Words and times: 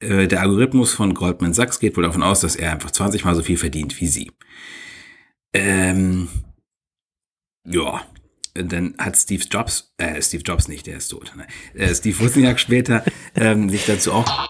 äh, 0.00 0.26
der 0.26 0.40
Algorithmus 0.40 0.92
von 0.92 1.14
Goldman 1.14 1.52
Sachs 1.52 1.78
geht 1.78 1.96
wohl 1.96 2.04
davon 2.04 2.22
aus, 2.22 2.40
dass 2.40 2.56
er 2.56 2.72
einfach 2.72 2.90
20 2.90 3.24
mal 3.24 3.34
so 3.34 3.42
viel 3.42 3.58
verdient 3.58 4.00
wie 4.00 4.06
sie. 4.06 4.32
Ähm, 5.52 6.28
ja, 7.64 8.02
dann 8.54 8.94
hat 8.98 9.16
Steve 9.16 9.44
Jobs, 9.50 9.92
äh, 9.98 10.20
Steve 10.22 10.42
Jobs 10.42 10.68
nicht, 10.68 10.86
der 10.86 10.96
ist 10.96 11.08
tot. 11.08 11.32
Ne? 11.36 11.46
Äh, 11.74 11.94
Steve 11.94 12.18
Wozniak 12.18 12.58
später 12.60 13.04
ähm, 13.34 13.68
sich 13.68 13.86
dazu 13.86 14.12
auch 14.12 14.48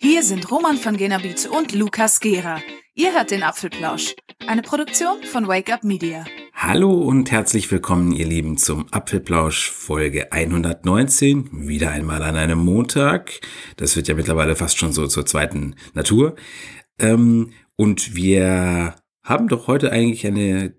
Hier 0.00 0.22
sind 0.22 0.50
Roman 0.50 0.76
von 0.76 0.96
Genabit 0.96 1.46
und 1.46 1.74
Lukas 1.74 2.18
Gera. 2.18 2.60
Ihr 2.94 3.12
hört 3.12 3.30
den 3.30 3.44
Apfelplausch, 3.44 4.16
eine 4.48 4.62
Produktion 4.62 5.22
von 5.22 5.46
Wake 5.46 5.72
Up 5.72 5.84
Media. 5.84 6.24
Hallo 6.60 6.90
und 6.90 7.30
herzlich 7.30 7.70
willkommen, 7.70 8.10
ihr 8.10 8.26
Lieben, 8.26 8.56
zum 8.56 8.92
Apfelplausch 8.92 9.70
Folge 9.70 10.32
119. 10.32 11.68
Wieder 11.68 11.92
einmal 11.92 12.20
an 12.24 12.34
einem 12.34 12.58
Montag. 12.58 13.40
Das 13.76 13.94
wird 13.94 14.08
ja 14.08 14.16
mittlerweile 14.16 14.56
fast 14.56 14.76
schon 14.76 14.92
so 14.92 15.06
zur 15.06 15.24
zweiten 15.24 15.76
Natur. 15.94 16.34
Ähm, 16.98 17.52
und 17.76 18.16
wir 18.16 18.96
haben 19.22 19.46
doch 19.46 19.68
heute 19.68 19.92
eigentlich 19.92 20.26
eine 20.26 20.74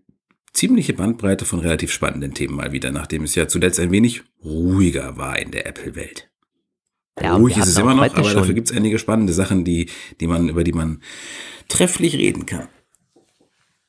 ziemliche 0.51 0.91
Bandbreite 0.91 1.45
von 1.45 1.59
relativ 1.59 1.93
spannenden 1.93 2.33
Themen 2.33 2.57
mal 2.57 2.73
wieder, 2.73 2.91
nachdem 2.91 3.23
es 3.23 3.35
ja 3.35 3.47
zuletzt 3.47 3.79
ein 3.79 3.91
wenig 3.91 4.23
ruhiger 4.43 5.15
war 5.15 5.39
in 5.39 5.51
der 5.51 5.65
Apple-Welt. 5.65 6.29
Ja, 7.21 7.37
Ruhig 7.37 7.55
ist 7.55 7.67
es 7.67 7.77
immer 7.77 7.93
noch, 7.93 8.03
aber 8.03 8.33
dafür 8.33 8.53
gibt 8.53 8.69
es 8.69 8.75
einige 8.75 8.99
spannende 8.99 9.31
Sachen, 9.31 9.63
die, 9.63 9.89
die 10.19 10.27
man, 10.27 10.49
über 10.49 10.65
die 10.65 10.73
man 10.73 11.01
trefflich 11.69 12.15
reden 12.15 12.45
kann. 12.45 12.67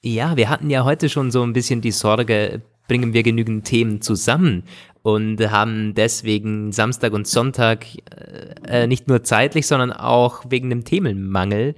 Ja, 0.02 0.36
wir 0.36 0.48
hatten 0.48 0.70
ja 0.70 0.84
heute 0.84 1.10
schon 1.10 1.30
so 1.30 1.42
ein 1.42 1.52
bisschen 1.52 1.82
die 1.82 1.90
Sorge, 1.90 2.62
bringen 2.88 3.12
wir 3.12 3.22
genügend 3.22 3.66
Themen 3.66 4.00
zusammen 4.00 4.64
und 5.02 5.38
haben 5.50 5.94
deswegen 5.94 6.72
Samstag 6.72 7.12
und 7.12 7.26
Sonntag 7.26 7.84
äh, 8.66 8.86
nicht 8.86 9.08
nur 9.08 9.22
zeitlich, 9.24 9.66
sondern 9.66 9.92
auch 9.92 10.44
wegen 10.48 10.70
dem 10.70 10.84
Themenmangel 10.84 11.74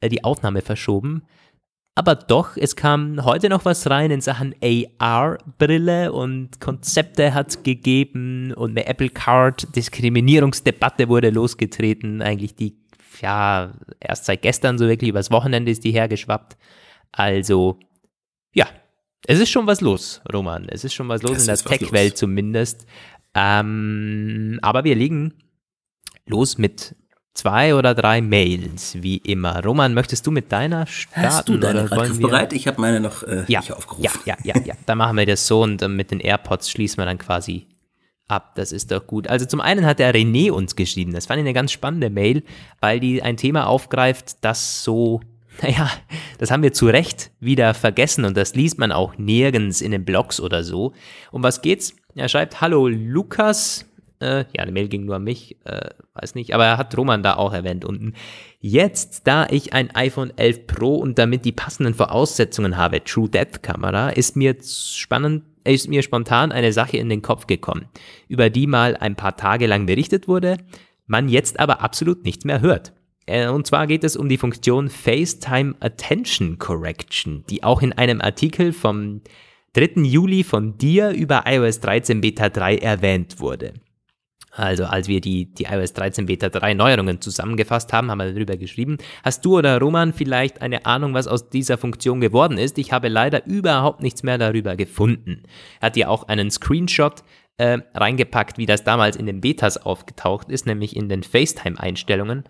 äh, 0.00 0.08
die 0.08 0.24
Aufnahme 0.24 0.60
verschoben. 0.60 1.22
Aber 1.94 2.16
doch, 2.16 2.56
es 2.56 2.74
kam 2.74 3.24
heute 3.24 3.48
noch 3.48 3.64
was 3.64 3.88
rein 3.88 4.10
in 4.10 4.20
Sachen 4.20 4.54
AR-Brille 4.98 6.12
und 6.12 6.60
Konzepte 6.60 7.32
hat 7.32 7.50
es 7.50 7.62
gegeben 7.62 8.52
und 8.54 8.70
eine 8.70 8.86
Apple 8.86 9.10
Card-Diskriminierungsdebatte 9.10 11.08
wurde 11.08 11.30
losgetreten. 11.30 12.22
Eigentlich 12.22 12.56
die, 12.56 12.76
ja, 13.20 13.72
erst 14.00 14.24
seit 14.24 14.42
gestern 14.42 14.78
so 14.78 14.88
wirklich 14.88 15.10
übers 15.10 15.30
Wochenende 15.30 15.70
ist 15.70 15.84
die 15.84 15.92
hergeschwappt. 15.92 16.56
Also, 17.12 17.78
ja, 18.54 18.66
es 19.26 19.38
ist 19.38 19.50
schon 19.50 19.66
was 19.66 19.80
los, 19.80 20.20
Roman. 20.32 20.66
Es 20.68 20.84
ist 20.84 20.94
schon 20.94 21.08
was 21.08 21.22
los 21.22 21.32
das 21.32 21.42
in 21.42 21.46
der 21.46 21.78
Tech-Welt 21.78 22.16
zumindest. 22.16 22.86
Ähm, 23.34 24.58
aber 24.62 24.84
wir 24.84 24.94
legen 24.94 25.34
los 26.26 26.58
mit 26.58 26.96
zwei 27.34 27.74
oder 27.74 27.94
drei 27.94 28.20
Mails, 28.20 29.02
wie 29.02 29.18
immer. 29.18 29.64
Roman, 29.64 29.94
möchtest 29.94 30.26
du 30.26 30.30
mit 30.30 30.52
deiner 30.52 30.86
starten? 30.86 31.22
Hast 31.22 31.48
du 31.48 31.56
deine 31.56 31.84
gerade 31.84 32.14
bereit? 32.14 32.52
Ich 32.52 32.66
habe 32.66 32.80
meine 32.80 33.00
noch 33.00 33.22
äh, 33.22 33.44
ja, 33.48 33.60
nicht 33.60 33.72
aufgerufen. 33.72 34.04
Ja, 34.04 34.12
ja, 34.24 34.36
ja, 34.42 34.60
ja. 34.64 34.74
Dann 34.86 34.98
machen 34.98 35.16
wir 35.16 35.26
das 35.26 35.46
so 35.46 35.62
und 35.62 35.80
äh, 35.82 35.88
mit 35.88 36.10
den 36.10 36.20
AirPods 36.20 36.70
schließen 36.70 36.98
wir 36.98 37.06
dann 37.06 37.18
quasi 37.18 37.66
ab. 38.28 38.54
Das 38.56 38.72
ist 38.72 38.90
doch 38.90 39.06
gut. 39.06 39.28
Also 39.28 39.46
zum 39.46 39.60
einen 39.60 39.86
hat 39.86 39.98
der 39.98 40.14
René 40.14 40.50
uns 40.50 40.76
geschrieben. 40.76 41.12
Das 41.12 41.26
fand 41.26 41.38
ich 41.38 41.44
eine 41.44 41.54
ganz 41.54 41.72
spannende 41.72 42.10
Mail, 42.10 42.42
weil 42.80 43.00
die 43.00 43.22
ein 43.22 43.36
Thema 43.36 43.66
aufgreift, 43.66 44.36
das 44.42 44.84
so 44.84 45.20
naja, 45.60 45.90
das 46.38 46.50
haben 46.50 46.62
wir 46.62 46.72
zu 46.72 46.86
Recht 46.86 47.30
wieder 47.40 47.74
vergessen 47.74 48.24
und 48.24 48.36
das 48.36 48.54
liest 48.54 48.78
man 48.78 48.92
auch 48.92 49.18
nirgends 49.18 49.80
in 49.80 49.90
den 49.90 50.04
Blogs 50.04 50.40
oder 50.40 50.64
so. 50.64 50.92
Um 51.30 51.42
was 51.42 51.62
geht's? 51.62 51.94
Er 52.14 52.28
schreibt, 52.28 52.60
hallo 52.60 52.88
Lukas. 52.88 53.86
Äh, 54.20 54.44
ja, 54.54 54.62
eine 54.62 54.72
Mail 54.72 54.88
ging 54.88 55.04
nur 55.04 55.16
an 55.16 55.24
mich, 55.24 55.56
äh, 55.64 55.90
weiß 56.14 56.36
nicht, 56.36 56.54
aber 56.54 56.64
er 56.64 56.78
hat 56.78 56.96
Roman 56.96 57.22
da 57.22 57.34
auch 57.34 57.52
erwähnt 57.52 57.84
unten. 57.84 58.14
Jetzt, 58.60 59.26
da 59.26 59.48
ich 59.50 59.72
ein 59.72 59.94
iPhone 59.96 60.32
11 60.36 60.66
Pro 60.68 60.94
und 60.94 61.18
damit 61.18 61.44
die 61.44 61.52
passenden 61.52 61.94
Voraussetzungen 61.94 62.76
habe, 62.76 63.02
True 63.02 63.28
Depth 63.28 63.64
Kamera, 63.64 64.10
ist 64.10 64.36
mir 64.36 64.56
spannend, 64.62 65.42
ist 65.64 65.88
mir 65.88 66.02
spontan 66.02 66.52
eine 66.52 66.72
Sache 66.72 66.98
in 66.98 67.08
den 67.08 67.22
Kopf 67.22 67.48
gekommen, 67.48 67.86
über 68.28 68.48
die 68.48 68.68
mal 68.68 68.96
ein 68.96 69.16
paar 69.16 69.36
Tage 69.36 69.66
lang 69.66 69.86
berichtet 69.86 70.28
wurde, 70.28 70.56
man 71.06 71.28
jetzt 71.28 71.58
aber 71.58 71.80
absolut 71.80 72.24
nichts 72.24 72.44
mehr 72.44 72.60
hört. 72.60 72.92
Äh, 73.26 73.48
und 73.48 73.66
zwar 73.66 73.86
geht 73.86 74.04
es 74.04 74.16
um 74.16 74.28
die 74.28 74.38
Funktion 74.38 74.88
FaceTime 74.88 75.74
Attention 75.80 76.58
Correction, 76.58 77.44
die 77.48 77.62
auch 77.62 77.82
in 77.82 77.92
einem 77.92 78.20
Artikel 78.20 78.72
vom 78.72 79.22
3. 79.74 80.02
Juli 80.02 80.44
von 80.44 80.76
dir 80.76 81.10
über 81.10 81.44
iOS 81.46 81.80
13 81.80 82.20
Beta 82.20 82.48
3 82.48 82.76
erwähnt 82.76 83.40
wurde. 83.40 83.74
Also 84.54 84.84
als 84.84 85.08
wir 85.08 85.22
die, 85.22 85.46
die 85.46 85.64
iOS 85.64 85.94
13 85.94 86.26
Beta 86.26 86.50
3 86.50 86.74
Neuerungen 86.74 87.22
zusammengefasst 87.22 87.90
haben, 87.94 88.10
haben 88.10 88.18
wir 88.18 88.32
darüber 88.32 88.58
geschrieben. 88.58 88.98
Hast 89.24 89.44
du 89.46 89.56
oder 89.56 89.78
Roman 89.80 90.12
vielleicht 90.12 90.60
eine 90.60 90.84
Ahnung, 90.84 91.14
was 91.14 91.26
aus 91.26 91.48
dieser 91.48 91.78
Funktion 91.78 92.20
geworden 92.20 92.58
ist? 92.58 92.76
Ich 92.76 92.92
habe 92.92 93.08
leider 93.08 93.46
überhaupt 93.46 94.02
nichts 94.02 94.22
mehr 94.22 94.36
darüber 94.36 94.76
gefunden. 94.76 95.44
Er 95.80 95.86
hat 95.86 95.96
ja 95.96 96.08
auch 96.08 96.28
einen 96.28 96.50
Screenshot 96.50 97.24
äh, 97.56 97.78
reingepackt, 97.94 98.58
wie 98.58 98.66
das 98.66 98.84
damals 98.84 99.16
in 99.16 99.24
den 99.24 99.40
Betas 99.40 99.78
aufgetaucht 99.78 100.50
ist, 100.50 100.66
nämlich 100.66 100.96
in 100.96 101.08
den 101.08 101.22
FaceTime-Einstellungen. 101.22 102.44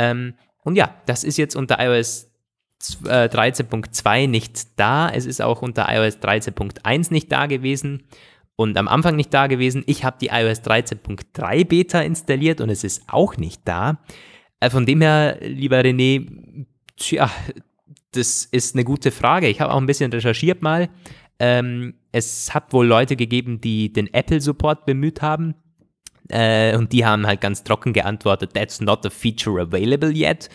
Ähm, 0.00 0.34
und 0.64 0.76
ja, 0.76 0.94
das 1.04 1.24
ist 1.24 1.36
jetzt 1.36 1.54
unter 1.54 1.78
iOS 1.78 2.30
13.2 2.80 4.16
äh, 4.16 4.26
nicht 4.26 4.78
da. 4.80 5.10
Es 5.10 5.26
ist 5.26 5.42
auch 5.42 5.60
unter 5.60 5.86
iOS 5.94 6.16
13.1 6.18 7.12
nicht 7.12 7.30
da 7.30 7.44
gewesen 7.44 8.04
und 8.56 8.78
am 8.78 8.88
Anfang 8.88 9.16
nicht 9.16 9.34
da 9.34 9.46
gewesen. 9.46 9.84
Ich 9.86 10.02
habe 10.04 10.16
die 10.18 10.28
iOS 10.28 10.62
13.3 10.62 11.66
Beta 11.66 12.00
installiert 12.00 12.62
und 12.62 12.70
es 12.70 12.82
ist 12.82 13.02
auch 13.08 13.36
nicht 13.36 13.60
da. 13.66 14.00
Äh, 14.58 14.70
von 14.70 14.86
dem 14.86 15.02
her, 15.02 15.38
lieber 15.42 15.80
René, 15.80 16.66
tja, 16.96 17.30
das 18.12 18.46
ist 18.46 18.74
eine 18.74 18.84
gute 18.84 19.10
Frage. 19.10 19.48
Ich 19.48 19.60
habe 19.60 19.74
auch 19.74 19.78
ein 19.78 19.86
bisschen 19.86 20.10
recherchiert 20.10 20.62
mal. 20.62 20.88
Ähm, 21.38 21.94
es 22.12 22.54
hat 22.54 22.72
wohl 22.72 22.86
Leute 22.86 23.16
gegeben, 23.16 23.60
die 23.60 23.92
den 23.92 24.12
Apple-Support 24.12 24.86
bemüht 24.86 25.20
haben. 25.20 25.54
Äh, 26.30 26.76
und 26.76 26.92
die 26.92 27.04
haben 27.04 27.26
halt 27.26 27.40
ganz 27.40 27.64
trocken 27.64 27.92
geantwortet, 27.92 28.54
that's 28.54 28.80
not 28.80 29.04
a 29.04 29.10
feature 29.10 29.60
available 29.60 30.10
yet. 30.10 30.48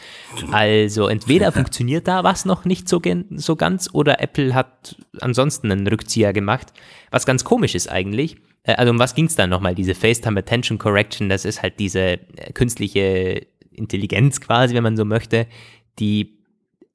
Also 0.51 1.07
entweder 1.07 1.51
funktioniert 1.51 2.07
da 2.07 2.23
was 2.23 2.45
noch 2.45 2.65
nicht 2.65 2.87
so, 2.87 3.01
so 3.31 3.55
ganz 3.55 3.89
oder 3.93 4.21
Apple 4.21 4.53
hat 4.53 4.95
ansonsten 5.19 5.71
einen 5.71 5.87
Rückzieher 5.87 6.33
gemacht, 6.33 6.73
was 7.11 7.25
ganz 7.25 7.43
komisch 7.43 7.75
ist 7.75 7.91
eigentlich. 7.91 8.37
Äh, 8.63 8.73
also 8.75 8.91
um 8.91 8.99
was 8.99 9.15
ging 9.15 9.25
es 9.25 9.35
dann 9.35 9.49
nochmal? 9.49 9.75
Diese 9.75 9.95
FaceTime 9.95 10.39
Attention 10.39 10.77
Correction, 10.77 11.29
das 11.29 11.45
ist 11.45 11.61
halt 11.61 11.79
diese 11.79 11.99
äh, 12.01 12.19
künstliche 12.53 13.45
Intelligenz 13.71 14.39
quasi, 14.39 14.73
wenn 14.73 14.83
man 14.83 14.97
so 14.97 15.05
möchte, 15.05 15.47
die 15.99 16.39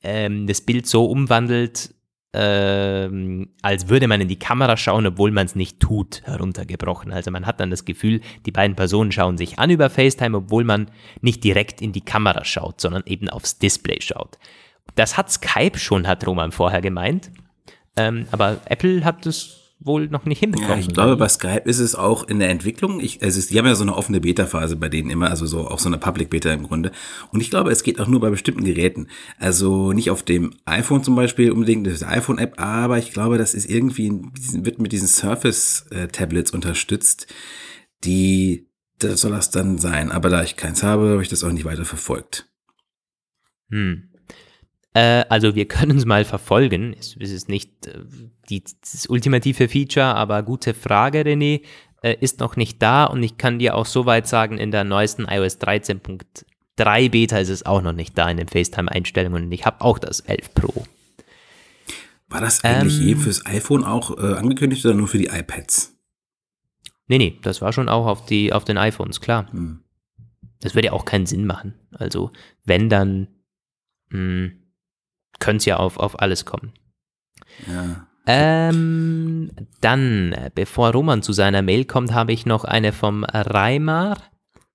ähm, 0.03 0.47
das 0.47 0.63
Bild 0.63 0.87
so 0.87 1.05
umwandelt, 1.05 1.95
ähm, 2.33 3.49
als 3.61 3.89
würde 3.89 4.07
man 4.07 4.21
in 4.21 4.29
die 4.29 4.39
Kamera 4.39 4.77
schauen, 4.77 5.07
obwohl 5.07 5.33
man 5.33 5.47
es 5.47 5.57
nicht 5.57 5.81
tut, 5.81 6.23
heruntergebrochen. 6.25 7.13
Also 7.13 7.31
man 7.31 7.45
hat 7.47 7.59
dann 7.59 7.71
das 7.71 7.85
Gefühl, 7.85 8.21
die 8.47 8.53
beiden 8.53 8.77
Personen 8.77 9.11
schauen 9.11 9.37
sich 9.37 9.59
an 9.59 9.71
über 9.71 9.91
FaceTime, 9.91 10.37
obwohl 10.37 10.65
man 10.65 10.91
nicht 11.21 11.43
direkt 11.43 11.83
in 11.83 11.93
die 11.93 12.05
Kamera 12.05 12.45
schaut, 12.45 12.81
sondern 12.81 13.03
eben 13.07 13.29
aufs 13.29 13.59
Display 13.59 14.01
schaut. 14.01 14.39
Das 14.95 15.17
hat 15.17 15.31
Skype 15.31 15.79
schon, 15.79 16.07
hat 16.07 16.27
Roman 16.27 16.53
vorher 16.53 16.81
gemeint. 16.81 17.31
Ähm, 17.97 18.27
aber 18.31 18.61
Apple 18.67 19.05
hat 19.05 19.27
es 19.27 19.60
wohl 19.81 20.09
noch 20.09 20.27
nicht 20.27 20.41
hinbekommen. 20.41 20.73
Ja, 20.73 20.79
ich 20.79 20.89
glaube, 20.89 21.17
bei 21.17 21.29
Skype 21.29 21.63
ist 21.65 21.79
es 21.79 21.95
auch 21.95 22.29
in 22.29 22.39
der 22.39 22.51
Entwicklung. 22.51 23.01
Ich, 23.01 23.23
also 23.23 23.41
die 23.41 23.59
haben 23.59 23.67
ja 23.67 23.75
so 23.75 23.83
eine 23.83 23.97
offene 23.97 24.21
Beta-Phase 24.21 24.77
bei 24.77 24.91
denen 24.91 25.11
immer, 25.11 25.31
also 25.31 25.47
so 25.47 25.67
auch 25.67 25.79
so 25.79 25.89
eine 25.89 25.97
Public 25.97 26.29
Beta 26.29 26.53
im 26.53 26.65
Grunde. 26.65 26.93
Und 27.33 27.41
ich 27.41 27.49
glaube, 27.51 27.71
es 27.71 27.83
geht 27.83 27.99
auch 27.99 28.07
nur 28.07 28.21
bei 28.21 28.29
bestimmten 28.29 28.65
Geräten. 28.65 29.09
Also 29.39 29.93
nicht 29.93 30.11
auf 30.11 30.23
dem 30.23 30.55
iPhone 30.67 31.03
zum 31.03 31.17
Beispiel 31.17 31.51
unbedingt, 31.51 31.87
das 31.87 31.95
ist 31.95 32.07
iPhone-App, 32.07 32.61
aber 32.61 32.99
ich 32.99 33.13
glaube, 33.13 33.39
das 33.39 33.55
ist 33.55 33.69
irgendwie, 33.71 34.13
wird 34.53 34.79
mit 34.79 34.93
diesen 34.93 35.09
Surface-Tablets 35.09 36.51
unterstützt, 36.51 37.27
die, 38.05 38.69
das 38.99 39.23
soll 39.23 39.33
das 39.33 39.51
dann 39.51 39.79
sein. 39.79 40.13
Aber 40.13 40.29
da 40.29 40.43
ich 40.43 40.57
keins 40.57 40.83
habe, 40.83 41.09
habe 41.09 41.23
ich 41.23 41.29
das 41.29 41.43
auch 41.43 41.53
nicht 41.53 41.65
weiter 41.65 41.87
verfolgt. 41.87 42.51
Hm. 43.71 44.10
Äh, 44.95 45.25
also 45.29 45.55
wir 45.55 45.67
können 45.67 45.97
es 45.97 46.05
mal 46.05 46.25
verfolgen. 46.25 46.95
Es, 46.99 47.17
es 47.19 47.31
ist 47.31 47.49
nicht 47.49 47.87
äh, 47.87 48.01
die, 48.49 48.63
das 48.63 49.07
ultimative 49.07 49.69
Feature, 49.69 50.15
aber 50.15 50.43
gute 50.43 50.75
Frage, 50.75 51.21
René. 51.21 51.63
Äh, 52.03 52.17
ist 52.21 52.41
noch 52.41 52.57
nicht 52.57 52.81
da 52.81 53.05
und 53.05 53.23
ich 53.23 53.37
kann 53.37 53.59
dir 53.59 53.75
auch 53.75 53.85
soweit 53.85 54.27
sagen, 54.27 54.57
in 54.57 54.71
der 54.71 54.85
neuesten 54.85 55.27
iOS 55.29 55.61
13.3 55.61 57.11
Beta 57.11 57.39
ist 57.39 57.51
es 57.51 57.67
auch 57.67 57.83
noch 57.83 57.93
nicht 57.93 58.17
da 58.17 58.31
in 58.31 58.39
den 58.39 58.49
FaceTime-Einstellungen 58.49 59.45
und 59.45 59.53
ich 59.53 59.67
habe 59.67 59.83
auch 59.83 59.99
das 59.99 60.21
11 60.21 60.55
Pro. 60.55 60.87
War 62.31 62.41
das 62.41 62.65
eigentlich 62.65 63.01
ähm, 63.01 63.07
je 63.07 63.15
fürs 63.17 63.45
iPhone 63.45 63.85
auch 63.85 64.17
äh, 64.17 64.35
angekündigt 64.35 64.87
oder 64.87 64.95
nur 64.95 65.09
für 65.09 65.19
die 65.19 65.27
iPads? 65.27 65.95
Nee, 67.09 67.19
nee, 67.19 67.39
das 67.43 67.61
war 67.61 67.73
schon 67.73 67.89
auch 67.89 68.07
auf, 68.07 68.25
die, 68.25 68.53
auf 68.53 68.65
den 68.65 68.79
iPhones, 68.79 69.21
klar. 69.21 69.51
Hm. 69.53 69.81
Das 70.61 70.75
würde 70.75 70.87
ja 70.87 70.93
auch 70.93 71.05
keinen 71.05 71.27
Sinn 71.27 71.45
machen. 71.45 71.75
Also, 71.91 72.31
wenn 72.65 72.89
dann, 72.89 73.29
mh, 74.11 74.19
hm, 74.19 74.60
könnte 75.41 75.59
es 75.59 75.65
ja 75.65 75.77
auf, 75.79 75.99
auf 75.99 76.21
alles 76.21 76.45
kommen. 76.45 76.73
Ja. 77.67 78.07
Ähm, 78.27 79.51
dann, 79.81 80.37
bevor 80.55 80.93
Roman 80.93 81.23
zu 81.23 81.33
seiner 81.33 81.63
Mail 81.63 81.85
kommt, 81.85 82.13
habe 82.13 82.33
ich 82.33 82.47
noch 82.47 82.65
eine 82.65 82.93
vom 82.93 83.25
Reimar. 83.25 84.19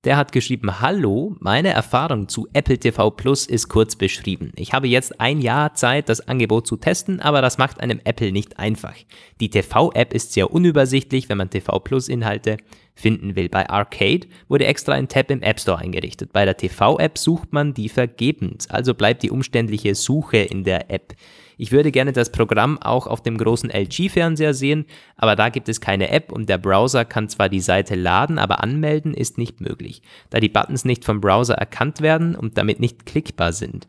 Der 0.03 0.17
hat 0.17 0.31
geschrieben, 0.31 0.81
hallo, 0.81 1.35
meine 1.39 1.69
Erfahrung 1.69 2.27
zu 2.27 2.47
Apple 2.53 2.77
TV 2.77 3.09
Plus 3.11 3.47
ist 3.47 3.69
kurz 3.69 3.95
beschrieben. 3.95 4.51
Ich 4.55 4.73
habe 4.73 4.87
jetzt 4.87 5.19
ein 5.19 5.41
Jahr 5.41 5.73
Zeit, 5.73 6.09
das 6.09 6.27
Angebot 6.27 6.67
zu 6.67 6.77
testen, 6.77 7.21
aber 7.21 7.41
das 7.41 7.57
macht 7.57 7.79
einem 7.81 7.99
Apple 8.03 8.31
nicht 8.31 8.59
einfach. 8.59 8.93
Die 9.39 9.49
TV-App 9.49 10.13
ist 10.13 10.33
sehr 10.33 10.51
unübersichtlich, 10.51 11.27
wenn 11.27 11.39
man 11.39 11.49
TV 11.49 11.79
Plus 11.79 12.07
Inhalte 12.07 12.57
finden 12.95 13.35
will. 13.35 13.49
Bei 13.49 13.69
Arcade 13.69 14.27
wurde 14.47 14.65
extra 14.65 14.93
ein 14.93 15.07
Tab 15.07 15.29
im 15.29 15.41
App 15.41 15.59
Store 15.59 15.77
eingerichtet. 15.77 16.33
Bei 16.33 16.45
der 16.45 16.57
TV-App 16.57 17.17
sucht 17.17 17.53
man 17.53 17.73
die 17.73 17.89
vergebens, 17.89 18.69
also 18.69 18.93
bleibt 18.93 19.23
die 19.23 19.31
umständliche 19.31 19.93
Suche 19.93 20.37
in 20.37 20.63
der 20.63 20.89
App. 20.89 21.13
Ich 21.57 21.71
würde 21.71 21.91
gerne 21.91 22.11
das 22.11 22.31
Programm 22.31 22.81
auch 22.81 23.07
auf 23.07 23.21
dem 23.21 23.37
großen 23.37 23.69
LG-Fernseher 23.69 24.53
sehen, 24.53 24.85
aber 25.15 25.35
da 25.35 25.49
gibt 25.49 25.69
es 25.69 25.79
keine 25.79 26.09
App 26.09 26.31
und 26.31 26.49
der 26.49 26.57
Browser 26.57 27.05
kann 27.05 27.29
zwar 27.29 27.49
die 27.49 27.61
Seite 27.61 27.95
laden, 27.95 28.39
aber 28.39 28.61
anmelden 28.63 29.13
ist 29.13 29.37
nicht 29.37 29.61
möglich, 29.61 30.01
da 30.29 30.39
die 30.39 30.49
Buttons 30.49 30.85
nicht 30.85 31.05
vom 31.05 31.21
Browser 31.21 31.55
erkannt 31.55 32.01
werden 32.01 32.35
und 32.35 32.57
damit 32.57 32.79
nicht 32.79 33.05
klickbar 33.05 33.53
sind. 33.53 33.87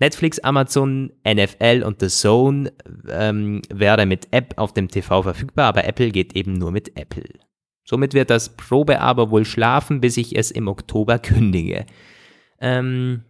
Netflix, 0.00 0.40
Amazon, 0.40 1.12
NFL 1.26 1.84
und 1.86 2.00
The 2.00 2.08
Zone 2.08 2.72
ähm, 3.08 3.62
wäre 3.72 4.06
mit 4.06 4.28
App 4.32 4.54
auf 4.56 4.74
dem 4.74 4.88
TV 4.88 5.22
verfügbar, 5.22 5.66
aber 5.66 5.84
Apple 5.84 6.10
geht 6.10 6.34
eben 6.34 6.54
nur 6.54 6.72
mit 6.72 6.98
Apple. 6.98 7.28
Somit 7.84 8.14
wird 8.14 8.30
das 8.30 8.56
Probeabo 8.56 9.30
wohl 9.30 9.44
schlafen, 9.44 10.00
bis 10.00 10.16
ich 10.16 10.36
es 10.36 10.50
im 10.50 10.68
Oktober 10.68 11.18
kündige. 11.18 11.86
Ähm, 12.58 13.24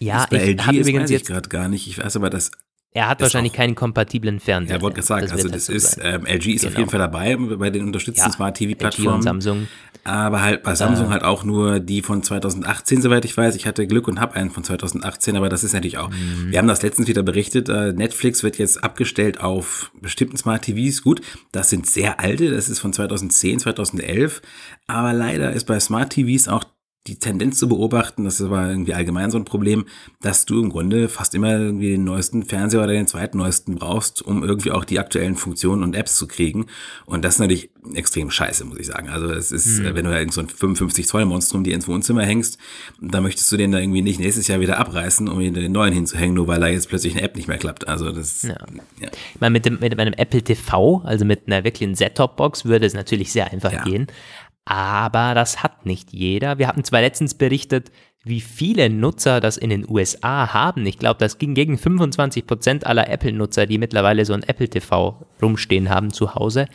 ja, 0.00 0.26
ich 0.30 0.38
LG 0.40 0.66
habe 0.66 0.78
übrigens 0.78 1.10
jetzt 1.10 1.28
gerade 1.28 1.48
gar 1.48 1.68
nicht. 1.68 1.86
Ich 1.86 1.98
weiß 1.98 2.16
aber, 2.16 2.28
dass 2.28 2.50
er 2.94 3.08
hat 3.08 3.22
wahrscheinlich 3.22 3.52
auch, 3.52 3.56
keinen 3.56 3.74
kompatiblen 3.74 4.38
Fernseher. 4.38 4.76
Er 4.76 4.82
wollte 4.82 4.96
gesagt, 4.96 5.24
das 5.24 5.32
also 5.32 5.48
das 5.48 5.70
ist, 5.70 5.98
ähm, 6.02 6.26
LG 6.26 6.54
ist 6.54 6.60
genau. 6.60 6.72
auf 6.72 6.78
jeden 6.78 6.90
Fall 6.90 7.00
dabei 7.00 7.36
bei 7.36 7.70
den 7.70 7.86
unterstützten 7.86 8.26
ja, 8.26 8.32
Smart 8.32 8.56
TV 8.56 8.76
Plattformen. 8.76 9.22
Samsung. 9.22 9.66
Aber 10.04 10.42
halt 10.42 10.62
bei 10.62 10.74
Samsung 10.74 11.06
äh, 11.06 11.10
halt 11.10 11.22
auch 11.22 11.42
nur 11.42 11.80
die 11.80 12.02
von 12.02 12.22
2018, 12.22 13.00
soweit 13.00 13.24
ich 13.24 13.34
weiß. 13.34 13.56
Ich 13.56 13.66
hatte 13.66 13.86
Glück 13.86 14.08
und 14.08 14.20
habe 14.20 14.34
einen 14.34 14.50
von 14.50 14.62
2018, 14.62 15.36
aber 15.36 15.48
das 15.48 15.64
ist 15.64 15.72
natürlich 15.72 15.96
auch. 15.96 16.10
Mhm. 16.10 16.50
Wir 16.50 16.58
haben 16.58 16.68
das 16.68 16.82
letztens 16.82 17.08
wieder 17.08 17.22
berichtet. 17.22 17.70
Äh, 17.70 17.94
Netflix 17.94 18.42
wird 18.42 18.58
jetzt 18.58 18.84
abgestellt 18.84 19.40
auf 19.40 19.90
bestimmten 20.00 20.36
Smart 20.36 20.62
TVs. 20.62 21.02
Gut, 21.02 21.22
das 21.50 21.70
sind 21.70 21.86
sehr 21.86 22.20
alte. 22.20 22.50
Das 22.50 22.68
ist 22.68 22.80
von 22.80 22.92
2010, 22.92 23.60
2011. 23.60 24.42
Aber 24.86 25.14
leider 25.14 25.52
ist 25.52 25.64
bei 25.64 25.80
Smart 25.80 26.10
TVs 26.10 26.46
auch 26.48 26.64
die 27.08 27.16
Tendenz 27.16 27.58
zu 27.58 27.68
beobachten, 27.68 28.24
das 28.24 28.38
ist 28.38 28.46
aber 28.46 28.68
irgendwie 28.68 28.94
allgemein 28.94 29.32
so 29.32 29.38
ein 29.38 29.44
Problem, 29.44 29.86
dass 30.20 30.46
du 30.46 30.62
im 30.62 30.70
Grunde 30.70 31.08
fast 31.08 31.34
immer 31.34 31.50
irgendwie 31.50 31.90
den 31.90 32.04
neuesten 32.04 32.44
Fernseher 32.44 32.84
oder 32.84 32.92
den 32.92 33.08
zweitneuesten 33.08 33.74
brauchst, 33.74 34.22
um 34.22 34.44
irgendwie 34.44 34.70
auch 34.70 34.84
die 34.84 35.00
aktuellen 35.00 35.34
Funktionen 35.34 35.82
und 35.82 35.96
Apps 35.96 36.16
zu 36.16 36.28
kriegen. 36.28 36.66
Und 37.04 37.24
das 37.24 37.34
ist 37.34 37.40
natürlich 37.40 37.70
extrem 37.94 38.30
scheiße, 38.30 38.64
muss 38.64 38.78
ich 38.78 38.86
sagen. 38.86 39.08
Also 39.08 39.32
es 39.32 39.50
ist, 39.50 39.80
mhm. 39.80 39.96
wenn 39.96 40.04
du 40.04 40.12
da 40.12 40.32
so 40.32 40.42
ein 40.42 40.48
55 40.48 41.08
Zoll 41.08 41.24
Monstrum 41.24 41.64
dir 41.64 41.74
ins 41.74 41.88
Wohnzimmer 41.88 42.22
hängst, 42.22 42.56
dann 43.00 43.24
möchtest 43.24 43.50
du 43.50 43.56
den 43.56 43.72
da 43.72 43.78
irgendwie 43.78 44.02
nicht 44.02 44.20
nächstes 44.20 44.46
Jahr 44.46 44.60
wieder 44.60 44.78
abreißen, 44.78 45.28
um 45.28 45.40
ihn 45.40 45.54
den 45.54 45.72
neuen 45.72 45.92
hinzuhängen, 45.92 46.36
nur 46.36 46.46
weil 46.46 46.60
da 46.60 46.68
jetzt 46.68 46.88
plötzlich 46.88 47.14
eine 47.14 47.22
App 47.22 47.34
nicht 47.34 47.48
mehr 47.48 47.58
klappt. 47.58 47.88
Also 47.88 48.12
das, 48.12 48.42
ja. 48.42 48.54
ja. 49.00 49.08
Ich 49.34 49.40
meine, 49.40 49.54
mit, 49.54 49.66
dem, 49.66 49.80
mit 49.80 49.98
einem 49.98 50.14
Apple 50.14 50.42
TV, 50.42 51.02
also 51.04 51.24
mit 51.24 51.48
einer 51.48 51.64
wirklichen 51.64 51.96
Set-Top-Box, 51.96 52.64
würde 52.64 52.86
es 52.86 52.94
natürlich 52.94 53.32
sehr 53.32 53.50
einfach 53.50 53.72
ja. 53.72 53.82
gehen. 53.82 54.06
Aber 54.64 55.34
das 55.34 55.62
hat 55.62 55.86
nicht 55.86 56.12
jeder. 56.12 56.58
Wir 56.58 56.68
hatten 56.68 56.84
zwar 56.84 57.00
letztens 57.00 57.34
berichtet, 57.34 57.90
wie 58.24 58.40
viele 58.40 58.88
Nutzer 58.88 59.40
das 59.40 59.56
in 59.56 59.70
den 59.70 59.88
USA 59.88 60.54
haben. 60.54 60.86
Ich 60.86 60.98
glaube, 60.98 61.18
das 61.18 61.38
ging 61.38 61.54
gegen 61.54 61.76
25 61.76 62.46
Prozent 62.46 62.86
aller 62.86 63.08
Apple-Nutzer, 63.08 63.66
die 63.66 63.78
mittlerweile 63.78 64.24
so 64.24 64.32
ein 64.32 64.44
Apple 64.44 64.68
TV 64.68 65.26
rumstehen 65.40 65.90
haben 65.90 66.12
zu 66.12 66.34
Hause. 66.34 66.66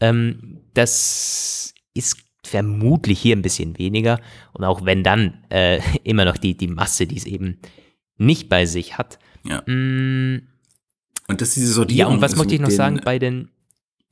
Ähm, 0.00 0.60
das 0.74 1.72
ist 1.94 2.18
vermutlich 2.44 3.20
hier 3.20 3.36
ein 3.36 3.42
bisschen 3.42 3.78
weniger. 3.78 4.20
Und 4.52 4.64
auch 4.64 4.84
wenn 4.84 5.02
dann 5.02 5.44
äh, 5.48 5.80
immer 6.04 6.26
noch 6.26 6.36
die, 6.36 6.56
die 6.56 6.68
Masse, 6.68 7.06
die 7.06 7.16
es 7.16 7.24
eben 7.24 7.58
nicht 8.18 8.50
bei 8.50 8.66
sich 8.66 8.98
hat. 8.98 9.18
Ja. 9.44 9.62
Mm, 9.66 10.42
und 11.28 11.40
das 11.40 11.48
ist 11.48 11.56
diese 11.56 11.72
Sortierung. 11.72 12.10
Ja, 12.10 12.14
und 12.14 12.20
was 12.20 12.36
möchte 12.36 12.54
ich 12.54 12.60
noch 12.60 12.70
sagen 12.70 13.00
bei 13.02 13.18
den 13.18 13.48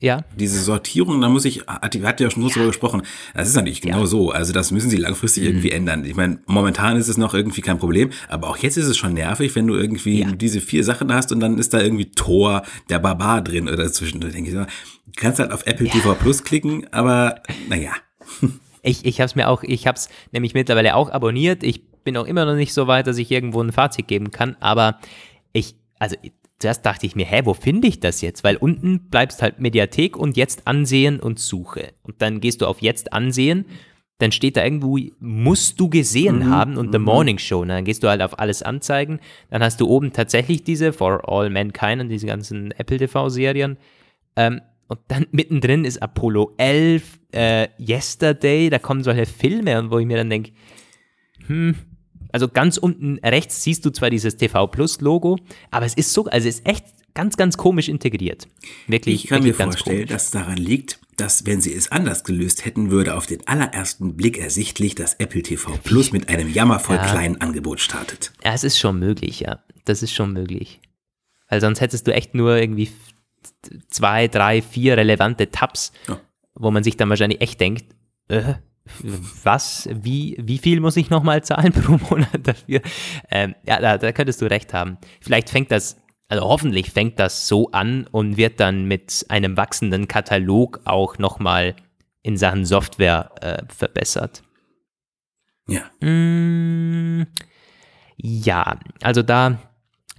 ja. 0.01 0.23
Diese 0.35 0.59
Sortierung, 0.59 1.21
da 1.21 1.29
muss 1.29 1.45
ich, 1.45 1.67
hat, 1.67 1.95
hat 1.95 2.19
ja 2.19 2.31
schon 2.31 2.41
ja. 2.41 2.49
darüber 2.49 2.67
gesprochen, 2.67 3.03
das 3.35 3.47
ist 3.47 3.55
natürlich 3.55 3.81
genau 3.81 3.99
ja. 3.99 4.05
so. 4.07 4.31
Also 4.31 4.51
das 4.51 4.71
müssen 4.71 4.89
sie 4.89 4.97
langfristig 4.97 5.43
mhm. 5.43 5.49
irgendwie 5.49 5.71
ändern. 5.71 6.05
Ich 6.05 6.15
meine, 6.15 6.39
momentan 6.47 6.97
ist 6.97 7.07
es 7.07 7.17
noch 7.17 7.35
irgendwie 7.35 7.61
kein 7.61 7.77
Problem, 7.77 8.09
aber 8.27 8.49
auch 8.49 8.57
jetzt 8.57 8.77
ist 8.77 8.87
es 8.87 8.97
schon 8.97 9.13
nervig, 9.13 9.55
wenn 9.55 9.67
du 9.67 9.75
irgendwie 9.75 10.21
ja. 10.21 10.31
diese 10.31 10.59
vier 10.59 10.83
Sachen 10.83 11.13
hast 11.13 11.31
und 11.31 11.39
dann 11.39 11.59
ist 11.59 11.75
da 11.75 11.79
irgendwie 11.79 12.09
Thor, 12.09 12.63
der 12.89 12.97
Barbar 12.97 13.43
drin 13.43 13.69
oder 13.69 13.91
zwischendurch. 13.93 14.33
Denke 14.33 14.49
ich, 14.49 14.55
du 14.55 14.65
kannst 15.15 15.39
halt 15.39 15.51
auf 15.51 15.67
Apple 15.67 15.87
TV 15.87 16.15
Plus 16.15 16.43
klicken, 16.43 16.91
aber 16.91 17.35
naja. 17.69 17.91
Ich, 18.83 19.05
ich 19.05 19.19
habe 19.19 19.27
es 19.27 19.35
mir 19.35 19.47
auch, 19.47 19.61
ich 19.61 19.85
habe 19.85 19.95
es 19.95 20.09
nämlich 20.31 20.55
mittlerweile 20.55 20.95
auch 20.95 21.11
abonniert. 21.11 21.61
Ich 21.61 21.87
bin 22.03 22.17
auch 22.17 22.25
immer 22.25 22.45
noch 22.45 22.55
nicht 22.55 22.73
so 22.73 22.87
weit, 22.87 23.05
dass 23.05 23.19
ich 23.19 23.29
irgendwo 23.29 23.61
ein 23.61 23.71
Fazit 23.71 24.07
geben 24.07 24.31
kann, 24.31 24.57
aber 24.59 24.97
ich, 25.53 25.75
also 25.99 26.15
zuerst 26.61 26.85
dachte 26.85 27.05
ich 27.05 27.15
mir, 27.15 27.25
hä, 27.25 27.41
wo 27.45 27.53
finde 27.53 27.87
ich 27.87 27.99
das 27.99 28.21
jetzt? 28.21 28.43
Weil 28.43 28.55
unten 28.55 29.09
bleibst 29.09 29.41
halt 29.41 29.59
Mediathek 29.59 30.17
und 30.17 30.37
jetzt 30.37 30.67
ansehen 30.67 31.19
und 31.19 31.39
Suche. 31.39 31.93
Und 32.03 32.21
dann 32.21 32.39
gehst 32.39 32.61
du 32.61 32.67
auf 32.67 32.81
jetzt 32.81 33.13
ansehen, 33.13 33.65
dann 34.19 34.31
steht 34.31 34.55
da 34.55 34.63
irgendwo, 34.63 34.99
musst 35.19 35.79
du 35.79 35.89
gesehen 35.89 36.39
mhm. 36.39 36.49
haben 36.49 36.77
und 36.77 36.91
The 36.91 36.99
mhm. 36.99 37.05
Morning 37.05 37.37
Show. 37.39 37.61
Und 37.61 37.69
dann 37.69 37.85
gehst 37.85 38.03
du 38.03 38.07
halt 38.07 38.21
auf 38.21 38.37
alles 38.39 38.61
anzeigen. 38.61 39.19
Dann 39.49 39.63
hast 39.63 39.81
du 39.81 39.87
oben 39.87 40.13
tatsächlich 40.13 40.63
diese 40.63 40.93
For 40.93 41.27
All 41.27 41.49
Mankind 41.49 42.01
und 42.01 42.09
diese 42.09 42.27
ganzen 42.27 42.71
Apple 42.71 42.97
TV-Serien. 42.97 43.77
Ähm, 44.35 44.61
und 44.87 44.99
dann 45.07 45.25
mittendrin 45.31 45.85
ist 45.85 46.03
Apollo 46.03 46.53
11, 46.57 47.19
äh, 47.31 47.67
Yesterday, 47.79 48.69
da 48.69 48.77
kommen 48.77 49.03
solche 49.03 49.25
Filme 49.25 49.79
und 49.79 49.89
wo 49.89 49.97
ich 49.97 50.05
mir 50.05 50.17
dann 50.17 50.29
denke, 50.29 50.51
hm, 51.47 51.75
also 52.31 52.47
ganz 52.47 52.77
unten 52.77 53.19
rechts 53.19 53.63
siehst 53.63 53.85
du 53.85 53.89
zwar 53.89 54.09
dieses 54.09 54.37
TV 54.37 54.67
Plus 54.67 55.01
Logo, 55.01 55.37
aber 55.69 55.85
es 55.85 55.93
ist 55.93 56.13
so, 56.13 56.25
also 56.25 56.47
es 56.47 56.59
ist 56.59 56.67
echt 56.67 56.85
ganz, 57.13 57.37
ganz 57.37 57.57
komisch 57.57 57.89
integriert. 57.89 58.47
Wirklich. 58.87 59.23
Ich 59.23 59.29
kann 59.29 59.43
wirklich 59.43 59.57
mir 59.57 59.63
vorstellen, 59.65 60.07
dass 60.07 60.25
es 60.25 60.31
daran 60.31 60.57
liegt, 60.57 60.99
dass 61.17 61.45
wenn 61.45 61.61
sie 61.61 61.73
es 61.73 61.91
anders 61.91 62.23
gelöst 62.23 62.65
hätten, 62.65 62.89
würde 62.89 63.15
auf 63.15 63.27
den 63.27 63.45
allerersten 63.47 64.15
Blick 64.15 64.37
ersichtlich, 64.37 64.95
dass 64.95 65.15
Apple 65.15 65.43
TV 65.43 65.77
Plus 65.83 66.11
mit 66.11 66.29
einem 66.29 66.49
jammervoll 66.49 66.95
ja. 66.95 67.07
kleinen 67.07 67.39
Angebot 67.41 67.79
startet. 67.79 68.31
Ja, 68.43 68.53
es 68.53 68.63
ist 68.63 68.79
schon 68.79 68.99
möglich, 68.99 69.41
ja. 69.41 69.59
Das 69.85 70.03
ist 70.03 70.13
schon 70.13 70.33
möglich. 70.33 70.79
Weil 71.49 71.61
sonst 71.61 71.81
hättest 71.81 72.07
du 72.07 72.13
echt 72.13 72.33
nur 72.33 72.55
irgendwie 72.57 72.89
zwei, 73.89 74.27
drei, 74.27 74.61
vier 74.61 74.97
relevante 74.97 75.51
Tabs, 75.51 75.91
ja. 76.07 76.19
wo 76.55 76.71
man 76.71 76.83
sich 76.83 76.97
dann 76.97 77.09
wahrscheinlich 77.09 77.41
echt 77.41 77.59
denkt, 77.59 77.85
äh, 78.29 78.53
was, 79.43 79.87
wie, 79.91 80.37
wie 80.39 80.57
viel 80.57 80.79
muss 80.79 80.97
ich 80.97 81.09
nochmal 81.09 81.43
zahlen 81.43 81.71
pro 81.73 81.97
Monat 82.09 82.39
dafür? 82.41 82.81
Ähm, 83.29 83.55
ja, 83.65 83.79
da, 83.79 83.97
da 83.97 84.11
könntest 84.11 84.41
du 84.41 84.45
recht 84.45 84.73
haben. 84.73 84.97
Vielleicht 85.21 85.49
fängt 85.49 85.71
das, 85.71 86.01
also 86.27 86.43
hoffentlich 86.45 86.91
fängt 86.91 87.19
das 87.19 87.47
so 87.47 87.71
an 87.71 88.07
und 88.11 88.37
wird 88.37 88.59
dann 88.59 88.85
mit 88.85 89.25
einem 89.29 89.57
wachsenden 89.57 90.07
Katalog 90.07 90.81
auch 90.85 91.17
nochmal 91.17 91.75
in 92.23 92.37
Sachen 92.37 92.65
Software 92.65 93.31
äh, 93.41 93.63
verbessert. 93.73 94.43
Ja. 95.67 95.89
Mm, 96.05 97.27
ja, 98.17 98.79
also 99.01 99.21
da 99.21 99.59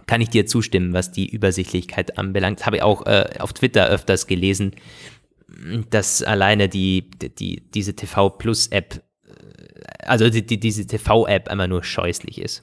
kann 0.06 0.20
ich 0.20 0.30
dir 0.30 0.46
zustimmen, 0.46 0.92
was 0.92 1.12
die 1.12 1.28
Übersichtlichkeit 1.28 2.18
anbelangt. 2.18 2.66
Habe 2.66 2.76
ich 2.76 2.82
auch 2.82 3.06
äh, 3.06 3.30
auf 3.38 3.52
Twitter 3.52 3.86
öfters 3.86 4.26
gelesen, 4.26 4.72
dass 5.90 6.22
alleine 6.22 6.68
die, 6.68 7.10
die, 7.10 7.62
diese 7.70 7.94
TV 7.94 8.30
Plus 8.30 8.68
App, 8.68 9.02
äh, 9.24 9.30
also 10.04 10.28
die, 10.30 10.44
die, 10.44 10.58
diese 10.58 10.86
TV-App 10.86 11.48
einmal 11.48 11.68
nur 11.68 11.84
scheußlich 11.84 12.40
ist. 12.40 12.62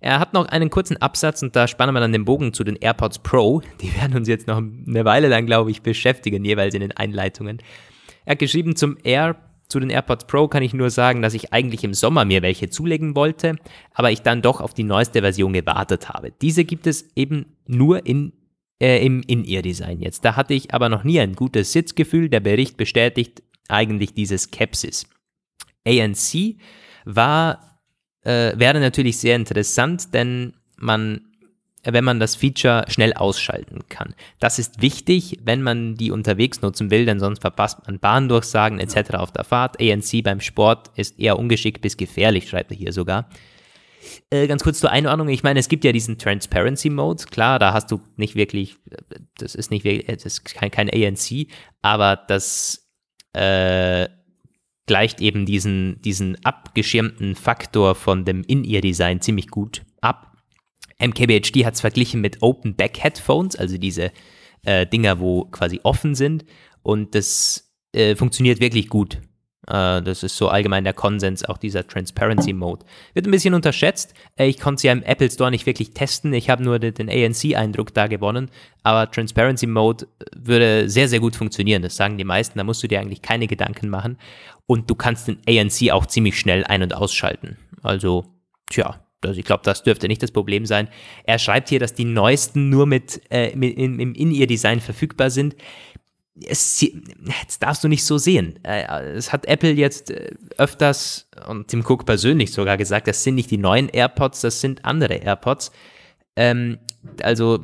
Er 0.00 0.18
hat 0.18 0.32
noch 0.32 0.46
einen 0.46 0.70
kurzen 0.70 0.96
Absatz 0.96 1.42
und 1.42 1.54
da 1.54 1.68
spannen 1.68 1.94
wir 1.94 2.00
dann 2.00 2.12
den 2.12 2.24
Bogen 2.24 2.54
zu 2.54 2.64
den 2.64 2.76
AirPods 2.76 3.18
Pro. 3.18 3.60
Die 3.82 3.94
werden 3.96 4.16
uns 4.16 4.28
jetzt 4.28 4.46
noch 4.46 4.56
eine 4.56 5.04
Weile 5.04 5.28
lang, 5.28 5.46
glaube 5.46 5.70
ich, 5.70 5.82
beschäftigen, 5.82 6.44
jeweils 6.44 6.74
in 6.74 6.80
den 6.80 6.92
Einleitungen. 6.92 7.58
Er 8.24 8.32
hat 8.32 8.38
geschrieben, 8.38 8.76
zum 8.76 8.96
Air, 9.04 9.36
zu 9.68 9.78
den 9.78 9.90
AirPods 9.90 10.26
Pro 10.26 10.48
kann 10.48 10.62
ich 10.62 10.74
nur 10.74 10.90
sagen, 10.90 11.22
dass 11.22 11.34
ich 11.34 11.52
eigentlich 11.52 11.84
im 11.84 11.94
Sommer 11.94 12.24
mir 12.24 12.42
welche 12.42 12.70
zulegen 12.70 13.14
wollte, 13.14 13.56
aber 13.92 14.10
ich 14.10 14.22
dann 14.22 14.42
doch 14.42 14.60
auf 14.60 14.74
die 14.74 14.82
neueste 14.82 15.20
Version 15.20 15.52
gewartet 15.52 16.08
habe. 16.08 16.32
Diese 16.40 16.64
gibt 16.64 16.86
es 16.86 17.10
eben 17.14 17.56
nur 17.66 18.06
in 18.06 18.32
äh, 18.80 19.04
im 19.04 19.22
In-Ear-Design 19.22 20.00
jetzt. 20.00 20.24
Da 20.24 20.36
hatte 20.36 20.54
ich 20.54 20.74
aber 20.74 20.88
noch 20.88 21.04
nie 21.04 21.20
ein 21.20 21.34
gutes 21.34 21.72
Sitzgefühl. 21.72 22.28
Der 22.28 22.40
Bericht 22.40 22.76
bestätigt 22.76 23.42
eigentlich 23.68 24.14
diese 24.14 24.38
Skepsis. 24.38 25.06
ANC 25.86 26.56
war, 27.04 27.80
äh, 28.22 28.52
wäre 28.58 28.80
natürlich 28.80 29.18
sehr 29.18 29.36
interessant, 29.36 30.12
denn 30.14 30.54
man 30.76 31.22
wenn 31.84 32.04
man 32.04 32.20
das 32.20 32.36
Feature 32.36 32.84
schnell 32.88 33.14
ausschalten 33.14 33.80
kann. 33.88 34.14
Das 34.38 34.58
ist 34.58 34.82
wichtig, 34.82 35.38
wenn 35.44 35.62
man 35.62 35.94
die 35.94 36.10
unterwegs 36.10 36.60
nutzen 36.60 36.90
will, 36.90 37.06
denn 37.06 37.20
sonst 37.20 37.40
verpasst 37.40 37.78
man 37.86 37.98
Bahndurchsagen 37.98 38.78
etc. 38.78 39.14
auf 39.14 39.32
der 39.32 39.44
Fahrt. 39.44 39.80
ANC 39.80 40.22
beim 40.22 40.40
Sport 40.40 40.90
ist 40.96 41.18
eher 41.18 41.38
ungeschickt 41.38 41.80
bis 41.80 41.96
gefährlich, 41.96 42.48
schreibt 42.48 42.70
er 42.70 42.76
hier 42.76 42.92
sogar. 42.92 43.28
Äh, 44.30 44.46
ganz 44.46 44.62
kurz 44.62 44.80
zur 44.80 44.90
Einordnung. 44.90 45.28
Ich 45.28 45.42
meine, 45.42 45.60
es 45.60 45.68
gibt 45.68 45.84
ja 45.84 45.92
diesen 45.92 46.18
Transparency 46.18 46.90
Mode. 46.90 47.24
Klar, 47.30 47.58
da 47.58 47.72
hast 47.72 47.90
du 47.90 48.00
nicht 48.16 48.34
wirklich, 48.34 48.76
das 49.36 49.54
ist 49.54 49.70
nicht 49.70 49.84
wirklich, 49.84 50.06
das 50.06 50.24
ist 50.24 50.44
kein, 50.44 50.70
kein 50.70 50.90
ANC, 50.90 51.48
aber 51.82 52.16
das 52.16 52.88
äh, 53.32 54.08
gleicht 54.86 55.20
eben 55.20 55.46
diesen, 55.46 56.00
diesen 56.02 56.42
abgeschirmten 56.44 57.34
Faktor 57.34 57.94
von 57.94 58.24
dem 58.24 58.42
In-Ear-Design 58.42 59.20
ziemlich 59.20 59.48
gut 59.48 59.82
ab. 60.00 60.36
MKBHD 60.98 61.64
hat 61.64 61.74
es 61.74 61.80
verglichen 61.80 62.20
mit 62.20 62.42
Open 62.42 62.74
Back 62.74 63.02
Headphones, 63.02 63.56
also 63.56 63.78
diese 63.78 64.12
äh, 64.64 64.86
Dinger, 64.86 65.20
wo 65.20 65.44
quasi 65.46 65.80
offen 65.82 66.14
sind. 66.14 66.44
Und 66.82 67.14
das 67.14 67.72
äh, 67.92 68.16
funktioniert 68.16 68.60
wirklich 68.60 68.88
gut. 68.88 69.20
Äh, 69.66 70.02
das 70.02 70.22
ist 70.22 70.36
so 70.36 70.48
allgemein 70.48 70.84
der 70.84 70.92
Konsens, 70.92 71.44
auch 71.44 71.58
dieser 71.58 71.86
Transparency 71.86 72.52
Mode. 72.52 72.84
Wird 73.14 73.26
ein 73.26 73.30
bisschen 73.30 73.54
unterschätzt. 73.54 74.14
Äh, 74.36 74.46
ich 74.46 74.58
konnte 74.58 74.76
es 74.76 74.82
ja 74.84 74.92
im 74.92 75.02
Apple 75.02 75.30
Store 75.30 75.50
nicht 75.50 75.66
wirklich 75.66 75.92
testen. 75.92 76.32
Ich 76.32 76.50
habe 76.50 76.62
nur 76.62 76.78
den, 76.78 77.08
ANC-Eindruck 77.08 77.92
da 77.94 78.06
gewonnen. 78.06 78.50
Aber 78.82 79.10
Transparency 79.10 79.66
Mode 79.66 80.06
äh, 80.18 80.24
würde 80.34 80.88
sehr, 80.88 81.08
sehr 81.08 81.20
gut 81.20 81.36
funktionieren. 81.36 81.82
Das 81.82 81.96
sagen 81.96 82.18
die 82.18 82.24
meisten. 82.24 82.58
Da 82.58 82.64
musst 82.64 82.82
du 82.82 82.88
dir 82.88 83.00
eigentlich 83.00 83.22
keine 83.22 83.46
Gedanken 83.46 83.88
machen. 83.88 84.18
Und 84.66 84.88
du 84.88 84.94
kannst 84.94 85.28
den 85.28 85.38
ANC 85.48 85.90
auch 85.92 86.06
ziemlich 86.06 86.38
schnell 86.38 86.64
ein- 86.64 86.82
und 86.82 86.94
ausschalten. 86.94 87.58
Also, 87.82 88.24
tja, 88.68 89.00
also 89.22 89.38
ich 89.38 89.44
glaube, 89.44 89.62
das 89.64 89.82
dürfte 89.82 90.08
nicht 90.08 90.22
das 90.22 90.30
Problem 90.30 90.64
sein. 90.64 90.88
Er 91.24 91.38
schreibt 91.38 91.68
hier, 91.68 91.78
dass 91.78 91.92
die 91.92 92.04
neuesten 92.04 92.70
nur 92.70 92.86
mit, 92.86 93.20
äh, 93.30 93.54
mit 93.54 93.76
im, 93.76 94.00
im 94.00 94.14
In-Ear-Design 94.14 94.80
verfügbar 94.80 95.30
sind 95.30 95.56
es, 96.48 96.86
das 97.46 97.58
darfst 97.58 97.84
du 97.84 97.88
nicht 97.88 98.04
so 98.04 98.18
sehen. 98.18 98.58
Äh, 98.64 99.12
es 99.12 99.32
hat 99.32 99.46
Apple 99.46 99.72
jetzt 99.72 100.10
äh, 100.10 100.30
öfters 100.56 101.28
und 101.48 101.68
Tim 101.68 101.84
Cook 101.86 102.06
persönlich 102.06 102.52
sogar 102.52 102.76
gesagt, 102.76 103.08
das 103.08 103.22
sind 103.22 103.34
nicht 103.34 103.50
die 103.50 103.58
neuen 103.58 103.88
AirPods, 103.88 104.40
das 104.40 104.60
sind 104.60 104.84
andere 104.84 105.14
AirPods. 105.14 105.72
Ähm, 106.36 106.78
also, 107.22 107.62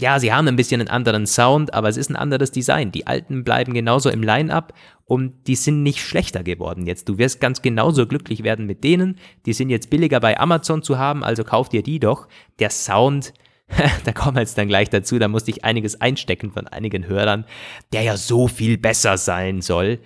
ja, 0.00 0.18
sie 0.18 0.32
haben 0.32 0.48
ein 0.48 0.56
bisschen 0.56 0.80
einen 0.80 0.90
anderen 0.90 1.26
Sound, 1.26 1.74
aber 1.74 1.88
es 1.88 1.96
ist 1.96 2.10
ein 2.10 2.16
anderes 2.16 2.50
Design. 2.50 2.92
Die 2.92 3.06
alten 3.06 3.44
bleiben 3.44 3.74
genauso 3.74 4.10
im 4.10 4.22
Line-up 4.22 4.72
und 5.04 5.46
die 5.46 5.56
sind 5.56 5.82
nicht 5.82 6.00
schlechter 6.00 6.42
geworden 6.42 6.86
jetzt. 6.86 7.08
Du 7.08 7.18
wirst 7.18 7.40
ganz 7.40 7.62
genauso 7.62 8.06
glücklich 8.06 8.44
werden 8.44 8.66
mit 8.66 8.84
denen. 8.84 9.18
Die 9.46 9.52
sind 9.52 9.70
jetzt 9.70 9.90
billiger 9.90 10.20
bei 10.20 10.38
Amazon 10.38 10.82
zu 10.82 10.98
haben, 10.98 11.24
also 11.24 11.44
kauf 11.44 11.68
dir 11.68 11.82
die 11.82 11.98
doch. 11.98 12.28
Der 12.58 12.70
Sound, 12.70 13.32
da 14.04 14.12
kommen 14.12 14.36
wir 14.36 14.40
jetzt 14.40 14.58
dann 14.58 14.68
gleich 14.68 14.90
dazu, 14.90 15.18
da 15.18 15.28
musste 15.28 15.50
ich 15.50 15.64
einiges 15.64 16.00
einstecken 16.00 16.50
von 16.50 16.66
einigen 16.66 17.06
Hörern, 17.06 17.44
der 17.92 18.02
ja 18.02 18.16
so 18.16 18.48
viel 18.48 18.78
besser 18.78 19.18
sein 19.18 19.60
soll. 19.60 20.00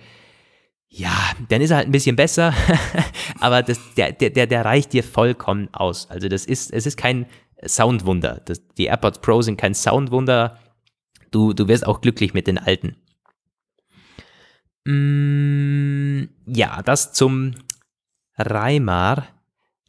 Ja, 0.89 1.31
dann 1.49 1.61
ist 1.61 1.71
er 1.71 1.77
halt 1.77 1.87
ein 1.87 1.91
bisschen 1.91 2.15
besser, 2.15 2.53
aber 3.39 3.63
das, 3.63 3.79
der, 3.95 4.11
der, 4.11 4.45
der 4.45 4.65
reicht 4.65 4.93
dir 4.93 5.03
vollkommen 5.03 5.69
aus. 5.73 6.09
Also 6.09 6.29
das 6.29 6.45
ist, 6.45 6.71
es 6.71 6.85
ist 6.85 6.97
kein 6.97 7.25
Soundwunder. 7.65 8.41
Das, 8.45 8.61
die 8.77 8.85
AirPods 8.85 9.19
Pro 9.19 9.41
sind 9.41 9.57
kein 9.57 9.73
Soundwunder. 9.73 10.59
Du, 11.31 11.53
du 11.53 11.67
wirst 11.67 11.87
auch 11.87 12.01
glücklich 12.01 12.33
mit 12.33 12.45
den 12.45 12.59
alten. 12.59 12.95
Mm, 14.85 16.29
ja, 16.45 16.81
das 16.83 17.13
zum 17.13 17.55
Reimar. 18.37 19.27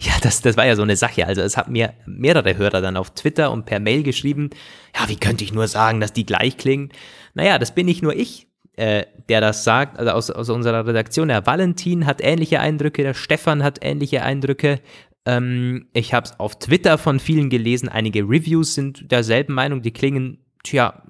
Ja, 0.00 0.12
das, 0.22 0.42
das 0.42 0.56
war 0.56 0.66
ja 0.66 0.76
so 0.76 0.82
eine 0.82 0.96
Sache. 0.96 1.26
Also 1.26 1.40
es 1.42 1.56
hat 1.56 1.68
mir 1.68 1.94
mehrere 2.06 2.56
Hörer 2.56 2.80
dann 2.80 2.96
auf 2.96 3.14
Twitter 3.14 3.52
und 3.52 3.64
per 3.64 3.80
Mail 3.80 4.02
geschrieben, 4.02 4.50
ja, 4.94 5.08
wie 5.08 5.16
könnte 5.16 5.44
ich 5.44 5.52
nur 5.52 5.68
sagen, 5.68 6.00
dass 6.00 6.12
die 6.12 6.26
gleich 6.26 6.56
klingen? 6.56 6.90
Naja, 7.34 7.58
das 7.58 7.74
bin 7.74 7.86
nicht 7.86 8.02
nur 8.02 8.14
ich, 8.14 8.48
äh, 8.76 9.04
der 9.28 9.40
das 9.40 9.64
sagt, 9.64 9.98
also 9.98 10.10
aus, 10.10 10.30
aus 10.30 10.48
unserer 10.50 10.86
Redaktion. 10.86 11.28
Der 11.28 11.46
Valentin 11.46 12.06
hat 12.06 12.20
ähnliche 12.20 12.60
Eindrücke, 12.60 13.02
der 13.02 13.14
Stefan 13.14 13.62
hat 13.62 13.78
ähnliche 13.82 14.22
Eindrücke. 14.22 14.80
Ähm, 15.26 15.86
ich 15.92 16.12
habe 16.12 16.26
es 16.26 16.38
auf 16.40 16.58
Twitter 16.58 16.98
von 16.98 17.20
vielen 17.20 17.48
gelesen, 17.48 17.88
einige 17.88 18.22
Reviews 18.22 18.74
sind 18.74 19.10
derselben 19.10 19.54
Meinung, 19.54 19.80
die 19.80 19.92
klingen, 19.92 20.38
tja, 20.64 21.02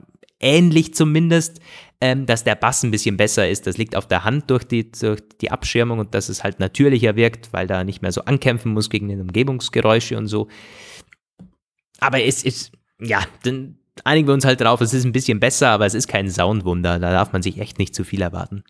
ähnlich 0.45 0.95
zumindest. 0.95 1.61
Ähm, 2.01 2.27
dass 2.27 2.45
der 2.45 2.57
Bass 2.57 2.83
ein 2.83 2.91
bisschen 2.91 3.17
besser 3.17 3.49
ist, 3.49 3.67
das 3.67 3.79
liegt 3.79 3.97
auf 3.97 4.07
der 4.07 4.25
Hand 4.25 4.51
durch 4.51 4.65
die, 4.65 4.91
durch 4.91 5.23
die 5.41 5.51
Abschirmung 5.51 6.01
und 6.01 6.13
dass 6.13 6.29
es 6.29 6.45
halt 6.45 6.61
natürlicher 6.61 7.17
wirkt, 7.17 7.53
weil 7.53 7.67
da 7.67 7.83
nicht 7.83 8.03
mehr 8.03 8.13
so 8.13 8.23
ankämpfen 8.23 8.73
muss 8.73 8.91
gegen 8.91 9.09
die 9.09 9.15
Umgebungsgeräusche 9.15 10.19
und 10.19 10.27
so. 10.27 10.49
Aber 12.01 12.23
es 12.23 12.43
ist, 12.43 12.73
ja, 13.01 13.23
dann 13.45 13.79
einigen 14.03 14.29
wir 14.29 14.35
uns 14.35 14.45
halt 14.45 14.61
drauf, 14.61 14.81
es 14.81 14.93
ist 14.93 15.05
ein 15.05 15.13
bisschen 15.13 15.41
besser, 15.41 15.69
aber 15.69 15.87
es 15.87 15.95
ist 15.95 16.09
kein 16.09 16.29
Soundwunder, 16.29 16.99
da 16.99 17.11
darf 17.11 17.33
man 17.33 17.43
sich 17.43 17.59
echt 17.59 17.79
nicht 17.79 17.95
zu 17.95 18.05
viel 18.05 18.21
erwarten. 18.21 18.65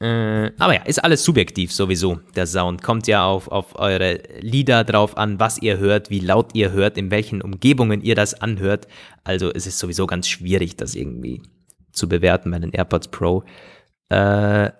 Äh, 0.00 0.52
aber 0.58 0.74
ja, 0.74 0.82
ist 0.82 1.04
alles 1.04 1.22
subjektiv 1.24 1.72
sowieso, 1.72 2.20
der 2.34 2.46
Sound. 2.46 2.82
Kommt 2.82 3.06
ja 3.06 3.24
auf, 3.24 3.48
auf 3.48 3.78
eure 3.78 4.22
Lieder 4.40 4.82
drauf 4.84 5.16
an, 5.18 5.38
was 5.38 5.60
ihr 5.60 5.78
hört, 5.78 6.08
wie 6.08 6.20
laut 6.20 6.54
ihr 6.54 6.72
hört, 6.72 6.96
in 6.96 7.10
welchen 7.10 7.42
Umgebungen 7.42 8.00
ihr 8.00 8.14
das 8.14 8.40
anhört. 8.40 8.88
Also 9.24 9.52
es 9.52 9.66
ist 9.66 9.78
sowieso 9.78 10.06
ganz 10.06 10.26
schwierig, 10.26 10.76
das 10.76 10.94
irgendwie 10.94 11.42
zu 11.92 12.08
bewerten 12.08 12.50
bei 12.50 12.58
den 12.58 12.72
AirPods 12.72 13.08
Pro. 13.08 13.44
Äh, 14.08 14.70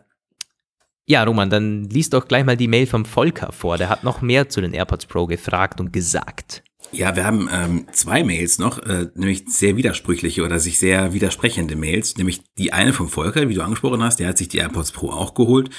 ja, 1.07 1.25
Roman, 1.25 1.51
dann 1.51 1.85
liest 1.85 2.15
doch 2.15 2.27
gleich 2.27 2.45
mal 2.45 2.57
die 2.57 2.69
Mail 2.69 2.87
vom 2.87 3.05
Volker 3.05 3.53
vor. 3.53 3.77
Der 3.77 3.91
hat 3.91 4.05
noch 4.05 4.23
mehr 4.23 4.49
zu 4.49 4.61
den 4.63 4.73
AirPods 4.73 5.07
Pro 5.07 5.27
gefragt 5.27 5.81
und 5.81 5.93
gesagt. 5.93 6.63
Ja, 6.93 7.15
wir 7.15 7.25
haben 7.25 7.49
ähm, 7.53 7.87
zwei 7.93 8.25
Mails 8.25 8.59
noch, 8.59 8.79
äh, 8.79 9.07
nämlich 9.15 9.45
sehr 9.47 9.77
widersprüchliche 9.77 10.43
oder 10.43 10.59
sich 10.59 10.79
sehr 10.79 11.13
widersprechende 11.13 11.77
Mails. 11.77 12.17
Nämlich 12.17 12.43
die 12.59 12.73
eine 12.73 12.93
vom 12.93 13.09
Volker, 13.09 13.49
wie 13.49 13.55
du 13.55 13.63
angesprochen 13.63 14.03
hast, 14.03 14.19
der 14.19 14.29
hat 14.29 14.39
sich 14.39 14.49
die 14.49 14.59
AirPods 14.59 14.91
Pro 14.93 15.11
auch 15.11 15.35
geholt. 15.35 15.71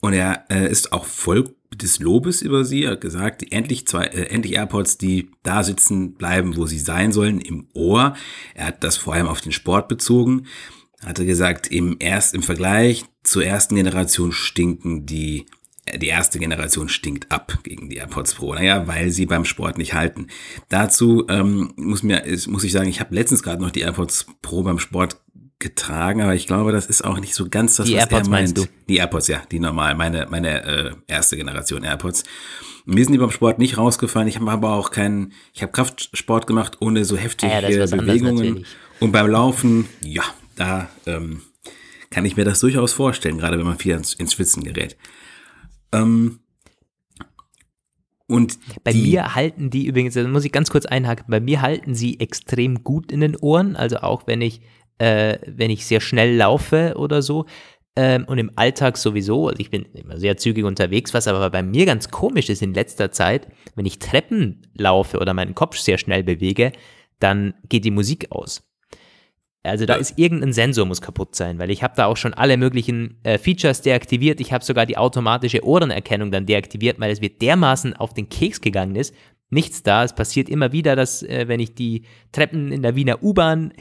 Und 0.00 0.12
er 0.12 0.44
äh, 0.50 0.70
ist 0.70 0.92
auch 0.92 1.04
voll 1.04 1.56
des 1.74 1.98
Lobes 1.98 2.42
über 2.42 2.64
sie. 2.64 2.84
Er 2.84 2.92
hat 2.92 3.00
gesagt, 3.00 3.52
endlich 3.52 3.88
zwei, 3.88 4.04
äh, 4.04 4.28
endlich 4.28 4.54
AirPods, 4.54 4.98
die 4.98 5.30
da 5.42 5.64
sitzen 5.64 6.14
bleiben, 6.14 6.56
wo 6.56 6.66
sie 6.66 6.78
sein 6.78 7.12
sollen, 7.12 7.40
im 7.40 7.68
Ohr. 7.74 8.14
Er 8.54 8.66
hat 8.66 8.84
das 8.84 8.96
vor 8.96 9.14
allem 9.14 9.26
auf 9.26 9.40
den 9.40 9.52
Sport 9.52 9.88
bezogen. 9.88 10.46
Er 11.00 11.08
hatte 11.08 11.26
gesagt, 11.26 11.66
im 11.66 11.96
erst 11.98 12.34
im 12.34 12.42
Vergleich 12.42 13.04
zur 13.24 13.44
ersten 13.44 13.74
Generation 13.74 14.30
stinken 14.30 15.06
die 15.06 15.46
die 15.94 16.08
erste 16.08 16.38
Generation 16.38 16.88
stinkt 16.88 17.30
ab 17.30 17.58
gegen 17.62 17.88
die 17.88 17.96
AirPods 17.96 18.34
Pro. 18.34 18.54
Naja, 18.54 18.86
weil 18.86 19.10
sie 19.10 19.26
beim 19.26 19.44
Sport 19.44 19.78
nicht 19.78 19.94
halten. 19.94 20.28
Dazu 20.68 21.26
ähm, 21.28 21.72
muss, 21.76 22.02
mir, 22.02 22.24
muss 22.48 22.64
ich 22.64 22.72
sagen, 22.72 22.88
ich 22.88 23.00
habe 23.00 23.14
letztens 23.14 23.42
gerade 23.42 23.62
noch 23.62 23.70
die 23.70 23.80
AirPods 23.80 24.26
Pro 24.42 24.62
beim 24.62 24.78
Sport 24.78 25.20
getragen, 25.58 26.20
aber 26.20 26.34
ich 26.34 26.46
glaube, 26.46 26.72
das 26.72 26.86
ist 26.86 27.04
auch 27.04 27.18
nicht 27.18 27.34
so 27.34 27.48
ganz 27.48 27.76
das, 27.76 27.86
die 27.86 27.94
was 27.94 28.00
AirPods 28.00 28.26
er 28.26 28.30
meint. 28.30 28.56
meinst 28.56 28.58
du? 28.58 28.66
Die 28.88 28.96
AirPods, 28.96 29.28
ja, 29.28 29.42
die 29.50 29.58
normal, 29.58 29.94
meine, 29.94 30.26
meine 30.28 30.64
äh, 30.64 30.90
erste 31.06 31.36
Generation 31.36 31.82
AirPods. 31.82 32.24
Mir 32.84 33.04
sind 33.04 33.14
die 33.14 33.18
beim 33.18 33.30
Sport 33.30 33.58
nicht 33.58 33.78
rausgefallen. 33.78 34.28
Ich 34.28 34.38
habe 34.38 34.50
aber 34.50 34.74
auch 34.74 34.90
keinen, 34.90 35.32
ich 35.52 35.62
habe 35.62 35.72
Kraftsport 35.72 36.46
gemacht 36.46 36.76
ohne 36.80 37.04
so 37.04 37.16
heftige 37.16 37.52
Ah 37.52 37.68
ja, 37.68 37.86
Bewegungen. 37.86 38.64
Und 39.00 39.12
beim 39.12 39.28
Laufen, 39.28 39.88
ja, 40.02 40.22
da 40.56 40.88
ähm, 41.06 41.42
kann 42.10 42.24
ich 42.24 42.36
mir 42.36 42.44
das 42.44 42.60
durchaus 42.60 42.92
vorstellen, 42.92 43.38
gerade 43.38 43.58
wenn 43.58 43.66
man 43.66 43.78
viel 43.78 43.94
ins, 43.94 44.14
ins 44.14 44.34
Schwitzen 44.34 44.62
gerät. 44.62 44.96
Ähm, 45.96 46.40
und 48.28 48.58
Bei 48.82 48.92
die, 48.92 49.02
mir 49.02 49.34
halten 49.34 49.70
die 49.70 49.86
übrigens, 49.86 50.14
da 50.14 50.26
muss 50.26 50.44
ich 50.44 50.52
ganz 50.52 50.70
kurz 50.70 50.84
einhaken, 50.84 51.26
bei 51.28 51.40
mir 51.40 51.62
halten 51.62 51.94
sie 51.94 52.18
extrem 52.18 52.82
gut 52.82 53.12
in 53.12 53.20
den 53.20 53.36
Ohren, 53.36 53.76
also 53.76 53.98
auch 53.98 54.26
wenn 54.26 54.40
ich, 54.40 54.60
äh, 54.98 55.38
wenn 55.46 55.70
ich 55.70 55.86
sehr 55.86 56.00
schnell 56.00 56.34
laufe 56.34 56.94
oder 56.96 57.22
so. 57.22 57.46
Ähm, 57.94 58.24
und 58.26 58.38
im 58.38 58.50
Alltag 58.56 58.98
sowieso, 58.98 59.48
also 59.48 59.60
ich 59.60 59.70
bin 59.70 59.84
immer 59.94 60.18
sehr 60.18 60.36
zügig 60.36 60.64
unterwegs, 60.64 61.14
was 61.14 61.28
aber 61.28 61.48
bei 61.50 61.62
mir 61.62 61.86
ganz 61.86 62.10
komisch 62.10 62.50
ist 62.50 62.62
in 62.62 62.74
letzter 62.74 63.12
Zeit, 63.12 63.48
wenn 63.74 63.86
ich 63.86 64.00
Treppen 64.00 64.66
laufe 64.74 65.18
oder 65.18 65.32
meinen 65.32 65.54
Kopf 65.54 65.78
sehr 65.78 65.96
schnell 65.96 66.24
bewege, 66.24 66.72
dann 67.20 67.54
geht 67.68 67.84
die 67.84 67.90
Musik 67.90 68.32
aus. 68.32 68.65
Also 69.66 69.86
da 69.86 69.94
ist 69.94 70.18
irgendein 70.18 70.52
Sensor 70.52 70.86
muss 70.86 71.00
kaputt 71.00 71.34
sein, 71.34 71.58
weil 71.58 71.70
ich 71.70 71.82
habe 71.82 71.94
da 71.96 72.06
auch 72.06 72.16
schon 72.16 72.34
alle 72.34 72.56
möglichen 72.56 73.18
äh, 73.22 73.38
Features 73.38 73.82
deaktiviert. 73.82 74.40
Ich 74.40 74.52
habe 74.52 74.64
sogar 74.64 74.86
die 74.86 74.96
automatische 74.96 75.64
Ohrenerkennung 75.64 76.30
dann 76.30 76.46
deaktiviert, 76.46 77.00
weil 77.00 77.10
es 77.10 77.20
mir 77.20 77.30
dermaßen 77.30 77.94
auf 77.94 78.14
den 78.14 78.28
Keks 78.28 78.60
gegangen 78.60 78.96
ist. 78.96 79.14
Nichts 79.50 79.82
da. 79.82 80.04
Es 80.04 80.14
passiert 80.14 80.48
immer 80.48 80.72
wieder, 80.72 80.96
dass 80.96 81.22
äh, 81.22 81.46
wenn 81.48 81.60
ich 81.60 81.74
die 81.74 82.04
Treppen 82.32 82.72
in 82.72 82.82
der 82.82 82.96
Wiener 82.96 83.22
U-Bahn 83.22 83.72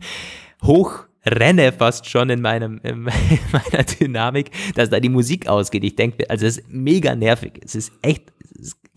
hoch 0.62 1.06
renne 1.24 1.72
fast 1.72 2.08
schon 2.08 2.30
in, 2.30 2.40
meinem, 2.40 2.80
in 2.82 3.02
meiner 3.52 3.84
Dynamik, 3.84 4.50
dass 4.74 4.90
da 4.90 5.00
die 5.00 5.08
Musik 5.08 5.48
ausgeht. 5.48 5.84
Ich 5.84 5.96
denke, 5.96 6.28
also 6.30 6.46
es 6.46 6.58
ist 6.58 6.68
mega 6.70 7.14
nervig. 7.14 7.60
Es 7.64 7.74
ist 7.74 7.92
echt, 8.02 8.32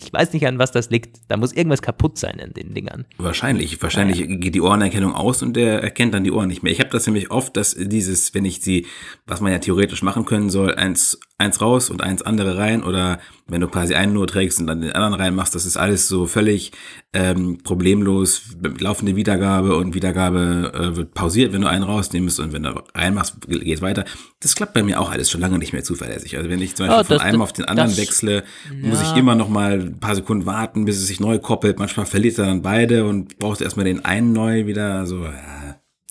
ich 0.02 0.12
weiß 0.12 0.34
nicht, 0.34 0.48
an 0.48 0.58
was 0.60 0.72
das 0.72 0.90
liegt. 0.90 1.20
Da 1.28 1.38
muss 1.38 1.54
irgendwas 1.54 1.82
kaputt 1.82 2.18
sein 2.18 2.40
in 2.40 2.54
den 2.54 2.74
Dingern. 2.74 3.06
Wahrscheinlich. 3.18 3.82
Wahrscheinlich 3.82 4.26
geht 4.40 4.56
die 4.56 4.62
Ohrenerkennung 4.62 5.14
aus 5.14 5.44
und 5.44 5.56
der 5.56 5.84
erkennt 5.84 6.14
dann 6.14 6.24
die 6.24 6.32
Ohren 6.32 6.48
nicht 6.48 6.64
mehr. 6.64 6.72
Ich 6.72 6.80
habe 6.80 6.90
das 6.90 7.06
nämlich 7.06 7.30
oft, 7.32 7.56
dass 7.56 7.76
dieses, 7.76 8.34
wenn 8.34 8.46
ich 8.46 8.62
sie, 8.62 8.88
was 9.28 9.40
man 9.40 9.52
ja 9.52 9.60
theoretisch 9.60 10.02
machen 10.02 10.26
können 10.26 10.50
soll, 10.50 10.74
eins 10.76 11.20
eins 11.38 11.62
raus 11.62 11.90
und 11.90 12.02
eins 12.02 12.22
andere 12.22 12.58
rein 12.58 12.84
oder 12.84 13.20
wenn 13.48 13.60
du 13.60 13.68
quasi 13.68 13.96
einen 13.96 14.14
nur 14.14 14.28
trägst 14.28 14.60
und 14.60 14.68
dann 14.68 14.82
den 14.82 14.94
anderen 14.94 15.16
reinmachst, 15.16 15.54
das 15.54 15.66
ist 15.66 15.78
alles 15.78 16.08
so 16.08 16.28
völlig 16.28 16.72
ähm, 17.12 17.58
problemlos, 17.64 18.56
laufende 18.80 19.16
Wiedergabe 19.16 19.76
und 19.76 19.96
Wiedergabe 19.96 20.72
äh, 20.74 20.96
wird 20.96 21.14
pausiert, 21.14 21.52
wenn 21.52 21.62
du 21.62 21.68
einen 21.68 21.84
rausnimmst 21.84 22.40
und 22.40 22.54
wenn 22.54 22.64
du 22.64 22.84
reinmachst, 22.94 23.42
geht 23.48 23.82
weiter. 23.82 24.06
Das 24.40 24.56
klappt 24.56 24.74
bei 24.74 24.84
mir 24.84 25.02
auch 25.02 25.12
alles 25.12 25.30
schon 25.30 25.42
lange 25.42 25.58
nicht 25.58 25.74
mehr 25.74 25.84
zuverlässig. 25.84 26.38
Also 26.38 26.50
wenn 26.50 26.62
ich 26.62 26.76
zum 26.76 26.88
Beispiel 26.88 27.06
oh, 27.06 27.08
das, 27.10 27.18
von 27.18 27.28
einem 27.28 27.42
auf 27.42 27.52
den 27.52 27.66
anderen 27.66 27.90
das, 27.90 27.98
wechsle, 27.98 28.44
ja. 28.82 28.90
muss 28.90 29.02
ich 29.02 29.16
immer 29.18 29.36
noch 29.36 29.50
mal 29.50 29.82
ein 29.82 30.00
paar 30.00 30.16
Sekunden 30.16 30.46
warten, 30.46 30.86
bis 30.86 30.98
es 30.98 31.08
sich 31.08 31.20
neu 31.20 31.40
koppelt. 31.40 31.80
Manchmal 31.80 32.06
verliert 32.06 32.38
er 32.38 32.46
dann 32.46 32.62
beide 32.62 33.06
und 33.06 33.40
brauchst 33.40 33.62
erstmal 33.62 33.86
den 33.86 34.06
einen 34.06 34.32
neu 34.34 34.68
wieder. 34.68 35.06
So, 35.06 35.24
ja. 35.24 35.63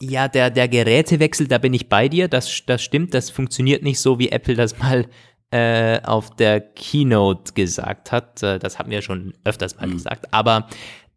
Ja, 0.05 0.27
der, 0.27 0.51
der 0.51 0.67
Gerätewechsel, 0.67 1.47
da 1.47 1.59
bin 1.59 1.73
ich 1.75 1.89
bei 1.89 2.09
dir, 2.09 2.27
das, 2.27 2.65
das 2.67 2.83
stimmt, 2.83 3.15
das 3.15 3.31
funktioniert 3.31 3.85
nicht 3.85 4.01
so, 4.01 4.19
wie 4.19 4.31
Apple 4.31 4.57
das 4.57 4.77
mal 4.81 5.07
äh, 5.53 6.01
auf 6.03 6.35
der 6.35 6.61
Keynote 6.61 7.53
gesagt 7.53 8.11
hat. 8.11 8.43
Äh, 8.43 8.59
das 8.59 8.81
haben 8.81 8.91
wir 8.91 9.01
schon 9.01 9.33
öfters 9.45 9.77
mal 9.77 9.87
mhm. 9.87 9.93
gesagt. 9.93 10.35
Aber 10.35 10.67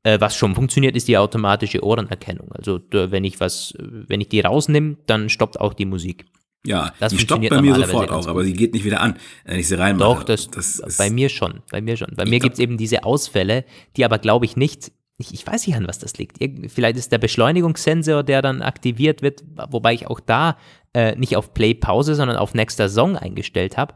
äh, 0.03 0.19
was 0.19 0.35
schon 0.35 0.53
funktioniert, 0.53 0.95
ist 0.95 1.07
die 1.07 1.17
automatische 1.17 1.83
Ohrenerkennung. 1.83 2.51
Also 2.51 2.79
wenn 2.91 3.23
ich 3.23 3.39
was, 3.39 3.73
wenn 3.79 4.21
ich 4.21 4.29
die 4.29 4.41
rausnehme, 4.41 4.97
dann 5.07 5.29
stoppt 5.29 5.59
auch 5.59 5.73
die 5.73 5.85
Musik. 5.85 6.25
Ja, 6.63 6.93
das 6.99 7.11
die 7.11 7.17
stoppt 7.17 7.49
bei 7.49 7.61
mir 7.61 7.73
sofort 7.73 8.11
auch, 8.11 8.27
aber 8.27 8.43
sie 8.43 8.53
geht 8.53 8.73
nicht 8.73 8.85
wieder 8.85 9.01
an, 9.01 9.17
wenn 9.45 9.59
ich 9.59 9.67
sie 9.67 9.79
reinmache. 9.79 10.09
Doch, 10.09 10.23
das, 10.23 10.51
das 10.51 10.79
bei 10.97 11.09
mir 11.09 11.29
schon, 11.29 11.61
bei 11.71 11.81
mir 11.81 11.97
schon. 11.97 12.13
Bei 12.15 12.25
mir 12.25 12.39
gibt 12.39 12.53
es 12.53 12.59
eben 12.59 12.77
diese 12.77 13.03
Ausfälle, 13.03 13.65
die 13.97 14.05
aber, 14.05 14.19
glaube 14.19 14.45
ich, 14.45 14.55
nicht 14.57 14.91
ich, 15.17 15.33
ich 15.33 15.47
weiß 15.47 15.65
nicht, 15.67 15.75
an 15.75 15.87
was 15.87 15.99
das 15.99 16.17
liegt. 16.17 16.37
Vielleicht 16.71 16.97
ist 16.97 17.11
der 17.11 17.17
Beschleunigungssensor, 17.17 18.23
der 18.23 18.41
dann 18.41 18.61
aktiviert 18.61 19.21
wird, 19.21 19.43
wobei 19.69 19.93
ich 19.93 20.07
auch 20.07 20.19
da 20.19 20.57
äh, 20.93 21.15
nicht 21.15 21.37
auf 21.37 21.53
Play-Pause, 21.53 22.15
sondern 22.15 22.37
auf 22.37 22.53
nächster 22.53 22.89
Song 22.89 23.15
eingestellt 23.15 23.77
habe. 23.77 23.95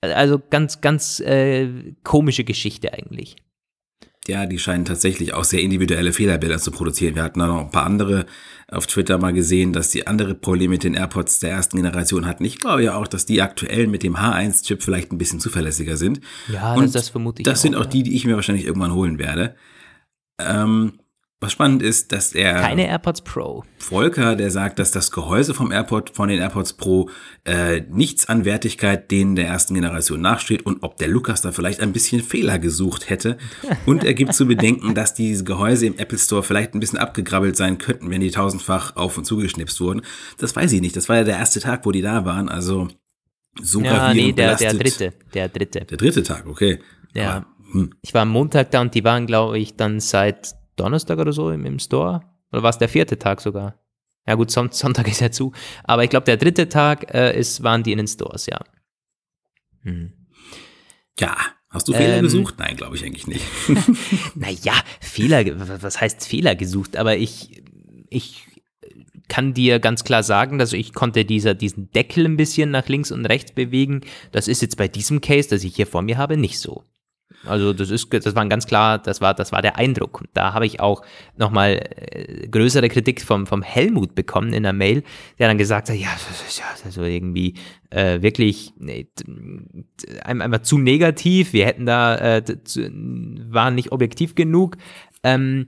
Also 0.00 0.40
ganz, 0.50 0.80
ganz 0.80 1.20
äh, 1.20 1.94
komische 2.02 2.42
Geschichte 2.42 2.92
eigentlich. 2.92 3.36
Ja, 4.28 4.46
die 4.46 4.60
scheinen 4.60 4.84
tatsächlich 4.84 5.34
auch 5.34 5.42
sehr 5.42 5.60
individuelle 5.60 6.12
Fehlerbilder 6.12 6.58
zu 6.58 6.70
produzieren. 6.70 7.16
Wir 7.16 7.24
hatten 7.24 7.40
da 7.40 7.48
noch 7.48 7.60
ein 7.60 7.70
paar 7.72 7.86
andere 7.86 8.26
auf 8.68 8.86
Twitter 8.86 9.18
mal 9.18 9.32
gesehen, 9.32 9.72
dass 9.72 9.90
die 9.90 10.06
andere 10.06 10.34
Probleme 10.34 10.72
mit 10.72 10.84
den 10.84 10.94
AirPods 10.94 11.40
der 11.40 11.50
ersten 11.50 11.76
Generation 11.76 12.26
hatten. 12.26 12.44
Ich 12.44 12.58
glaube 12.58 12.84
ja 12.84 12.94
auch, 12.94 13.08
dass 13.08 13.26
die 13.26 13.42
aktuell 13.42 13.88
mit 13.88 14.04
dem 14.04 14.16
H1-Chip 14.16 14.80
vielleicht 14.82 15.12
ein 15.12 15.18
bisschen 15.18 15.40
zuverlässiger 15.40 15.96
sind. 15.96 16.20
Ja, 16.52 16.74
Und 16.74 16.84
das, 16.84 16.92
das 16.92 17.08
vermute 17.08 17.42
ich. 17.42 17.44
Das 17.44 17.58
auch, 17.58 17.62
sind 17.62 17.74
auch 17.74 17.86
die, 17.86 18.04
die 18.04 18.14
ich 18.14 18.24
mir 18.24 18.36
wahrscheinlich 18.36 18.64
irgendwann 18.64 18.94
holen 18.94 19.18
werde. 19.18 19.56
Ähm, 20.46 20.92
was 21.42 21.50
spannend 21.50 21.82
ist, 21.82 22.12
dass 22.12 22.34
er. 22.34 22.54
Keine 22.54 22.86
AirPods 22.86 23.22
Pro. 23.22 23.64
Volker, 23.78 24.36
der 24.36 24.52
sagt, 24.52 24.78
dass 24.78 24.92
das 24.92 25.10
Gehäuse 25.10 25.54
vom 25.54 25.72
AirPod, 25.72 26.10
von 26.10 26.28
den 26.28 26.38
AirPods 26.38 26.74
Pro 26.74 27.10
äh, 27.44 27.80
nichts 27.90 28.28
an 28.28 28.44
Wertigkeit 28.44 29.10
denen 29.10 29.34
der 29.34 29.48
ersten 29.48 29.74
Generation 29.74 30.20
nachsteht 30.20 30.64
und 30.64 30.84
ob 30.84 30.98
der 30.98 31.08
Lukas 31.08 31.40
da 31.40 31.50
vielleicht 31.50 31.80
ein 31.80 31.92
bisschen 31.92 32.22
Fehler 32.22 32.60
gesucht 32.60 33.10
hätte. 33.10 33.38
Und 33.86 34.04
er 34.04 34.14
gibt 34.14 34.34
zu 34.34 34.46
bedenken, 34.46 34.94
dass 34.94 35.14
diese 35.14 35.42
Gehäuse 35.42 35.86
im 35.86 35.98
Apple 35.98 36.18
Store 36.18 36.44
vielleicht 36.44 36.74
ein 36.74 36.80
bisschen 36.80 36.98
abgegrabbelt 36.98 37.56
sein 37.56 37.78
könnten, 37.78 38.10
wenn 38.10 38.20
die 38.20 38.30
tausendfach 38.30 38.94
auf 38.94 39.18
und 39.18 39.24
zugeschnipst 39.24 39.80
wurden. 39.80 40.02
Das 40.38 40.54
weiß 40.54 40.70
ich 40.72 40.80
nicht. 40.80 40.94
Das 40.94 41.08
war 41.08 41.16
ja 41.16 41.24
der 41.24 41.38
erste 41.38 41.58
Tag, 41.58 41.84
wo 41.84 41.90
die 41.90 42.02
da 42.02 42.24
waren. 42.24 42.48
Also 42.48 42.86
so 43.60 43.80
ja, 43.80 44.14
nee, 44.14 44.32
der, 44.32 44.54
der 44.54 44.74
dritte. 44.74 45.12
Der 45.34 45.48
dritte. 45.48 45.84
Der 45.84 45.98
dritte 45.98 46.22
Tag, 46.22 46.46
okay. 46.46 46.78
Ja. 47.14 47.36
Aber, 47.36 47.46
hm. 47.72 47.94
Ich 48.02 48.14
war 48.14 48.22
am 48.22 48.28
Montag 48.28 48.70
da 48.70 48.80
und 48.80 48.94
die 48.94 49.04
waren, 49.04 49.26
glaube 49.26 49.58
ich, 49.58 49.76
dann 49.76 49.98
seit 50.00 50.54
Donnerstag 50.76 51.18
oder 51.18 51.32
so 51.32 51.50
im, 51.50 51.64
im 51.64 51.78
Store. 51.78 52.22
Oder 52.52 52.62
war 52.62 52.70
es 52.70 52.78
der 52.78 52.88
vierte 52.88 53.18
Tag 53.18 53.40
sogar? 53.40 53.80
Ja 54.26 54.34
gut, 54.34 54.50
Son 54.50 54.70
Sonntag 54.70 55.08
ist 55.10 55.20
ja 55.20 55.30
zu. 55.30 55.52
Aber 55.84 56.04
ich 56.04 56.10
glaube, 56.10 56.24
der 56.24 56.36
dritte 56.36 56.68
Tag 56.68 57.12
äh, 57.12 57.38
ist, 57.38 57.62
waren 57.62 57.82
die 57.82 57.92
in 57.92 57.98
den 57.98 58.06
Stores, 58.06 58.46
ja. 58.46 58.60
Hm. 59.82 60.12
Ja, 61.18 61.36
hast 61.70 61.88
du 61.88 61.92
Fehler 61.92 62.18
ähm, 62.18 62.24
gesucht? 62.24 62.54
Nein, 62.58 62.76
glaube 62.76 62.96
ich 62.96 63.04
eigentlich 63.04 63.26
nicht. 63.26 63.44
naja, 64.34 64.74
Fehler, 65.00 65.44
was 65.82 66.00
heißt 66.00 66.26
Fehler 66.26 66.54
gesucht? 66.54 66.96
Aber 66.96 67.16
ich, 67.16 67.62
ich 68.10 68.46
kann 69.28 69.54
dir 69.54 69.78
ganz 69.78 70.04
klar 70.04 70.22
sagen, 70.22 70.58
dass 70.58 70.74
ich 70.74 70.92
konnte 70.92 71.24
dieser, 71.24 71.54
diesen 71.54 71.90
Deckel 71.90 72.26
ein 72.26 72.36
bisschen 72.36 72.70
nach 72.70 72.88
links 72.88 73.10
und 73.10 73.24
rechts 73.24 73.52
bewegen. 73.52 74.02
Das 74.30 74.46
ist 74.46 74.60
jetzt 74.60 74.76
bei 74.76 74.88
diesem 74.88 75.22
Case, 75.22 75.48
das 75.48 75.64
ich 75.64 75.74
hier 75.74 75.86
vor 75.86 76.02
mir 76.02 76.18
habe, 76.18 76.36
nicht 76.36 76.58
so. 76.58 76.84
Also 77.44 77.72
das 77.72 77.90
ist, 77.90 78.12
das 78.12 78.34
war 78.34 78.46
ganz 78.46 78.66
klar, 78.66 78.98
das 78.98 79.20
war, 79.20 79.34
das 79.34 79.52
war 79.52 79.62
der 79.62 79.76
Eindruck. 79.76 80.24
Da 80.34 80.54
habe 80.54 80.66
ich 80.66 80.80
auch 80.80 81.02
nochmal 81.36 81.80
äh, 81.96 82.48
größere 82.48 82.88
Kritik 82.88 83.22
vom, 83.22 83.46
vom 83.46 83.62
Helmut 83.62 84.14
bekommen 84.14 84.52
in 84.52 84.62
der 84.62 84.72
Mail, 84.72 85.02
der 85.38 85.48
dann 85.48 85.58
gesagt 85.58 85.88
hat, 85.88 85.96
ja, 85.96 86.08
das 86.12 86.48
ist 86.48 86.58
ja 86.58 86.64
also 86.84 87.02
irgendwie 87.02 87.54
äh, 87.90 88.22
wirklich 88.22 88.72
nee, 88.78 89.08
einfach 90.24 90.62
zu 90.62 90.78
negativ. 90.78 91.52
Wir 91.52 91.66
hätten 91.66 91.86
da, 91.86 92.16
äh, 92.16 92.42
waren 93.50 93.74
nicht 93.74 93.92
objektiv 93.92 94.34
genug. 94.34 94.76
Ähm, 95.22 95.66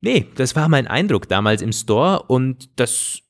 nee, 0.00 0.26
das 0.34 0.56
war 0.56 0.68
mein 0.68 0.86
Eindruck 0.86 1.28
damals 1.28 1.62
im 1.62 1.72
Store 1.72 2.24
und 2.28 2.78
das 2.78 3.22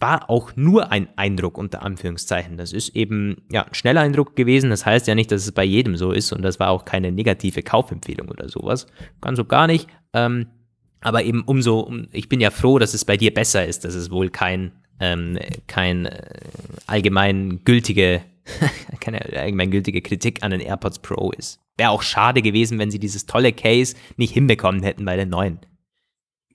war 0.00 0.30
auch 0.30 0.56
nur 0.56 0.90
ein 0.90 1.08
Eindruck 1.16 1.58
unter 1.58 1.82
Anführungszeichen. 1.82 2.56
Das 2.56 2.72
ist 2.72 2.96
eben 2.96 3.42
ja, 3.50 3.64
ein 3.64 3.74
schneller 3.74 4.00
Eindruck 4.00 4.36
gewesen. 4.36 4.70
Das 4.70 4.86
heißt 4.86 5.06
ja 5.06 5.14
nicht, 5.14 5.30
dass 5.30 5.44
es 5.44 5.52
bei 5.52 5.64
jedem 5.64 5.96
so 5.96 6.12
ist 6.12 6.32
und 6.32 6.42
das 6.42 6.58
war 6.58 6.70
auch 6.70 6.84
keine 6.84 7.12
negative 7.12 7.62
Kaufempfehlung 7.62 8.28
oder 8.28 8.48
sowas. 8.48 8.86
Ganz 9.20 9.36
so 9.36 9.44
gar 9.44 9.66
nicht. 9.66 9.88
Ähm, 10.12 10.46
aber 11.00 11.24
eben 11.24 11.42
umso, 11.42 11.92
ich 12.12 12.28
bin 12.28 12.40
ja 12.40 12.50
froh, 12.50 12.78
dass 12.78 12.94
es 12.94 13.04
bei 13.04 13.16
dir 13.16 13.32
besser 13.32 13.66
ist, 13.66 13.84
dass 13.84 13.94
es 13.94 14.10
wohl 14.10 14.30
kein, 14.30 14.72
ähm, 15.00 15.38
kein 15.66 16.06
äh, 16.06 16.40
allgemein 16.86 17.60
gültige, 17.64 18.22
keine 19.00 19.20
allgemein 19.20 19.70
gültige 19.70 20.02
Kritik 20.02 20.42
an 20.42 20.50
den 20.50 20.60
AirPods 20.60 20.98
Pro 21.00 21.30
ist. 21.32 21.60
Wäre 21.76 21.90
auch 21.90 22.02
schade 22.02 22.42
gewesen, 22.42 22.78
wenn 22.78 22.90
sie 22.90 22.98
dieses 22.98 23.26
tolle 23.26 23.52
Case 23.52 23.96
nicht 24.16 24.34
hinbekommen 24.34 24.82
hätten 24.82 25.04
bei 25.04 25.16
den 25.16 25.30
neuen. 25.30 25.60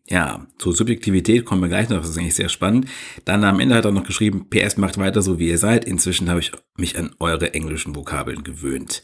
Ja, 0.08 0.46
zur 0.60 0.76
Subjektivität 0.76 1.46
kommen 1.46 1.64
wir 1.64 1.68
gleich 1.68 1.90
noch, 1.90 1.98
das 1.98 2.10
ist 2.10 2.18
eigentlich 2.20 2.36
sehr 2.36 2.50
spannend. 2.50 2.88
Dann 3.26 3.44
am 3.44 3.60
Ende 3.60 3.74
hat 3.74 3.86
er 3.86 3.92
noch 3.92 4.04
geschrieben, 4.04 4.48
PS 4.50 4.78
macht 4.78 5.00
weiter 5.00 5.24
so, 5.24 5.40
wie 5.40 5.50
ihr 5.50 5.58
seid. 5.58 5.86
Inzwischen 5.86 6.30
habe 6.30 6.42
ich 6.42 6.52
mich 6.78 6.98
an 7.00 7.16
eure 7.20 7.56
englischen 7.56 7.96
Vokabeln 7.96 8.44
gewöhnt. 8.44 9.02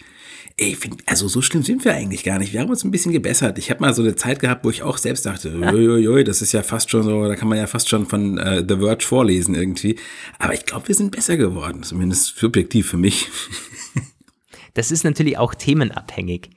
Ey, 0.57 0.75
find, 0.75 1.01
also 1.07 1.27
so 1.27 1.41
schlimm 1.41 1.63
sind 1.63 1.83
wir 1.85 1.95
eigentlich 1.95 2.23
gar 2.23 2.37
nicht. 2.37 2.53
Wir 2.53 2.59
haben 2.59 2.69
uns 2.69 2.83
ein 2.83 2.91
bisschen 2.91 3.13
gebessert. 3.13 3.57
Ich 3.57 3.71
habe 3.71 3.81
mal 3.81 3.95
so 3.95 4.03
eine 4.03 4.15
Zeit 4.15 4.39
gehabt, 4.39 4.63
wo 4.63 4.69
ich 4.69 4.83
auch 4.83 4.97
selbst 4.97 5.25
dachte, 5.25 5.51
uiuiui, 5.57 6.23
das 6.23 6.43
ist 6.43 6.51
ja 6.51 6.61
fast 6.61 6.91
schon 6.91 7.01
so, 7.01 7.27
da 7.27 7.35
kann 7.35 7.47
man 7.47 7.57
ja 7.57 7.65
fast 7.65 7.89
schon 7.89 8.05
von 8.05 8.37
äh, 8.37 8.63
The 8.67 8.77
Verge 8.77 9.03
vorlesen 9.03 9.55
irgendwie. 9.55 9.97
Aber 10.37 10.53
ich 10.53 10.65
glaube, 10.65 10.87
wir 10.87 10.93
sind 10.93 11.09
besser 11.09 11.35
geworden, 11.35 11.81
zumindest 11.81 12.37
subjektiv 12.37 12.87
für 12.87 12.97
mich. 12.97 13.27
das 14.75 14.91
ist 14.91 15.03
natürlich 15.03 15.39
auch 15.39 15.55
themenabhängig 15.55 16.51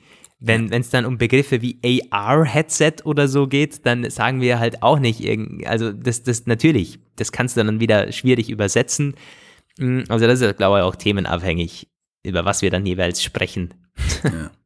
wenn 0.47 0.73
es 0.73 0.91
dann 0.91 1.07
um 1.07 1.17
Begriffe 1.19 1.63
wie 1.63 1.79
AR-Headset 2.11 3.05
oder 3.05 3.29
so 3.29 3.47
geht, 3.47 3.87
dann 3.87 4.09
sagen 4.11 4.41
wir 4.41 4.59
halt 4.59 4.83
auch 4.83 4.99
nicht 4.99 5.21
irgend, 5.21 5.67
also 5.67 5.93
das, 5.93 6.23
das 6.23 6.47
natürlich, 6.47 6.99
das 7.17 7.33
kannst 7.33 7.57
du 7.57 7.65
dann 7.65 7.81
wieder 7.81 8.13
schwierig 8.13 8.51
übersetzen. 8.51 9.15
Mm, 9.79 10.03
also 10.09 10.27
das 10.27 10.41
ist, 10.41 10.57
glaube 10.57 10.79
ich, 10.79 10.85
auch 10.85 10.97
themenabhängig, 10.97 11.89
über 12.23 12.45
was 12.45 12.63
wir 12.63 12.71
dann 12.71 12.85
jeweils 12.85 13.23
sprechen. 13.23 13.75
Ja. 14.23 14.51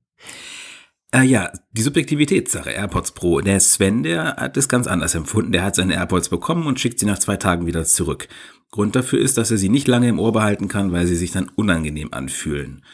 Äh, 1.10 1.22
ja, 1.22 1.50
die 1.72 1.80
Subjektivitätssache, 1.80 2.68
AirPods 2.70 3.12
Pro. 3.12 3.40
Der 3.40 3.60
Sven, 3.60 4.02
der 4.02 4.36
hat 4.36 4.58
es 4.58 4.68
ganz 4.68 4.86
anders 4.86 5.14
empfunden. 5.14 5.52
Der 5.52 5.62
hat 5.62 5.74
seine 5.74 5.94
AirPods 5.94 6.28
bekommen 6.28 6.66
und 6.66 6.80
schickt 6.80 6.98
sie 6.98 7.06
nach 7.06 7.18
zwei 7.18 7.38
Tagen 7.38 7.66
wieder 7.66 7.86
zurück. 7.86 8.28
Grund 8.70 8.94
dafür 8.94 9.18
ist, 9.18 9.38
dass 9.38 9.50
er 9.50 9.56
sie 9.56 9.70
nicht 9.70 9.88
lange 9.88 10.08
im 10.08 10.18
Ohr 10.18 10.32
behalten 10.32 10.68
kann, 10.68 10.92
weil 10.92 11.06
sie 11.06 11.16
sich 11.16 11.30
dann 11.30 11.50
unangenehm 11.56 12.12
anfühlen. 12.12 12.84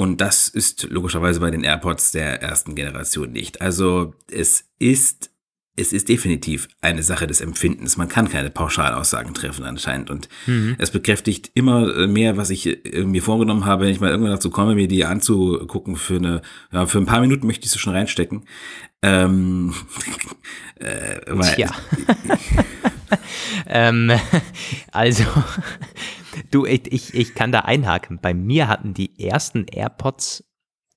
Und 0.00 0.22
das 0.22 0.48
ist 0.48 0.84
logischerweise 0.84 1.40
bei 1.40 1.50
den 1.50 1.62
AirPods 1.62 2.12
der 2.12 2.40
ersten 2.40 2.74
Generation 2.74 3.32
nicht. 3.32 3.60
Also 3.60 4.14
es 4.32 4.64
ist, 4.78 5.30
es 5.76 5.92
ist 5.92 6.08
definitiv 6.08 6.68
eine 6.80 7.02
Sache 7.02 7.26
des 7.26 7.42
Empfindens. 7.42 7.98
Man 7.98 8.08
kann 8.08 8.30
keine 8.30 8.48
Pauschalaussagen 8.48 9.34
treffen 9.34 9.66
anscheinend. 9.66 10.08
Und 10.08 10.30
mhm. 10.46 10.74
es 10.78 10.90
bekräftigt 10.90 11.50
immer 11.52 12.06
mehr, 12.06 12.38
was 12.38 12.48
ich 12.48 12.78
mir 12.94 13.22
vorgenommen 13.22 13.66
habe, 13.66 13.84
wenn 13.84 13.92
ich 13.92 14.00
mal 14.00 14.08
irgendwann 14.08 14.32
dazu 14.32 14.48
komme, 14.48 14.74
mir 14.74 14.88
die 14.88 15.04
anzugucken 15.04 15.96
für 15.96 16.16
eine, 16.16 16.40
ja, 16.72 16.86
für 16.86 16.96
ein 16.96 17.04
paar 17.04 17.20
Minuten 17.20 17.46
möchte 17.46 17.66
ich 17.66 17.70
sie 17.70 17.78
schon 17.78 17.92
reinstecken. 17.92 18.46
Ähm, 19.02 19.74
äh, 20.76 21.20
weil, 21.28 21.60
ja. 21.60 21.68
ähm, 23.66 24.12
also 24.92 25.24
Du, 26.50 26.66
ich, 26.66 27.14
ich, 27.14 27.34
kann 27.34 27.52
da 27.52 27.60
einhaken. 27.60 28.18
Bei 28.20 28.34
mir 28.34 28.68
hatten 28.68 28.94
die 28.94 29.18
ersten 29.20 29.66
AirPods, 29.66 30.44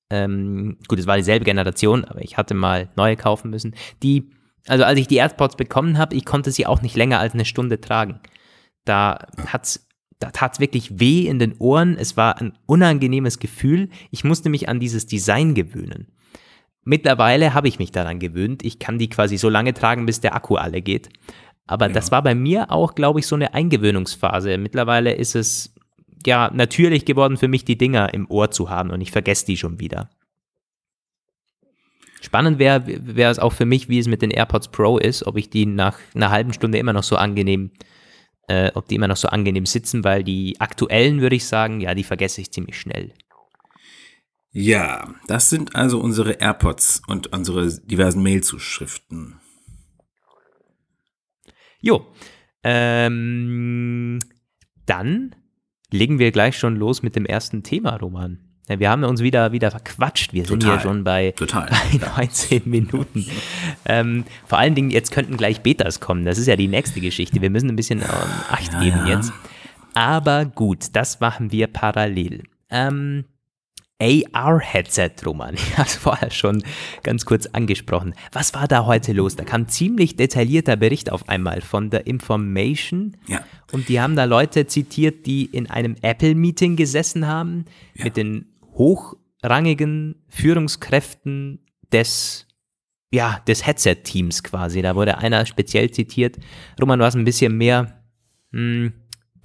ähm, 0.10 0.78
gut, 0.88 0.99
es 0.99 1.08
war 1.08 1.17
dieselbe 1.17 1.45
Generation, 1.45 2.06
aber 2.06 2.21
ich 2.21 2.38
hatte 2.38 2.54
mal 2.54 2.89
neue 2.95 3.15
kaufen 3.15 3.49
müssen. 3.49 3.76
Die, 4.04 4.32
also 4.67 4.84
als 4.84 4.99
ich 4.99 5.08
die 5.08 5.15
AirPods 5.15 5.56
bekommen 5.56 5.97
habe, 5.97 6.15
ich 6.15 6.26
konnte 6.26 6.52
sie 6.52 6.65
auch 6.65 6.82
nicht 6.82 6.95
länger 6.95 7.19
als 7.19 7.34
eine 7.34 7.45
Stunde 7.45 7.82
tragen. 7.82 8.19
Da 8.86 9.28
hat's 9.47 9.88
da 10.19 10.32
tat 10.32 10.54
es 10.54 10.60
wirklich 10.62 11.02
weh 11.02 11.28
in 11.28 11.38
den 11.38 11.58
Ohren. 11.58 11.97
Es 11.97 12.15
war 12.15 12.39
ein 12.39 12.54
unangenehmes 12.65 13.39
Gefühl. 13.39 13.89
Ich 14.10 14.23
musste 14.23 14.47
mich 14.47 14.69
an 14.69 14.80
dieses 14.80 15.06
Design 15.06 15.54
gewöhnen. 15.54 16.08
Mittlerweile 16.86 17.54
habe 17.54 17.67
ich 17.67 17.78
mich 17.78 17.91
daran 17.91 18.19
gewöhnt. 18.19 18.63
Ich 18.63 18.80
kann 18.80 18.97
die 18.97 19.10
quasi 19.10 19.38
so 19.38 19.49
lange 19.49 19.73
tragen, 19.73 20.06
bis 20.06 20.21
der 20.21 20.34
Akku 20.34 20.56
alle 20.56 20.82
geht. 20.82 21.10
Aber 21.65 21.88
ja. 21.88 21.93
das 21.93 22.12
war 22.12 22.21
bei 22.21 22.36
mir 22.36 22.71
auch, 22.71 22.95
glaube 22.95 23.19
ich, 23.19 23.28
so 23.28 23.36
eine 23.36 23.54
Eingewöhnungsphase. 23.54 24.58
Mittlerweile 24.58 25.13
ist 25.13 25.36
es, 25.36 25.73
ja 26.28 26.52
natürlich 26.54 27.06
geworden 27.06 27.38
für 27.38 27.47
mich, 27.47 27.65
die 27.65 27.78
Dinger 27.78 28.13
im 28.13 28.30
Ohr 28.30 28.52
zu 28.52 28.69
haben 28.69 28.91
und 28.91 29.02
ich 29.02 29.12
vergesse 29.12 29.45
die 29.45 29.58
schon 29.58 29.80
wieder. 29.80 30.10
Spannend 32.21 32.58
wäre 32.58 32.84
wär 32.86 33.30
es 33.30 33.39
auch 33.39 33.52
für 33.52 33.65
mich, 33.65 33.89
wie 33.89 33.99
es 33.99 34.08
mit 34.08 34.21
den 34.21 34.32
AirPods 34.32 34.69
Pro 34.69 34.97
ist, 34.97 35.28
ob 35.28 35.38
ich 35.38 35.49
die 35.49 35.65
nach 35.65 35.99
einer 36.15 36.30
halben 36.30 36.54
Stunde 36.54 36.78
immer 36.78 36.93
noch 36.93 37.04
so 37.04 37.17
angenehm, 37.17 37.71
äh, 38.47 38.71
ob 38.76 38.88
die 38.88 38.95
immer 38.95 39.10
noch 39.10 39.17
so 39.17 39.28
angenehm 39.28 39.65
sitzen, 39.65 40.04
weil 40.06 40.23
die 40.23 40.60
aktuellen 40.62 41.19
würde 41.19 41.36
ich 41.36 41.45
sagen, 41.45 41.82
ja, 41.82 41.93
die 41.93 42.06
vergesse 42.06 42.39
ich 42.39 42.52
ziemlich 42.52 42.80
schnell. 42.80 43.13
Ja, 44.52 45.13
das 45.28 45.49
sind 45.49 45.76
also 45.76 45.99
unsere 45.99 46.34
AirPods 46.34 47.02
und 47.08 47.34
unsere 47.34 47.67
diversen 47.82 48.23
Mailzuschriften. 48.23 49.41
Jo, 51.84 52.06
ähm, 52.63 54.19
dann 54.86 55.36
legen 55.91 56.17
wir 56.17 56.32
gleich 56.32 56.58
schon 56.58 56.78
los 56.78 57.04
mit 57.04 57.17
dem 57.17 57.26
ersten 57.26 57.62
Thema, 57.63 57.98
Roman. 57.98 58.39
Ja, 58.69 58.80
wir 58.80 58.89
haben 58.89 59.04
uns 59.04 59.19
wieder, 59.22 59.52
wieder 59.52 59.69
verquatscht. 59.69 60.32
Wir 60.32 60.46
sind 60.46 60.62
Total, 60.62 60.78
hier 60.78 60.82
schon 60.82 61.04
bei, 61.04 61.32
total, 61.32 61.69
bei 61.69 62.22
19 62.24 62.62
Minuten. 62.63 63.26
ähm, 63.86 64.24
vor 64.46 64.60
allen 64.60 64.76
Dingen, 64.76 64.91
jetzt 64.91 65.12
könnten 65.12 65.36
gleich 65.36 65.60
Betas 65.60 66.00
kommen. 66.00 66.24
Das 66.24 66.38
ist 66.38 66.48
ja 66.48 66.56
die 66.56 66.69
nächste 66.69 67.02
Geschichte. 67.02 67.41
Wir 67.41 67.50
müssen 67.50 67.67
ein 67.67 67.76
bisschen 67.76 68.00
ähm, 68.00 68.08
Acht 68.50 68.72
Ja, 68.72 68.80
geben 68.80 69.00
ja. 69.06 69.15
jetzt. 69.17 69.34
Aber 69.93 70.46
gut, 70.46 70.86
das 70.93 71.19
machen 71.19 71.52
wir 71.52 71.67
parallel. 71.67 72.43
Ähm, 72.69 73.26
AR-Headset, 74.04 75.12
Roman. 75.26 75.56
Ich 75.74 75.78
habe 75.78 75.88
es 75.88 75.96
vorher 75.96 76.32
schon 76.32 76.63
ganz 77.04 77.26
kurz 77.26 77.46
angesprochen. 77.48 78.13
Was 78.32 78.54
war 78.54 78.68
da 78.68 78.86
heute 78.86 79.13
los? 79.13 79.36
Da 79.36 79.44
kam 79.46 79.68
ziemlich 79.68 80.16
detaillierter 80.18 80.76
Bericht 80.76 81.12
auf 81.12 81.30
einmal 81.30 81.62
von 81.62 81.89
der 81.89 82.06
Information. 82.08 83.16
Ja. 83.28 83.42
Und 83.72 83.88
die 83.89 84.02
haben 84.02 84.16
da 84.16 84.26
Leute 84.26 84.68
zitiert, 84.68 85.26
die 85.26 85.46
in 85.46 85.70
einem 85.70 85.96
Apple-Meeting 86.02 86.76
gesessen 86.76 87.28
haben 87.28 87.66
Ja. 87.96 88.06
mit 88.06 88.18
den 88.18 88.46
hochrangigen 88.74 90.16
Führungskräften 90.28 91.60
des, 91.92 92.48
ja, 93.12 93.39
des 93.48 93.66
Headset-Teams 93.66 94.44
quasi. 94.44 94.82
Da 94.82 94.96
wurde 94.96 95.18
einer 95.20 95.46
speziell 95.46 95.92
zitiert. 95.92 96.38
Roman, 96.82 97.00
du 97.00 97.06
hast 97.06 97.16
ein 97.16 97.24
bisschen 97.26 97.58
mehr 97.58 98.04
hm, 98.52 98.94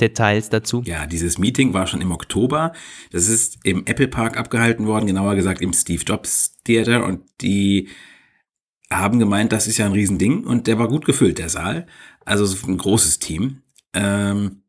Details 0.01 0.49
dazu. 0.49 0.83
Ja, 0.85 1.07
dieses 1.07 1.39
Meeting 1.39 1.75
war 1.75 1.87
schon 1.87 2.01
im 2.01 2.13
Oktober. 2.13 2.73
Das 3.11 3.29
ist 3.29 3.59
im 3.65 3.87
Apple 3.87 4.09
Park 4.09 4.37
abgehalten 4.37 4.87
worden, 4.87 5.07
genauer 5.07 5.35
gesagt 5.35 5.61
im 5.61 5.73
Steve 5.73 6.03
Jobs 6.05 6.57
Theater 6.65 7.05
und 7.05 7.23
die 7.41 7.89
haben 8.91 9.19
gemeint, 9.19 9.53
das 9.53 9.67
ist 9.67 9.79
ja 9.79 9.87
ein 9.87 9.93
Riesending 9.93 10.45
und 10.45 10.67
der 10.67 10.79
war 10.79 10.89
gut 10.89 11.05
gefüllt, 11.05 11.39
der 11.39 11.49
Saal. 11.49 11.87
Also 12.25 12.47
so 12.47 12.67
ein 12.67 12.79
großes 12.79 13.19
Team. 13.19 13.63
Ähm, 13.93 14.63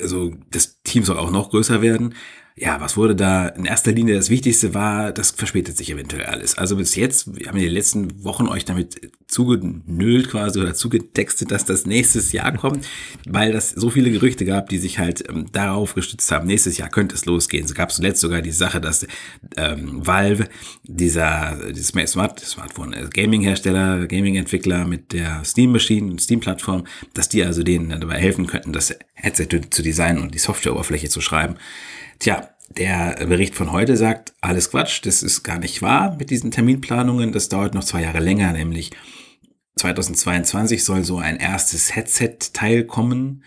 also 0.00 0.34
das 0.50 0.82
Team 0.82 1.04
soll 1.04 1.18
auch 1.18 1.30
noch 1.30 1.50
größer 1.50 1.82
werden. 1.82 2.14
Ja, 2.54 2.80
was 2.82 2.98
wurde 2.98 3.16
da 3.16 3.48
in 3.48 3.64
erster 3.64 3.92
Linie 3.92 4.14
das 4.14 4.28
Wichtigste 4.28 4.74
war, 4.74 5.10
das 5.12 5.30
verspätet 5.30 5.78
sich 5.78 5.90
eventuell 5.90 6.26
alles. 6.26 6.58
Also 6.58 6.76
bis 6.76 6.96
jetzt, 6.96 7.34
wir 7.34 7.48
haben 7.48 7.56
in 7.56 7.64
den 7.64 7.72
letzten 7.72 8.24
Wochen 8.24 8.46
euch 8.46 8.66
damit 8.66 9.12
zugenölt 9.26 10.28
quasi 10.28 10.60
oder 10.60 10.74
zugetextet, 10.74 11.50
dass 11.50 11.64
das 11.64 11.86
nächstes 11.86 12.32
Jahr 12.32 12.52
kommt, 12.58 12.86
weil 13.26 13.52
das 13.52 13.70
so 13.70 13.88
viele 13.88 14.10
Gerüchte 14.10 14.44
gab, 14.44 14.68
die 14.68 14.76
sich 14.76 14.98
halt 14.98 15.26
ähm, 15.30 15.46
darauf 15.50 15.94
gestützt 15.94 16.30
haben, 16.30 16.46
nächstes 16.46 16.76
Jahr 16.76 16.90
könnte 16.90 17.14
es 17.14 17.24
losgehen. 17.24 17.64
Es 17.64 17.74
gab 17.74 17.90
zuletzt 17.90 18.20
sogar 18.20 18.42
die 18.42 18.52
Sache, 18.52 18.82
dass 18.82 19.06
ähm, 19.56 20.06
Valve, 20.06 20.46
dieser 20.84 21.56
dieses 21.70 21.88
Smart 21.88 22.40
Smartphone 22.40 22.92
äh, 22.92 23.08
Gaming-Hersteller, 23.12 24.06
Gaming-Entwickler 24.06 24.84
mit 24.86 25.14
der 25.14 25.42
Steam-Maschine, 25.42 26.18
Steam-Plattform, 26.18 26.84
dass 27.14 27.30
die 27.30 27.44
also 27.44 27.62
denen 27.62 27.98
dabei 27.98 28.18
helfen 28.18 28.46
könnten, 28.46 28.74
das 28.74 28.94
Headset 29.14 29.48
zu 29.70 29.82
designen 29.82 30.22
und 30.22 30.34
die 30.34 30.38
Softwareoberfläche 30.38 31.08
zu 31.08 31.22
schreiben. 31.22 31.56
Tja, 32.22 32.50
der 32.68 33.26
Bericht 33.26 33.56
von 33.56 33.72
heute 33.72 33.96
sagt, 33.96 34.34
alles 34.40 34.70
Quatsch, 34.70 35.04
das 35.04 35.24
ist 35.24 35.42
gar 35.42 35.58
nicht 35.58 35.82
wahr 35.82 36.14
mit 36.20 36.30
diesen 36.30 36.52
Terminplanungen, 36.52 37.32
das 37.32 37.48
dauert 37.48 37.74
noch 37.74 37.82
zwei 37.82 38.02
Jahre 38.02 38.20
länger, 38.20 38.52
nämlich 38.52 38.92
2022 39.74 40.84
soll 40.84 41.02
so 41.02 41.18
ein 41.18 41.38
erstes 41.38 41.96
Headset-Teil 41.96 42.84
kommen 42.84 43.42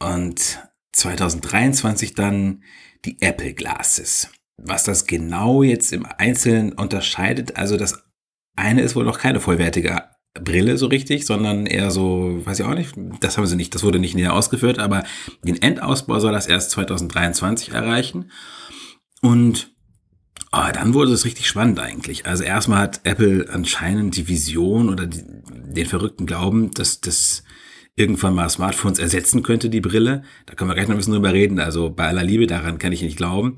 und 0.00 0.60
2023 0.92 2.12
dann 2.12 2.62
die 3.06 3.22
Apple 3.22 3.54
Glasses. 3.54 4.28
Was 4.58 4.84
das 4.84 5.06
genau 5.06 5.62
jetzt 5.62 5.90
im 5.94 6.04
Einzelnen 6.04 6.72
unterscheidet, 6.72 7.56
also 7.56 7.78
das 7.78 8.04
eine 8.54 8.82
ist 8.82 8.96
wohl 8.96 9.06
noch 9.06 9.18
keine 9.18 9.40
vollwertige 9.40 10.10
Brille 10.34 10.78
so 10.78 10.86
richtig, 10.86 11.26
sondern 11.26 11.66
eher 11.66 11.90
so, 11.90 12.40
weiß 12.44 12.60
ich 12.60 12.66
auch 12.66 12.74
nicht, 12.74 12.94
das 13.20 13.36
haben 13.36 13.46
sie 13.46 13.56
nicht, 13.56 13.74
das 13.74 13.82
wurde 13.82 13.98
nicht 13.98 14.14
näher 14.14 14.32
ausgeführt, 14.32 14.78
aber 14.78 15.02
den 15.42 15.60
Endausbau 15.60 16.20
soll 16.20 16.32
das 16.32 16.46
erst 16.46 16.70
2023 16.70 17.72
erreichen. 17.72 18.30
Und 19.22 19.72
oh, 20.52 20.70
dann 20.72 20.94
wurde 20.94 21.12
es 21.12 21.24
richtig 21.24 21.48
spannend 21.48 21.80
eigentlich. 21.80 22.26
Also 22.26 22.44
erstmal 22.44 22.78
hat 22.78 23.00
Apple 23.04 23.48
anscheinend 23.50 24.16
die 24.16 24.28
Vision 24.28 24.88
oder 24.88 25.06
die, 25.06 25.24
den 25.50 25.86
verrückten 25.86 26.26
Glauben, 26.26 26.70
dass 26.72 27.00
das 27.00 27.42
irgendwann 27.96 28.34
mal 28.34 28.48
Smartphones 28.48 28.98
ersetzen 28.98 29.42
könnte, 29.42 29.68
die 29.68 29.80
Brille. 29.80 30.22
Da 30.46 30.54
können 30.54 30.70
wir 30.70 30.74
gleich 30.74 30.86
noch 30.86 30.94
ein 30.94 30.98
bisschen 30.98 31.12
drüber 31.12 31.32
reden. 31.32 31.58
Also 31.58 31.90
bei 31.90 32.06
aller 32.06 32.24
Liebe, 32.24 32.46
daran 32.46 32.78
kann 32.78 32.92
ich 32.92 33.02
nicht 33.02 33.16
glauben. 33.16 33.56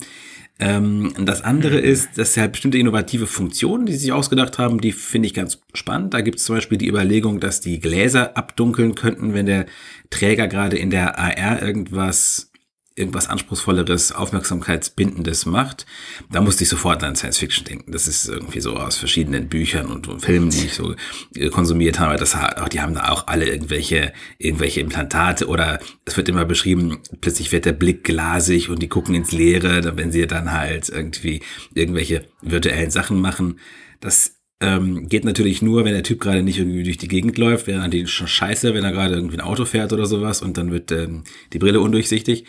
Ähm, 0.65 1.13
das 1.19 1.43
andere 1.43 1.81
ist, 1.81 2.17
dass 2.19 2.37
halt 2.37 2.53
bestimmte 2.53 2.79
innovative 2.79 3.27
Funktionen, 3.27 3.85
die 3.85 3.95
sie 3.95 3.99
sich 3.99 4.13
ausgedacht 4.13 4.59
haben, 4.59 4.81
die 4.81 4.93
finde 4.93 5.27
ich 5.27 5.35
ganz 5.35 5.61
spannend. 5.75 6.15
Da 6.15 6.21
gibt 6.21 6.39
es 6.39 6.45
zum 6.45 6.55
Beispiel 6.55 6.79
die 6.79 6.87
Überlegung, 6.87 7.41
dass 7.41 7.61
die 7.61 7.81
Gläser 7.81 8.37
abdunkeln 8.37 8.95
könnten, 8.95 9.35
wenn 9.35 9.47
der 9.47 9.67
Träger 10.11 10.47
gerade 10.47 10.79
in 10.79 10.91
der 10.91 11.19
AR 11.19 11.61
irgendwas 11.61 12.52
irgendwas 12.95 13.29
anspruchsvolleres, 13.29 14.13
aufmerksamkeitsbindendes 14.13 15.47
macht, 15.47 15.87
da 16.31 16.41
musste 16.41 16.65
ich 16.65 16.69
sofort 16.69 17.03
an 17.05 17.17
Science 17.17 17.39
Fiction 17.39 17.65
denken. 17.65 17.93
Das 17.93 18.07
ist 18.07 18.29
irgendwie 18.29 18.61
so 18.61 18.75
aus 18.77 18.97
verschiedenen 18.97 19.49
Büchern 19.49 19.87
und, 19.87 20.07
Filmen, 20.23 20.51
die 20.51 20.67
ich 20.67 20.75
so 20.75 20.95
äh, 21.35 21.49
konsumiert 21.49 21.99
habe. 21.99 22.17
Das, 22.19 22.37
hat- 22.37 22.73
die 22.73 22.81
haben 22.81 22.95
da 22.95 23.09
auch 23.09 23.27
alle 23.27 23.47
irgendwelche, 23.49 24.13
irgendwelche 24.39 24.81
Implantate 24.81 25.47
oder 25.49 25.81
es 26.05 26.17
wird 26.17 26.29
immer 26.29 26.45
beschrieben, 26.45 26.99
plötzlich 27.21 27.53
wird 27.53 27.65
der 27.65 27.73
Blick 27.73 28.05
glasig 28.05 28.69
und 28.69 28.83
die 28.83 28.89
gucken 28.89 29.15
ins 29.15 29.33
Leere, 29.33 29.97
wenn 29.97 30.13
sie 30.13 30.27
dann 30.27 30.53
halt 30.53 30.89
irgendwie 30.89 31.41
irgendwelche 31.75 32.27
virtuellen 32.43 32.91
Sachen 32.91 33.21
machen. 33.21 33.59
Das 34.01 34.37
ähm, 34.61 35.09
geht 35.09 35.25
natürlich 35.25 35.61
nur, 35.61 35.85
wenn 35.85 35.93
der 35.95 36.05
Typ 36.05 36.21
gerade 36.21 36.43
nicht 36.43 36.59
irgendwie 36.59 36.85
durch 36.85 36.97
die 36.99 37.09
Gegend 37.09 37.37
läuft, 37.37 37.67
wäre 37.67 37.81
natürlich 37.81 38.11
schon 38.13 38.29
scheiße, 38.29 38.75
wenn 38.75 38.85
er 38.85 38.93
gerade 38.93 39.15
irgendwie 39.15 39.37
ein 39.37 39.41
Auto 39.41 39.65
fährt 39.65 39.93
oder 39.93 40.07
sowas 40.07 40.41
und 40.41 40.57
dann 40.57 40.71
wird 40.71 40.93
ähm, 40.93 41.25
die 41.53 41.59
Brille 41.59 41.81
undurchsichtig. 41.81 42.45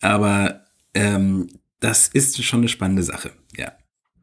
Aber 0.00 0.64
ähm, 0.94 1.48
das 1.80 2.08
ist 2.08 2.42
schon 2.44 2.60
eine 2.60 2.68
spannende 2.68 3.02
Sache, 3.02 3.32
ja. 3.56 3.72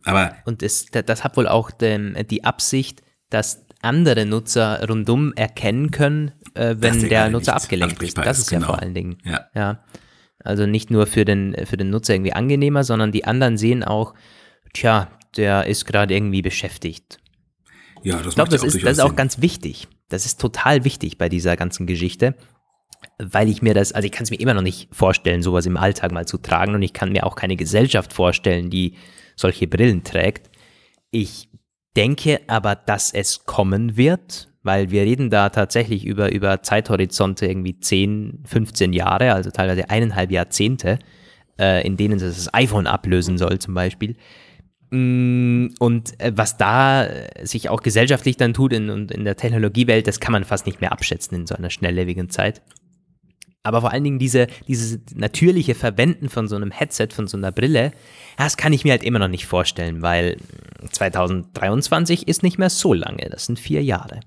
Aber 0.04 0.36
Und 0.46 0.62
das, 0.62 0.86
das 0.92 1.24
hat 1.24 1.36
wohl 1.36 1.48
auch 1.48 1.72
den, 1.72 2.16
die 2.30 2.44
Absicht, 2.44 3.02
dass 3.30 3.66
andere 3.82 4.26
Nutzer 4.26 4.88
rundum 4.88 5.34
erkennen 5.34 5.92
können, 5.92 6.32
äh, 6.54 6.76
wenn 6.78 7.10
der 7.10 7.30
Nutzer 7.30 7.56
abgelenkt 7.56 8.02
ist. 8.02 8.18
Das 8.18 8.38
ist, 8.38 8.46
ist 8.46 8.52
ja 8.52 8.60
genau. 8.60 8.72
vor 8.72 8.82
allen 8.82 8.94
Dingen. 8.94 9.18
ja, 9.24 9.48
Ja. 9.56 9.84
Also 10.44 10.68
nicht 10.68 10.92
nur 10.92 11.08
für 11.08 11.26
den, 11.26 11.56
für 11.66 11.76
den 11.76 11.90
Nutzer 11.90 12.14
irgendwie 12.14 12.34
angenehmer, 12.34 12.84
sondern 12.84 13.12
die 13.12 13.26
anderen 13.26 13.58
sehen 13.58 13.84
auch, 13.84 14.14
tja, 14.74 15.10
der 15.38 15.66
ist 15.66 15.86
gerade 15.86 16.14
irgendwie 16.14 16.44
beschäftigt. 16.44 17.18
ja, 18.04 18.18
das 18.18 18.28
Ich 18.28 18.36
glaube, 18.36 18.52
macht 18.52 18.62
ja 18.62 18.66
das, 18.66 18.76
ist, 18.76 18.86
das 18.86 18.98
ist 18.98 19.04
auch 19.04 19.16
ganz 19.16 19.42
wichtig. 19.42 19.88
Das 20.08 20.28
ist 20.28 20.40
total 20.40 20.84
wichtig 20.84 21.18
bei 21.18 21.30
dieser 21.30 21.56
ganzen 21.58 21.88
Geschichte, 21.88 22.36
weil 23.18 23.50
ich 23.50 23.62
mir 23.62 23.74
das, 23.74 23.92
also 23.92 24.06
ich 24.06 24.12
kann 24.12 24.24
es 24.24 24.32
mir 24.32 24.40
immer 24.40 24.54
noch 24.54 24.62
nicht 24.62 24.94
vorstellen, 24.94 25.42
sowas 25.42 25.66
im 25.66 25.78
Alltag 25.78 26.12
mal 26.12 26.26
zu 26.26 26.38
tragen 26.38 26.76
und 26.76 26.82
ich 26.82 26.94
kann 26.94 27.12
mir 27.12 27.26
auch 27.26 27.36
keine 27.36 27.56
Gesellschaft 27.56 28.14
vorstellen, 28.14 28.70
die 28.70 28.96
solche 29.36 29.68
Brillen 29.68 30.04
trägt. 30.04 30.50
Ich 31.12 31.50
denke 31.96 32.42
aber, 32.48 32.76
dass 32.76 33.14
es 33.14 33.46
kommen 33.46 33.96
wird, 33.98 34.50
weil 34.64 34.92
wir 34.92 35.04
reden 35.04 35.30
da 35.30 35.50
tatsächlich 35.50 36.06
über, 36.06 36.32
über 36.32 36.62
Zeithorizonte 36.62 37.46
irgendwie 37.46 37.80
10, 37.80 38.44
15 38.46 38.94
Jahre, 38.94 39.34
also 39.34 39.52
teilweise 39.52 39.90
eineinhalb 39.90 40.32
Jahrzehnte, 40.32 41.00
äh, 41.60 41.86
in 41.86 41.98
denen 41.98 42.20
es 42.20 42.24
das 42.24 42.54
iPhone 42.54 42.88
ablösen 42.88 43.38
soll 43.38 43.60
zum 43.60 43.76
Beispiel. 43.76 44.16
Mm, 44.92 45.68
Und 45.80 46.20
äh, 46.20 46.32
was 46.36 46.58
da 46.58 47.06
äh, 47.06 47.46
sich 47.46 47.70
auch 47.70 47.82
gesellschaftlich 47.82 48.38
dann 48.38 48.54
tut 48.54 48.74
in, 48.74 48.90
in 49.10 49.26
der 49.26 49.36
Technologiewelt, 49.36 50.08
das 50.08 50.20
kann 50.20 50.32
man 50.32 50.44
fast 50.44 50.66
nicht 50.66 50.82
mehr 50.82 50.92
abschätzen 50.92 51.36
in 51.38 51.48
so 51.48 51.56
einer 51.56 51.70
schnelllebigen 51.70 52.30
Zeit. 52.30 52.62
Aber 53.66 53.82
vor 53.82 53.92
allen 53.92 54.04
Dingen 54.04 54.20
diese, 54.20 54.48
dieses 54.68 55.00
natürliche 55.16 55.74
Verwenden 55.76 56.30
von 56.30 56.48
so 56.48 56.56
einem 56.56 56.72
Headset, 56.72 57.10
von 57.12 57.28
so 57.28 57.36
einer 57.36 57.52
Brille, 57.52 57.92
das 58.38 58.58
kann 58.58 58.74
ich 58.74 58.84
mir 58.84 58.92
halt 58.92 59.04
immer 59.04 59.20
noch 59.20 59.28
nicht 59.28 59.48
vorstellen, 59.48 60.02
weil 60.02 60.38
mm, 60.38 60.92
2023 60.92 62.28
ist 62.28 62.44
nicht 62.44 62.60
mehr 62.60 62.70
so 62.70 62.94
lange, 62.94 63.28
das 63.30 63.46
sind 63.46 63.60
vier 63.60 63.84
Jahre. 63.84 64.20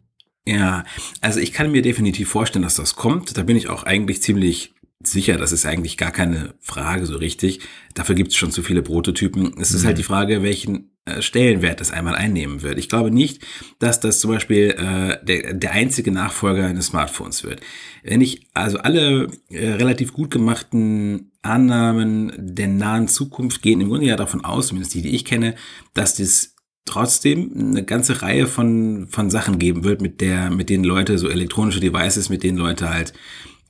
Ja, 0.45 0.85
also 1.21 1.41
ich 1.41 1.53
kann 1.53 1.71
mir 1.71 1.83
definitiv 1.83 2.31
vorstellen, 2.31 2.63
dass 2.63 2.77
das 2.77 2.97
kommt. 2.97 3.37
Da 3.37 3.43
bin 3.43 3.57
ich 3.57 3.69
auch 3.69 3.83
eigentlich 3.83 4.23
ziemlich 4.23 4.75
sicher, 5.03 5.37
das 5.37 5.53
ist 5.53 5.65
eigentlich 5.65 5.97
gar 5.97 6.11
keine 6.11 6.55
Frage 6.61 7.07
so 7.07 7.17
richtig. 7.17 7.61
Dafür 7.95 8.15
gibt 8.15 8.33
es 8.33 8.37
schon 8.37 8.51
zu 8.51 8.63
viele 8.63 8.83
Prototypen. 8.83 9.55
Es 9.59 9.71
ist 9.71 9.85
halt 9.85 9.97
mhm. 9.97 9.99
die 9.99 10.05
Frage, 10.05 10.43
welchen 10.43 10.91
äh, 11.05 11.23
Stellenwert 11.23 11.81
das 11.81 11.93
einmal 11.93 12.15
einnehmen 12.15 12.63
wird. 12.63 12.79
Ich 12.79 12.89
glaube 12.89 13.11
nicht, 13.11 13.45
dass 13.79 14.01
das 14.01 14.21
zum 14.21 14.33
Beispiel 14.33 14.71
äh, 14.71 15.25
der, 15.25 15.55
der 15.55 15.73
einzige 15.73 16.11
Nachfolger 16.11 16.67
eines 16.67 16.87
Smartphones 16.87 17.45
wird. 17.45 17.61
Wenn 18.03 18.21
ich 18.21 18.47
also 18.55 18.79
alle 18.79 19.29
äh, 19.51 19.71
relativ 19.71 20.13
gut 20.13 20.31
gemachten 20.31 21.31
Annahmen 21.43 22.33
der 22.37 22.69
nahen 22.69 23.07
Zukunft 23.07 23.63
gehen 23.63 23.81
im 23.81 23.89
Grunde 23.89 24.07
ja 24.07 24.17
davon 24.17 24.45
aus, 24.45 24.69
zumindest 24.69 24.95
die, 24.95 25.03
die 25.03 25.15
ich 25.15 25.25
kenne, 25.25 25.55
dass 25.95 26.15
das 26.17 26.57
trotzdem 26.85 27.53
eine 27.55 27.85
ganze 27.85 28.23
Reihe 28.23 28.47
von, 28.47 29.07
von 29.11 29.31
Sachen 29.31 29.59
geben 29.59 29.85
wird, 29.85 30.01
mit 30.01 30.21
der, 30.21 30.51
mit 30.51 30.71
denen 30.71 30.85
Leute, 30.85 31.19
so 31.19 31.29
elektronische 31.29 31.81
Devices, 31.81 32.31
mit 32.31 32.43
denen 32.43 32.59
Leute 32.59 32.91
halt 32.91 33.13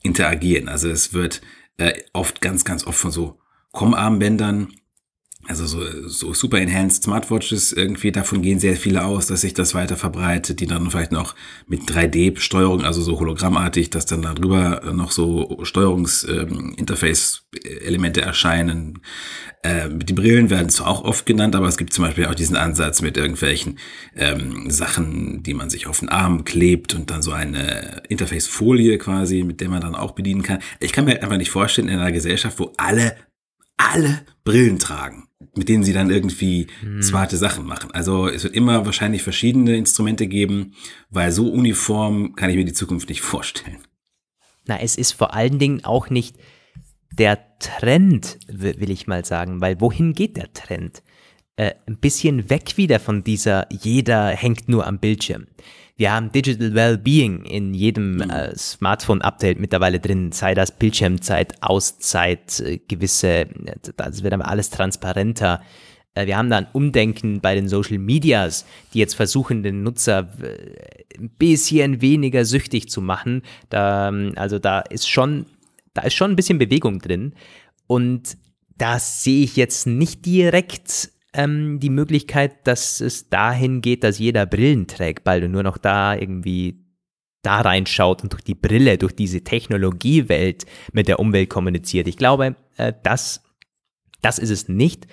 interagieren. 0.02 0.68
Also 0.68 0.88
es 0.88 1.12
wird 1.12 1.40
äh, 1.76 1.92
oft, 2.12 2.40
ganz, 2.40 2.64
ganz 2.64 2.86
oft 2.86 2.98
von 2.98 3.10
so 3.10 3.38
Com-Armbändern 3.72 4.72
also 5.48 5.66
so, 5.66 6.08
so 6.08 6.32
super 6.34 6.60
enhanced 6.60 7.04
Smartwatches, 7.04 7.72
irgendwie 7.72 8.12
davon 8.12 8.42
gehen 8.42 8.58
sehr 8.58 8.76
viele 8.76 9.02
aus, 9.04 9.28
dass 9.28 9.40
sich 9.40 9.54
das 9.54 9.74
weiter 9.74 9.96
verbreitet, 9.96 10.60
die 10.60 10.66
dann 10.66 10.90
vielleicht 10.90 11.10
noch 11.10 11.34
mit 11.66 11.80
3D-Steuerung, 11.82 12.84
also 12.84 13.00
so 13.00 13.18
hologrammartig, 13.18 13.88
dass 13.88 14.04
dann 14.04 14.20
darüber 14.20 14.82
noch 14.92 15.10
so 15.10 15.58
Steuerungsinterface-Elemente 15.62 18.20
ähm, 18.20 18.26
erscheinen. 18.26 18.98
Äh, 19.62 19.88
die 19.90 20.12
Brillen 20.12 20.50
werden 20.50 20.68
zwar 20.68 20.88
auch 20.88 21.02
oft 21.02 21.24
genannt, 21.24 21.56
aber 21.56 21.68
es 21.68 21.78
gibt 21.78 21.94
zum 21.94 22.04
Beispiel 22.04 22.26
auch 22.26 22.34
diesen 22.34 22.56
Ansatz 22.56 23.00
mit 23.00 23.16
irgendwelchen 23.16 23.78
ähm, 24.16 24.70
Sachen, 24.70 25.42
die 25.42 25.54
man 25.54 25.70
sich 25.70 25.86
auf 25.86 26.00
den 26.00 26.10
Arm 26.10 26.44
klebt 26.44 26.94
und 26.94 27.10
dann 27.10 27.22
so 27.22 27.32
eine 27.32 28.02
Interface-Folie 28.10 28.98
quasi, 28.98 29.44
mit 29.44 29.62
der 29.62 29.70
man 29.70 29.80
dann 29.80 29.94
auch 29.94 30.10
bedienen 30.10 30.42
kann. 30.42 30.58
Ich 30.78 30.92
kann 30.92 31.06
mir 31.06 31.22
einfach 31.22 31.38
nicht 31.38 31.50
vorstellen, 31.50 31.88
in 31.88 31.98
einer 31.98 32.12
Gesellschaft, 32.12 32.58
wo 32.58 32.74
alle 32.76 33.16
alle 33.80 34.22
Brillen 34.44 34.80
tragen 34.80 35.27
mit 35.54 35.68
denen 35.68 35.84
sie 35.84 35.92
dann 35.92 36.10
irgendwie 36.10 36.66
hm. 36.80 37.02
smarte 37.02 37.36
Sachen 37.36 37.64
machen. 37.64 37.90
Also 37.92 38.28
es 38.28 38.44
wird 38.44 38.54
immer 38.54 38.86
wahrscheinlich 38.86 39.22
verschiedene 39.22 39.76
Instrumente 39.76 40.26
geben, 40.26 40.74
weil 41.10 41.30
so 41.30 41.48
uniform 41.48 42.34
kann 42.34 42.50
ich 42.50 42.56
mir 42.56 42.64
die 42.64 42.72
Zukunft 42.72 43.08
nicht 43.08 43.20
vorstellen. 43.22 43.78
Na, 44.66 44.80
es 44.80 44.96
ist 44.96 45.12
vor 45.12 45.34
allen 45.34 45.58
Dingen 45.58 45.84
auch 45.84 46.10
nicht 46.10 46.36
der 47.12 47.58
Trend, 47.58 48.38
will 48.48 48.90
ich 48.90 49.06
mal 49.06 49.24
sagen, 49.24 49.60
weil 49.60 49.80
wohin 49.80 50.12
geht 50.12 50.36
der 50.36 50.52
Trend? 50.52 51.02
Äh, 51.56 51.74
ein 51.86 51.96
bisschen 51.96 52.50
weg 52.50 52.76
wieder 52.76 53.00
von 53.00 53.24
dieser, 53.24 53.66
jeder 53.72 54.28
hängt 54.28 54.68
nur 54.68 54.86
am 54.86 54.98
Bildschirm. 54.98 55.46
Wir 55.98 56.12
haben 56.12 56.30
Digital 56.30 56.74
Wellbeing 56.74 57.44
in 57.44 57.74
jedem 57.74 58.18
mhm. 58.18 58.30
äh, 58.30 58.56
Smartphone-Update 58.56 59.58
mittlerweile 59.58 59.98
drin, 59.98 60.30
sei 60.30 60.54
das 60.54 60.70
Bildschirmzeit, 60.70 61.60
Auszeit, 61.60 62.60
äh, 62.60 62.78
gewisse, 62.78 63.48
das 63.96 64.22
wird 64.22 64.32
aber 64.32 64.46
alles 64.46 64.70
transparenter. 64.70 65.60
Äh, 66.14 66.26
wir 66.26 66.36
haben 66.36 66.50
da 66.50 66.58
ein 66.58 66.68
Umdenken 66.72 67.40
bei 67.40 67.56
den 67.56 67.68
Social 67.68 67.98
Medias, 67.98 68.64
die 68.94 69.00
jetzt 69.00 69.14
versuchen, 69.14 69.64
den 69.64 69.82
Nutzer 69.82 70.28
äh, 70.40 71.18
ein 71.18 71.30
bisschen 71.30 72.00
weniger 72.00 72.44
süchtig 72.44 72.88
zu 72.88 73.00
machen. 73.00 73.42
Da, 73.68 74.08
ähm, 74.08 74.34
also 74.36 74.60
da 74.60 74.78
ist 74.78 75.10
schon, 75.10 75.46
da 75.94 76.02
ist 76.02 76.14
schon 76.14 76.30
ein 76.30 76.36
bisschen 76.36 76.58
Bewegung 76.58 77.00
drin. 77.00 77.34
Und 77.88 78.38
das 78.76 79.24
sehe 79.24 79.42
ich 79.42 79.56
jetzt 79.56 79.88
nicht 79.88 80.24
direkt 80.24 81.10
ähm, 81.38 81.78
die 81.78 81.88
Möglichkeit, 81.88 82.66
dass 82.66 83.00
es 83.00 83.28
dahin 83.28 83.80
geht, 83.80 84.02
dass 84.02 84.18
jeder 84.18 84.44
Brillen 84.44 84.88
trägt, 84.88 85.22
bald 85.22 85.44
und 85.44 85.52
nur 85.52 85.62
noch 85.62 85.78
da 85.78 86.16
irgendwie 86.16 86.84
da 87.42 87.60
reinschaut 87.60 88.24
und 88.24 88.32
durch 88.32 88.42
die 88.42 88.56
Brille, 88.56 88.98
durch 88.98 89.14
diese 89.14 89.42
Technologiewelt 89.42 90.66
mit 90.92 91.06
der 91.06 91.20
Umwelt 91.20 91.48
kommuniziert. 91.48 92.08
Ich 92.08 92.16
glaube, 92.16 92.56
äh, 92.76 92.92
das, 93.04 93.44
das 94.20 94.40
ist 94.40 94.50
es 94.50 94.68
nicht. 94.68 95.06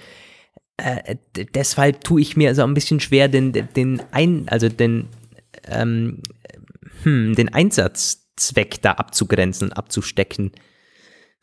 Äh, 0.78 1.18
deshalb 1.54 2.04
tue 2.04 2.22
ich 2.22 2.36
mir 2.36 2.56
so 2.56 2.64
ein 2.64 2.74
bisschen 2.74 3.00
schwer, 3.00 3.28
den, 3.28 3.52
den 3.54 4.02
ein, 4.12 4.48
also 4.50 4.68
den, 4.68 5.08
ähm, 5.68 6.24
hm, 7.04 7.36
den 7.36 7.54
Einsatzzweck 7.54 8.82
da 8.82 8.94
abzugrenzen, 8.94 9.72
abzustecken 9.72 10.52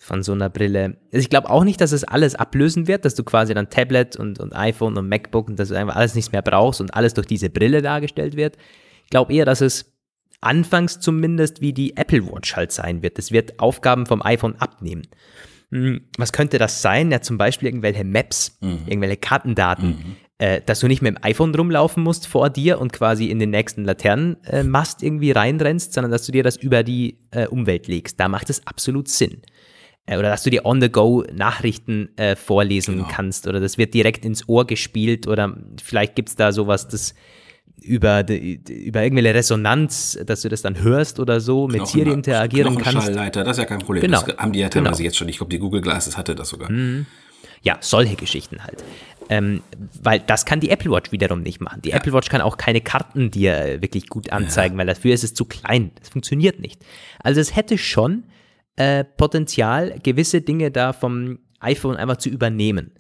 von 0.03 0.25
so 0.25 0.33
einer 0.33 0.51
Brille. 0.51 0.97
Also 1.13 1.23
ich 1.23 1.31
glaube 1.31 1.49
auch 1.49 1.63
nicht, 1.63 1.81
dass 1.81 1.93
es 1.93 2.03
alles 2.03 2.35
ablösen 2.35 2.89
wird, 2.89 3.05
dass 3.05 3.15
du 3.15 3.23
quasi 3.23 3.55
dann 3.55 3.71
Tablet 3.71 4.17
und, 4.17 4.41
und 4.41 4.53
iPhone 4.53 4.99
und 4.99 5.09
MacBook 5.09 5.49
und 5.49 5.61
dass 5.61 5.69
du 5.69 5.77
einfach 5.77 5.95
alles 5.95 6.17
nichts 6.17 6.33
mehr 6.33 6.43
brauchst 6.43 6.81
und 6.81 6.93
alles 6.93 7.15
durch 7.15 7.29
diese 7.29 7.51
Brille 7.51 7.83
dargestellt 7.83 8.37
wird. 8.37 8.57
Ich 9.05 9.11
glaube 9.11 9.33
eher, 9.33 9.45
dass 9.45 9.61
es 9.61 9.93
anfangs 10.41 10.99
zumindest 10.99 11.61
wie 11.61 11.73
die 11.73 11.97
Apple 11.97 12.27
Watch 12.27 12.57
halt 12.57 12.73
sein 12.73 13.03
wird. 13.05 13.17
Es 13.21 13.31
wird 13.31 13.61
Aufgaben 13.61 14.07
vom 14.07 14.23
iPhone 14.23 14.57
abnehmen. 14.57 15.07
Hm, 15.71 16.01
was 16.19 16.33
könnte 16.33 16.59
das 16.59 16.83
sein? 16.83 17.13
Ja, 17.13 17.21
zum 17.21 17.39
Beispiel 17.39 17.69
irgendwelche 17.69 18.03
Maps, 18.03 18.59
mhm. 18.61 18.81
irgendwelche 18.87 19.19
Kartendaten, 19.19 19.89
mhm. 19.89 20.17
äh, 20.39 20.61
dass 20.67 20.81
du 20.81 20.89
nicht 20.89 21.03
mit 21.03 21.15
dem 21.15 21.23
iPhone 21.23 21.55
rumlaufen 21.55 22.03
musst 22.03 22.27
vor 22.27 22.51
dir 22.51 22.81
und 22.81 22.93
quasi 22.93 23.27
in 23.27 23.39
den 23.39 23.51
nächsten 23.51 23.85
Laternenmast 23.85 25.05
äh, 25.05 25.07
irgendwie 25.07 25.31
reinrennst, 25.31 25.93
sondern 25.93 26.11
dass 26.11 26.27
du 26.27 26.33
dir 26.33 26.43
das 26.43 26.57
über 26.57 26.83
die 26.83 27.19
äh, 27.31 27.47
Umwelt 27.47 27.87
legst. 27.87 28.19
Da 28.19 28.29
macht 28.29 28.51
es 28.51 28.67
absolut 28.67 29.07
Sinn. 29.07 29.43
Äh, 30.07 30.19
oder 30.19 30.31
dass 30.31 30.43
du 30.43 30.51
dir 30.51 30.65
on-the-go 30.65 31.25
Nachrichten 31.33 32.11
äh, 32.17 32.37
vorlesen 32.37 32.97
genau. 32.97 33.09
kannst 33.11 33.47
oder 33.47 33.61
das 33.61 33.79
wird 33.79 33.95
direkt 33.95 34.25
ins 34.25 34.49
Ohr 34.49 34.67
gespielt 34.67 35.27
oder 35.27 35.57
vielleicht 35.83 36.17
gibt 36.17 36.31
es 36.31 36.37
da 36.37 36.53
sowas, 36.53 36.89
das 36.89 37.15
über, 37.81 38.25
über 38.29 39.03
irgendwelche 39.03 39.35
Resonanz, 39.35 40.19
dass 40.25 40.43
du 40.43 40.49
das 40.49 40.63
dann 40.63 40.81
hörst 40.81 41.19
oder 41.21 41.41
so, 41.41 41.69
mit 41.69 41.87
Siri 41.87 42.13
interagieren 42.13 42.77
kannst. 42.79 43.07
Schallleiter, 43.07 43.45
das 43.45 43.57
ist 43.57 43.63
ja 43.63 43.65
kein 43.65 43.81
Problem. 43.81 44.03
Genau. 44.03 44.23
Das 44.23 44.37
haben 44.37 44.53
die 44.53 44.61
ja 44.61 44.69
teilweise 44.69 44.99
genau. 44.99 45.05
jetzt 45.05 45.17
schon. 45.17 45.29
Ich 45.29 45.39
glaube, 45.39 45.51
die 45.51 45.59
Google 45.59 45.81
Glasses 45.81 46.17
hatte 46.17 46.35
das 46.35 46.49
sogar. 46.49 46.71
Mhm. 46.71 47.07
Ja, 47.63 47.79
solche 47.81 48.17
Geschichten 48.17 48.63
halt. 48.65 48.83
Ähm, 49.29 49.63
weil 50.03 50.21
das 50.21 50.45
kann 50.45 50.61
die 50.61 50.71
Apple 50.71 50.91
Watch 50.91 51.13
wiederum 51.13 51.43
nicht 51.43 51.61
machen. 51.61 51.81
Die 51.83 51.91
ja. 51.91 51.97
Apple 51.97 52.13
Watch 52.13 52.29
kann 52.29 52.41
auch 52.41 52.57
keine 52.57 52.81
Karten 52.81 53.31
dir 53.31 53.81
wirklich 53.81 54.09
gut 54.09 54.33
anzeigen, 54.33 54.75
ja. 54.75 54.81
weil 54.81 54.87
dafür 54.87 55.15
ist 55.15 55.23
es 55.23 55.33
zu 55.33 55.45
klein. 55.45 55.93
Das 55.99 56.09
funktioniert 56.09 56.61
nicht. 56.61 56.85
Also 57.23 57.41
es 57.41 57.55
hätte 57.55 57.79
schon 57.79 58.25
äh, 58.77 59.05
Potenzial, 59.05 59.99
gewisse 60.03 60.41
Dinge 60.41 60.71
da 60.71 60.93
vom 60.93 61.39
iPhone 61.61 61.97
einfach 61.97 62.17
zu 62.17 62.29
übernehmen. 62.29 62.93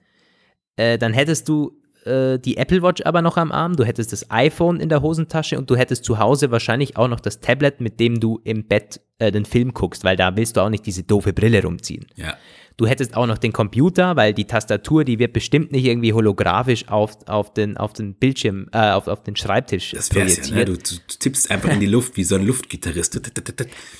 Äh, 0.77 0.99
dann 0.99 1.13
hättest 1.13 1.49
du 1.49 1.83
äh, 2.05 2.39
die 2.39 2.57
Apple 2.57 2.83
Watch 2.83 3.03
aber 3.05 3.23
noch 3.23 3.37
am 3.37 3.53
Arm, 3.53 3.77
du 3.77 3.85
hättest 3.85 4.13
das 4.13 4.31
iPhone 4.31 4.81
in 4.81 4.89
der 4.89 5.03
Hosentasche 5.03 5.59
und 5.59 5.71
du 5.71 5.77
hättest 5.77 6.05
zu 6.05 6.19
Hause 6.19 6.51
wahrscheinlich 6.51 6.97
auch 6.97 7.09
noch 7.09 7.21
das 7.21 7.41
Tablet, 7.41 7.81
mit 7.81 8.01
dem 8.01 8.21
du 8.21 8.41
im 8.45 8.67
Bett 8.67 9.01
äh, 9.19 9.31
den 9.31 9.45
Film 9.45 9.73
guckst, 9.73 10.05
weil 10.05 10.17
da 10.17 10.37
willst 10.37 10.57
du 10.57 10.61
auch 10.61 10.71
nicht 10.71 10.87
diese 10.87 11.03
doofe 11.03 11.33
Brille 11.33 11.63
rumziehen. 11.63 12.07
Ja. 12.17 12.37
Du 12.83 12.89
hättest 12.89 13.17
auch 13.17 13.29
noch 13.29 13.39
den 13.39 13.53
Computer, 13.53 14.17
weil 14.17 14.35
die 14.35 14.45
Tastatur, 14.45 15.05
die 15.05 15.21
wird 15.21 15.33
bestimmt 15.33 15.71
nicht 15.71 15.85
irgendwie 15.85 16.13
holographisch 16.13 16.89
auf, 16.89 17.17
auf, 17.29 17.55
den, 17.55 17.77
auf 17.77 17.93
den 17.93 18.15
Bildschirm, 18.15 18.67
äh, 18.73 18.91
auf, 18.91 19.07
auf 19.07 19.23
den 19.23 19.37
Schreibtisch 19.37 19.93
das 19.93 20.09
projiziert. 20.09 20.49
Ja, 20.49 20.57
ne? 20.57 20.65
du, 20.65 20.73
du, 20.73 20.97
tippst 21.21 21.49
einfach 21.53 21.69
in 21.69 21.79
die 21.79 21.87
Luft 21.87 22.17
wie 22.17 22.25
so 22.25 22.35
ein 22.35 22.45
Luftgitarrist. 22.45 23.21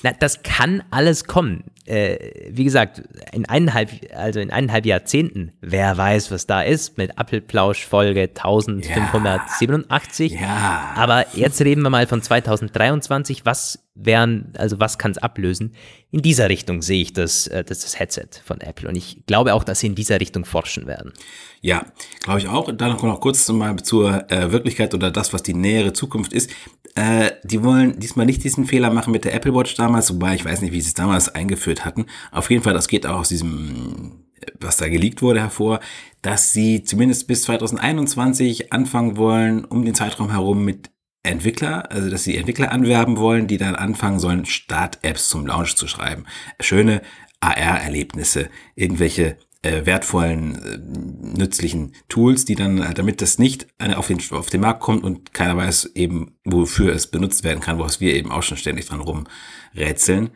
Na, 0.03 0.11
das 0.19 0.43
kann 0.43 0.83
alles 0.91 1.23
kommen. 1.23 1.63
Äh, 1.85 2.49
wie 2.49 2.65
gesagt, 2.65 3.03
in 3.31 3.45
eineinhalb, 3.45 3.89
also 4.13 4.41
in 4.41 4.51
eineinhalb 4.51 4.85
Jahrzehnten, 4.85 5.53
wer 5.61 5.95
weiß, 5.95 6.29
was 6.31 6.45
da 6.45 6.61
ist, 6.61 6.97
mit 6.97 7.17
Apfelplausch 7.17 7.85
Folge 7.85 8.23
1587. 8.23 10.33
Ja. 10.33 10.41
ja. 10.41 10.93
Aber 10.97 11.25
jetzt 11.37 11.61
reden 11.61 11.83
wir 11.83 11.89
mal 11.89 12.05
von 12.05 12.21
2023. 12.21 13.45
Was 13.45 13.79
wären, 13.95 14.53
also 14.57 14.79
was 14.79 14.97
kann 14.97 15.11
es 15.11 15.17
ablösen? 15.17 15.75
In 16.11 16.21
dieser 16.21 16.49
Richtung 16.49 16.81
sehe 16.81 17.01
ich 17.01 17.13
das, 17.13 17.47
äh, 17.47 17.63
das, 17.63 17.79
das 17.81 17.99
Headset 17.99 18.27
von 18.43 18.59
Apple. 18.61 18.89
Und 18.89 18.95
ich 18.95 19.25
glaube 19.27 19.53
auch, 19.53 19.63
dass 19.63 19.79
sie 19.79 19.87
in 19.87 19.95
dieser 19.95 20.19
Richtung 20.19 20.45
forschen 20.45 20.87
werden. 20.87 21.13
Ja, 21.61 21.85
glaube 22.21 22.39
ich 22.39 22.47
auch. 22.47 22.71
Dann 22.71 22.91
noch 22.91 23.21
kurz 23.21 23.47
mal 23.49 23.75
zur 23.77 24.29
äh, 24.31 24.51
Wirklichkeit 24.51 24.93
oder 24.93 25.11
das, 25.11 25.33
was 25.33 25.43
die 25.43 25.53
nähere 25.53 25.93
Zukunft 25.93 26.33
ist. 26.33 26.49
Äh, 26.95 27.31
die 27.43 27.63
wollen 27.63 27.99
diesmal 27.99 28.25
nicht 28.25 28.43
diesen 28.43 28.65
Fehler 28.65 28.91
machen 28.91 29.11
mit 29.11 29.25
der 29.25 29.33
Apple 29.33 29.53
Watch 29.53 29.75
damals, 29.75 30.11
wobei 30.11 30.35
ich 30.35 30.45
weiß 30.45 30.61
nicht, 30.61 30.73
wie 30.73 30.81
sie 30.81 30.89
es 30.89 30.93
damals 30.93 31.33
eingeführt 31.33 31.85
hatten. 31.85 32.07
Auf 32.31 32.49
jeden 32.49 32.63
Fall, 32.63 32.73
das 32.73 32.87
geht 32.87 33.05
auch 33.05 33.19
aus 33.19 33.29
diesem, 33.29 34.23
was 34.59 34.77
da 34.77 34.89
geleakt 34.89 35.21
wurde, 35.21 35.39
hervor, 35.39 35.79
dass 36.21 36.53
sie 36.53 36.83
zumindest 36.83 37.27
bis 37.27 37.43
2021 37.43 38.73
anfangen 38.73 39.17
wollen, 39.17 39.65
um 39.65 39.85
den 39.85 39.95
Zeitraum 39.95 40.31
herum 40.31 40.63
mit 40.65 40.92
Entwickler, 41.23 41.91
also 41.91 42.09
dass 42.09 42.25
sie 42.25 42.37
Entwickler 42.37 42.71
anwerben 42.71 43.17
wollen, 43.17 43.47
die 43.47 43.57
dann 43.57 43.75
anfangen 43.75 44.19
sollen, 44.19 44.45
Start-Apps 44.45 45.29
zum 45.29 45.47
Launch 45.47 45.75
zu 45.75 45.87
schreiben. 45.87 46.25
Schöne 46.59 47.01
AR-Erlebnisse, 47.39 48.49
irgendwelche 48.75 49.37
äh, 49.63 49.85
wertvollen, 49.85 50.55
äh, 50.55 51.37
nützlichen 51.37 51.93
Tools, 52.09 52.45
die 52.45 52.55
dann, 52.55 52.79
äh, 52.79 52.93
damit 52.93 53.21
das 53.21 53.39
nicht 53.39 53.67
auf 53.95 54.07
den, 54.07 54.19
auf 54.31 54.49
den 54.49 54.61
Markt 54.61 54.81
kommt 54.81 55.03
und 55.03 55.33
keiner 55.33 55.55
weiß 55.55 55.91
eben, 55.95 56.35
wofür 56.43 56.93
es 56.93 57.07
benutzt 57.07 57.43
werden 57.43 57.61
kann, 57.61 57.77
woraus 57.77 58.01
wir 58.01 58.13
eben 58.13 58.31
auch 58.31 58.43
schon 58.43 58.57
ständig 58.57 58.85
dran 58.85 59.01
rumrätseln. 59.01 60.31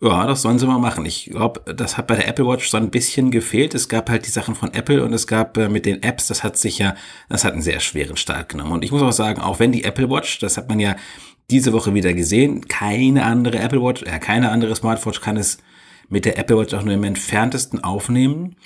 Ja, 0.00 0.26
das 0.26 0.42
sollen 0.42 0.58
sie 0.58 0.66
mal 0.66 0.78
machen. 0.78 1.06
Ich 1.06 1.30
glaube, 1.30 1.72
das 1.72 1.96
hat 1.96 2.08
bei 2.08 2.16
der 2.16 2.28
Apple 2.28 2.46
Watch 2.46 2.68
so 2.68 2.76
ein 2.76 2.90
bisschen 2.90 3.30
gefehlt. 3.30 3.74
Es 3.74 3.88
gab 3.88 4.10
halt 4.10 4.26
die 4.26 4.30
Sachen 4.30 4.54
von 4.54 4.74
Apple 4.74 5.04
und 5.04 5.12
es 5.12 5.26
gab 5.26 5.56
äh, 5.56 5.68
mit 5.68 5.86
den 5.86 6.02
Apps, 6.02 6.26
das 6.26 6.42
hat 6.42 6.56
sich 6.56 6.78
ja, 6.78 6.94
das 7.28 7.44
hat 7.44 7.52
einen 7.52 7.62
sehr 7.62 7.80
schweren 7.80 8.16
Start 8.16 8.48
genommen. 8.48 8.72
Und 8.72 8.84
ich 8.84 8.92
muss 8.92 9.02
auch 9.02 9.12
sagen, 9.12 9.40
auch 9.40 9.60
wenn 9.60 9.72
die 9.72 9.84
Apple 9.84 10.10
Watch, 10.10 10.40
das 10.40 10.56
hat 10.56 10.68
man 10.68 10.80
ja 10.80 10.96
diese 11.50 11.72
Woche 11.72 11.94
wieder 11.94 12.12
gesehen, 12.12 12.66
keine 12.68 13.24
andere 13.24 13.58
Apple 13.58 13.82
Watch, 13.82 14.02
äh, 14.02 14.18
keine 14.18 14.50
andere 14.50 14.74
Smartwatch 14.74 15.20
kann 15.20 15.36
es 15.36 15.58
mit 16.08 16.24
der 16.24 16.38
Apple 16.38 16.58
Watch 16.58 16.74
auch 16.74 16.82
nur 16.82 16.94
im 16.94 17.04
entferntesten 17.04 17.82
aufnehmen, 17.82 18.56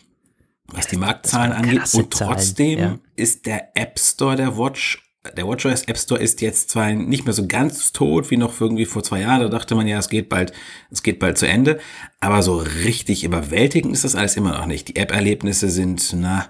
was 0.67 0.87
die 0.87 0.97
Marktzahlen 0.97 1.53
angeht. 1.53 1.95
Und 1.95 2.11
trotzdem 2.13 2.79
Zahlen, 2.79 2.95
ja. 2.95 2.99
ist 3.17 3.47
der 3.47 3.77
App 3.77 3.99
Store 3.99 4.37
der 4.37 4.57
Watch 4.59 5.08
der 5.37 5.47
WatchOS 5.47 5.85
App 5.85 5.99
Store 5.99 6.21
ist 6.21 6.41
jetzt 6.41 6.71
zwar 6.71 6.93
nicht 6.93 7.25
mehr 7.25 7.35
so 7.35 7.47
ganz 7.47 7.93
tot 7.93 8.31
wie 8.31 8.37
noch 8.37 8.61
irgendwie 8.61 8.85
vor 8.85 9.03
zwei 9.03 9.21
Jahren. 9.21 9.41
Da 9.41 9.49
dachte 9.49 9.75
man 9.75 9.87
ja, 9.87 9.99
es 9.99 10.09
geht 10.09 10.29
bald, 10.29 10.53
es 10.91 11.03
geht 11.03 11.19
bald 11.19 11.39
zu 11.39 11.47
Ende. 11.47 11.79
Aber 12.21 12.43
so 12.43 12.57
richtig 12.57 13.25
überwältigend 13.25 13.93
ist 13.93 14.05
das 14.05 14.15
alles 14.15 14.37
immer 14.37 14.53
noch 14.53 14.67
nicht. 14.67 14.89
Die 14.89 14.97
App-Erlebnisse 14.97 15.71
sind, 15.71 16.13
na, 16.15 16.49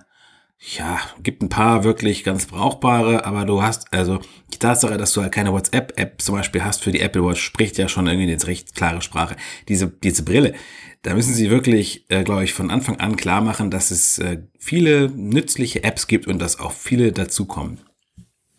ja, 0.76 0.98
gibt 1.22 1.42
ein 1.42 1.48
paar 1.48 1.84
wirklich 1.84 2.24
ganz 2.24 2.46
brauchbare, 2.46 3.24
aber 3.24 3.44
du 3.44 3.62
hast, 3.62 3.92
also 3.92 4.18
die 4.52 4.58
Tatsache, 4.58 4.96
dass 4.96 5.12
du 5.12 5.22
halt 5.22 5.32
keine 5.32 5.52
WhatsApp-App 5.52 6.20
zum 6.20 6.34
Beispiel 6.34 6.64
hast 6.64 6.82
für 6.82 6.90
die 6.90 7.00
Apple 7.00 7.24
Watch, 7.24 7.40
spricht 7.40 7.78
ja 7.78 7.88
schon 7.88 8.08
irgendwie 8.08 8.32
eine 8.32 8.46
recht 8.46 8.74
klare 8.74 9.00
Sprache. 9.00 9.36
Diese, 9.68 9.88
diese 9.88 10.24
Brille, 10.24 10.54
da 11.02 11.14
müssen 11.14 11.32
sie 11.32 11.50
wirklich, 11.50 12.06
äh, 12.10 12.24
glaube 12.24 12.42
ich, 12.42 12.54
von 12.54 12.70
Anfang 12.70 12.98
an 12.98 13.16
klar 13.16 13.40
machen, 13.40 13.70
dass 13.70 13.92
es 13.92 14.18
äh, 14.18 14.42
viele 14.58 15.10
nützliche 15.10 15.84
Apps 15.84 16.08
gibt 16.08 16.26
und 16.26 16.40
dass 16.40 16.58
auch 16.58 16.72
viele 16.72 17.12
dazukommen. 17.12 17.80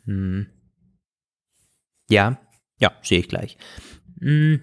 Hm. 0.10 0.48
Ja, 2.10 2.40
ja, 2.80 2.92
sehe 3.04 3.20
ich 3.20 3.30
gleich. 3.30 3.58
Hm. 4.20 4.62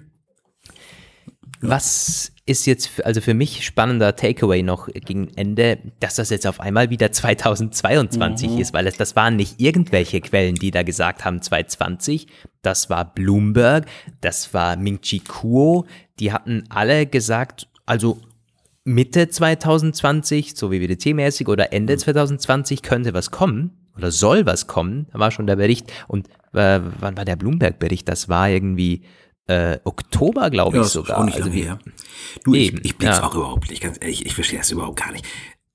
Was 1.61 2.33
ist 2.47 2.67
jetzt 2.67 3.05
also 3.05 3.21
für 3.21 3.33
mich 3.33 3.65
spannender 3.65 4.17
Takeaway 4.17 4.63
noch 4.63 4.89
gegen 4.89 5.29
Ende, 5.37 5.79
dass 6.01 6.17
das 6.17 6.31
jetzt 6.31 6.47
auf 6.47 6.61
einmal 6.61 6.91
wieder 6.91 7.11
2022 7.11 8.51
mhm. 8.51 8.59
ist, 8.59 8.75
weil 8.75 8.87
es, 8.87 8.97
das 8.97 9.17
waren 9.17 9.37
nicht 9.37 9.61
irgendwelche 9.61 10.21
Quellen, 10.21 10.57
die 10.57 10.71
da 10.71 10.83
gesagt 10.83 11.25
haben 11.25 11.41
2020, 11.41 12.27
das 12.63 12.91
war 12.91 13.15
Bloomberg, 13.15 13.87
das 14.21 14.53
war 14.53 14.77
Ming 14.77 15.01
Chi 15.01 15.21
Kuo, 15.21 15.87
die 16.21 16.33
hatten 16.33 16.65
alle 16.69 17.07
gesagt, 17.07 17.69
also 17.87 18.21
Mitte 18.85 19.29
2020, 19.29 20.57
so 20.57 20.71
wie 20.71 20.81
WDC-mäßig 20.81 21.49
oder 21.49 21.73
Ende 21.73 21.97
2020 21.97 22.83
mhm. 22.83 22.87
könnte 22.87 23.15
was 23.15 23.31
kommen 23.31 23.86
oder 23.97 24.11
soll 24.11 24.47
was 24.47 24.67
kommen. 24.67 25.07
Da 25.13 25.19
war 25.19 25.31
schon 25.31 25.47
der 25.47 25.57
Bericht. 25.57 25.93
Und 26.09 26.29
äh, 26.53 26.81
wann 27.01 27.17
war 27.17 27.25
der 27.25 27.37
Bloomberg-Bericht? 27.37 28.09
Das 28.09 28.29
war 28.29 28.49
irgendwie 28.49 29.03
äh, 29.47 29.79
Oktober, 29.85 30.51
glaube 30.51 30.77
ich 30.77 30.83
ja, 30.83 30.89
sogar. 30.89 31.19
Auch 31.19 31.25
nicht 31.25 31.37
also 31.37 31.53
wie, 31.53 31.71
Du, 32.45 32.55
eben, 32.55 32.79
ich, 32.79 32.87
ich 32.87 32.97
blick's 32.97 33.19
ja. 33.19 33.25
auch 33.25 33.35
überhaupt 33.35 33.71
nicht. 33.71 33.83
Ganz 33.83 33.99
ehrlich, 34.01 34.27
ich 34.27 34.35
verstehe 34.35 34.59
das 34.59 34.71
überhaupt 34.71 35.01
gar 35.01 35.13
nicht. 35.13 35.25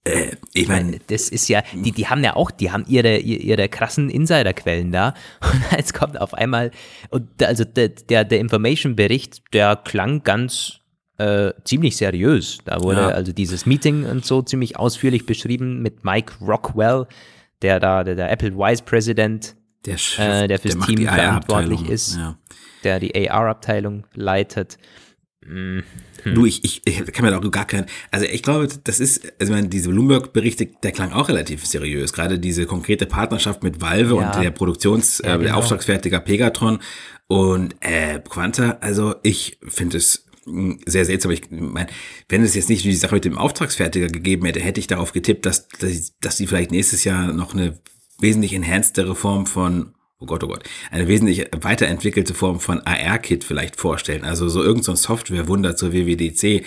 Äh, 0.04 0.36
ich 0.54 0.68
meine, 0.68 1.00
das 1.08 1.30
ist 1.30 1.48
ja, 1.48 1.62
die, 1.74 1.92
die 1.92 2.08
haben 2.08 2.24
ja 2.24 2.36
auch, 2.36 2.50
die 2.50 2.72
haben 2.72 2.86
ihre, 2.88 3.18
ihre 3.18 3.70
krassen 3.70 4.10
Insiderquellen 4.10 4.92
da. 4.92 5.14
Und 5.42 5.64
jetzt 5.78 5.94
kommt 5.94 6.20
auf 6.20 6.34
einmal, 6.34 6.72
und 7.10 7.44
also 7.44 7.64
der, 7.64 7.90
der, 7.90 8.26
der 8.26 8.40
Information-Bericht, 8.40 9.54
der 9.54 9.76
klang 9.76 10.24
ganz 10.24 10.80
äh, 11.18 11.54
ziemlich 11.64 11.98
seriös. 11.98 12.60
Da 12.66 12.82
wurde 12.82 13.02
ja. 13.02 13.08
also 13.10 13.32
dieses 13.32 13.66
Meeting 13.66 14.06
und 14.06 14.26
so 14.26 14.42
ziemlich 14.42 14.78
ausführlich 14.78 15.26
beschrieben 15.26 15.82
mit 15.82 16.04
Mike 16.04 16.34
Rockwell, 16.42 17.06
der 17.62 17.80
da, 17.80 18.04
der, 18.04 18.16
der 18.16 18.32
Apple 18.32 18.56
Vice 18.56 18.82
President, 18.82 19.56
der, 19.86 19.98
Chef, 19.98 20.20
äh, 20.20 20.48
der 20.48 20.60
fürs 20.60 20.78
der 20.78 20.86
Team 20.86 21.08
verantwortlich 21.08 21.90
ist, 21.90 22.16
ja. 22.16 22.38
der 22.84 23.00
die 23.00 23.30
AR-Abteilung 23.30 24.06
leitet. 24.14 24.78
Mhm. 25.44 25.84
Du, 26.24 26.46
ich, 26.46 26.64
ich, 26.64 26.86
ich 26.86 27.14
kann 27.14 27.26
mir 27.26 27.32
da 27.32 27.40
auch 27.40 27.52
gar 27.52 27.66
keinen, 27.66 27.88
also 28.12 28.28
ich 28.28 28.44
glaube, 28.44 28.68
das 28.84 29.00
ist, 29.00 29.24
also 29.40 29.52
ich 29.52 29.58
meine, 29.58 29.70
diese 29.70 29.90
Bloomberg-Berichte, 29.90 30.68
der 30.84 30.92
klang 30.92 31.14
auch 31.14 31.30
relativ 31.30 31.66
seriös. 31.66 32.14
Gerade 32.14 32.38
diese 32.38 32.68
konkrete 32.68 33.08
Partnerschaft 33.08 33.64
mit 33.64 33.82
Valve 33.82 34.16
ja. 34.16 34.28
und 34.28 34.44
der 34.44 34.52
Produktions-, 34.52 35.20
ja, 35.24 35.30
äh, 35.30 35.32
genau. 35.32 35.44
der 35.44 35.58
Auftragsfertiger 35.58 36.20
Pegatron 36.20 36.80
und 37.28 37.76
äh, 37.80 38.20
Quanta, 38.20 38.78
also 38.82 39.16
ich 39.24 39.58
finde 39.68 39.98
es 39.98 40.26
sehr 40.46 41.06
seltsam. 41.06 41.32
Ich 41.32 41.50
meine, 41.52 41.88
wenn 42.30 42.44
es 42.44 42.56
jetzt 42.56 42.70
nicht 42.70 42.84
die 42.84 42.96
Sache 42.96 43.16
mit 43.16 43.26
dem 43.26 43.38
Auftragsfertiger 43.38 44.08
gegeben 44.08 44.46
hätte, 44.46 44.60
hätte 44.60 44.80
ich 44.80 44.88
darauf 44.88 45.14
getippt, 45.14 45.46
dass, 45.46 45.68
dass, 45.68 46.18
dass 46.20 46.38
sie 46.38 46.48
vielleicht 46.48 46.72
nächstes 46.72 47.04
Jahr 47.04 47.32
noch 47.34 47.54
eine 47.54 47.80
wesentlich 48.20 48.54
enhancedere 48.54 49.16
Form 49.16 49.46
von 49.46 49.94
oh 50.20 50.26
Gott, 50.26 50.44
oh 50.44 50.48
Gott, 50.48 50.64
eine 50.92 51.08
wesentlich 51.08 51.48
weiterentwickelte 51.60 52.34
Form 52.34 52.60
von 52.60 52.80
AR-Kit 52.82 53.44
vielleicht 53.44 53.80
vorstellen. 53.80 54.24
Also 54.24 54.48
so 54.50 54.62
irgendein 54.62 54.96
so 54.96 55.08
Software-Wunder 55.08 55.76
zur 55.76 55.94
WWDC. 55.94 56.64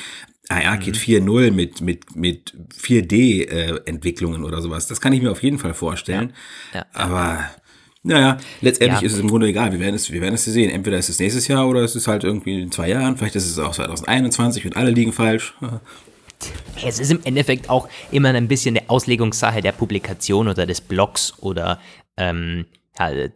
AR-Kit 0.48 0.96
mhm. 0.96 1.28
4.0 1.28 1.50
mit, 1.52 1.80
mit, 1.80 2.16
mit 2.16 2.54
4D-Entwicklungen 2.76 4.42
äh, 4.42 4.44
oder 4.44 4.60
sowas. 4.60 4.88
Das 4.88 5.00
kann 5.00 5.12
ich 5.12 5.22
mir 5.22 5.30
auf 5.30 5.42
jeden 5.42 5.58
Fall 5.58 5.72
vorstellen. 5.72 6.34
Ja, 6.72 6.80
ja. 6.80 6.86
Aber 6.92 7.48
naja, 8.06 8.36
letztendlich 8.60 9.00
ja. 9.00 9.06
ist 9.06 9.14
es 9.14 9.18
im 9.18 9.28
Grunde 9.28 9.46
egal. 9.46 9.72
Wir 9.72 9.80
werden 9.80 9.94
es, 9.94 10.12
wir 10.12 10.20
werden 10.20 10.34
es 10.34 10.44
sehen. 10.44 10.70
Entweder 10.70 10.98
ist 10.98 11.08
es 11.08 11.18
nächstes 11.18 11.48
Jahr 11.48 11.66
oder 11.66 11.80
es 11.80 11.96
ist 11.96 12.06
halt 12.06 12.22
irgendwie 12.22 12.60
in 12.60 12.70
zwei 12.70 12.90
Jahren. 12.90 13.16
Vielleicht 13.16 13.34
ist 13.34 13.46
es 13.46 13.58
auch 13.58 13.72
2021 13.72 14.66
und 14.66 14.76
alle 14.76 14.90
liegen 14.90 15.12
falsch. 15.12 15.54
Es 16.84 16.98
ist 16.98 17.10
im 17.10 17.20
Endeffekt 17.24 17.70
auch 17.70 17.88
immer 18.10 18.28
ein 18.28 18.48
bisschen 18.48 18.76
eine 18.76 18.90
Auslegungssache 18.90 19.62
der 19.62 19.72
Publikation 19.72 20.48
oder 20.48 20.66
des 20.66 20.82
Blogs 20.82 21.32
oder 21.38 21.80
ähm, 22.18 22.66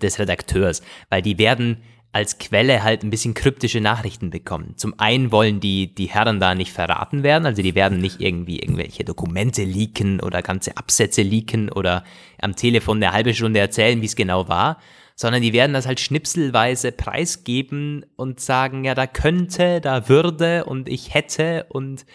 des 0.02 0.18
Redakteurs, 0.18 0.82
weil 1.08 1.22
die 1.22 1.38
werden 1.38 1.78
als 2.12 2.38
Quelle 2.38 2.82
halt 2.82 3.02
ein 3.02 3.10
bisschen 3.10 3.34
kryptische 3.34 3.80
Nachrichten 3.80 4.30
bekommen. 4.30 4.74
Zum 4.76 4.98
einen 4.98 5.30
wollen 5.30 5.60
die, 5.60 5.94
die 5.94 6.06
Herren 6.06 6.40
da 6.40 6.54
nicht 6.54 6.72
verraten 6.72 7.22
werden, 7.22 7.44
also 7.44 7.62
die 7.62 7.74
werden 7.74 7.98
nicht 7.98 8.20
irgendwie 8.20 8.58
irgendwelche 8.58 9.04
Dokumente 9.04 9.62
leaken 9.64 10.20
oder 10.20 10.42
ganze 10.42 10.76
Absätze 10.76 11.22
leaken 11.22 11.70
oder 11.70 12.04
am 12.40 12.56
Telefon 12.56 13.02
eine 13.02 13.12
halbe 13.12 13.34
Stunde 13.34 13.60
erzählen, 13.60 14.00
wie 14.00 14.06
es 14.06 14.16
genau 14.16 14.48
war, 14.48 14.78
sondern 15.16 15.42
die 15.42 15.52
werden 15.52 15.72
das 15.72 15.86
halt 15.86 16.00
schnipselweise 16.00 16.92
preisgeben 16.92 18.06
und 18.16 18.40
sagen, 18.40 18.84
ja, 18.84 18.94
da 18.94 19.06
könnte, 19.06 19.80
da 19.80 20.08
würde 20.08 20.64
und 20.64 20.88
ich 20.88 21.12
hätte 21.12 21.66
und 21.68 22.06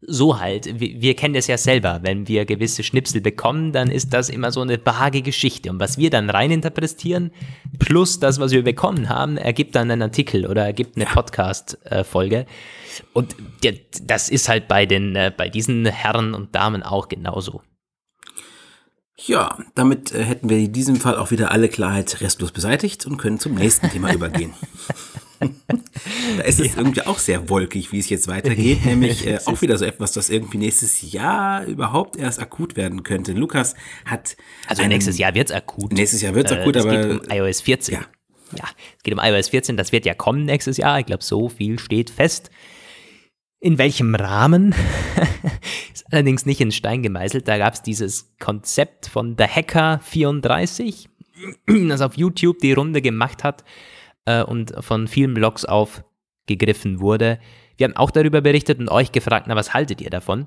so 0.00 0.38
halt. 0.38 0.80
Wir, 0.80 1.00
wir 1.00 1.14
kennen 1.16 1.34
das 1.34 1.46
ja 1.46 1.58
selber. 1.58 2.00
Wenn 2.02 2.28
wir 2.28 2.44
gewisse 2.44 2.82
Schnipsel 2.82 3.20
bekommen, 3.20 3.72
dann 3.72 3.90
ist 3.90 4.12
das 4.12 4.28
immer 4.28 4.52
so 4.52 4.60
eine 4.60 4.84
vage 4.84 5.22
Geschichte. 5.22 5.70
Und 5.70 5.80
was 5.80 5.98
wir 5.98 6.10
dann 6.10 6.30
reininterpretieren, 6.30 7.32
plus 7.78 8.20
das, 8.20 8.38
was 8.38 8.52
wir 8.52 8.62
bekommen 8.62 9.08
haben, 9.08 9.36
ergibt 9.36 9.74
dann 9.74 9.90
einen 9.90 10.02
Artikel 10.02 10.46
oder 10.46 10.64
ergibt 10.64 10.96
eine 10.96 11.06
Podcast-Folge. 11.06 12.46
Und 13.12 13.34
das 14.02 14.28
ist 14.28 14.48
halt 14.48 14.68
bei 14.68 14.86
den, 14.86 15.16
äh, 15.16 15.32
bei 15.36 15.48
diesen 15.48 15.86
Herren 15.86 16.34
und 16.34 16.54
Damen 16.54 16.82
auch 16.82 17.08
genauso. 17.08 17.62
Ja, 19.26 19.58
damit 19.74 20.12
äh, 20.12 20.22
hätten 20.22 20.48
wir 20.48 20.58
in 20.58 20.72
diesem 20.72 20.96
Fall 20.96 21.16
auch 21.16 21.30
wieder 21.30 21.50
alle 21.50 21.68
Klarheit 21.68 22.20
restlos 22.20 22.52
beseitigt 22.52 23.04
und 23.06 23.16
können 23.16 23.38
zum 23.38 23.54
nächsten 23.54 23.90
Thema 23.90 24.12
übergehen. 24.12 24.54
da 25.40 26.42
ist 26.44 26.60
es 26.60 26.68
ja. 26.68 26.72
irgendwie 26.76 27.02
auch 27.02 27.18
sehr 27.18 27.48
wolkig, 27.48 27.92
wie 27.92 27.98
es 27.98 28.08
jetzt 28.08 28.28
weitergeht, 28.28 28.84
nämlich 28.84 29.26
äh, 29.26 29.38
auch 29.46 29.60
wieder 29.60 29.76
so 29.76 29.84
etwas, 29.84 30.12
das 30.12 30.30
irgendwie 30.30 30.58
nächstes 30.58 31.12
Jahr 31.12 31.64
überhaupt 31.64 32.16
erst 32.16 32.40
akut 32.40 32.76
werden 32.76 33.02
könnte. 33.02 33.32
Lukas 33.32 33.74
hat. 34.04 34.36
Also 34.68 34.82
einen, 34.82 34.92
nächstes 34.92 35.18
Jahr 35.18 35.34
wird 35.34 35.50
es 35.50 35.56
akut. 35.56 35.92
Nächstes 35.92 36.22
Jahr 36.22 36.34
wird 36.34 36.50
es 36.50 36.56
akut, 36.56 36.76
äh, 36.76 36.80
aber. 36.80 36.92
Es 36.92 37.06
geht 37.08 37.30
um 37.30 37.36
iOS 37.36 37.60
14. 37.60 37.94
Ja. 37.94 38.00
ja, 38.56 38.64
es 38.96 39.02
geht 39.02 39.14
um 39.14 39.20
iOS 39.20 39.48
14, 39.48 39.76
das 39.76 39.90
wird 39.90 40.06
ja 40.06 40.14
kommen 40.14 40.44
nächstes 40.44 40.76
Jahr. 40.76 41.00
Ich 41.00 41.06
glaube, 41.06 41.24
so 41.24 41.48
viel 41.48 41.78
steht 41.80 42.10
fest. 42.10 42.50
In 43.60 43.76
welchem 43.78 44.14
Rahmen? 44.14 44.74
ist 45.92 46.06
allerdings 46.12 46.46
nicht 46.46 46.60
in 46.60 46.70
Stein 46.70 47.02
gemeißelt. 47.02 47.48
Da 47.48 47.58
gab 47.58 47.74
es 47.74 47.82
dieses 47.82 48.36
Konzept 48.38 49.08
von 49.08 49.34
The 49.36 49.44
Hacker 49.44 50.00
34, 50.04 51.08
das 51.88 52.00
auf 52.00 52.16
YouTube 52.16 52.60
die 52.60 52.72
Runde 52.72 53.02
gemacht 53.02 53.42
hat 53.42 53.64
äh, 54.26 54.42
und 54.42 54.72
von 54.80 55.08
vielen 55.08 55.34
Blogs 55.34 55.64
aufgegriffen 55.64 57.00
wurde. 57.00 57.40
Wir 57.76 57.86
haben 57.86 57.96
auch 57.96 58.12
darüber 58.12 58.40
berichtet 58.40 58.78
und 58.78 58.88
euch 58.90 59.10
gefragt, 59.10 59.46
na, 59.48 59.56
was 59.56 59.74
haltet 59.74 60.00
ihr 60.00 60.10
davon? 60.10 60.46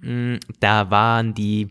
Mm, 0.00 0.36
da 0.58 0.90
waren 0.90 1.34
die 1.34 1.70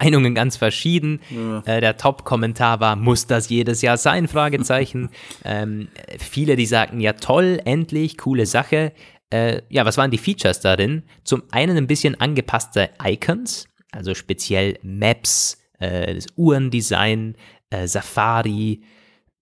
Meinungen 0.00 0.34
ganz 0.34 0.56
verschieden. 0.56 1.20
Ja. 1.30 1.60
Äh, 1.66 1.80
der 1.80 1.96
Top-Kommentar 1.96 2.80
war, 2.80 2.96
muss 2.96 3.26
das 3.26 3.48
jedes 3.48 3.82
Jahr 3.82 3.96
sein? 3.96 4.28
Fragezeichen. 4.28 5.10
ähm, 5.44 5.88
viele, 6.18 6.56
die 6.56 6.66
sagten, 6.66 7.00
ja 7.00 7.12
toll, 7.12 7.60
endlich, 7.64 8.18
coole 8.18 8.46
Sache. 8.46 8.92
Äh, 9.30 9.62
ja, 9.68 9.84
was 9.84 9.96
waren 9.96 10.10
die 10.10 10.18
Features 10.18 10.60
darin? 10.60 11.02
Zum 11.24 11.42
einen 11.50 11.76
ein 11.76 11.86
bisschen 11.86 12.20
angepasste 12.20 12.90
Icons, 13.02 13.66
also 13.92 14.14
speziell 14.14 14.78
Maps, 14.82 15.58
äh, 15.78 16.14
das 16.14 16.26
Uhrendesign, 16.36 17.36
äh, 17.70 17.86
Safari, 17.86 18.82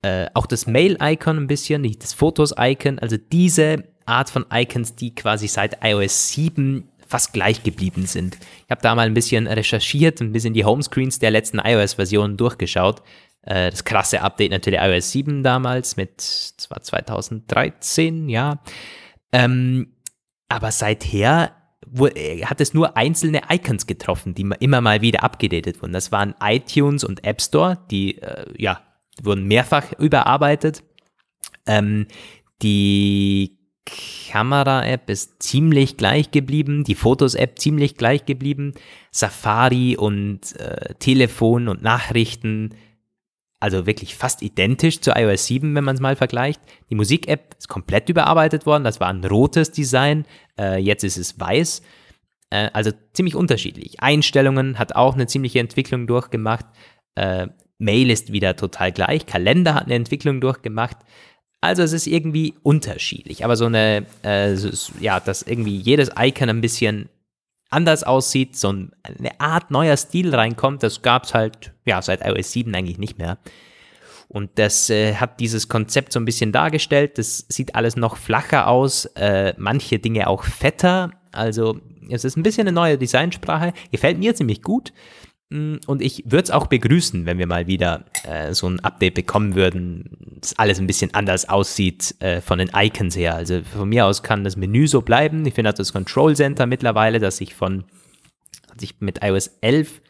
äh, 0.02 0.26
auch 0.34 0.46
das 0.46 0.66
Mail-Icon 0.66 1.36
ein 1.36 1.46
bisschen, 1.46 1.90
das 1.98 2.12
Fotos-Icon, 2.12 2.98
also 2.98 3.16
diese 3.16 3.84
Art 4.06 4.30
von 4.30 4.46
Icons, 4.52 4.96
die 4.96 5.14
quasi 5.14 5.46
seit 5.46 5.84
iOS 5.84 6.30
7 6.30 6.88
fast 7.06 7.32
gleich 7.32 7.62
geblieben 7.62 8.06
sind. 8.06 8.38
Ich 8.64 8.70
habe 8.70 8.80
da 8.80 8.94
mal 8.94 9.06
ein 9.06 9.14
bisschen 9.14 9.46
recherchiert, 9.46 10.20
ein 10.20 10.32
bisschen 10.32 10.54
die 10.54 10.64
Homescreens 10.64 11.18
der 11.18 11.30
letzten 11.30 11.58
iOS-Versionen 11.58 12.36
durchgeschaut. 12.36 13.02
Äh, 13.42 13.70
das 13.70 13.84
krasse 13.84 14.22
Update 14.22 14.50
natürlich 14.50 14.80
iOS 14.80 15.12
7 15.12 15.42
damals 15.42 15.96
mit, 15.96 16.16
das 16.18 16.70
war 16.70 16.80
2013, 16.80 18.28
ja. 18.28 18.60
Ähm, 19.32 19.94
aber 20.48 20.70
seither 20.70 21.56
äh, 22.14 22.44
hat 22.44 22.60
es 22.60 22.74
nur 22.74 22.96
einzelne 22.96 23.42
Icons 23.50 23.86
getroffen, 23.86 24.34
die 24.34 24.48
immer 24.60 24.80
mal 24.80 25.00
wieder 25.00 25.24
abgedatet 25.24 25.82
wurden. 25.82 25.92
Das 25.92 26.12
waren 26.12 26.34
iTunes 26.40 27.04
und 27.04 27.24
App 27.24 27.40
Store, 27.40 27.78
die 27.90 28.18
äh, 28.18 28.46
ja 28.56 28.82
wurden 29.22 29.46
mehrfach 29.46 29.92
überarbeitet. 29.98 30.82
Ähm, 31.66 32.06
die 32.62 33.58
Kamera-App 33.84 35.10
ist 35.10 35.42
ziemlich 35.42 35.96
gleich 35.96 36.30
geblieben, 36.30 36.84
die 36.84 36.94
Fotos-App 36.94 37.58
ziemlich 37.58 37.96
gleich 37.96 38.24
geblieben, 38.24 38.74
Safari 39.10 39.96
und 39.96 40.56
äh, 40.58 40.94
Telefon 40.94 41.68
und 41.68 41.82
Nachrichten, 41.82 42.70
also 43.62 43.86
wirklich 43.86 44.16
fast 44.16 44.42
identisch 44.42 45.00
zu 45.00 45.12
iOS 45.12 45.46
7, 45.46 45.72
wenn 45.76 45.84
man 45.84 45.94
es 45.94 46.00
mal 46.00 46.16
vergleicht. 46.16 46.60
Die 46.90 46.96
Musik-App 46.96 47.54
ist 47.56 47.68
komplett 47.68 48.08
überarbeitet 48.08 48.66
worden, 48.66 48.82
das 48.82 48.98
war 48.98 49.08
ein 49.08 49.24
rotes 49.24 49.70
Design, 49.70 50.26
äh, 50.58 50.78
jetzt 50.78 51.04
ist 51.04 51.16
es 51.16 51.38
weiß, 51.38 51.80
äh, 52.50 52.70
also 52.72 52.90
ziemlich 53.12 53.36
unterschiedlich. 53.36 54.02
Einstellungen 54.02 54.80
hat 54.80 54.96
auch 54.96 55.14
eine 55.14 55.28
ziemliche 55.28 55.60
Entwicklung 55.60 56.08
durchgemacht, 56.08 56.66
äh, 57.14 57.46
Mail 57.78 58.10
ist 58.10 58.32
wieder 58.32 58.56
total 58.56 58.90
gleich, 58.90 59.26
Kalender 59.26 59.74
hat 59.74 59.84
eine 59.84 59.94
Entwicklung 59.94 60.40
durchgemacht, 60.40 60.96
also 61.60 61.84
es 61.84 61.92
ist 61.92 62.08
irgendwie 62.08 62.54
unterschiedlich, 62.64 63.44
aber 63.44 63.54
so 63.54 63.66
eine, 63.66 64.06
äh, 64.22 64.56
so, 64.56 64.70
ja, 64.98 65.20
dass 65.20 65.42
irgendwie 65.42 65.76
jedes 65.76 66.10
Icon 66.18 66.48
ein 66.48 66.62
bisschen 66.62 67.10
anders 67.72 68.04
aussieht, 68.04 68.56
so 68.56 68.68
eine 68.68 69.40
Art 69.40 69.70
neuer 69.70 69.96
Stil 69.96 70.34
reinkommt, 70.34 70.82
das 70.82 71.02
gab 71.02 71.24
es 71.24 71.34
halt, 71.34 71.72
ja, 71.84 72.00
seit 72.02 72.24
iOS 72.26 72.52
7 72.52 72.74
eigentlich 72.74 72.98
nicht 72.98 73.18
mehr. 73.18 73.38
Und 74.28 74.50
das 74.54 74.88
äh, 74.88 75.16
hat 75.16 75.40
dieses 75.40 75.68
Konzept 75.68 76.12
so 76.14 76.18
ein 76.18 76.24
bisschen 76.24 76.52
dargestellt. 76.52 77.18
Das 77.18 77.44
sieht 77.48 77.74
alles 77.74 77.96
noch 77.96 78.16
flacher 78.16 78.66
aus, 78.66 79.04
äh, 79.14 79.52
manche 79.58 79.98
Dinge 79.98 80.26
auch 80.26 80.44
fetter. 80.44 81.10
Also 81.32 81.78
es 82.08 82.24
ist 82.24 82.36
ein 82.36 82.42
bisschen 82.42 82.66
eine 82.66 82.72
neue 82.72 82.96
Designsprache. 82.96 83.74
Gefällt 83.90 84.18
mir 84.18 84.34
ziemlich 84.34 84.62
gut. 84.62 84.94
Und 85.52 86.00
ich 86.00 86.24
würde 86.24 86.44
es 86.44 86.50
auch 86.50 86.66
begrüßen, 86.66 87.26
wenn 87.26 87.36
wir 87.36 87.46
mal 87.46 87.66
wieder 87.66 88.04
äh, 88.24 88.54
so 88.54 88.68
ein 88.68 88.80
Update 88.80 89.14
bekommen 89.14 89.54
würden, 89.54 90.38
dass 90.40 90.58
alles 90.58 90.78
ein 90.78 90.86
bisschen 90.86 91.12
anders 91.14 91.48
aussieht 91.48 92.14
äh, 92.20 92.40
von 92.40 92.58
den 92.58 92.70
Icons 92.74 93.16
her. 93.16 93.34
Also 93.34 93.60
von 93.62 93.88
mir 93.88 94.06
aus 94.06 94.22
kann 94.22 94.44
das 94.44 94.56
Menü 94.56 94.88
so 94.88 95.02
bleiben. 95.02 95.44
Ich 95.44 95.54
finde 95.54 95.72
das 95.72 95.92
Control 95.92 96.34
Center 96.34 96.66
mittlerweile, 96.66 97.18
das 97.18 97.36
sich 97.36 97.54
von, 97.54 97.84
hat 98.70 98.80
sich 98.80 98.94
mit 99.00 99.22
iOS 99.22 99.50
11 99.60 100.00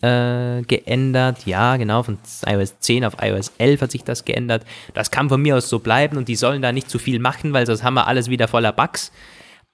äh, 0.00 0.62
geändert. 0.62 1.44
Ja, 1.44 1.76
genau, 1.76 2.02
von 2.02 2.16
iOS 2.46 2.78
10 2.80 3.04
auf 3.04 3.16
iOS 3.20 3.52
11 3.58 3.82
hat 3.82 3.90
sich 3.90 4.04
das 4.04 4.24
geändert. 4.24 4.64
Das 4.94 5.10
kann 5.10 5.28
von 5.28 5.42
mir 5.42 5.56
aus 5.56 5.68
so 5.68 5.80
bleiben 5.80 6.16
und 6.16 6.28
die 6.28 6.36
sollen 6.36 6.62
da 6.62 6.72
nicht 6.72 6.88
zu 6.88 6.98
viel 6.98 7.18
machen, 7.18 7.52
weil 7.52 7.66
sonst 7.66 7.82
haben 7.82 7.94
wir 7.94 8.06
alles 8.06 8.30
wieder 8.30 8.48
voller 8.48 8.72
Bugs. 8.72 9.12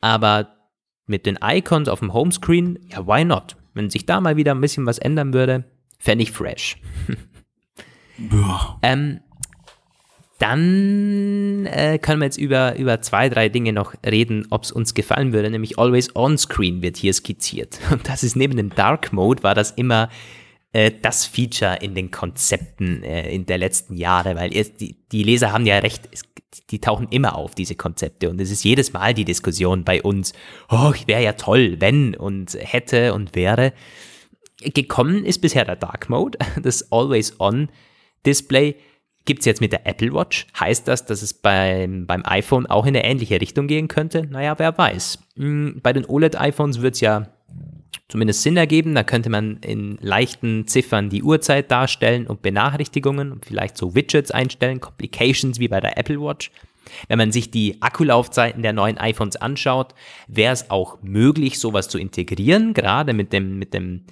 Aber 0.01 0.49
mit 1.07 1.25
den 1.25 1.39
Icons 1.41 1.89
auf 1.89 2.01
dem 2.01 2.13
Homescreen, 2.13 2.81
ja, 2.91 3.07
why 3.07 3.25
not? 3.25 3.57
Wenn 3.75 3.91
sich 3.91 4.07
da 4.07 4.21
mal 4.21 4.37
wieder 4.37 4.55
ein 4.55 4.61
bisschen 4.61 4.87
was 4.87 4.99
ändern 4.99 5.35
würde, 5.35 5.65
fände 5.99 6.23
ich 6.23 6.33
fresh. 6.33 6.77
ähm, 8.83 9.21
dann 10.39 11.67
äh, 11.67 11.99
können 11.99 12.21
wir 12.21 12.27
jetzt 12.27 12.39
über, 12.39 12.77
über 12.77 13.01
zwei, 13.01 13.29
drei 13.29 13.49
Dinge 13.49 13.73
noch 13.73 13.95
reden, 14.05 14.47
ob 14.51 14.65
es 14.65 14.73
uns 14.73 14.95
gefallen 14.95 15.33
würde, 15.33 15.51
nämlich 15.51 15.79
Always 15.79 16.15
On-Screen 16.15 16.83
wird 16.83 16.97
hier 16.97 17.15
skizziert. 17.15 17.79
Und 17.91 18.09
das 18.09 18.23
ist 18.23 18.37
neben 18.37 18.57
dem 18.57 18.71
Dark 18.71 19.13
Mode, 19.13 19.43
war 19.43 19.55
das 19.55 19.71
immer 19.73 20.09
äh, 20.73 20.91
das 21.03 21.25
Feature 21.25 21.79
in 21.81 21.95
den 21.95 22.11
Konzepten 22.11 23.03
äh, 23.05 23.33
in 23.33 23.47
der 23.47 23.59
letzten 23.59 23.97
Jahre, 23.97 24.35
weil 24.35 24.51
die, 24.51 24.97
die 25.13 25.23
Leser 25.23 25.53
haben 25.53 25.67
ja 25.67 25.79
recht, 25.79 26.09
es, 26.11 26.23
die 26.71 26.81
tauchen 26.81 27.09
immer 27.11 27.37
auf, 27.37 27.55
diese 27.55 27.75
Konzepte. 27.75 28.31
Und 28.31 28.41
es 28.41 28.51
ist 28.51 28.65
jedes 28.65 28.93
Mal 28.93 29.15
die 29.15 29.25
Diskussion 29.25 29.85
bei 29.85 30.03
uns, 30.03 30.33
oh, 30.71 30.93
wäre 31.07 31.23
ja 31.23 31.33
toll, 31.33 31.77
wenn 31.81 32.15
und 32.15 32.57
hätte 32.59 33.15
und 33.15 33.35
wäre. 33.35 33.73
Gekommen 34.61 35.25
ist 35.25 35.41
bisher 35.41 35.65
der 35.65 35.77
Dark 35.77 36.09
Mode, 36.09 36.39
das 36.63 36.91
Always-On-Display. 36.93 38.77
Gibt 39.27 39.41
es 39.41 39.47
jetzt 39.47 39.61
mit 39.61 39.73
der 39.73 39.87
Apple 39.87 40.13
Watch? 40.13 40.47
Heißt 40.59 40.87
das, 40.87 41.07
dass 41.07 41.23
es 41.23 41.33
beim, 41.33 42.07
beim 42.07 42.23
iPhone 42.27 42.67
auch 42.67 42.85
in 42.85 42.95
eine 42.95 43.05
ähnliche 43.05 43.41
Richtung 43.41 43.67
gehen 43.67 43.89
könnte? 43.89 44.27
Naja, 44.27 44.59
wer 44.59 44.77
weiß. 44.77 45.19
Hm, 45.37 45.81
bei 45.83 45.95
den 45.95 46.05
OLED-iPhones 46.05 46.83
wird 46.83 46.95
es 46.95 47.01
ja 47.01 47.34
zumindest 48.15 48.43
Sinn 48.43 48.57
ergeben. 48.57 48.95
Da 48.95 49.03
könnte 49.03 49.29
man 49.29 49.57
in 49.57 49.99
leichten 50.01 50.69
Ziffern 50.69 51.11
die 51.11 51.25
Uhrzeit 51.25 51.69
darstellen 51.73 52.29
und 52.29 52.43
Benachrichtigungen 52.43 53.33
und 53.33 53.45
vielleicht 53.45 53.77
so 53.77 53.97
Widgets 53.97 54.31
einstellen, 54.31 54.81
Complications 54.81 55.59
wie 55.59 55.67
bei 55.67 55.81
der 55.81 55.99
Apple 55.99 56.21
Watch. 56.21 56.53
Wenn 57.09 57.19
man 57.19 57.33
sich 57.33 57.51
die 57.51 57.83
Akkulaufzeiten 57.83 58.63
der 58.63 58.73
neuen 58.73 58.99
iPhones 58.99 59.35
anschaut, 59.35 59.97
wäre 60.29 60.53
es 60.53 60.71
auch 60.71 60.99
möglich, 61.03 61.59
sowas 61.59 61.89
zu 61.89 61.99
integrieren, 61.99 62.73
gerade 62.73 63.15
mit 63.15 63.33
dem, 63.33 63.59
mit 63.59 63.75
dem 63.75 64.05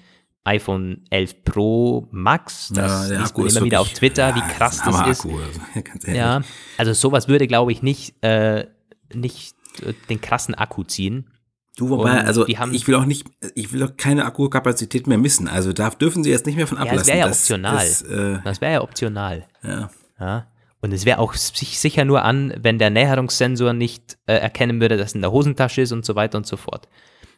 iPhone 0.43 1.03
11 1.11 1.45
Pro 1.45 2.09
Max. 2.11 2.73
Das 2.75 3.09
ja, 3.09 3.21
liest 3.21 3.39
man 3.39 3.47
immer 3.47 3.63
wieder 3.63 3.81
auf 3.83 3.93
Twitter, 3.93 4.31
ja, 4.31 4.35
wie 4.35 4.53
krass 4.53 4.83
das, 4.85 5.07
ist. 5.07 5.25
Akku, 5.25 5.39
also, 5.39 6.11
ja, 6.13 6.41
also 6.77 6.93
sowas 6.93 7.29
würde, 7.29 7.47
glaube 7.47 7.71
ich, 7.71 7.83
nicht, 7.83 8.17
äh, 8.25 8.67
nicht 9.15 9.55
äh, 9.87 9.93
den 10.09 10.21
krassen 10.21 10.57
Akku 10.57 10.83
ziehen. 10.83 11.29
Du, 11.77 11.89
wobei, 11.89 12.21
und 12.21 12.27
also 12.27 12.47
ich 12.47 12.87
will 12.87 12.95
auch 12.97 13.07
nicht, 13.07 13.27
ich 13.55 13.73
will 13.73 13.83
auch 13.83 13.97
keine 13.97 14.27
Akkukapazität 14.27 15.07
mehr 15.07 15.17
missen. 15.17 15.49
Also 15.49 15.73
da 15.73 15.89
dürfen 15.89 16.23
sie 16.23 16.31
jetzt 16.31 16.45
nicht 16.45 16.57
mehr 16.57 16.67
von 16.67 16.77
ablassen. 16.77 17.09
Ja, 17.17 17.27
das 17.27 17.47
wäre 17.49 17.59
ja 17.59 17.67
optional. 17.67 17.77
Das, 17.77 18.03
äh, 18.03 18.39
das 18.45 18.61
wäre 18.61 18.73
ja 18.73 18.83
optional. 18.83 19.47
Ja. 19.63 19.91
ja. 20.21 20.47
Und 20.83 20.93
es 20.93 21.07
wäre 21.07 21.19
auch 21.19 21.33
sich 21.35 21.79
sicher 21.79 22.05
nur 22.05 22.23
an, 22.25 22.53
wenn 22.59 22.79
der 22.79 22.91
Näherungssensor 22.91 23.73
nicht 23.73 24.19
äh, 24.27 24.35
erkennen 24.35 24.81
würde, 24.81 24.97
dass 24.97 25.11
es 25.11 25.15
in 25.15 25.23
der 25.23 25.33
Hosentasche 25.33 25.81
ist 25.81 25.93
und 25.93 26.05
so 26.05 26.15
weiter 26.15 26.37
und 26.37 26.47
so 26.47 26.57
fort. 26.57 26.89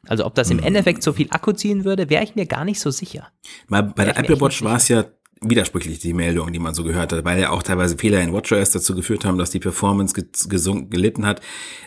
Also 0.07 0.27
ob 0.27 0.35
das 0.35 0.51
im 0.51 0.59
hm. 0.59 0.67
Endeffekt 0.67 1.03
so 1.03 1.13
viel 1.13 1.29
Akku 1.31 1.53
ziehen 1.53 1.85
würde, 1.85 2.11
wäre 2.11 2.25
ich 2.25 2.35
mir 2.35 2.47
gar 2.47 2.65
nicht 2.65 2.81
so 2.81 2.91
sicher. 2.91 3.29
Mal 3.69 3.83
bei 3.83 4.05
der 4.05 4.19
Apple 4.19 4.41
Watch 4.41 4.63
war 4.63 4.77
es 4.77 4.89
ja 4.89 5.05
widersprüchlich, 5.41 5.99
die 5.99 6.13
Meldung, 6.13 6.53
die 6.53 6.59
man 6.59 6.75
so 6.75 6.85
gehört 6.85 7.13
hat, 7.13 7.25
weil 7.25 7.41
ja 7.41 7.51
auch 7.51 7.63
teilweise 7.63 7.97
Fehler 7.97 8.21
in 8.21 8.33
WatchOS 8.33 8.71
dazu 8.71 8.95
geführt 8.95 9.25
haben, 9.25 9.39
dass 9.39 9.51
die 9.51 9.59
Performance 9.59 10.15
gesunken, 10.49 10.91
gelitten 10.91 11.27
hat. 11.27 11.41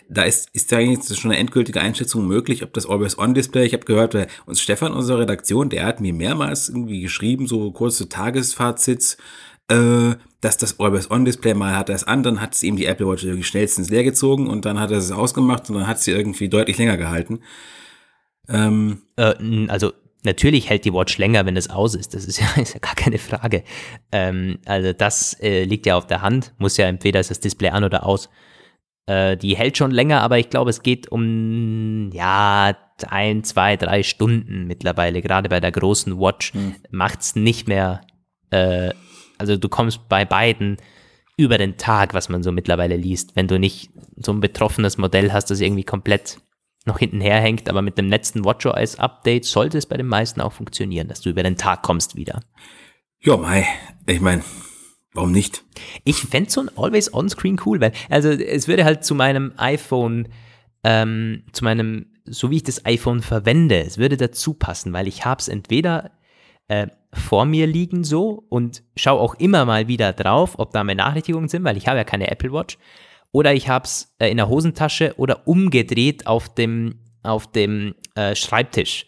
Da 0.08 0.22
ist, 0.22 0.48
ist 0.52 0.70
da 0.72 0.78
jetzt 0.78 1.16
schon 1.18 1.30
eine 1.30 1.40
endgültige 1.40 1.80
Einschätzung 1.80 2.26
möglich, 2.26 2.62
ob 2.62 2.72
das 2.72 2.86
Always-On-Display, 2.86 3.66
ich 3.66 3.72
habe 3.72 3.84
gehört, 3.84 4.14
weil 4.14 4.28
uns 4.46 4.60
Stefan, 4.60 4.92
unserer 4.92 5.20
Redaktion, 5.20 5.70
der 5.70 5.86
hat 5.86 6.00
mir 6.00 6.12
mehrmals 6.12 6.68
irgendwie 6.68 7.00
geschrieben, 7.00 7.46
so 7.46 7.72
kurze 7.72 8.08
Tagesfazits, 8.08 9.16
äh, 9.68 10.14
dass 10.40 10.56
das 10.56 10.78
Always-On-Display 10.78 11.54
mal 11.54 11.76
hat 11.76 11.88
er 11.88 11.96
es 11.96 12.04
an, 12.04 12.22
dann 12.22 12.40
hat 12.40 12.54
es 12.54 12.62
ihm 12.62 12.76
die 12.76 12.86
Apple 12.86 13.08
Watch 13.08 13.24
irgendwie 13.24 13.44
schnellstens 13.44 13.90
leer 13.90 14.04
gezogen 14.04 14.48
und 14.48 14.64
dann 14.64 14.78
hat 14.78 14.90
er 14.90 14.98
es 14.98 15.10
ausgemacht 15.10 15.68
und 15.68 15.76
dann 15.76 15.86
hat 15.86 16.00
sie 16.00 16.12
irgendwie 16.12 16.48
deutlich 16.48 16.78
länger 16.78 16.96
gehalten. 16.96 17.40
Ähm, 18.48 19.02
äh, 19.16 19.34
also 19.68 19.92
Natürlich 20.24 20.68
hält 20.68 20.84
die 20.84 20.92
Watch 20.92 21.16
länger, 21.18 21.46
wenn 21.46 21.56
es 21.56 21.70
aus 21.70 21.94
ist. 21.94 22.14
Das 22.14 22.24
ist 22.24 22.40
ja, 22.40 22.46
ist 22.60 22.74
ja 22.74 22.80
gar 22.80 22.94
keine 22.94 23.18
Frage. 23.18 23.62
Ähm, 24.12 24.58
also 24.66 24.92
das 24.92 25.38
äh, 25.40 25.64
liegt 25.64 25.86
ja 25.86 25.96
auf 25.96 26.06
der 26.06 26.22
Hand. 26.22 26.54
Muss 26.58 26.76
ja 26.76 26.86
entweder 26.86 27.20
ist 27.20 27.30
das 27.30 27.40
Display 27.40 27.70
an 27.70 27.84
oder 27.84 28.04
aus. 28.04 28.28
Äh, 29.06 29.36
die 29.36 29.56
hält 29.56 29.78
schon 29.78 29.90
länger, 29.90 30.20
aber 30.22 30.38
ich 30.38 30.50
glaube, 30.50 30.70
es 30.70 30.82
geht 30.82 31.10
um 31.10 32.10
ja 32.12 32.76
ein, 33.08 33.44
zwei, 33.44 33.76
drei 33.76 34.02
Stunden 34.02 34.66
mittlerweile. 34.66 35.22
Gerade 35.22 35.48
bei 35.48 35.60
der 35.60 35.72
großen 35.72 36.18
Watch 36.18 36.52
hm. 36.52 36.74
macht 36.90 37.20
es 37.20 37.36
nicht 37.36 37.68
mehr. 37.68 38.00
Äh, 38.50 38.92
also 39.38 39.56
du 39.56 39.68
kommst 39.68 40.08
bei 40.08 40.24
beiden 40.24 40.78
über 41.36 41.56
den 41.56 41.76
Tag, 41.76 42.14
was 42.14 42.28
man 42.28 42.42
so 42.42 42.50
mittlerweile 42.50 42.96
liest. 42.96 43.36
Wenn 43.36 43.46
du 43.46 43.60
nicht 43.60 43.90
so 44.16 44.32
ein 44.32 44.40
betroffenes 44.40 44.98
Modell 44.98 45.32
hast, 45.32 45.50
das 45.50 45.60
irgendwie 45.60 45.84
komplett 45.84 46.38
noch 46.88 46.98
hinten 46.98 47.20
herhängt, 47.20 47.68
aber 47.68 47.82
mit 47.82 47.96
dem 47.96 48.08
letzten 48.08 48.44
WatchOS-Update 48.44 49.44
sollte 49.44 49.78
es 49.78 49.86
bei 49.86 49.96
den 49.96 50.06
meisten 50.06 50.40
auch 50.40 50.52
funktionieren, 50.52 51.06
dass 51.06 51.20
du 51.20 51.30
über 51.30 51.44
den 51.44 51.56
Tag 51.56 51.82
kommst 51.82 52.16
wieder. 52.16 52.40
Ja, 53.20 53.36
Mai, 53.36 53.66
ich 54.06 54.20
meine, 54.20 54.42
warum 55.12 55.30
nicht? 55.30 55.64
Ich 56.04 56.16
fände 56.16 56.50
so 56.50 56.62
ein 56.62 56.70
Always-On-Screen 56.76 57.60
cool, 57.64 57.80
weil, 57.80 57.92
also 58.10 58.30
es 58.30 58.66
würde 58.66 58.84
halt 58.84 59.04
zu 59.04 59.14
meinem 59.14 59.52
iPhone, 59.56 60.28
ähm, 60.82 61.44
zu 61.52 61.64
meinem, 61.64 62.06
so 62.24 62.50
wie 62.50 62.56
ich 62.56 62.62
das 62.64 62.84
iPhone 62.84 63.22
verwende, 63.22 63.80
es 63.80 63.98
würde 63.98 64.16
dazu 64.16 64.54
passen, 64.54 64.92
weil 64.92 65.06
ich 65.06 65.24
habe 65.24 65.40
es 65.40 65.48
entweder 65.48 66.12
äh, 66.68 66.88
vor 67.12 67.44
mir 67.44 67.66
liegen 67.66 68.04
so 68.04 68.44
und 68.48 68.82
schaue 68.96 69.20
auch 69.20 69.34
immer 69.36 69.64
mal 69.64 69.88
wieder 69.88 70.12
drauf, 70.12 70.58
ob 70.58 70.72
da 70.72 70.82
Benachrichtigungen 70.82 71.48
sind, 71.48 71.64
weil 71.64 71.76
ich 71.76 71.88
habe 71.88 71.98
ja 71.98 72.04
keine 72.04 72.30
Apple 72.30 72.52
Watch 72.52 72.78
oder 73.32 73.54
ich 73.54 73.68
habe 73.68 73.84
es 73.84 74.14
äh, 74.18 74.30
in 74.30 74.36
der 74.36 74.48
Hosentasche 74.48 75.14
oder 75.16 75.46
umgedreht 75.46 76.26
auf 76.26 76.54
dem, 76.54 77.00
auf 77.22 77.50
dem 77.50 77.94
äh, 78.14 78.34
Schreibtisch, 78.34 79.06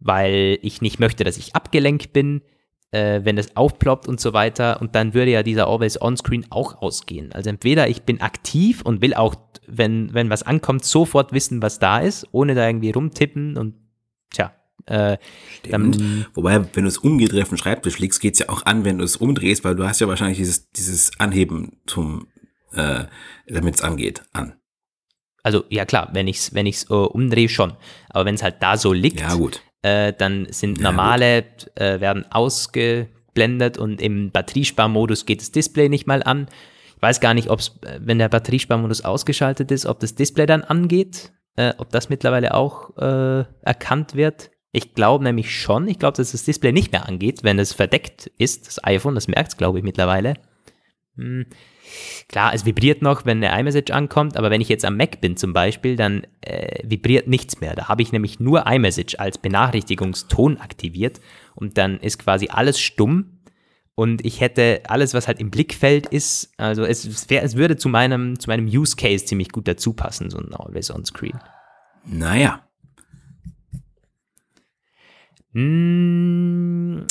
weil 0.00 0.58
ich 0.62 0.82
nicht 0.82 1.00
möchte, 1.00 1.24
dass 1.24 1.38
ich 1.38 1.54
abgelenkt 1.54 2.12
bin, 2.12 2.42
äh, 2.90 3.20
wenn 3.24 3.38
es 3.38 3.56
aufploppt 3.56 4.06
und 4.06 4.20
so 4.20 4.32
weiter. 4.32 4.80
Und 4.80 4.94
dann 4.94 5.14
würde 5.14 5.30
ja 5.30 5.42
dieser 5.42 5.66
Always-On-Screen 5.68 6.46
auch 6.50 6.82
ausgehen. 6.82 7.32
Also 7.32 7.50
entweder 7.50 7.88
ich 7.88 8.02
bin 8.02 8.20
aktiv 8.20 8.82
und 8.82 9.00
will 9.00 9.14
auch, 9.14 9.34
wenn, 9.66 10.12
wenn 10.12 10.30
was 10.30 10.42
ankommt, 10.42 10.84
sofort 10.84 11.32
wissen, 11.32 11.62
was 11.62 11.78
da 11.78 12.00
ist, 12.00 12.26
ohne 12.32 12.54
da 12.54 12.66
irgendwie 12.66 12.90
rumtippen 12.90 13.56
und 13.56 13.74
tja, 14.30 14.52
äh, 14.86 15.16
dann, 15.70 16.26
Wobei, 16.34 16.64
wenn 16.74 16.82
du 16.82 16.88
es 16.88 16.98
umgedreht 16.98 17.42
auf 17.42 17.48
den 17.48 17.58
Schreibtisch 17.58 17.98
legst, 17.98 18.20
geht 18.20 18.34
es 18.34 18.40
ja 18.40 18.48
auch 18.48 18.66
an, 18.66 18.84
wenn 18.84 18.98
du 18.98 19.04
es 19.04 19.16
umdrehst, 19.16 19.64
weil 19.64 19.76
du 19.76 19.86
hast 19.86 20.00
ja 20.00 20.08
wahrscheinlich 20.08 20.38
dieses, 20.38 20.70
dieses 20.72 21.18
Anheben 21.20 21.78
zum 21.86 22.26
äh, 22.74 23.04
damit 23.46 23.76
es 23.76 23.82
angeht, 23.82 24.22
an. 24.32 24.54
Also 25.42 25.64
ja 25.70 25.84
klar, 25.84 26.10
wenn 26.12 26.28
ich 26.28 26.38
es 26.38 26.54
wenn 26.54 26.66
ich's, 26.66 26.88
äh, 26.90 26.94
umdrehe 26.94 27.48
schon. 27.48 27.74
Aber 28.10 28.24
wenn 28.24 28.34
es 28.34 28.42
halt 28.42 28.56
da 28.62 28.76
so 28.76 28.92
liegt, 28.92 29.20
ja, 29.20 29.34
gut. 29.34 29.60
Äh, 29.82 30.12
dann 30.12 30.46
sind 30.50 30.80
normale, 30.80 31.44
ja, 31.78 31.94
äh, 31.94 32.00
werden 32.00 32.30
ausgeblendet 32.30 33.78
und 33.78 34.00
im 34.00 34.30
Batteriesparmodus 34.30 35.26
geht 35.26 35.40
das 35.40 35.50
Display 35.50 35.88
nicht 35.88 36.06
mal 36.06 36.22
an. 36.22 36.46
weiß 37.00 37.20
gar 37.20 37.34
nicht, 37.34 37.50
ob 37.50 37.58
es, 37.58 37.80
wenn 37.98 38.18
der 38.18 38.28
Batteriesparmodus 38.28 39.04
ausgeschaltet 39.04 39.72
ist, 39.72 39.86
ob 39.86 39.98
das 39.98 40.14
Display 40.14 40.46
dann 40.46 40.62
angeht, 40.62 41.32
äh, 41.56 41.74
ob 41.78 41.90
das 41.90 42.08
mittlerweile 42.08 42.54
auch 42.54 42.96
äh, 42.96 43.44
erkannt 43.62 44.14
wird. 44.14 44.50
Ich 44.70 44.94
glaube 44.94 45.24
nämlich 45.24 45.54
schon. 45.54 45.88
Ich 45.88 45.98
glaube, 45.98 46.16
dass 46.16 46.32
das 46.32 46.44
Display 46.44 46.70
nicht 46.70 46.92
mehr 46.92 47.08
angeht, 47.08 47.42
wenn 47.42 47.58
es 47.58 47.72
verdeckt 47.72 48.30
ist, 48.38 48.68
das 48.68 48.82
iPhone. 48.84 49.16
Das 49.16 49.26
merkt 49.26 49.48
es, 49.48 49.56
glaube 49.56 49.78
ich, 49.78 49.84
mittlerweile. 49.84 50.34
Hm. 51.16 51.46
Klar, 52.28 52.54
es 52.54 52.64
vibriert 52.64 53.02
noch, 53.02 53.24
wenn 53.26 53.42
eine 53.42 53.58
iMessage 53.60 53.92
ankommt, 53.92 54.36
aber 54.36 54.50
wenn 54.50 54.60
ich 54.60 54.68
jetzt 54.68 54.84
am 54.84 54.96
Mac 54.96 55.20
bin 55.20 55.36
zum 55.36 55.52
Beispiel, 55.52 55.96
dann 55.96 56.26
äh, 56.40 56.80
vibriert 56.82 57.28
nichts 57.28 57.60
mehr. 57.60 57.74
Da 57.74 57.88
habe 57.88 58.02
ich 58.02 58.12
nämlich 58.12 58.40
nur 58.40 58.66
iMessage 58.66 59.18
als 59.18 59.38
Benachrichtigungston 59.38 60.58
aktiviert 60.58 61.20
und 61.54 61.78
dann 61.78 61.98
ist 61.98 62.18
quasi 62.18 62.48
alles 62.50 62.80
stumm 62.80 63.38
und 63.94 64.24
ich 64.24 64.40
hätte 64.40 64.82
alles, 64.88 65.12
was 65.12 65.28
halt 65.28 65.38
im 65.38 65.50
Blickfeld 65.50 66.06
ist, 66.06 66.52
also 66.56 66.84
es, 66.84 67.04
es, 67.04 67.28
wär, 67.28 67.42
es 67.42 67.56
würde 67.56 67.76
zu 67.76 67.88
meinem, 67.88 68.38
zu 68.38 68.48
meinem 68.48 68.66
Use 68.66 68.96
Case 68.96 69.26
ziemlich 69.26 69.50
gut 69.50 69.68
dazu 69.68 69.92
passen, 69.92 70.30
so 70.30 70.38
ein 70.38 70.54
Always 70.54 70.90
On 70.90 71.04
Screen. 71.04 71.38
Naja. 72.04 72.66
Hm, 75.52 77.06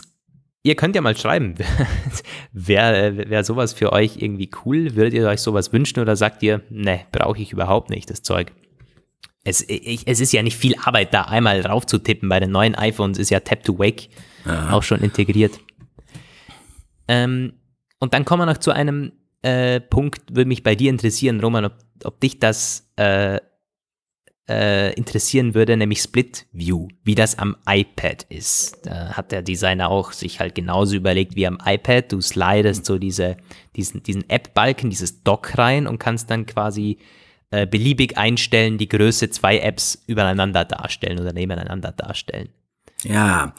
ihr 0.63 0.75
könnt 0.75 0.95
ja 0.95 1.01
mal 1.01 1.17
schreiben, 1.17 1.55
wäre 2.51 3.29
wär 3.29 3.43
sowas 3.43 3.73
für 3.73 3.91
euch 3.91 4.17
irgendwie 4.17 4.49
cool? 4.65 4.95
Würdet 4.95 5.13
ihr 5.13 5.27
euch 5.27 5.41
sowas 5.41 5.73
wünschen 5.73 5.99
oder 5.99 6.15
sagt 6.15 6.43
ihr, 6.43 6.61
ne, 6.69 7.01
brauche 7.11 7.41
ich 7.41 7.51
überhaupt 7.51 7.89
nicht, 7.89 8.09
das 8.09 8.21
Zeug? 8.21 8.51
Es, 9.43 9.67
ich, 9.67 10.07
es 10.07 10.19
ist 10.19 10.33
ja 10.33 10.43
nicht 10.43 10.55
viel 10.55 10.75
Arbeit, 10.83 11.13
da 11.13 11.23
einmal 11.23 11.63
drauf 11.63 11.87
zu 11.87 11.97
tippen. 11.97 12.29
Bei 12.29 12.39
den 12.39 12.51
neuen 12.51 12.75
iPhones 12.75 13.17
ist 13.17 13.31
ja 13.31 13.39
Tap 13.39 13.63
to 13.63 13.79
Wake 13.79 14.09
Aha. 14.45 14.73
auch 14.73 14.83
schon 14.83 15.01
integriert. 15.01 15.59
Ähm, 17.07 17.53
und 17.99 18.13
dann 18.13 18.23
kommen 18.23 18.41
wir 18.41 18.45
noch 18.45 18.59
zu 18.59 18.71
einem 18.71 19.13
äh, 19.41 19.79
Punkt, 19.79 20.21
würde 20.29 20.47
mich 20.47 20.61
bei 20.61 20.75
dir 20.75 20.91
interessieren, 20.91 21.39
Roman, 21.39 21.65
ob, 21.65 21.73
ob 22.03 22.19
dich 22.19 22.39
das 22.39 22.91
äh, 22.97 23.39
äh, 24.51 24.91
interessieren 24.93 25.55
würde, 25.55 25.77
nämlich 25.77 26.01
Split 26.01 26.45
View, 26.51 26.89
wie 27.03 27.15
das 27.15 27.39
am 27.39 27.55
iPad 27.65 28.23
ist. 28.29 28.85
Da 28.85 29.13
hat 29.13 29.31
der 29.31 29.41
Designer 29.41 29.89
auch 29.89 30.11
sich 30.11 30.41
halt 30.41 30.55
genauso 30.55 30.95
überlegt 30.95 31.35
wie 31.37 31.47
am 31.47 31.57
iPad. 31.63 32.11
Du 32.11 32.19
slidest 32.19 32.85
so 32.85 32.97
diese, 32.97 33.37
diesen, 33.77 34.03
diesen 34.03 34.29
App-Balken, 34.29 34.89
dieses 34.89 35.23
Dock 35.23 35.57
rein 35.57 35.87
und 35.87 35.99
kannst 35.99 36.29
dann 36.29 36.45
quasi 36.45 36.97
äh, 37.51 37.65
beliebig 37.65 38.17
einstellen, 38.17 38.77
die 38.77 38.89
Größe 38.89 39.29
zwei 39.29 39.59
Apps 39.59 40.03
übereinander 40.07 40.65
darstellen 40.65 41.19
oder 41.19 41.31
nebeneinander 41.31 41.93
darstellen. 41.93 42.49
Ja, 43.03 43.55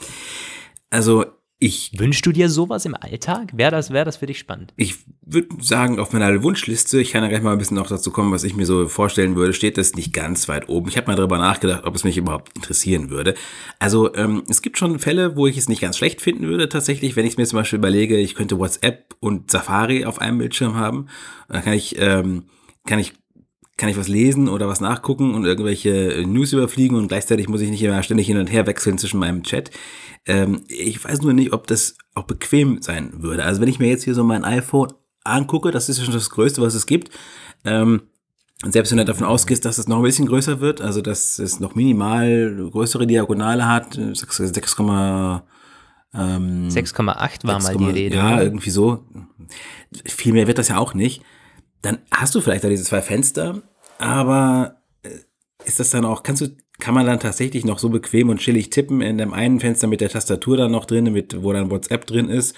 also 0.91 1.25
ich, 1.63 1.91
Wünschst 1.97 2.25
du 2.25 2.31
dir 2.31 2.49
sowas 2.49 2.85
im 2.85 2.95
Alltag? 2.95 3.51
Wäre 3.55 3.71
das, 3.71 3.91
wär 3.91 4.03
das 4.03 4.17
für 4.17 4.25
dich 4.25 4.37
spannend? 4.37 4.73
Ich 4.75 4.95
würde 5.21 5.47
sagen, 5.61 5.99
auf 5.99 6.11
meiner 6.11 6.43
Wunschliste, 6.43 6.99
ich 6.99 7.11
kann 7.11 7.23
ja 7.23 7.29
gleich 7.29 7.41
mal 7.41 7.53
ein 7.53 7.57
bisschen 7.57 7.77
noch 7.77 7.87
dazu 7.87 8.11
kommen, 8.11 8.31
was 8.31 8.43
ich 8.43 8.55
mir 8.55 8.65
so 8.65 8.87
vorstellen 8.87 9.35
würde, 9.35 9.53
steht 9.53 9.77
das 9.77 9.95
nicht 9.95 10.13
ganz 10.13 10.49
weit 10.49 10.67
oben. 10.67 10.89
Ich 10.89 10.97
habe 10.97 11.07
mal 11.07 11.15
darüber 11.15 11.37
nachgedacht, 11.37 11.85
ob 11.85 11.95
es 11.95 12.03
mich 12.03 12.17
überhaupt 12.17 12.55
interessieren 12.55 13.09
würde. 13.09 13.35
Also 13.79 14.13
ähm, 14.15 14.43
es 14.49 14.61
gibt 14.61 14.77
schon 14.77 14.99
Fälle, 14.99 15.37
wo 15.37 15.47
ich 15.47 15.57
es 15.57 15.69
nicht 15.69 15.81
ganz 15.81 15.97
schlecht 15.97 16.21
finden 16.21 16.47
würde, 16.47 16.67
tatsächlich, 16.67 17.15
wenn 17.15 17.25
ich 17.25 17.37
mir 17.37 17.45
zum 17.45 17.59
Beispiel 17.59 17.79
überlege, 17.79 18.17
ich 18.17 18.35
könnte 18.35 18.59
WhatsApp 18.59 19.15
und 19.21 19.49
Safari 19.49 20.05
auf 20.05 20.19
einem 20.19 20.39
Bildschirm 20.39 20.75
haben. 20.75 21.07
Dann 21.47 21.63
kann 21.63 21.73
ich, 21.73 21.95
ähm, 21.97 22.43
kann 22.85 22.99
ich 22.99 23.13
kann 23.77 23.89
ich 23.89 23.97
was 23.97 24.07
lesen 24.07 24.49
oder 24.49 24.67
was 24.67 24.81
nachgucken 24.81 25.33
und 25.33 25.45
irgendwelche 25.45 26.23
News 26.27 26.53
überfliegen 26.53 26.95
und 26.95 27.07
gleichzeitig 27.07 27.49
muss 27.49 27.61
ich 27.61 27.69
nicht 27.69 27.81
immer 27.81 28.03
ständig 28.03 28.27
hin 28.27 28.37
und 28.37 28.51
her 28.51 28.67
wechseln 28.67 28.97
zwischen 28.97 29.19
meinem 29.19 29.43
Chat. 29.43 29.71
Ähm, 30.25 30.63
ich 30.67 31.03
weiß 31.03 31.21
nur 31.21 31.33
nicht, 31.33 31.53
ob 31.53 31.67
das 31.67 31.97
auch 32.13 32.23
bequem 32.23 32.81
sein 32.81 33.23
würde. 33.23 33.43
Also 33.43 33.61
wenn 33.61 33.69
ich 33.69 33.79
mir 33.79 33.89
jetzt 33.89 34.03
hier 34.03 34.13
so 34.13 34.23
mein 34.23 34.45
iPhone 34.45 34.93
angucke, 35.23 35.71
das 35.71 35.89
ist 35.89 35.97
ja 35.97 36.05
schon 36.05 36.13
das 36.13 36.29
Größte, 36.29 36.61
was 36.61 36.75
es 36.75 36.85
gibt. 36.85 37.09
Ähm, 37.65 38.03
selbst 38.63 38.91
wenn 38.91 38.99
du 38.99 39.05
davon 39.05 39.27
ausgehst, 39.27 39.65
dass 39.65 39.77
es 39.77 39.87
noch 39.87 39.97
ein 39.97 40.03
bisschen 40.03 40.27
größer 40.27 40.61
wird, 40.61 40.79
also 40.79 41.01
dass 41.01 41.39
es 41.39 41.59
noch 41.59 41.75
minimal 41.75 42.69
größere 42.71 43.07
Diagonale 43.07 43.67
hat, 43.67 43.95
6, 43.95 44.37
6, 44.37 44.75
ähm, 46.15 46.69
6,8 46.69 47.47
war 47.47 47.59
6, 47.59 47.63
mal 47.63 47.77
die 47.77 47.99
Rede. 47.99 48.15
Ja, 48.15 48.41
irgendwie 48.41 48.69
so. 48.69 49.03
Viel 50.05 50.33
mehr 50.33 50.47
wird 50.47 50.59
das 50.59 50.67
ja 50.67 50.77
auch 50.77 50.93
nicht. 50.93 51.23
Dann 51.83 51.99
hast 52.09 52.33
du 52.33 52.41
vielleicht 52.41 52.63
da 52.63 52.69
diese 52.69 52.83
zwei 52.83 53.03
Fenster, 53.03 53.61
aber 53.99 54.77
äh, 55.03 55.09
ist 55.65 55.79
das 55.79 55.91
dann 55.91 56.05
auch, 56.05 56.23
kannst 56.23 56.41
du 56.41 56.47
kann 56.79 56.95
man 56.95 57.05
dann 57.05 57.19
tatsächlich 57.19 57.65
noch 57.65 57.79
so 57.79 57.89
bequem 57.89 58.29
und 58.29 58.39
chillig 58.39 58.69
tippen 58.69 59.01
in 59.01 59.17
dem 59.17 59.33
einen 59.33 59.59
Fenster 59.59 59.87
mit 59.87 60.01
der 60.01 60.09
Tastatur 60.09 60.57
dann 60.57 60.71
noch 60.71 60.85
drin, 60.85 61.13
mit, 61.13 61.41
wo 61.43 61.53
dann 61.53 61.69
WhatsApp 61.69 62.05
drin 62.07 62.29
ist. 62.29 62.55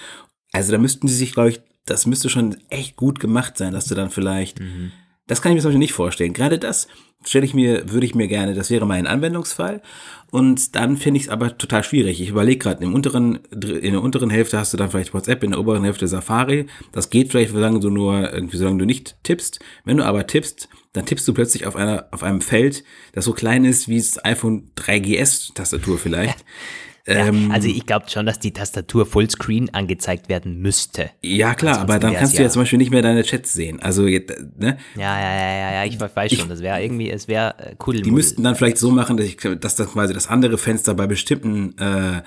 Also 0.52 0.72
da 0.72 0.78
müssten 0.78 1.06
sie 1.06 1.14
sich, 1.14 1.32
glaube 1.32 1.50
ich, 1.50 1.60
das 1.84 2.06
müsste 2.06 2.28
schon 2.30 2.56
echt 2.70 2.96
gut 2.96 3.20
gemacht 3.20 3.58
sein, 3.58 3.72
dass 3.72 3.84
du 3.84 3.94
dann 3.94 4.10
vielleicht, 4.10 4.58
mhm. 4.58 4.90
Das 5.26 5.42
kann 5.42 5.52
ich 5.52 5.56
mir 5.56 5.62
zum 5.62 5.70
Beispiel 5.70 5.78
nicht 5.78 5.92
vorstellen. 5.92 6.32
Gerade 6.32 6.58
das 6.58 6.88
stelle 7.24 7.44
ich 7.44 7.54
mir, 7.54 7.90
würde 7.90 8.06
ich 8.06 8.14
mir 8.14 8.28
gerne, 8.28 8.54
das 8.54 8.70
wäre 8.70 8.86
mein 8.86 9.06
Anwendungsfall. 9.06 9.82
Und 10.30 10.74
dann 10.74 10.96
finde 10.96 11.18
ich 11.18 11.24
es 11.24 11.28
aber 11.28 11.56
total 11.56 11.82
schwierig. 11.82 12.20
Ich 12.20 12.28
überlege 12.28 12.58
gerade, 12.58 12.84
im 12.84 12.94
unteren, 12.94 13.36
in 13.52 13.92
der 13.92 14.02
unteren 14.02 14.30
Hälfte 14.30 14.58
hast 14.58 14.72
du 14.72 14.76
dann 14.76 14.90
vielleicht 14.90 15.14
WhatsApp, 15.14 15.42
in 15.42 15.52
der 15.52 15.60
oberen 15.60 15.84
Hälfte 15.84 16.08
Safari. 16.08 16.66
Das 16.92 17.10
geht 17.10 17.30
vielleicht, 17.30 17.52
solange 17.52 17.80
du 17.80 17.90
nur, 17.90 18.32
irgendwie, 18.32 18.56
solange 18.56 18.78
du 18.78 18.84
nicht 18.84 19.16
tippst. 19.22 19.60
Wenn 19.84 19.96
du 19.96 20.04
aber 20.04 20.26
tippst, 20.26 20.68
dann 20.92 21.06
tippst 21.06 21.26
du 21.28 21.34
plötzlich 21.34 21.66
auf 21.66 21.76
einer, 21.76 22.06
auf 22.10 22.22
einem 22.22 22.40
Feld, 22.40 22.84
das 23.12 23.24
so 23.24 23.32
klein 23.32 23.64
ist 23.64 23.88
wie 23.88 23.98
das 23.98 24.24
iPhone 24.24 24.70
3GS 24.76 25.54
Tastatur 25.54 25.98
vielleicht. 25.98 26.44
Ja, 27.06 27.26
ähm, 27.26 27.52
also 27.52 27.68
ich 27.68 27.86
glaube 27.86 28.10
schon, 28.10 28.26
dass 28.26 28.40
die 28.40 28.52
Tastatur 28.52 29.06
Fullscreen 29.06 29.72
angezeigt 29.72 30.28
werden 30.28 30.60
müsste. 30.60 31.10
Ja 31.22 31.54
klar, 31.54 31.78
aber 31.78 32.00
dann 32.00 32.14
kannst 32.14 32.36
du 32.36 32.42
ja, 32.42 32.48
zum 32.48 32.62
Beispiel 32.62 32.78
nicht 32.78 32.90
mehr 32.90 33.02
deine 33.02 33.22
Chats 33.22 33.52
sehen. 33.52 33.80
Also 33.80 34.02
ne? 34.02 34.18
Ja, 34.58 34.76
ja, 34.96 35.20
ja, 35.20 35.56
ja, 35.56 35.72
ja 35.74 35.84
ich 35.84 36.00
weiß 36.00 36.34
schon, 36.34 36.48
das 36.48 36.62
wäre 36.62 36.82
irgendwie, 36.82 37.08
es 37.10 37.28
wäre 37.28 37.54
äh, 37.58 37.76
cool. 37.86 38.00
Die 38.00 38.10
müssten 38.10 38.42
dann 38.42 38.56
vielleicht 38.56 38.78
so 38.78 38.90
machen, 38.90 39.16
dass, 39.16 39.26
ich, 39.26 39.36
dass 39.36 39.76
dann 39.76 39.86
quasi 39.86 40.14
das 40.14 40.26
andere 40.26 40.58
Fenster 40.58 40.94
bei 40.94 41.06
bestimmten 41.06 41.78
äh, 41.78 42.22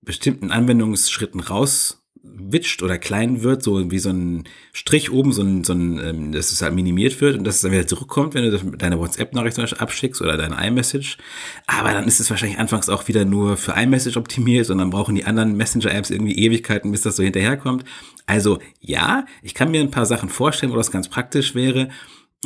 bestimmten 0.00 0.50
Anwendungsschritten 0.50 1.40
raus 1.40 2.03
witscht 2.24 2.82
oder 2.82 2.98
klein 2.98 3.42
wird, 3.42 3.62
so 3.62 3.90
wie 3.90 3.98
so 3.98 4.10
ein 4.10 4.44
Strich 4.72 5.12
oben, 5.12 5.32
so 5.32 5.42
ein, 5.42 5.62
so 5.62 5.72
ein 5.72 5.98
ähm, 5.98 6.32
dass 6.32 6.52
es 6.52 6.62
halt 6.62 6.74
minimiert 6.74 7.20
wird 7.20 7.36
und 7.36 7.44
dass 7.44 7.56
es 7.56 7.60
dann 7.60 7.72
wieder 7.72 7.86
zurückkommt, 7.86 8.34
wenn 8.34 8.50
du 8.50 8.76
deine 8.76 8.98
WhatsApp-Nachricht 8.98 9.54
zum 9.54 9.62
Beispiel 9.64 9.78
abschickst 9.78 10.22
oder 10.22 10.36
deine 10.36 10.56
iMessage. 10.66 11.18
Aber 11.66 11.92
dann 11.92 12.06
ist 12.06 12.20
es 12.20 12.30
wahrscheinlich 12.30 12.58
anfangs 12.58 12.88
auch 12.88 13.06
wieder 13.08 13.24
nur 13.24 13.56
für 13.56 13.72
iMessage 13.72 14.16
optimiert 14.16 14.70
und 14.70 14.78
dann 14.78 14.90
brauchen 14.90 15.14
die 15.14 15.24
anderen 15.24 15.56
Messenger-Apps 15.56 16.10
irgendwie 16.10 16.38
Ewigkeiten, 16.38 16.90
bis 16.90 17.02
das 17.02 17.16
so 17.16 17.22
hinterherkommt. 17.22 17.84
Also 18.26 18.58
ja, 18.80 19.26
ich 19.42 19.54
kann 19.54 19.70
mir 19.70 19.80
ein 19.80 19.90
paar 19.90 20.06
Sachen 20.06 20.28
vorstellen, 20.28 20.72
wo 20.72 20.76
das 20.76 20.90
ganz 20.90 21.08
praktisch 21.08 21.54
wäre. 21.54 21.88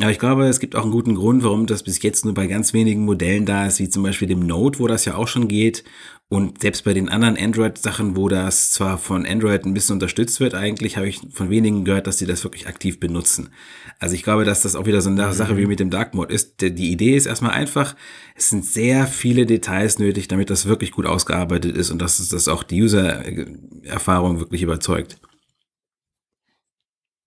Aber 0.01 0.11
ich 0.11 0.19
glaube, 0.19 0.47
es 0.47 0.59
gibt 0.59 0.75
auch 0.75 0.83
einen 0.83 0.91
guten 0.91 1.15
Grund, 1.15 1.43
warum 1.43 1.65
das 1.65 1.83
bis 1.83 2.01
jetzt 2.01 2.23
nur 2.23 2.33
bei 2.33 2.47
ganz 2.47 2.73
wenigen 2.73 3.03
Modellen 3.03 3.45
da 3.45 3.65
ist, 3.65 3.79
wie 3.79 3.89
zum 3.89 4.03
Beispiel 4.03 4.29
dem 4.29 4.39
Note, 4.39 4.79
wo 4.79 4.87
das 4.87 5.03
ja 5.03 5.15
auch 5.15 5.27
schon 5.27 5.49
geht. 5.49 5.83
Und 6.31 6.61
selbst 6.61 6.83
bei 6.83 6.93
den 6.93 7.09
anderen 7.09 7.37
Android-Sachen, 7.37 8.15
wo 8.15 8.29
das 8.29 8.69
zwar 8.69 8.99
von 8.99 9.25
Android 9.25 9.65
ein 9.65 9.73
bisschen 9.73 9.93
unterstützt 9.93 10.39
wird, 10.39 10.53
eigentlich 10.53 10.95
habe 10.95 11.09
ich 11.09 11.21
von 11.33 11.49
wenigen 11.49 11.85
gehört, 11.85 12.05
dass 12.05 12.19
sie 12.19 12.27
das 12.27 12.43
wirklich 12.43 12.67
aktiv 12.67 12.99
benutzen. 12.99 13.49
Also 13.97 14.13
ich 14.13 14.21
glaube, 14.21 14.45
dass 14.45 14.61
das 14.61 14.75
auch 14.75 14.85
wieder 14.85 15.01
so 15.01 15.09
eine 15.09 15.25
mhm. 15.25 15.33
Sache 15.33 15.57
wie 15.57 15.65
mit 15.65 15.79
dem 15.79 15.89
Dark 15.89 16.13
Mode 16.13 16.31
ist. 16.31 16.61
Die 16.61 16.91
Idee 16.91 17.15
ist 17.15 17.25
erstmal 17.25 17.53
einfach, 17.53 17.95
es 18.35 18.51
sind 18.51 18.63
sehr 18.63 19.07
viele 19.07 19.47
Details 19.47 19.97
nötig, 19.97 20.27
damit 20.27 20.51
das 20.51 20.67
wirklich 20.67 20.91
gut 20.91 21.07
ausgearbeitet 21.07 21.75
ist 21.75 21.89
und 21.89 21.99
dass 21.99 22.29
das 22.29 22.47
auch 22.47 22.61
die 22.61 22.83
User-Erfahrung 22.83 24.39
wirklich 24.39 24.61
überzeugt. 24.61 25.17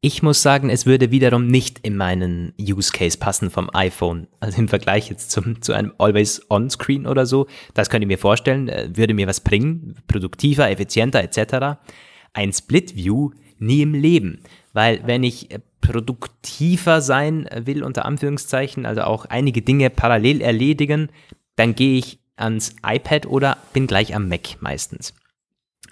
Ich 0.04 0.20
muss 0.20 0.42
sagen, 0.42 0.68
es 0.68 0.84
würde 0.84 1.12
wiederum 1.12 1.46
nicht 1.46 1.78
in 1.84 1.96
meinen 1.96 2.52
Use 2.60 2.90
Case 2.90 3.16
passen 3.16 3.50
vom 3.50 3.70
iPhone. 3.72 4.26
Also 4.40 4.58
im 4.58 4.66
Vergleich 4.66 5.08
jetzt 5.08 5.30
zum, 5.30 5.62
zu 5.62 5.74
einem 5.74 5.92
Always-On-Screen 5.96 7.06
oder 7.06 7.24
so. 7.24 7.46
Das 7.74 7.88
könnte 7.88 8.06
ich 8.06 8.08
mir 8.08 8.18
vorstellen, 8.18 8.68
äh, 8.68 8.88
würde 8.96 9.14
mir 9.14 9.28
was 9.28 9.38
bringen. 9.38 9.94
Produktiver, 10.08 10.68
effizienter 10.68 11.22
etc. 11.22 11.78
Ein 12.32 12.52
Split 12.52 12.96
View 12.96 13.30
nie 13.60 13.82
im 13.82 13.94
Leben. 13.94 14.40
Weil 14.72 15.06
wenn 15.06 15.22
ich 15.22 15.52
äh, 15.52 15.60
produktiver 15.80 17.00
sein 17.00 17.48
will, 17.54 17.84
unter 17.84 18.04
Anführungszeichen, 18.04 18.86
also 18.86 19.02
auch 19.02 19.26
einige 19.26 19.62
Dinge 19.62 19.88
parallel 19.88 20.40
erledigen, 20.40 21.10
dann 21.54 21.76
gehe 21.76 21.96
ich 21.96 22.18
ans 22.34 22.74
iPad 22.84 23.26
oder 23.26 23.56
bin 23.72 23.86
gleich 23.86 24.16
am 24.16 24.28
Mac 24.28 24.56
meistens. 24.58 25.14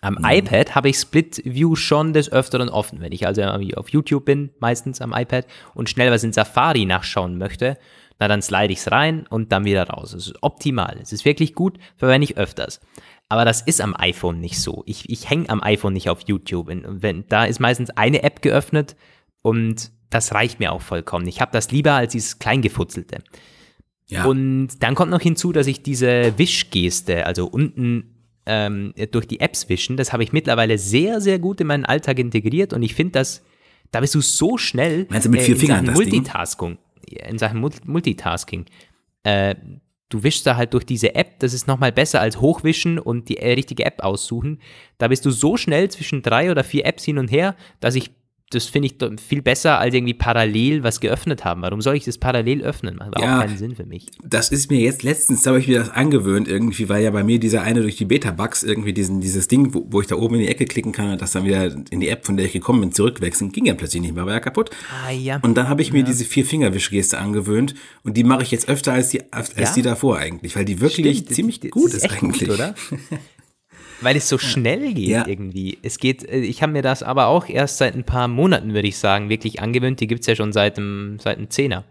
Am 0.01 0.15
mhm. 0.15 0.25
iPad 0.25 0.75
habe 0.75 0.89
ich 0.89 0.97
Split 0.97 1.43
View 1.45 1.77
schon 1.77 2.13
des 2.13 2.33
Öfteren 2.33 2.69
offen. 2.69 3.01
Wenn 3.01 3.13
ich 3.13 3.27
also 3.27 3.43
auf 3.43 3.89
YouTube 3.91 4.25
bin, 4.25 4.51
meistens 4.59 5.01
am 5.01 5.13
iPad, 5.13 5.47
und 5.75 5.91
schnell 5.91 6.11
was 6.11 6.25
in 6.25 6.33
Safari 6.33 6.87
nachschauen 6.87 7.39
möchte, 7.39 7.77
na 8.19 8.29
dann 8.29 8.43
slide 8.43 8.73
ich 8.73 8.81
es 8.81 8.91
rein 8.91 9.27
und 9.29 9.53
dann 9.53 9.65
wieder 9.65 9.89
raus. 9.89 10.13
Es 10.13 10.29
ist 10.29 10.43
optimal. 10.43 10.99
Es 11.03 11.13
ist 11.13 11.25
wirklich 11.25 11.55
gut, 11.55 11.79
verwende 11.97 12.25
ich 12.25 12.37
öfters. 12.37 12.81
Aber 13.29 13.45
das 13.45 13.63
ist 13.63 13.81
am 13.81 13.95
iPhone 13.97 14.41
nicht 14.41 14.61
so. 14.61 14.83
Ich, 14.87 15.09
ich 15.09 15.31
hänge 15.31 15.49
am 15.49 15.63
iPhone 15.63 15.93
nicht 15.93 16.11
auf 16.11 16.23
YouTube. 16.27 16.69
Und 16.69 17.03
wenn, 17.03 17.25
da 17.29 17.45
ist 17.45 17.61
meistens 17.61 17.91
eine 17.91 18.23
App 18.23 18.43
geöffnet 18.43 18.97
und 19.43 19.91
das 20.11 20.35
reicht 20.35 20.59
mir 20.59 20.73
auch 20.73 20.83
vollkommen. 20.83 21.29
Ich 21.29 21.41
habe 21.41 21.53
das 21.53 21.71
lieber 21.71 21.93
als 21.93 22.13
dieses 22.13 22.39
Kleingefutzelte. 22.39 23.23
Ja. 24.07 24.25
Und 24.25 24.83
dann 24.83 24.97
kommt 24.97 25.13
noch 25.13 25.21
hinzu, 25.21 25.53
dass 25.53 25.69
ich 25.69 25.83
diese 25.83 26.37
Wischgeste, 26.37 27.25
also 27.25 27.47
unten 27.47 28.20
ähm, 28.47 28.95
durch 29.11 29.27
die 29.27 29.41
Apps 29.41 29.69
wischen, 29.69 29.97
das 29.97 30.13
habe 30.13 30.23
ich 30.23 30.33
mittlerweile 30.33 30.79
sehr, 30.79 31.21
sehr 31.21 31.39
gut 31.39 31.61
in 31.61 31.67
meinen 31.67 31.85
Alltag 31.85 32.19
integriert 32.19 32.73
und 32.73 32.83
ich 32.83 32.95
finde 32.95 33.13
das 33.13 33.43
Da 33.93 34.01
bist 34.01 34.15
du 34.15 34.21
so 34.21 34.57
schnell 34.57 35.07
Meinst 35.11 35.27
du 35.27 35.31
mit 35.31 35.43
vier 35.43 35.55
in 35.55 35.61
Fingern 35.61 35.87
Sachen? 35.87 35.95
Multitasking. 35.97 36.79
In 37.29 37.39
Sachen 37.39 37.61
Mul- 37.61 37.73
Multitasking. 37.85 38.67
Äh, 39.25 39.55
du 40.09 40.23
wischst 40.23 40.47
da 40.47 40.57
halt 40.57 40.75
durch 40.75 40.85
diese 40.85 41.15
App, 41.15 41.39
das 41.41 41.53
ist 41.53 41.67
nochmal 41.67 41.93
besser 41.93 42.21
als 42.21 42.41
hochwischen 42.41 42.99
und 42.99 43.29
die 43.29 43.37
äh, 43.39 43.53
richtige 43.53 43.85
App 43.85 44.03
aussuchen. 44.03 44.61
Da 44.99 45.09
bist 45.09 45.25
du 45.27 45.31
so 45.31 45.57
schnell 45.57 45.91
zwischen 45.91 46.23
drei 46.23 46.51
oder 46.51 46.65
vier 46.65 46.87
Apps 46.87 47.05
hin 47.05 47.19
und 47.19 47.31
her, 47.31 47.55
dass 47.81 47.95
ich, 47.95 48.11
das 48.51 48.65
finde 48.67 48.89
ich 48.89 49.21
viel 49.21 49.43
besser 49.43 49.79
als 49.79 49.95
irgendwie 49.95 50.13
parallel 50.15 50.83
was 50.83 50.99
geöffnet 50.99 51.45
haben. 51.45 51.63
Warum 51.63 51.81
soll 51.81 51.95
ich 51.95 52.05
das 52.05 52.19
parallel 52.19 52.63
öffnen? 52.63 52.97
Macht 52.97 53.19
Ja. 53.21 53.37
auch 53.39 53.41
keinen 53.43 53.57
Sinn 53.57 53.77
für 53.77 53.87
mich. 53.87 54.07
Das 54.25 54.51
ist 54.51 54.71
mir 54.73 54.81
jetzt 54.81 55.05
letztens, 55.05 55.43
da 55.43 55.51
habe 55.51 55.61
ich 55.61 55.69
mir 55.69 55.79
das 55.79 55.91
angewöhnt 55.91 56.49
irgendwie, 56.49 56.89
weil 56.89 57.05
ja 57.05 57.11
bei 57.13 57.23
mir 57.23 57.39
dieser 57.39 57.63
eine 57.63 57.81
durch 57.83 57.97
die 57.97 58.07
Beta-Bugs 58.07 58.65
irgendwie 58.65 58.93
diesen, 58.93 59.21
dieses 59.21 59.47
Ding, 59.47 59.73
wo, 59.73 59.87
wo 59.89 60.01
ich 60.01 60.09
da 60.09 60.17
oben 60.17 60.35
in 60.35 60.41
die 60.43 60.49
Ecke 60.49 60.65
klicken 60.65 60.91
kann 60.91 61.13
und 61.13 61.23
das 61.23 61.31
dann 61.31 61.45
wieder 61.45 61.73
in 61.91 62.01
die 62.01 62.09
App, 62.09 62.27
von 62.27 62.37
der 62.37 62.47
ich 62.47 62.53
gekommen 62.53 62.81
bin, 62.81 62.93
zurückwechseln, 62.93 63.53
ging 63.53 63.67
ja 63.67 63.75
plötzlich 63.75 64.03
nicht 64.03 64.15
mehr, 64.17 64.27
war 64.27 64.33
ja 64.35 64.41
kaputt. 64.41 64.71
Ah 65.07 65.13
ja. 65.13 65.39
Und 65.43 65.55
dann 65.57 65.69
habe 65.69 65.83
ich 65.83 65.93
mir 65.93 66.03
diese 66.03 66.25
Vier-Finger-Wischgeste 66.25 67.19
angewöhnt 67.19 67.77
und 68.03 68.17
die 68.17 68.25
mache 68.25 68.43
ich 68.43 68.51
jetzt 68.51 68.69
öfter 68.69 68.93
als 68.93 69.11
die, 69.11 69.33
als 69.33 69.55
Ja? 69.57 69.73
die 69.73 69.83
davor 69.83 70.19
eigentlich, 70.19 70.57
weil 70.57 70.65
die 70.65 70.81
wirklich 70.81 71.19
Stimmt, 71.19 71.35
ziemlich 71.35 71.61
gut 71.71 71.87
das 71.87 71.95
ist, 71.95 72.05
echt 72.07 72.21
eigentlich. 72.23 72.49
Gut, 72.49 72.57
oder? 72.57 72.75
Weil 74.01 74.17
es 74.17 74.29
so 74.29 74.39
schnell 74.39 74.95
geht 74.95 75.09
Ja. 75.09 75.27
irgendwie. 75.27 75.79
Es 75.83 75.99
geht, 75.99 76.23
äh, 76.29 76.39
ich 76.41 76.63
habe 76.63 76.73
mir 76.73 76.83
das 76.83 77.03
aber 77.03 77.27
auch 77.27 77.49
erst 77.49 77.79
seit 77.79 77.95
ein 77.95 78.05
paar 78.05 78.29
Monaten, 78.29 78.73
würde 78.75 78.89
ich 78.89 78.99
sagen, 78.99 79.29
wirklich 79.29 79.61
angewöhnt. 79.61 80.01
Die 80.01 80.07
gibt 80.07 80.21
es 80.23 80.27
ja 80.27 80.37
schon 80.37 80.53
seit 80.53 80.77
dem, 80.77 81.19
seit 81.21 81.39
dem 81.39 81.51
Zehner. 81.51 81.85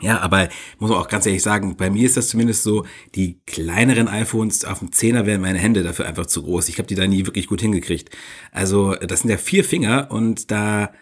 Ja, 0.00 0.18
aber 0.20 0.48
muss 0.80 0.90
man 0.90 0.98
auch 0.98 1.06
ganz 1.08 1.26
ehrlich 1.26 1.42
sagen, 1.44 1.76
bei 1.76 1.88
mir 1.88 2.04
ist 2.04 2.16
das 2.16 2.28
zumindest 2.28 2.64
so, 2.64 2.84
die 3.14 3.40
kleineren 3.46 4.08
iPhones 4.08 4.64
auf 4.64 4.80
dem 4.80 4.90
10er 4.90 5.26
wären 5.26 5.40
meine 5.40 5.58
Hände 5.58 5.84
dafür 5.84 6.06
einfach 6.06 6.26
zu 6.26 6.42
groß. 6.42 6.68
Ich 6.68 6.78
habe 6.78 6.88
die 6.88 6.96
da 6.96 7.06
nie 7.06 7.24
wirklich 7.26 7.46
gut 7.46 7.60
hingekriegt. 7.60 8.10
Also, 8.50 8.94
das 8.96 9.20
sind 9.20 9.30
ja 9.30 9.36
vier 9.36 9.62
Finger 9.62 10.08
und 10.10 10.50
da, 10.50 10.92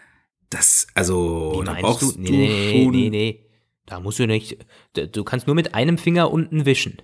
das, 0.51 0.85
also, 0.93 1.57
Wie 1.61 1.65
da 1.65 1.73
brauchst 1.79 2.01
du? 2.03 2.11
du, 2.11 2.19
Nee, 2.21 2.29
nee, 2.29 2.83
schon, 2.83 2.91
nee, 2.91 3.09
nee. 3.09 3.45
Da 3.87 3.99
musst 3.99 4.19
du 4.19 4.27
nicht. 4.27 4.57
Du 4.93 5.23
kannst 5.23 5.47
nur 5.47 5.55
mit 5.55 5.73
einem 5.73 5.97
Finger 5.97 6.31
unten 6.31 6.65
wischen. 6.67 7.01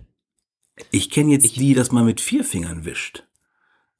ich 0.91 1.09
kenne 1.09 1.31
jetzt 1.31 1.55
die, 1.57 1.73
dass 1.73 1.91
man 1.91 2.05
mit 2.05 2.21
vier 2.21 2.43
Fingern 2.43 2.85
wischt. 2.85 3.23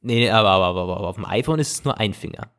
Nee, 0.08 0.20
nee, 0.20 0.30
aber, 0.30 0.50
aber, 0.50 0.66
aber, 0.82 0.98
aber 0.98 1.08
auf 1.08 1.16
dem 1.16 1.26
iPhone 1.26 1.60
ist 1.60 1.72
es 1.74 1.84
nur 1.84 2.00
ein 2.00 2.14
Finger. 2.14 2.52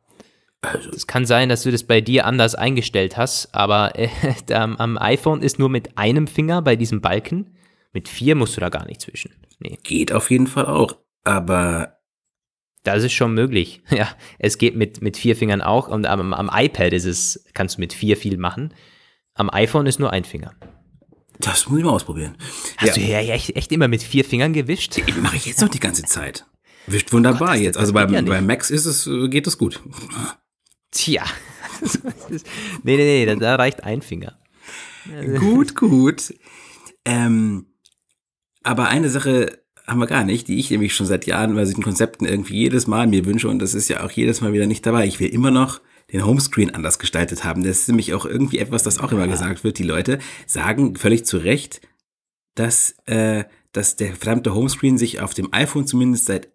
Also, 0.61 0.89
Es 0.91 1.07
kann 1.07 1.25
sein, 1.25 1.49
dass 1.49 1.63
du 1.63 1.71
das 1.71 1.83
bei 1.83 1.99
dir 1.99 2.25
anders 2.25 2.53
eingestellt 2.53 3.17
hast, 3.17 3.53
aber 3.55 3.97
äh, 3.97 4.09
am, 4.53 4.75
am 4.77 4.97
iPhone 4.97 5.41
ist 5.41 5.57
nur 5.57 5.69
mit 5.69 5.97
einem 5.97 6.27
Finger 6.27 6.61
bei 6.61 6.75
diesem 6.75 7.01
Balken. 7.01 7.55
Mit 7.91 8.07
vier 8.07 8.35
musst 8.35 8.55
du 8.55 8.61
da 8.61 8.69
gar 8.69 8.85
nicht 8.85 9.01
zwischen. 9.01 9.33
Nee. 9.59 9.77
geht 9.83 10.13
auf 10.13 10.29
jeden 10.31 10.47
Fall 10.47 10.67
auch, 10.67 10.95
aber 11.25 11.97
Das 12.83 13.03
ist 13.03 13.13
schon 13.13 13.33
möglich. 13.33 13.81
Ja, 13.89 14.09
es 14.37 14.57
geht 14.57 14.75
mit, 14.75 15.01
mit 15.01 15.17
vier 15.17 15.35
Fingern 15.35 15.61
auch. 15.61 15.87
Und 15.87 16.05
am, 16.05 16.33
am 16.33 16.49
iPad 16.53 16.93
ist 16.93 17.05
es, 17.05 17.45
kannst 17.53 17.77
du 17.77 17.81
mit 17.81 17.91
vier 17.93 18.15
viel 18.15 18.37
machen. 18.37 18.73
Am 19.33 19.49
iPhone 19.49 19.85
ist 19.87 19.99
nur 19.99 20.13
ein 20.13 20.23
Finger. 20.23 20.53
das 21.39 21.67
muss 21.67 21.79
ich 21.79 21.85
mal 21.85 21.91
ausprobieren. 21.91 22.37
Hast 22.77 22.95
du 22.97 23.01
ja 23.01 23.19
echt, 23.19 23.55
echt 23.55 23.71
immer 23.71 23.87
mit 23.87 24.03
vier 24.03 24.23
Fingern 24.23 24.53
gewischt? 24.53 25.01
Mache 25.21 25.37
ich 25.37 25.45
jetzt 25.45 25.61
noch 25.61 25.69
die 25.69 25.79
ganze 25.79 26.03
Zeit. 26.03 26.45
Wischt 26.87 27.11
wunderbar 27.13 27.53
das- 27.53 27.61
jetzt. 27.61 27.77
Also 27.77 27.93
beim, 27.93 28.13
ja 28.13 28.21
beim 28.21 28.45
Max 28.45 28.69
ist 28.71 28.85
es, 28.85 29.05
äh, 29.07 29.27
geht 29.29 29.47
es 29.47 29.57
gut. 29.57 29.81
Tja. 30.91 31.23
Nee, 32.83 32.97
nee, 32.97 32.97
nee, 32.97 33.25
da, 33.25 33.35
da 33.35 33.55
reicht 33.55 33.83
ein 33.85 34.01
Finger. 34.01 34.37
gut, 35.39 35.75
gut. 35.77 36.33
Ähm, 37.05 37.67
aber 38.63 38.89
eine 38.89 39.09
Sache 39.09 39.59
haben 39.87 39.99
wir 39.99 40.07
gar 40.07 40.23
nicht, 40.25 40.47
die 40.49 40.59
ich 40.59 40.69
nämlich 40.69 40.93
schon 40.93 41.07
seit 41.07 41.25
Jahren 41.25 41.55
bei 41.55 41.63
solchen 41.65 41.83
Konzepten 41.83 42.25
irgendwie 42.25 42.55
jedes 42.57 42.85
Mal 42.85 43.07
mir 43.07 43.25
wünsche 43.25 43.47
und 43.47 43.59
das 43.59 43.73
ist 43.73 43.87
ja 43.87 44.03
auch 44.03 44.11
jedes 44.11 44.41
Mal 44.41 44.51
wieder 44.53 44.67
nicht 44.67 44.85
dabei. 44.85 45.07
Ich 45.07 45.19
will 45.21 45.29
immer 45.29 45.51
noch 45.51 45.79
den 46.11 46.25
Homescreen 46.25 46.73
anders 46.75 46.99
gestaltet 46.99 47.43
haben. 47.45 47.63
Das 47.63 47.79
ist 47.79 47.87
nämlich 47.87 48.13
auch 48.13 48.25
irgendwie 48.25 48.59
etwas, 48.59 48.83
das 48.83 48.99
auch 48.99 49.11
immer 49.11 49.27
gesagt 49.27 49.63
wird. 49.63 49.79
Die 49.79 49.83
Leute 49.83 50.19
sagen 50.45 50.95
völlig 50.95 51.25
zu 51.25 51.37
Recht, 51.37 51.81
dass, 52.55 52.95
äh, 53.05 53.45
dass 53.71 53.95
der 53.95 54.15
verdammte 54.15 54.53
Homescreen 54.53 54.97
sich 54.97 55.21
auf 55.21 55.33
dem 55.33 55.53
iPhone 55.53 55.87
zumindest 55.87 56.25
seit 56.25 56.49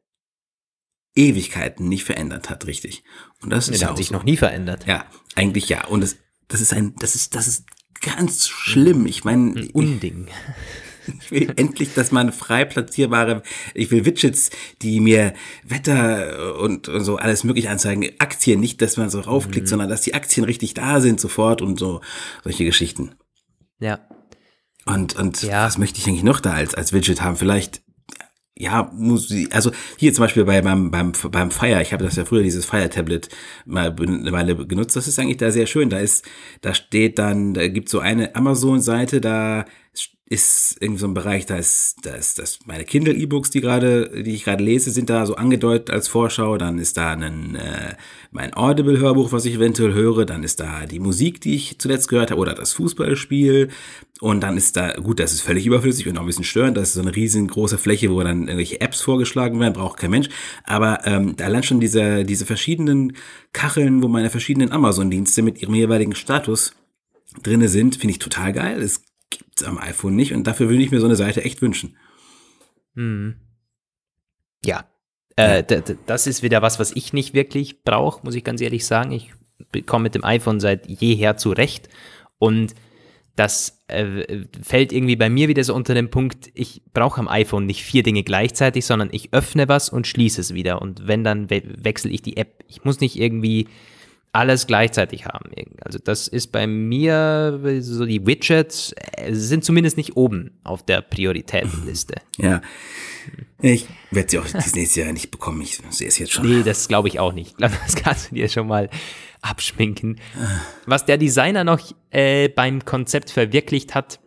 Ewigkeiten 1.15 1.89
nicht 1.89 2.05
verändert 2.05 2.51
hat, 2.51 2.67
richtig. 2.67 3.05
Und 3.43 3.51
das 3.51 3.69
ist 3.69 3.81
Der 3.81 3.87
ja 3.89 3.91
hat 3.91 3.97
sich 3.99 4.09
so. 4.09 4.15
noch 4.15 4.25
nie 4.25 4.37
verändert. 4.37 4.87
Ja, 4.87 5.05
eigentlich 5.35 5.69
ja. 5.69 5.87
Und 5.87 6.01
das, 6.03 6.17
das 6.49 6.61
ist 6.61 6.73
ein, 6.73 6.95
das 6.99 7.15
ist, 7.15 7.35
das 7.35 7.47
ist 7.47 7.65
ganz 8.01 8.49
schlimm. 8.49 9.07
Ich 9.07 9.25
meine, 9.25 9.53
Ein 9.61 9.71
Unding. 9.71 10.29
ich 11.21 11.31
will 11.31 11.53
endlich, 11.57 11.95
dass 11.95 12.11
man 12.12 12.33
frei 12.33 12.65
platzierbare, 12.65 13.43
ich 13.75 13.91
will 13.91 14.05
Widgets, 14.05 14.51
die 14.83 15.01
mir 15.01 15.35
Wetter 15.62 16.59
und, 16.61 16.89
und 16.89 17.05
so 17.05 17.17
alles 17.17 17.45
mögliche 17.45 17.71
anzeigen. 17.71 18.09
Aktien, 18.19 18.59
nicht, 18.61 18.83
dass 18.83 18.97
man 18.97 19.09
so 19.11 19.21
raufklickt, 19.21 19.69
sondern 19.69 19.89
dass 19.89 20.01
die 20.01 20.15
Aktien 20.15 20.45
richtig 20.45 20.75
da 20.75 21.01
sind 21.01 21.21
sofort 21.21 21.62
und 21.62 21.79
so, 21.79 22.01
solche 22.43 22.65
Geschichten. 22.65 23.15
Ja. 23.79 24.01
Und, 24.87 25.15
und 25.17 25.43
Ja. 25.43 25.65
was 25.67 25.79
möchte 25.79 25.99
ich 25.99 26.07
eigentlich 26.09 26.23
noch 26.25 26.41
da 26.41 26.53
als, 26.55 26.75
als 26.75 26.93
Widget 26.93 27.23
haben? 27.23 27.37
Vielleicht, 27.37 27.83
ja, 28.57 28.91
Musik, 28.95 29.53
also 29.55 29.73
hier 29.97 30.15
zum 30.15 30.25
Beispiel 30.25 30.45
bei, 30.45 30.63
beim, 30.63 30.91
beim, 30.91 31.13
beim 31.31 31.51
Fire, 31.51 31.83
ich 31.83 31.93
habe 31.93 32.05
das 32.05 32.15
ja 32.17 32.25
früher, 32.25 32.43
dieses 32.43 32.65
Fire-Tablet 32.65 33.29
mal 33.65 33.95
eine 34.01 34.31
Weile 34.33 34.55
genutzt, 34.67 34.95
das 34.95 35.09
ist 35.09 35.19
eigentlich 35.19 35.39
da 35.39 35.51
sehr 35.51 35.67
schön. 35.67 35.91
Da 35.91 35.99
ist, 35.99 36.25
da 36.61 36.73
steht 36.73 37.19
dann, 37.19 37.55
da 37.55 37.67
gibt 37.67 37.89
so 37.89 37.99
eine 37.99 38.37
Amazon-Seite, 38.37 39.21
da 39.21 39.65
ist 40.27 40.79
irgendwie 40.81 41.01
so 41.01 41.07
ein 41.07 41.15
Bereich, 41.15 41.45
da 41.45 41.57
ist, 41.57 42.07
da 42.07 42.15
ist 42.15 42.39
das 42.39 42.61
meine 42.65 42.85
Kindle-E-Books, 42.85 43.51
die 43.51 43.61
gerade, 43.61 44.23
die 44.23 44.35
ich 44.35 44.45
gerade 44.45 44.65
lese, 44.65 44.91
sind 44.91 45.11
da 45.11 45.27
so 45.27 45.37
angedeutet 45.37 45.91
als 45.91 46.09
Vorschau. 46.09 46.57
Dann 46.57 46.79
ist 46.79 46.97
da 46.97 47.13
ein, 47.13 47.57
äh, 47.57 47.95
mein 48.31 48.55
Audible-Hörbuch, 48.55 49.33
was 49.33 49.45
ich 49.45 49.55
eventuell 49.55 49.93
höre. 49.93 50.25
Dann 50.25 50.43
ist 50.43 50.61
da 50.61 50.87
die 50.87 50.99
Musik, 50.99 51.43
die 51.43 51.55
ich 51.55 51.79
zuletzt 51.79 52.09
gehört 52.09 52.31
habe, 52.31 52.41
oder 52.41 52.55
das 52.55 52.73
Fußballspiel. 52.73 53.69
Und 54.21 54.41
dann 54.41 54.57
ist 54.57 54.77
da, 54.77 54.95
gut, 54.95 55.21
das 55.21 55.35
ist 55.35 55.43
völlig 55.43 55.67
überflüssig 55.67 56.09
und 56.09 56.17
auch 56.17 56.23
ein 56.23 56.27
bisschen 56.27 56.45
störend. 56.45 56.79
Das 56.79 56.89
ist 56.89 56.95
so 56.95 57.03
eine 57.03 57.15
riesengroße 57.15 57.77
Fläche, 57.77 58.11
wo 58.11 58.23
dann 58.23 58.49
irgendwelche 58.49 58.81
Apps 58.81 59.03
vorgeschlagen 59.03 59.61
werden, 59.61 59.75
braucht 59.75 59.99
kein 59.99 60.11
Mensch. 60.11 60.31
Aber 60.65 61.01
ähm, 61.05 61.37
allein 61.39 61.63
schon 61.65 61.81
diese, 61.81 62.25
diese 62.25 62.47
verschiedenen 62.47 63.15
Kacheln, 63.53 64.03
wo 64.03 64.09
meine 64.09 64.31
verschiedenen 64.31 64.73
Amazon-Dienste 64.73 65.43
mit 65.43 65.61
ihrem 65.61 65.75
jeweiligen 65.75 66.15
Status 66.15 66.73
drinne 67.43 67.69
sind, 67.69 67.97
finde 67.97 68.13
ich 68.13 68.19
total 68.19 68.53
geil. 68.55 68.81
Es 68.81 69.03
gibt's 69.39 69.62
am 69.62 69.78
iPhone 69.78 70.16
nicht 70.16 70.32
und 70.32 70.47
dafür 70.47 70.68
würde 70.68 70.82
ich 70.82 70.91
mir 70.91 71.01
so 71.01 71.07
eine 71.07 71.16
Seite 71.16 71.45
echt 71.45 71.62
wünschen. 71.62 71.97
Hm. 72.95 73.37
Ja. 74.64 74.89
Äh, 75.37 75.64
das 76.07 76.26
ist 76.26 76.43
wieder 76.43 76.62
was, 76.62 76.78
was 76.78 76.93
ich 76.95 77.12
nicht 77.12 77.35
wirklich 77.35 77.82
brauche, 77.82 78.24
muss 78.24 78.37
ich 78.37 78.45
ganz 78.45 78.61
ehrlich 78.61 78.87
sagen. 78.87 79.11
Ich 79.12 79.32
komme 79.87 80.05
mit 80.05 80.14
dem 80.14 80.24
iPhone 80.24 80.61
seit 80.61 80.87
jeher 80.87 81.37
zurecht 81.37 81.89
und 82.39 82.74
das 83.37 83.85
äh, 83.89 84.45
fällt 84.62 84.93
irgendwie 84.93 85.16
bei 85.16 85.28
mir 85.28 85.49
wieder 85.49 85.64
so 85.64 85.74
unter 85.74 85.95
den 85.95 86.11
Punkt, 86.11 86.51
ich 86.55 86.82
brauche 86.93 87.18
am 87.18 87.26
iPhone 87.26 87.66
nicht 87.66 87.82
vier 87.82 88.05
Dinge 88.05 88.22
gleichzeitig, 88.22 88.87
sondern 88.87 89.09
ich 89.11 89.32
öffne 89.32 89.66
was 89.68 89.89
und 89.89 90.07
schließe 90.07 90.41
es 90.41 90.55
wieder. 90.55 90.80
Und 90.80 91.09
wenn, 91.09 91.24
dann 91.24 91.51
we 91.51 91.62
wechsle 91.64 92.11
ich 92.12 92.22
die 92.22 92.37
App. 92.37 92.62
Ich 92.68 92.85
muss 92.85 93.01
nicht 93.01 93.18
irgendwie 93.18 93.66
alles 94.35 94.66
gleichzeitig 94.66 95.26
haben. 95.26 95.51
Also 95.80 95.99
das 95.99 96.28
ist 96.28 96.53
bei 96.53 96.66
mir 96.66 97.61
so 97.80 98.05
die 98.05 98.26
Widgets 98.26 98.93
äh, 99.16 99.32
sind 99.32 99.64
zumindest 99.64 99.97
nicht 99.97 100.16
oben 100.16 100.59
auf 100.64 100.85
der 100.85 101.03
Prioritätenliste. 101.03 102.14
Ja. 102.37 102.61
Ich 103.62 103.87
werde 104.11 104.28
sie 104.28 104.39
auch 104.39 104.45
dieses 104.55 104.74
nächste 104.74 105.01
Jahr 105.03 105.12
nicht 105.12 105.30
bekommen. 105.30 105.62
Ich 105.62 105.80
sehe 105.91 106.09
es 106.09 106.18
jetzt 106.18 106.32
schon. 106.32 106.47
Nee, 106.47 106.62
das 106.62 106.89
glaube 106.89 107.09
ich 107.09 107.20
auch 107.20 107.32
nicht. 107.32 107.53
Ich 107.53 107.57
glaube, 107.57 107.74
das 107.87 107.95
kannst 107.95 108.30
du 108.30 108.35
dir 108.35 108.49
schon 108.49 108.66
mal 108.66 108.91
abschminken. 109.41 110.20
Was 110.87 111.05
der 111.05 111.16
Designer 111.16 111.64
noch 111.64 111.80
äh, 112.11 112.49
beim 112.49 112.85
Konzept 112.85 113.30
verwirklicht 113.30 113.95
hat, 113.95 114.18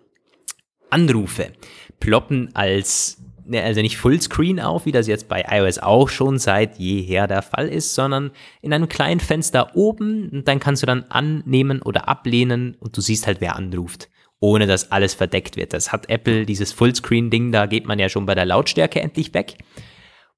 Anrufe 0.89 1.51
ploppen 1.99 2.55
als, 2.55 3.17
also 3.53 3.81
nicht 3.81 3.97
Fullscreen 3.97 4.59
auf, 4.59 4.85
wie 4.85 4.91
das 4.91 5.07
jetzt 5.07 5.27
bei 5.27 5.45
iOS 5.49 5.79
auch 5.79 6.09
schon 6.09 6.37
seit 6.39 6.77
jeher 6.77 7.27
der 7.27 7.41
Fall 7.41 7.67
ist, 7.67 7.93
sondern 7.95 8.31
in 8.61 8.73
einem 8.73 8.87
kleinen 8.89 9.19
Fenster 9.19 9.75
oben 9.75 10.29
und 10.29 10.47
dann 10.47 10.59
kannst 10.59 10.81
du 10.83 10.87
dann 10.87 11.03
annehmen 11.09 11.81
oder 11.81 12.07
ablehnen 12.07 12.75
und 12.79 12.95
du 12.97 13.01
siehst 13.01 13.27
halt, 13.27 13.41
wer 13.41 13.55
anruft, 13.55 14.09
ohne 14.39 14.67
dass 14.67 14.91
alles 14.91 15.13
verdeckt 15.13 15.55
wird. 15.55 15.73
Das 15.73 15.91
hat 15.91 16.09
Apple, 16.09 16.45
dieses 16.45 16.73
Fullscreen-Ding, 16.73 17.51
da 17.51 17.65
geht 17.65 17.85
man 17.87 17.99
ja 17.99 18.09
schon 18.09 18.25
bei 18.25 18.35
der 18.35 18.45
Lautstärke 18.45 19.01
endlich 19.01 19.33
weg. 19.33 19.57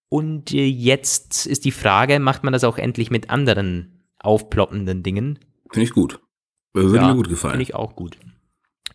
Und 0.10 0.53
äh, 0.53 0.66
jetzt 0.66 1.45
ist 1.45 1.66
die 1.66 1.72
Frage, 1.72 2.20
macht 2.20 2.43
man 2.43 2.53
das 2.53 2.64
auch 2.64 2.78
endlich 2.78 3.12
mit 3.12 3.30
anderen 3.30 4.05
aufploppenden 4.20 5.03
Dingen? 5.03 5.39
Finde 5.72 5.86
ich 5.86 5.93
gut. 5.93 6.20
Würde 6.74 6.95
Ja, 6.97 7.07
mir 7.07 7.14
gut 7.16 7.26
Finde 7.28 7.30
gefallen. 7.30 7.62
ich 7.62 7.76
auch 7.76 7.95
gut. 7.95 8.18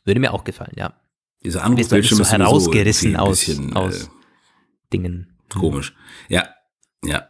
Würde 0.05 0.21
mir 0.21 0.33
auch 0.35 0.45
gefallen, 0.45 0.73
ja. 0.77 0.93
Diese 1.45 1.59
Bist 1.59 1.67
du 1.67 1.71
nicht 1.71 1.93
Anrufbildschirme 1.93 2.17
so 2.17 2.23
ist 2.23 2.31
sowieso 2.31 2.45
herausgerissen 2.45 3.17
aus, 3.17 3.41
bisschen, 3.41 3.73
aus 3.75 4.05
äh, 4.05 4.09
Dingen. 4.93 5.37
komisch. 5.53 5.95
Ja, 6.29 6.49
ja. 7.05 7.29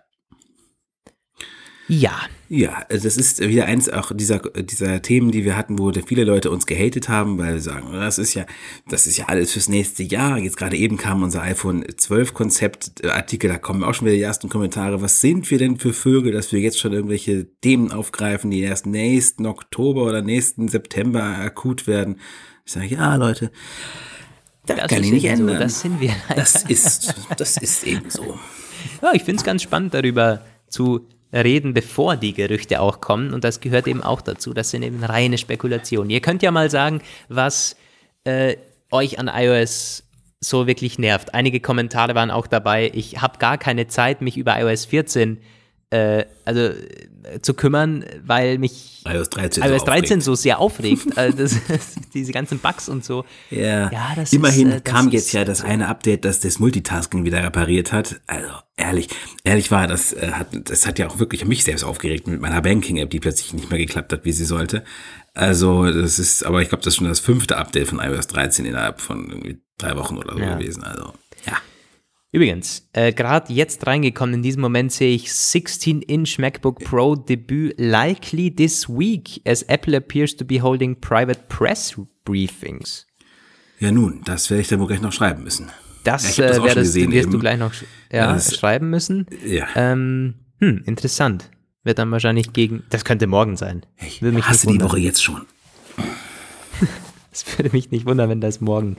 Ja. 1.89 2.13
Ja, 2.51 2.85
das 2.89 3.17
ist 3.17 3.41
wieder 3.41 3.65
eins 3.65 3.89
auch 3.89 4.13
dieser, 4.15 4.39
dieser 4.39 5.03
Themen, 5.03 5.33
die 5.33 5.45
wir 5.45 5.57
hatten, 5.57 5.79
wo 5.79 5.91
viele 6.07 6.25
Leute 6.25 6.51
uns 6.51 6.67
gehatet 6.67 7.09
haben, 7.09 7.37
weil 7.39 7.55
sie 7.55 7.65
sagen, 7.71 7.89
das 7.93 8.19
ist 8.19 8.35
ja, 8.35 8.47
das 8.89 9.07
ist 9.07 9.17
ja 9.17 9.27
alles 9.27 9.53
fürs 9.53 9.69
nächste 9.69 10.03
Jahr. 10.05 10.39
Jetzt 10.39 10.57
gerade 10.57 10.77
eben 10.77 10.97
kam 10.97 11.23
unser 11.23 11.43
iPhone 11.43 11.85
12 11.97 12.33
Konzeptartikel, 12.33 13.51
da 13.51 13.59
kommen 13.59 13.83
auch 13.83 13.95
schon 13.95 14.07
wieder 14.07 14.17
die 14.17 14.23
ersten 14.23 14.51
Kommentare. 14.51 15.03
Was 15.03 15.21
sind 15.21 15.51
wir 15.51 15.59
denn 15.59 15.79
für 15.79 15.93
Vögel, 15.93 16.33
dass 16.33 16.53
wir 16.53 16.61
jetzt 16.61 16.79
schon 16.79 16.93
irgendwelche 16.93 17.47
Themen 17.61 17.91
aufgreifen, 17.91 18.51
die 18.51 18.61
erst 18.61 18.87
nächsten 18.87 19.47
Oktober 19.47 20.05
oder 20.05 20.23
nächsten 20.23 20.69
September 20.69 21.23
akut 21.23 21.87
werden? 21.87 22.21
Ich 22.65 22.73
sage, 22.73 22.87
ja, 22.87 23.15
Leute, 23.17 23.51
das, 24.67 24.79
das 24.79 24.89
kann 24.89 25.05
ich 25.05 25.13
nicht 25.13 25.27
ändern. 25.27 25.57
So, 25.57 25.63
das 25.63 25.81
sind 25.81 26.01
wir. 26.01 26.15
Das 26.35 26.63
ist, 26.65 27.15
das 27.37 27.57
ist 27.59 27.85
eben 27.85 28.09
so. 28.09 28.39
Ja, 29.03 29.13
ich 29.13 29.23
finde 29.23 29.41
es 29.41 29.45
ganz 29.45 29.63
spannend, 29.63 29.93
darüber 29.93 30.41
zu 30.69 31.07
reden, 31.33 31.75
bevor 31.75 32.17
die 32.17 32.33
Gerüchte 32.33 32.81
auch 32.81 33.01
kommen. 33.01 33.35
Und 33.35 33.45
das 33.45 33.61
gehört 33.61 33.87
eben 33.87 34.03
auch 34.03 34.23
dazu. 34.23 34.55
Das 34.55 34.71
sind 34.71 34.83
eben 34.83 35.03
reine 35.05 35.37
Spekulationen. 35.37 36.11
Ihr 36.11 36.21
könnt 36.21 36.43
ja 36.43 36.51
mal 36.51 36.71
sagen, 36.71 37.03
was 37.29 37.77
äh, 38.25 38.57
euch 38.91 39.19
an 39.19 39.31
iOS 39.33 40.05
so 40.41 40.67
wirklich 40.67 40.99
nervt. 40.99 41.35
Einige 41.35 41.61
Kommentare 41.61 42.15
waren 42.15 42.31
auch 42.31 42.47
dabei. 42.47 42.91
Ich 42.95 43.21
habe 43.21 43.39
gar 43.39 43.59
keine 43.59 43.89
Zeit, 43.89 44.21
mich 44.23 44.37
über 44.37 44.59
iOS 44.59 44.87
14 44.87 45.39
äh, 45.95 46.27
also 46.45 46.61
äh, 46.61 47.41
zu 47.41 47.55
kümmern, 47.55 48.05
weil 48.25 48.59
mich 48.59 49.03
iOS 49.07 49.31
13, 49.31 49.63
iOS 49.63 49.81
so, 49.81 49.87
13 49.87 50.21
so 50.21 50.35
sehr 50.35 50.59
aufregt. 50.59 51.17
also 51.17 51.37
das, 51.37 51.57
diese 52.15 52.33
ganzen 52.33 52.59
Bugs 52.59 52.89
und 52.89 53.05
so. 53.05 53.25
Ja, 53.51 53.91
ja 53.91 54.13
das 54.17 54.33
immerhin 54.33 54.71
ist, 54.71 54.77
äh, 54.79 54.81
kam 54.81 55.11
jetzt 55.11 55.33
ja 55.33 55.45
das 55.45 55.63
eine 55.63 55.89
Update, 55.89 56.25
das 56.25 56.41
das 56.41 56.59
Multitasking 56.59 57.25
wieder 57.25 57.43
repariert 57.43 57.93
hat. 57.93 58.21
Also 58.27 58.49
ehrlich, 58.77 59.09
ehrlich 59.45 59.71
war, 59.71 59.87
das 59.87 60.13
äh, 60.13 60.33
hat, 60.33 60.49
das 60.53 60.87
hat 60.87 60.99
ja 60.99 61.07
auch 61.07 61.19
wirklich 61.19 61.45
mich 61.45 61.63
selbst 61.65 61.85
aufgeregt 61.85 62.27
mit 62.27 62.41
meiner 62.41 62.61
Banking-App, 62.61 63.11
die 63.11 63.21
plötzlich 63.21 63.53
nicht 63.53 63.71
mehr 63.71 63.79
geklappt 63.79 64.13
hat, 64.13 64.25
wie 64.25 64.33
sie 64.33 64.45
sollte. 64.45 64.85
Also 65.35 65.85
das 65.91 66.19
ist, 66.19 66.45
aber 66.45 66.63
ich 66.63 66.69
glaube, 66.69 66.83
das 66.83 66.95
ist 66.95 66.99
schon 66.99 67.09
das 67.09 67.21
fünfte 67.21 67.57
Update 67.57 67.89
von 67.89 68.01
iOS 68.01 68.27
13 68.29 68.65
innerhalb 68.65 69.01
von 69.01 69.29
irgendwie 69.31 69.61
drei 69.79 69.97
Wochen 69.97 70.19
oder 70.19 70.35
so 70.35 70.41
ja. 70.41 70.57
gewesen. 70.57 70.83
Also 70.83 71.13
ja. 71.47 71.57
Übrigens, 72.35 72.89
äh, 72.95 73.13
gerade 73.13 73.53
jetzt 73.53 73.87
reingekommen, 73.87 74.35
in 74.35 74.43
diesem 74.43 74.61
Moment 74.61 74.91
sehe 74.91 75.15
ich 75.15 75.29
16-inch 75.29 76.41
MacBook 76.41 76.83
Pro 76.83 77.15
Debut 77.15 77.73
likely 77.77 78.53
this 78.53 78.89
week, 78.89 79.41
as 79.47 79.63
Apple 79.63 79.97
appears 79.97 80.35
to 80.35 80.45
be 80.45 80.61
holding 80.61 81.01
private 81.01 81.43
press 81.49 81.95
briefings. 82.25 83.07
Ja 83.79 83.93
nun, 83.93 84.23
das 84.25 84.51
werde 84.51 84.63
ich 84.63 84.67
dann 84.67 84.81
wohl 84.81 84.89
gleich 84.89 85.01
noch 85.01 85.13
schreiben 85.13 85.45
müssen. 85.45 85.71
Das, 86.03 86.37
ja, 86.37 86.49
das, 86.49 86.59
äh, 86.59 86.75
das 86.75 86.77
wirst 86.77 86.97
eben. 86.97 87.31
du 87.31 87.39
gleich 87.39 87.57
noch 87.57 87.73
ja, 88.11 88.33
das, 88.33 88.57
schreiben 88.57 88.91
müssen. 88.91 89.27
Ja. 89.47 89.69
Ähm, 89.77 90.35
hm, 90.59 90.83
interessant. 90.87 91.53
Wird 91.85 92.01
dann 92.01 92.11
wahrscheinlich 92.11 92.53
gegen, 92.53 92.83
das 92.91 93.05
könnte 93.05 93.29
morgen 93.29 93.57
sein. 93.57 93.87
Ich 94.05 94.23
würde 94.23 94.35
mich 94.35 94.49
hasse 94.49 94.67
die 94.67 94.81
Woche 94.81 94.99
jetzt 94.99 95.23
schon. 95.23 95.43
Es 97.31 97.45
würde 97.59 97.71
mich 97.73 97.91
nicht 97.91 98.07
wundern, 98.07 98.31
wenn 98.31 98.41
das 98.41 98.61
morgen 98.61 98.97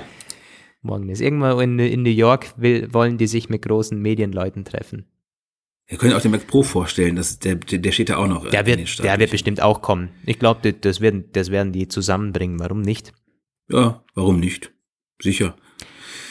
morgen 0.86 1.10
ist. 1.10 1.22
Irgendwann 1.22 1.60
in, 1.60 1.80
in 1.80 2.04
New 2.04 2.10
York 2.10 2.54
will, 2.58 2.94
wollen 2.94 3.18
die 3.18 3.28
sich 3.28 3.50
mit 3.50 3.64
großen 3.64 4.02
Medienleuten 4.02 4.64
treffen. 4.64 5.06
Wir 5.88 5.98
können 6.00 6.14
auch 6.14 6.22
den 6.22 6.32
Mac 6.32 6.48
Pro 6.48 6.64
vorstellen, 6.64 7.16
das, 7.16 7.38
der, 7.38 7.56
der 7.56 7.92
steht 7.92 8.10
ja 8.10 8.18
auch 8.18 8.28
noch. 8.28 8.50
Der 8.50 8.66
wird, 8.66 9.04
der 9.04 9.20
wird 9.20 9.32
bestimmt 9.32 9.62
auch 9.62 9.82
kommen. 9.82 10.10
Ich 10.26 10.40
glaube, 10.40 10.74
das 10.74 11.00
werden, 11.00 11.26
das 11.34 11.52
werden 11.52 11.74
die 11.74 11.88
zusammenbringen. 11.88 12.60
Warum 12.60 12.82
nicht? 12.82 13.14
Ja, 13.70 14.04
warum 14.16 14.40
nicht? 14.40 14.72
Sicher. 15.22 15.56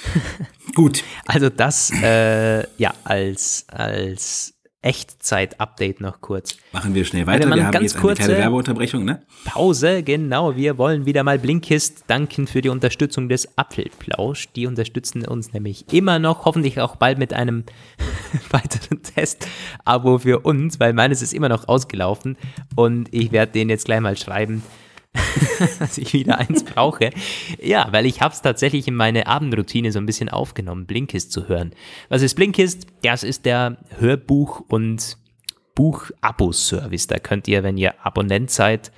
Gut. 0.74 1.04
Also 1.26 1.50
das, 1.50 1.92
äh, 2.02 2.66
ja, 2.78 2.94
als, 3.04 3.66
als 3.68 4.54
Echtzeit-Update 4.84 6.00
noch 6.00 6.20
kurz. 6.20 6.56
Machen 6.72 6.94
wir 6.94 7.04
schnell 7.04 7.26
weiter. 7.26 7.46
Wir 7.48 7.64
haben 7.64 7.72
ganz 7.72 7.94
jetzt 7.94 8.04
eine 8.04 8.14
kleine 8.14 8.36
Werbeunterbrechung, 8.36 9.04
ne? 9.04 9.22
Pause, 9.44 10.02
genau. 10.02 10.56
Wir 10.56 10.76
wollen 10.76 11.06
wieder 11.06 11.24
mal 11.24 11.38
Blinkist 11.38 12.04
danken 12.06 12.46
für 12.46 12.60
die 12.60 12.68
Unterstützung 12.68 13.28
des 13.28 13.56
Apfelplausch. 13.56 14.52
Die 14.52 14.66
unterstützen 14.66 15.26
uns 15.26 15.52
nämlich 15.52 15.92
immer 15.92 16.18
noch, 16.18 16.44
hoffentlich 16.44 16.80
auch 16.80 16.96
bald 16.96 17.18
mit 17.18 17.32
einem 17.32 17.64
weiteren 18.50 19.02
Test-Abo 19.02 20.18
für 20.18 20.40
uns, 20.40 20.78
weil 20.78 20.92
meines 20.92 21.22
ist 21.22 21.32
immer 21.32 21.48
noch 21.48 21.66
ausgelaufen 21.66 22.36
und 22.76 23.08
ich 23.12 23.32
werde 23.32 23.52
den 23.52 23.70
jetzt 23.70 23.86
gleich 23.86 24.00
mal 24.00 24.16
schreiben 24.16 24.62
dass 25.78 25.98
ich 25.98 26.12
wieder 26.12 26.38
eins 26.38 26.64
brauche. 26.64 27.10
Ja, 27.60 27.88
weil 27.92 28.06
ich 28.06 28.20
habe 28.20 28.34
es 28.34 28.42
tatsächlich 28.42 28.88
in 28.88 28.94
meine 28.94 29.26
Abendroutine 29.26 29.92
so 29.92 29.98
ein 29.98 30.06
bisschen 30.06 30.28
aufgenommen, 30.28 30.86
Blinkist 30.86 31.32
zu 31.32 31.48
hören. 31.48 31.72
Was 32.08 32.22
ist 32.22 32.34
Blinkist? 32.34 32.86
Das 33.02 33.22
ist 33.22 33.44
der 33.46 33.78
Hörbuch- 33.98 34.64
und 34.68 35.18
Buch-Abo-Service. 35.74 37.06
Da 37.06 37.18
könnt 37.18 37.48
ihr, 37.48 37.62
wenn 37.62 37.76
ihr 37.76 38.04
Abonnent 38.04 38.50
seid, 38.50 38.92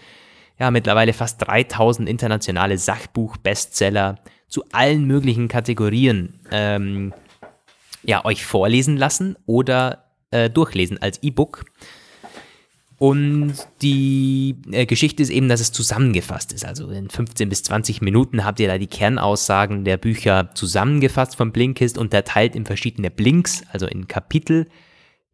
ja, 0.58 0.70
mittlerweile 0.70 1.12
fast 1.12 1.46
3000 1.46 2.08
internationale 2.08 2.78
Sachbuch-Bestseller 2.78 4.16
zu 4.48 4.64
allen 4.72 5.04
möglichen 5.04 5.48
Kategorien 5.48 6.40
ähm, 6.50 7.12
ja, 8.02 8.24
euch 8.24 8.44
vorlesen 8.44 8.96
lassen 8.96 9.36
oder 9.46 10.04
äh, 10.30 10.48
durchlesen 10.48 11.00
als 11.02 11.22
E-Book. 11.22 11.64
Und 12.98 13.54
die 13.82 14.56
äh, 14.70 14.86
Geschichte 14.86 15.22
ist 15.22 15.28
eben, 15.28 15.48
dass 15.48 15.60
es 15.60 15.70
zusammengefasst 15.70 16.52
ist. 16.52 16.64
Also 16.64 16.88
in 16.88 17.10
15 17.10 17.48
bis 17.48 17.62
20 17.64 18.00
Minuten 18.00 18.44
habt 18.44 18.58
ihr 18.58 18.68
da 18.68 18.78
die 18.78 18.86
Kernaussagen 18.86 19.84
der 19.84 19.98
Bücher 19.98 20.50
zusammengefasst 20.54 21.36
von 21.36 21.52
Blinkist, 21.52 21.98
unterteilt 21.98 22.56
in 22.56 22.64
verschiedene 22.64 23.10
Blinks, 23.10 23.62
also 23.70 23.86
in 23.86 24.08
Kapitel. 24.08 24.66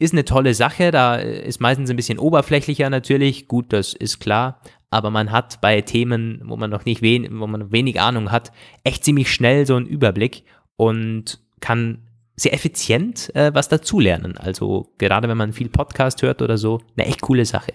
Ist 0.01 0.13
eine 0.13 0.25
tolle 0.25 0.55
Sache, 0.55 0.91
da 0.91 1.15
ist 1.15 1.61
meistens 1.61 1.89
ein 1.89 1.97
bisschen 1.97 2.19
oberflächlicher 2.19 2.91
natürlich, 2.91 3.47
gut, 3.47 3.73
das 3.73 3.95
ist 3.95 4.19
klar, 4.19 4.61
aber 4.91 5.11
man 5.11 5.31
hat 5.31 5.61
bei 5.61 5.81
Themen, 5.83 6.43
wo 6.45 6.57
man 6.57 6.71
noch 6.71 6.85
nicht 6.85 7.03
wen, 7.03 7.39
wo 7.39 7.47
man 7.47 7.71
wenig 7.71 8.01
Ahnung 8.01 8.33
hat, 8.33 8.51
echt 8.83 9.05
ziemlich 9.05 9.33
schnell 9.33 9.65
so 9.65 9.77
einen 9.77 9.87
Überblick 9.87 10.43
und 10.77 11.39
kann 11.61 12.09
sehr 12.37 12.55
effizient 12.55 13.35
äh, 13.35 13.55
was 13.55 13.69
dazulernen. 13.69 14.37
Also 14.37 14.93
gerade 14.99 15.29
wenn 15.29 15.37
man 15.37 15.53
viel 15.53 15.69
Podcast 15.69 16.23
hört 16.23 16.43
oder 16.43 16.59
so, 16.59 16.81
eine 16.97 17.07
echt 17.07 17.21
coole 17.21 17.45
Sache. 17.45 17.75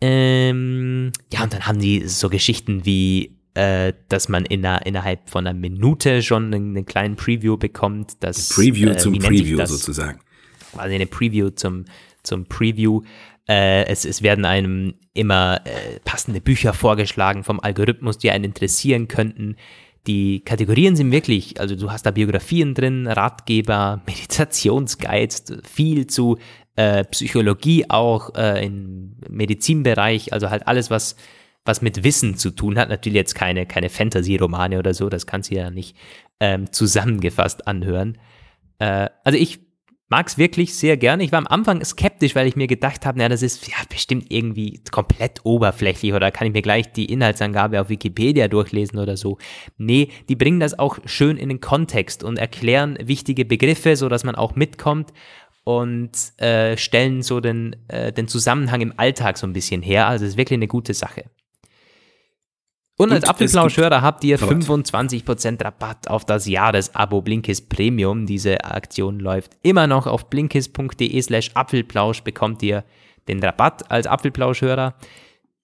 Ähm, 0.00 1.12
ja, 1.32 1.42
und 1.42 1.52
dann 1.52 1.66
haben 1.66 1.78
die 1.78 2.06
so 2.08 2.28
Geschichten 2.30 2.84
wie, 2.84 3.38
äh, 3.54 3.92
dass 4.08 4.28
man 4.28 4.44
in 4.44 4.64
einer, 4.64 4.86
innerhalb 4.86 5.28
von 5.28 5.46
einer 5.46 5.58
Minute 5.58 6.22
schon 6.22 6.46
einen, 6.46 6.76
einen 6.76 6.86
kleinen 6.86 7.16
Preview 7.16 7.56
bekommt. 7.56 8.14
Das, 8.20 8.50
Preview 8.50 8.90
äh, 8.90 8.96
zum 8.96 9.18
Preview 9.18 9.64
sozusagen. 9.66 10.20
Quasi 10.72 10.94
eine 10.94 11.06
Preview 11.06 11.50
zum, 11.50 11.84
zum 12.22 12.46
Preview. 12.46 13.02
Äh, 13.48 13.86
es, 13.86 14.04
es 14.04 14.22
werden 14.22 14.44
einem 14.44 14.94
immer 15.12 15.60
äh, 15.64 15.98
passende 16.04 16.40
Bücher 16.40 16.72
vorgeschlagen 16.72 17.42
vom 17.42 17.60
Algorithmus, 17.60 18.16
die 18.16 18.30
einen 18.30 18.44
interessieren 18.44 19.08
könnten. 19.08 19.56
Die 20.06 20.40
Kategorien 20.40 20.96
sind 20.96 21.12
wirklich, 21.12 21.60
also 21.60 21.76
du 21.76 21.90
hast 21.90 22.06
da 22.06 22.10
Biografien 22.10 22.74
drin, 22.74 23.06
Ratgeber, 23.06 24.02
Meditationsguides, 24.06 25.44
viel 25.64 26.06
zu 26.06 26.38
äh, 26.76 27.04
Psychologie 27.04 27.84
auch 27.88 28.34
äh, 28.34 28.64
im 28.64 29.16
Medizinbereich, 29.28 30.32
also 30.32 30.50
halt 30.50 30.66
alles, 30.66 30.90
was, 30.90 31.16
was 31.64 31.82
mit 31.82 32.02
Wissen 32.04 32.36
zu 32.36 32.50
tun 32.50 32.78
hat. 32.78 32.88
Natürlich 32.88 33.16
jetzt 33.16 33.34
keine, 33.34 33.66
keine 33.66 33.90
Fantasy-Romane 33.90 34.78
oder 34.78 34.94
so, 34.94 35.08
das 35.08 35.26
kannst 35.26 35.50
du 35.50 35.56
ja 35.56 35.70
nicht 35.70 35.96
ähm, 36.40 36.72
zusammengefasst 36.72 37.66
anhören. 37.66 38.16
Äh, 38.78 39.10
also 39.24 39.38
ich 39.38 39.60
mag 40.10 40.26
es 40.26 40.36
wirklich 40.36 40.74
sehr 40.74 40.96
gerne. 40.96 41.22
Ich 41.22 41.32
war 41.32 41.38
am 41.38 41.46
Anfang 41.46 41.82
skeptisch, 41.84 42.34
weil 42.34 42.46
ich 42.46 42.56
mir 42.56 42.66
gedacht 42.66 43.06
habe, 43.06 43.16
naja, 43.16 43.30
das 43.30 43.42
ist 43.42 43.66
ja 43.68 43.76
bestimmt 43.88 44.26
irgendwie 44.28 44.80
komplett 44.90 45.40
oberflächlich 45.44 46.12
oder 46.12 46.30
kann 46.30 46.48
ich 46.48 46.52
mir 46.52 46.62
gleich 46.62 46.92
die 46.92 47.06
Inhaltsangabe 47.06 47.80
auf 47.80 47.88
Wikipedia 47.88 48.48
durchlesen 48.48 48.98
oder 48.98 49.16
so. 49.16 49.38
Nee, 49.78 50.10
die 50.28 50.36
bringen 50.36 50.60
das 50.60 50.78
auch 50.78 50.98
schön 51.06 51.36
in 51.36 51.48
den 51.48 51.60
Kontext 51.60 52.24
und 52.24 52.38
erklären 52.38 52.98
wichtige 53.00 53.44
Begriffe, 53.44 53.96
so 53.96 54.08
dass 54.08 54.24
man 54.24 54.34
auch 54.34 54.56
mitkommt 54.56 55.12
und 55.62 56.10
äh, 56.38 56.76
stellen 56.76 57.22
so 57.22 57.38
den, 57.40 57.76
äh, 57.88 58.12
den 58.12 58.26
Zusammenhang 58.26 58.80
im 58.80 58.94
Alltag 58.96 59.38
so 59.38 59.46
ein 59.46 59.52
bisschen 59.52 59.80
her. 59.80 60.08
Also 60.08 60.24
es 60.24 60.32
ist 60.32 60.36
wirklich 60.36 60.56
eine 60.58 60.66
gute 60.66 60.92
Sache. 60.92 61.24
Und 63.00 63.12
als 63.12 63.24
Apfelplauschhörer 63.24 64.02
habt 64.02 64.24
ihr 64.24 64.38
25% 64.38 65.64
Rabatt 65.64 66.08
auf 66.08 66.26
das 66.26 66.46
Jahresabo 66.46 67.22
Blinkist 67.22 67.70
Premium. 67.70 68.26
Diese 68.26 68.62
Aktion 68.62 69.20
läuft 69.20 69.56
immer 69.62 69.86
noch 69.86 70.06
auf 70.06 70.28
blinkist.de 70.28 71.22
slash 71.22 71.50
Apfelplausch 71.54 72.22
bekommt 72.22 72.62
ihr 72.62 72.84
den 73.26 73.42
Rabatt 73.42 73.90
als 73.90 74.06
Apfelplauschhörer. 74.06 74.96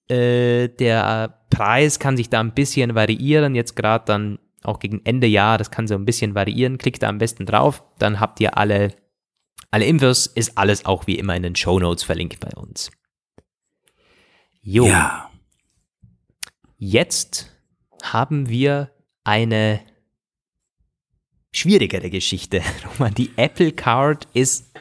Äh, 0.09 0.69
der 0.69 1.39
Preis 1.51 1.99
kann 1.99 2.17
sich 2.17 2.29
da 2.31 2.39
ein 2.39 2.55
bisschen 2.55 2.95
variieren, 2.95 3.53
jetzt 3.53 3.75
gerade 3.75 4.05
dann 4.05 4.39
auch 4.63 4.79
gegen 4.79 5.01
Ende 5.05 5.27
Jahr, 5.27 5.59
das 5.59 5.69
kann 5.69 5.87
so 5.87 5.93
ein 5.93 6.05
bisschen 6.05 6.33
variieren. 6.33 6.79
Klickt 6.79 7.03
da 7.03 7.07
am 7.07 7.19
besten 7.19 7.45
drauf, 7.45 7.83
dann 7.99 8.19
habt 8.19 8.39
ihr 8.39 8.57
alle, 8.57 8.95
alle 9.69 9.85
Infos, 9.85 10.25
ist 10.25 10.57
alles 10.57 10.85
auch 10.85 11.05
wie 11.05 11.19
immer 11.19 11.35
in 11.35 11.43
den 11.43 11.55
Show 11.55 11.79
Notes 11.79 12.03
verlinkt 12.03 12.39
bei 12.39 12.49
uns. 12.59 12.89
Jo. 14.63 14.87
Ja. 14.87 15.26
Jetzt 16.79 17.49
haben 18.03 18.49
wir 18.49 18.91
eine 19.23 19.81
schwierigere 21.51 22.11
Geschichte. 22.11 22.61
Die 23.17 23.31
Apple 23.35 23.71
Card 23.71 24.27
ist 24.33 24.71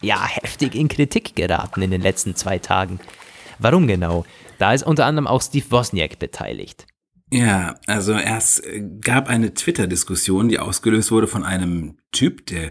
ja 0.00 0.24
heftig 0.24 0.76
in 0.76 0.86
Kritik 0.86 1.34
geraten 1.34 1.82
in 1.82 1.90
den 1.90 2.02
letzten 2.02 2.36
zwei 2.36 2.58
Tagen. 2.58 3.00
Warum 3.58 3.88
genau? 3.88 4.24
Da 4.58 4.72
ist 4.72 4.84
unter 4.84 5.06
anderem 5.06 5.26
auch 5.26 5.42
Steve 5.42 5.68
Wozniak 5.70 6.20
beteiligt. 6.20 6.86
Ja, 7.32 7.74
also 7.86 8.14
es 8.14 8.62
gab 9.00 9.28
eine 9.28 9.52
Twitter-Diskussion, 9.52 10.48
die 10.48 10.60
ausgelöst 10.60 11.10
wurde 11.10 11.26
von 11.26 11.42
einem 11.42 11.98
Typ, 12.12 12.46
der 12.46 12.70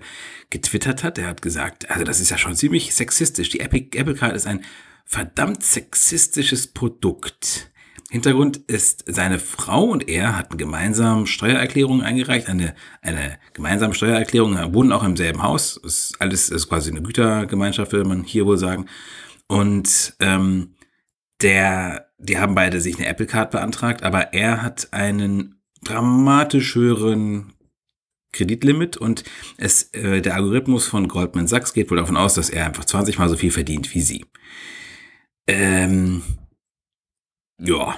getwittert 0.50 1.04
hat. 1.04 1.18
Der 1.18 1.28
hat 1.28 1.42
gesagt, 1.42 1.90
also 1.90 2.06
das 2.06 2.22
ist 2.22 2.30
ja 2.30 2.38
schon 2.38 2.56
ziemlich 2.56 2.96
sexistisch. 2.96 3.50
Die 3.50 3.60
Apple 3.60 4.16
Card 4.16 4.36
ist 4.38 4.48
ein 4.48 4.64
verdammt 5.06 5.64
sexistisches 5.64 6.68
Produkt. 6.68 7.72
Hintergrund 8.10 8.58
ist, 8.68 9.04
seine 9.08 9.38
Frau 9.38 9.84
und 9.84 10.10
er 10.10 10.36
hatten 10.36 10.58
gemeinsam 10.58 11.26
Steuererklärungen 11.28 12.04
eingereicht, 12.04 12.48
eine, 12.48 12.74
eine 13.02 13.38
gemeinsame 13.54 13.94
Steuererklärung, 13.94 14.74
wohnen 14.74 14.92
auch 14.92 15.04
im 15.04 15.16
selben 15.16 15.44
Haus. 15.44 15.78
Ist 15.78 16.16
alles 16.20 16.50
ist 16.50 16.70
quasi 16.70 16.90
eine 16.90 17.04
Gütergemeinschaft, 17.04 17.92
würde 17.92 18.10
man 18.10 18.24
hier 18.24 18.46
wohl 18.46 18.58
sagen. 18.58 18.88
Und 19.48 20.16
ähm, 20.20 20.76
der 21.42 22.10
die 22.20 22.38
haben 22.38 22.56
beide 22.56 22.82
sich 22.82 22.98
eine 22.98 23.08
Apple 23.08 23.26
Card 23.26 23.52
beantragt, 23.52 24.04
aber 24.04 24.34
er 24.34 24.62
hat 24.62 24.90
einen 24.92 25.62
dramatisch 25.84 26.76
höheren 26.76 27.54
Kreditlimit 28.32 28.98
und 28.98 29.24
es, 29.58 29.94
äh, 29.94 30.22
der 30.22 30.36
Algorithmus 30.36 30.86
von 30.86 31.08
Goldman 31.08 31.48
Sachs 31.48 31.74
geht 31.74 31.90
wohl 31.90 31.98
davon 31.98 32.18
aus, 32.18 32.36
dass 32.36 32.50
er 32.50 32.66
einfach 32.66 32.86
20 32.86 33.18
mal 33.18 33.30
so 33.30 33.38
viel 33.38 33.52
verdient 33.52 33.94
wie 33.96 34.02
sie. 34.02 34.26
Ähm, 35.48 36.22
ja, 37.60 37.96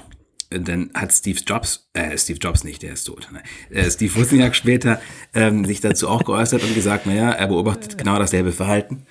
dann 0.49 0.91
hat 0.93 1.14
Steve 1.14 1.39
Jobs, 1.45 1.89
äh, 1.93 2.18
Steve 2.18 2.39
Jobs 2.39 2.64
nicht, 2.64 2.84
der 2.84 2.93
ist 2.93 3.05
tot, 3.05 3.30
ne? 3.32 3.41
äh, 3.70 3.89
Steve 3.89 4.14
Wozniak 4.16 4.55
später 4.55 4.99
ähm, 5.34 5.66
sich 5.66 5.80
dazu 5.80 6.09
auch 6.09 6.24
geäußert 6.26 6.64
und 6.64 6.76
gesagt, 6.76 7.05
naja, 7.05 7.32
er 7.32 7.47
beobachtet 7.47 7.97
genau 7.97 8.20
dasselbe 8.20 8.51
Verhalten. 8.51 9.05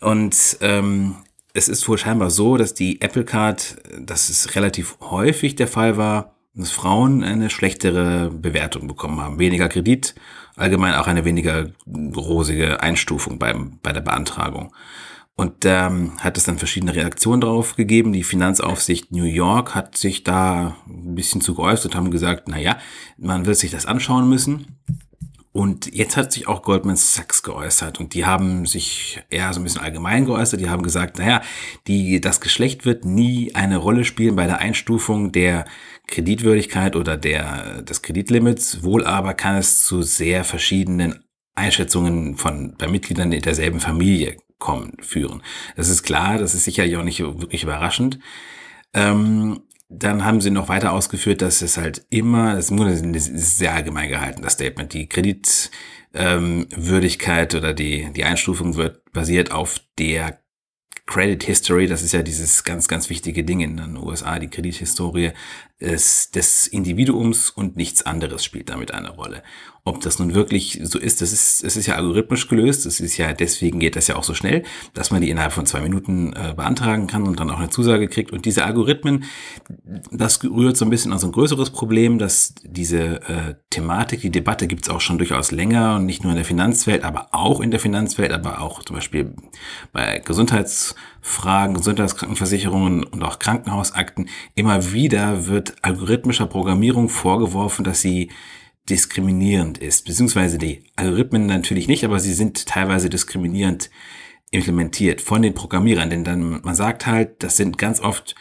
Und 0.00 0.56
ähm, 0.62 1.16
es 1.52 1.68
ist 1.68 1.86
wohl 1.88 1.98
scheinbar 1.98 2.30
so, 2.30 2.56
dass 2.56 2.74
die 2.74 3.00
Apple 3.02 3.24
Card, 3.24 3.76
dass 3.98 4.30
es 4.30 4.54
relativ 4.54 4.96
häufig 5.00 5.56
der 5.56 5.68
Fall 5.68 5.96
war, 5.96 6.36
dass 6.54 6.70
Frauen 6.70 7.22
eine 7.22 7.50
schlechtere 7.50 8.30
Bewertung 8.30 8.88
bekommen 8.88 9.20
haben. 9.20 9.38
Weniger 9.38 9.68
Kredit, 9.68 10.14
allgemein 10.56 10.94
auch 10.94 11.06
eine 11.06 11.24
weniger 11.24 11.70
rosige 12.16 12.82
Einstufung 12.82 13.38
beim, 13.38 13.78
bei 13.82 13.92
der 13.92 14.00
Beantragung. 14.00 14.74
Und 15.36 15.64
ähm, 15.64 16.18
hat 16.18 16.36
es 16.36 16.44
dann 16.44 16.58
verschiedene 16.58 16.94
Reaktionen 16.94 17.40
darauf 17.40 17.74
gegeben. 17.74 18.12
Die 18.12 18.24
Finanzaufsicht 18.24 19.10
New 19.10 19.24
York 19.24 19.74
hat 19.74 19.96
sich 19.96 20.22
da 20.22 20.76
ein 20.86 21.14
bisschen 21.14 21.40
zu 21.40 21.54
geäußert, 21.54 21.94
haben 21.94 22.10
gesagt, 22.10 22.48
na 22.48 22.58
ja, 22.58 22.76
man 23.16 23.46
wird 23.46 23.56
sich 23.56 23.70
das 23.70 23.86
anschauen 23.86 24.28
müssen. 24.28 24.80
Und 25.52 25.92
jetzt 25.92 26.16
hat 26.16 26.32
sich 26.32 26.46
auch 26.46 26.62
Goldman 26.62 26.94
Sachs 26.94 27.42
geäußert 27.42 27.98
und 27.98 28.14
die 28.14 28.24
haben 28.24 28.66
sich 28.66 29.20
eher 29.30 29.52
so 29.52 29.58
ein 29.58 29.64
bisschen 29.64 29.80
allgemein 29.80 30.24
geäußert. 30.24 30.60
Die 30.60 30.70
haben 30.70 30.84
gesagt, 30.84 31.18
naja, 31.18 31.42
die, 31.88 32.20
das 32.20 32.40
Geschlecht 32.40 32.84
wird 32.84 33.04
nie 33.04 33.52
eine 33.54 33.76
Rolle 33.78 34.04
spielen 34.04 34.36
bei 34.36 34.46
der 34.46 34.58
Einstufung 34.58 35.32
der 35.32 35.64
Kreditwürdigkeit 36.06 36.94
oder 36.94 37.16
der, 37.16 37.82
des 37.82 38.02
Kreditlimits. 38.02 38.84
Wohl 38.84 39.04
aber 39.04 39.34
kann 39.34 39.56
es 39.56 39.82
zu 39.82 40.02
sehr 40.02 40.44
verschiedenen 40.44 41.24
Einschätzungen 41.56 42.36
von, 42.36 42.76
bei 42.78 42.86
Mitgliedern 42.86 43.32
derselben 43.32 43.80
Familie 43.80 44.36
kommen, 44.60 44.92
führen. 45.00 45.42
Das 45.76 45.88
ist 45.88 46.04
klar, 46.04 46.38
das 46.38 46.54
ist 46.54 46.62
sicherlich 46.64 46.96
auch 46.96 47.02
nicht 47.02 47.18
wirklich 47.20 47.64
überraschend. 47.64 48.20
Ähm, 48.94 49.62
dann 49.88 50.24
haben 50.24 50.40
sie 50.40 50.52
noch 50.52 50.68
weiter 50.68 50.92
ausgeführt, 50.92 51.42
dass 51.42 51.62
es 51.62 51.76
halt 51.76 52.06
immer, 52.10 52.54
das 52.54 52.70
ist 52.70 53.58
sehr 53.58 53.74
allgemein 53.74 54.08
gehalten, 54.08 54.42
das 54.42 54.52
Statement, 54.52 54.94
die 54.94 55.08
Kreditwürdigkeit 55.08 57.54
ähm, 57.54 57.58
oder 57.58 57.74
die, 57.74 58.12
die 58.12 58.22
Einstufung 58.22 58.76
wird 58.76 59.12
basiert 59.12 59.50
auf 59.50 59.80
der 59.98 60.38
Credit 61.10 61.42
History, 61.42 61.88
das 61.88 62.02
ist 62.02 62.12
ja 62.12 62.22
dieses 62.22 62.62
ganz, 62.62 62.86
ganz 62.86 63.10
wichtige 63.10 63.42
Ding 63.42 63.58
in 63.58 63.76
den 63.76 63.96
USA, 63.96 64.38
die 64.38 64.46
Kredithistorie 64.46 65.32
ist 65.78 66.36
des 66.36 66.68
Individuums 66.68 67.50
und 67.50 67.76
nichts 67.76 68.06
anderes 68.06 68.44
spielt 68.44 68.68
damit 68.68 68.94
eine 68.94 69.10
Rolle. 69.10 69.42
Ob 69.84 70.00
das 70.02 70.18
nun 70.18 70.34
wirklich 70.34 70.78
so 70.82 70.98
ist, 70.98 71.22
das 71.22 71.32
ist, 71.32 71.64
es 71.64 71.76
ist 71.76 71.86
ja 71.86 71.94
algorithmisch 71.94 72.48
gelöst. 72.48 72.84
Es 72.84 73.00
ist 73.00 73.16
ja, 73.16 73.32
deswegen 73.32 73.80
geht 73.80 73.96
das 73.96 74.08
ja 74.08 74.16
auch 74.16 74.24
so 74.24 74.34
schnell, 74.34 74.62
dass 74.92 75.10
man 75.10 75.22
die 75.22 75.30
innerhalb 75.30 75.52
von 75.52 75.64
zwei 75.64 75.80
Minuten 75.80 76.34
äh, 76.34 76.52
beantragen 76.54 77.06
kann 77.06 77.22
und 77.22 77.40
dann 77.40 77.50
auch 77.50 77.58
eine 77.58 77.70
Zusage 77.70 78.08
kriegt. 78.08 78.30
Und 78.30 78.44
diese 78.44 78.64
Algorithmen, 78.64 79.24
das 80.12 80.44
rührt 80.44 80.76
so 80.76 80.84
ein 80.84 80.90
bisschen 80.90 81.12
an 81.12 81.18
so 81.18 81.28
ein 81.28 81.32
größeres 81.32 81.70
Problem, 81.70 82.18
dass 82.18 82.54
diese 82.62 83.22
äh, 83.22 83.54
Thematik, 83.70 84.20
die 84.20 84.30
Debatte 84.30 84.66
gibt 84.66 84.84
es 84.84 84.90
auch 84.90 85.00
schon 85.00 85.16
durchaus 85.16 85.50
länger 85.50 85.96
und 85.96 86.04
nicht 86.04 86.24
nur 86.24 86.32
in 86.32 86.36
der 86.36 86.44
Finanzwelt, 86.44 87.02
aber 87.02 87.28
auch 87.32 87.60
in 87.60 87.70
der 87.70 87.80
Finanzwelt, 87.80 88.32
aber 88.32 88.60
auch 88.60 88.84
zum 88.84 88.96
Beispiel 88.96 89.34
bei 89.92 90.18
Gesundheitsfragen, 90.18 91.74
Gesundheitskrankenversicherungen 91.74 93.04
und 93.04 93.22
auch 93.22 93.38
Krankenhausakten. 93.38 94.28
Immer 94.54 94.92
wieder 94.92 95.46
wird 95.46 95.74
algorithmischer 95.80 96.46
Programmierung 96.46 97.08
vorgeworfen, 97.08 97.82
dass 97.82 98.02
sie 98.02 98.30
diskriminierend 98.90 99.78
ist, 99.78 100.04
beziehungsweise 100.04 100.58
die 100.58 100.82
Algorithmen 100.96 101.46
natürlich 101.46 101.88
nicht, 101.88 102.04
aber 102.04 102.20
sie 102.20 102.34
sind 102.34 102.66
teilweise 102.66 103.08
diskriminierend 103.08 103.90
implementiert 104.50 105.20
von 105.20 105.42
den 105.42 105.54
Programmierern, 105.54 106.10
denn 106.10 106.24
dann 106.24 106.60
man 106.62 106.74
sagt 106.74 107.06
halt, 107.06 107.42
das 107.42 107.56
sind 107.56 107.78
ganz 107.78 108.00
oft 108.00 108.34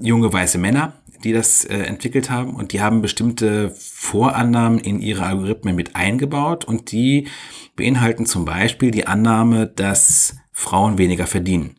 junge 0.00 0.32
weiße 0.32 0.58
Männer, 0.58 0.94
die 1.22 1.32
das 1.32 1.64
äh, 1.64 1.78
entwickelt 1.78 2.30
haben. 2.30 2.54
Und 2.54 2.72
die 2.72 2.80
haben 2.80 3.02
bestimmte 3.02 3.74
Vorannahmen 3.78 4.78
in 4.78 5.00
ihre 5.00 5.24
Algorithmen 5.24 5.74
mit 5.74 5.96
eingebaut. 5.96 6.64
Und 6.64 6.92
die 6.92 7.28
beinhalten 7.76 8.26
zum 8.26 8.44
Beispiel 8.44 8.90
die 8.90 9.06
Annahme, 9.06 9.66
dass 9.66 10.36
Frauen 10.52 10.98
weniger 10.98 11.26
verdienen. 11.26 11.76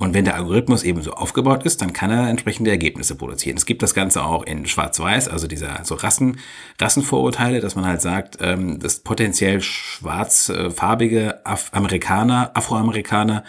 Und 0.00 0.14
wenn 0.14 0.24
der 0.24 0.36
Algorithmus 0.36 0.84
eben 0.84 1.02
so 1.02 1.12
aufgebaut 1.12 1.64
ist, 1.64 1.82
dann 1.82 1.92
kann 1.92 2.12
er 2.12 2.28
entsprechende 2.28 2.70
Ergebnisse 2.70 3.16
produzieren. 3.16 3.56
Es 3.56 3.66
gibt 3.66 3.82
das 3.82 3.94
Ganze 3.94 4.24
auch 4.24 4.44
in 4.44 4.64
Schwarz-Weiß, 4.64 5.26
also 5.26 5.48
dieser 5.48 5.84
so 5.84 5.96
Rassen, 5.96 6.38
Rassenvorurteile, 6.80 7.60
dass 7.60 7.74
man 7.74 7.84
halt 7.84 8.00
sagt, 8.00 8.38
ähm, 8.40 8.78
dass 8.78 9.00
potenziell 9.00 9.60
schwarzfarbige 9.60 11.44
Af 11.44 11.70
Amerikaner, 11.72 12.52
Afroamerikaner 12.54 13.42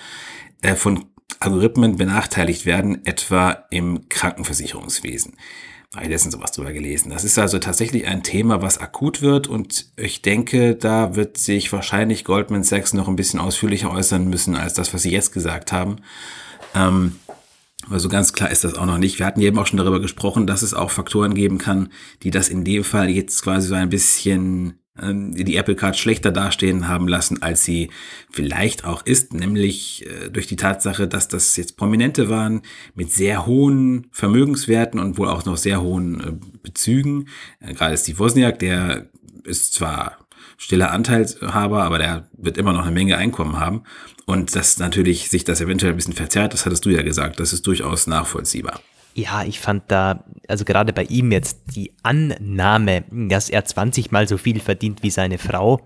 äh, 0.64 0.74
von 0.74 1.06
Algorithmen 1.40 1.98
benachteiligt 1.98 2.66
werden, 2.66 3.06
etwa 3.06 3.66
im 3.70 4.10
Krankenversicherungswesen. 4.10 5.36
Habe 5.94 6.06
ich 6.06 6.12
letztens 6.12 6.34
sowas 6.34 6.52
drüber 6.52 6.72
gelesen. 6.72 7.12
Das 7.12 7.24
ist 7.24 7.38
also 7.38 7.60
tatsächlich 7.60 8.08
ein 8.08 8.24
Thema, 8.24 8.64
was 8.64 8.80
akut 8.80 9.22
wird 9.22 9.48
und 9.48 9.92
ich 9.98 10.24
denke, 10.24 10.76
da 10.76 11.16
wird 11.16 11.38
sich 11.38 11.72
wahrscheinlich 11.72 12.26
Goldman 12.26 12.64
Sachs 12.64 12.94
noch 12.94 13.08
ein 13.08 13.16
bisschen 13.16 13.40
ausführlicher 13.40 13.92
äußern 13.92 14.28
müssen 14.28 14.56
als 14.56 14.74
das, 14.74 14.94
was 14.96 15.04
sie 15.04 15.12
jetzt 15.12 15.32
gesagt 15.32 15.72
haben. 15.72 15.98
Ähm, 16.76 17.14
aber 17.88 18.00
so 18.00 18.10
ganz 18.10 18.34
klar 18.34 18.52
ist 18.52 18.64
das 18.64 18.76
auch 18.76 18.86
noch 18.86 18.98
nicht. 18.98 19.20
Wir 19.20 19.26
hatten 19.26 19.42
eben 19.42 19.58
auch 19.58 19.66
schon 19.66 19.78
darüber 19.78 20.00
gesprochen, 20.00 20.46
dass 20.46 20.62
es 20.62 20.74
auch 20.74 20.92
Faktoren 20.92 21.34
geben 21.34 21.58
kann, 21.58 21.90
die 22.24 22.32
das 22.32 22.50
in 22.50 22.64
dem 22.64 22.84
Fall 22.84 23.10
jetzt 23.10 23.42
quasi 23.42 23.68
so 23.68 23.76
ein 23.76 23.90
bisschen 23.90 24.80
ähm, 25.02 25.34
die 25.34 25.56
Apple 25.56 25.76
Card 25.76 25.98
schlechter 25.98 26.32
dastehen 26.32 26.88
haben 26.88 27.08
lassen, 27.08 27.42
als 27.42 27.64
sie 27.64 27.90
vielleicht 28.30 28.86
auch 28.86 29.06
ist, 29.06 29.34
nämlich 29.34 30.06
äh, 30.06 30.30
durch 30.30 30.48
die 30.48 30.56
Tatsache, 30.56 31.08
dass 31.08 31.28
das 31.28 31.56
jetzt 31.58 31.78
Prominente 31.78 32.30
waren 32.30 32.62
mit 32.96 33.12
sehr 33.12 33.46
hohen 33.46 34.08
Vermögenswerten 34.12 35.00
und 35.00 35.18
wohl 35.18 35.28
auch 35.28 35.46
noch 35.46 35.58
sehr 35.58 35.82
hohen 35.82 36.20
äh, 36.20 36.34
Bezügen. 36.62 37.28
Äh, 37.60 37.74
gerade 37.74 37.98
Steve 37.98 38.20
Wozniak, 38.20 38.60
der 38.60 39.10
ist 39.44 39.74
zwar 39.74 40.18
stiller 40.60 40.92
Anteilshaber, 40.92 41.84
aber 41.84 41.98
der 41.98 42.28
wird 42.34 42.58
immer 42.58 42.74
noch 42.74 42.84
eine 42.84 42.92
Menge 42.92 43.18
Einkommen 43.18 43.60
haben. 43.60 43.84
Und 44.26 44.56
dass 44.56 44.78
natürlich 44.78 45.30
sich 45.30 45.46
das 45.46 45.62
eventuell 45.62 45.94
ein 45.94 45.96
bisschen 45.96 46.14
verzerrt, 46.14 46.54
das 46.54 46.66
hattest 46.66 46.86
du 46.86 46.90
ja 46.90 47.02
gesagt, 47.02 47.40
das 47.40 47.54
ist 47.54 47.66
durchaus 47.66 48.06
nachvollziehbar. 48.06 48.80
Ja, 49.16 49.44
ich 49.44 49.60
fand 49.60 49.84
da, 49.88 50.26
also 50.48 50.66
gerade 50.66 50.94
bei 50.94 51.04
ihm 51.04 51.32
jetzt 51.32 51.60
die 51.76 51.94
Annahme, 52.04 53.06
dass 53.10 53.50
er 53.50 53.66
20 53.66 54.12
mal 54.12 54.28
so 54.28 54.38
viel 54.38 54.60
verdient 54.60 55.02
wie 55.02 55.10
seine 55.10 55.38
Frau. 55.38 55.80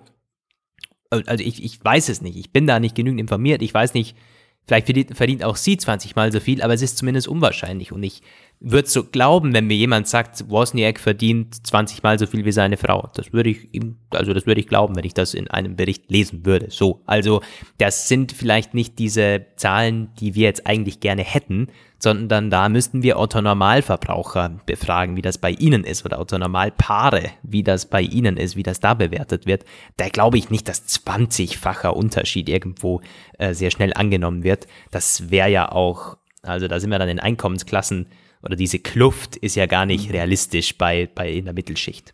Also 1.09 1.43
ich, 1.43 1.63
ich 1.63 1.84
weiß 1.84 2.09
es 2.09 2.21
nicht, 2.21 2.36
ich 2.36 2.51
bin 2.51 2.65
da 2.65 2.80
nicht 2.80 2.95
genügend 2.95 3.21
informiert, 3.21 3.61
ich 3.61 3.74
weiß 3.74 3.93
nicht, 3.93 4.17
vielleicht 4.65 4.88
verdient, 4.88 5.15
verdient 5.15 5.43
auch 5.43 5.55
sie 5.55 5.78
20 5.78 6.15
mal 6.15 6.32
so 6.32 6.39
viel, 6.39 6.63
aber 6.63 6.74
es 6.74 6.82
ist 6.82 6.97
zumindest 6.97 7.28
unwahrscheinlich 7.28 7.91
und 7.91 8.01
ich 8.01 8.24
würde 8.64 8.88
so 8.88 9.03
glauben, 9.03 9.53
wenn 9.53 9.68
mir 9.68 9.76
jemand 9.76 10.07
sagt, 10.07 10.49
Wozniak 10.49 10.97
verdient 10.97 11.68
20 11.68 12.01
Mal 12.01 12.18
so 12.18 12.26
viel 12.26 12.45
wie 12.45 12.51
seine 12.53 12.78
Frau. 12.78 13.09
Das 13.14 13.34
würde 13.34 13.49
ich 13.49 13.74
ihm, 13.74 13.97
also 14.09 14.34
das 14.34 14.45
würde 14.45 14.61
ich 14.61 14.68
glauben, 14.68 14.95
wenn 14.95 15.03
ich 15.03 15.14
das 15.14 15.34
in 15.34 15.49
einem 15.49 15.76
Bericht 15.76 16.09
lesen 16.09 16.45
würde. 16.45 16.68
So, 16.72 17.01
also 17.05 17.41
das 17.78 18.07
sind 18.07 18.32
vielleicht 18.32 18.74
nicht 18.74 18.97
diese 18.99 19.45
Zahlen, 19.57 20.11
die 20.20 20.34
wir 20.34 20.43
jetzt 20.43 20.66
eigentlich 20.66 21.01
gerne 21.01 21.24
hätten, 21.24 21.68
sondern 21.99 22.49
da 22.49 22.70
müssten 22.70 23.03
wir 23.03 23.20
Autonormalverbraucher 23.20 24.59
befragen, 24.66 25.18
wie 25.18 25.22
das 25.22 25.38
bei 25.38 25.51
ihnen 25.51 25.84
ist 25.84 26.05
oder 26.05 26.20
Autonormalpaare, 26.20 27.32
wie 27.43 27.64
das 27.64 27.86
bei 27.86 28.01
ihnen 28.01 28.38
ist, 28.38 28.55
wie 28.55 28.64
das 28.64 28.80
da 28.80 28.93
bewertet 28.93 29.45
wird. 29.45 29.66
Da 29.97 30.07
glaube 30.07 30.38
ich 30.38 30.49
nicht, 30.49 30.70
dass 30.70 30.88
20-facher 30.88 31.89
Unterschied 31.89 32.47
irgendwo 32.47 33.01
äh, 33.38 33.53
sehr 33.53 33.72
schnell 33.72 33.93
angenommen 33.93 34.43
wird. 34.43 34.68
Das 34.89 35.32
wäre 35.32 35.49
ja 35.49 35.70
auch, 35.70 36.18
also 36.41 36.70
da 36.70 36.80
sind 36.80 36.91
wir 36.91 36.99
dann 36.99 37.09
in 37.09 37.20
Einkommensklassen 37.20 38.07
oder 38.43 38.55
diese 38.55 38.79
Kluft 38.79 39.35
ist 39.37 39.55
ja 39.55 39.65
gar 39.65 39.85
nicht 39.85 40.07
mhm. 40.07 40.15
realistisch 40.15 40.77
bei, 40.77 41.09
bei 41.13 41.31
in 41.31 41.45
der 41.45 41.53
Mittelschicht. 41.53 42.13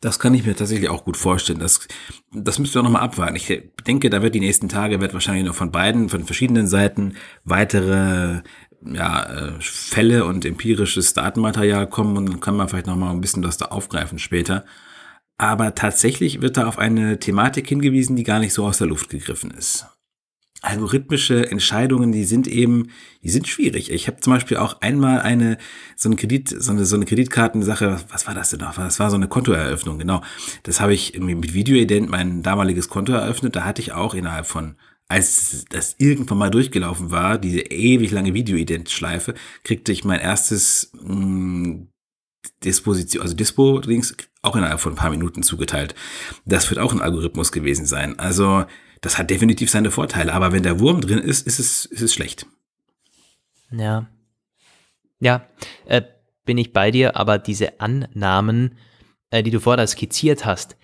Das 0.00 0.18
kann 0.18 0.34
ich 0.34 0.44
mir 0.44 0.56
tatsächlich 0.56 0.88
auch 0.88 1.04
gut 1.04 1.16
vorstellen. 1.16 1.60
Das, 1.60 1.86
das 2.32 2.58
müsst 2.58 2.76
ihr 2.76 2.82
nochmal 2.82 3.02
abwarten. 3.02 3.36
Ich 3.36 3.62
denke, 3.86 4.10
da 4.10 4.20
wird 4.20 4.34
die 4.34 4.40
nächsten 4.40 4.68
Tage, 4.68 5.00
wird 5.00 5.14
wahrscheinlich 5.14 5.44
noch 5.44 5.54
von 5.54 5.70
beiden, 5.70 6.08
von 6.08 6.24
verschiedenen 6.24 6.66
Seiten 6.66 7.14
weitere 7.44 8.42
ja, 8.84 9.22
äh, 9.22 9.52
Fälle 9.60 10.24
und 10.24 10.44
empirisches 10.44 11.14
Datenmaterial 11.14 11.88
kommen 11.88 12.16
und 12.16 12.28
dann 12.28 12.40
kann 12.40 12.56
man 12.56 12.68
vielleicht 12.68 12.88
nochmal 12.88 13.12
ein 13.12 13.20
bisschen 13.20 13.42
das 13.42 13.58
da 13.58 13.66
aufgreifen 13.66 14.18
später. 14.18 14.64
Aber 15.38 15.76
tatsächlich 15.76 16.42
wird 16.42 16.56
da 16.56 16.66
auf 16.66 16.78
eine 16.78 17.20
Thematik 17.20 17.68
hingewiesen, 17.68 18.16
die 18.16 18.24
gar 18.24 18.40
nicht 18.40 18.54
so 18.54 18.66
aus 18.66 18.78
der 18.78 18.88
Luft 18.88 19.08
gegriffen 19.08 19.52
ist 19.52 19.86
algorithmische 20.62 21.50
Entscheidungen, 21.50 22.12
die 22.12 22.24
sind 22.24 22.46
eben, 22.46 22.88
die 23.22 23.30
sind 23.30 23.48
schwierig. 23.48 23.90
Ich 23.90 24.06
habe 24.06 24.20
zum 24.20 24.32
Beispiel 24.32 24.56
auch 24.56 24.80
einmal 24.80 25.20
eine 25.20 25.58
so 25.96 26.08
eine 26.08 26.16
Kredit, 26.16 26.48
so 26.48 26.70
eine 26.70 26.84
so 26.84 26.96
eine 26.96 27.04
Kreditkartensache. 27.04 28.00
Was 28.08 28.26
war 28.26 28.34
das 28.34 28.50
denn 28.50 28.60
noch? 28.60 28.76
Das 28.76 29.00
war 29.00 29.10
so 29.10 29.16
eine 29.16 29.28
Kontoeröffnung, 29.28 29.98
genau. 29.98 30.22
Das 30.62 30.80
habe 30.80 30.94
ich 30.94 31.18
mit 31.18 31.52
Videoident 31.52 32.08
mein 32.08 32.42
damaliges 32.42 32.88
Konto 32.88 33.12
eröffnet. 33.12 33.56
Da 33.56 33.64
hatte 33.64 33.82
ich 33.82 33.92
auch 33.92 34.14
innerhalb 34.14 34.46
von 34.46 34.76
als 35.08 35.66
das 35.68 35.96
irgendwann 35.98 36.38
mal 36.38 36.50
durchgelaufen 36.50 37.10
war, 37.10 37.36
diese 37.36 37.60
ewig 37.60 38.12
lange 38.12 38.32
Videoident-Schleife, 38.32 39.34
kriegte 39.62 39.92
ich 39.92 40.04
mein 40.04 40.20
erstes 40.20 40.90
mh, 41.02 41.14
mm, 41.14 41.88
Disposition, 42.64 43.22
also 43.22 43.34
Dispo-Dings 43.34 44.16
auch 44.40 44.56
innerhalb 44.56 44.80
von 44.80 44.94
ein 44.94 44.96
paar 44.96 45.10
Minuten 45.10 45.42
zugeteilt. 45.42 45.94
Das 46.46 46.70
wird 46.70 46.80
auch 46.80 46.92
ein 46.92 47.02
Algorithmus 47.02 47.52
gewesen 47.52 47.84
sein. 47.84 48.18
Also 48.18 48.64
das 49.02 49.18
hat 49.18 49.28
definitiv 49.28 49.68
seine 49.68 49.90
Vorteile. 49.90 50.32
Aber 50.32 50.52
wenn 50.52 50.62
der 50.62 50.80
Wurm 50.80 51.02
drin 51.02 51.18
ist, 51.18 51.46
ist 51.46 51.58
es, 51.58 51.84
ist 51.84 52.00
es 52.00 52.14
schlecht. 52.14 52.46
Ja. 53.70 54.06
Ja, 55.20 55.46
äh, 55.86 56.02
bin 56.44 56.58
ich 56.58 56.72
bei 56.72 56.90
dir, 56.90 57.16
aber 57.16 57.38
diese 57.38 57.80
Annahmen, 57.80 58.76
äh, 59.30 59.42
die 59.42 59.50
du 59.50 59.60
vorher 59.60 59.86
skizziert 59.86 60.44
hast, 60.44 60.76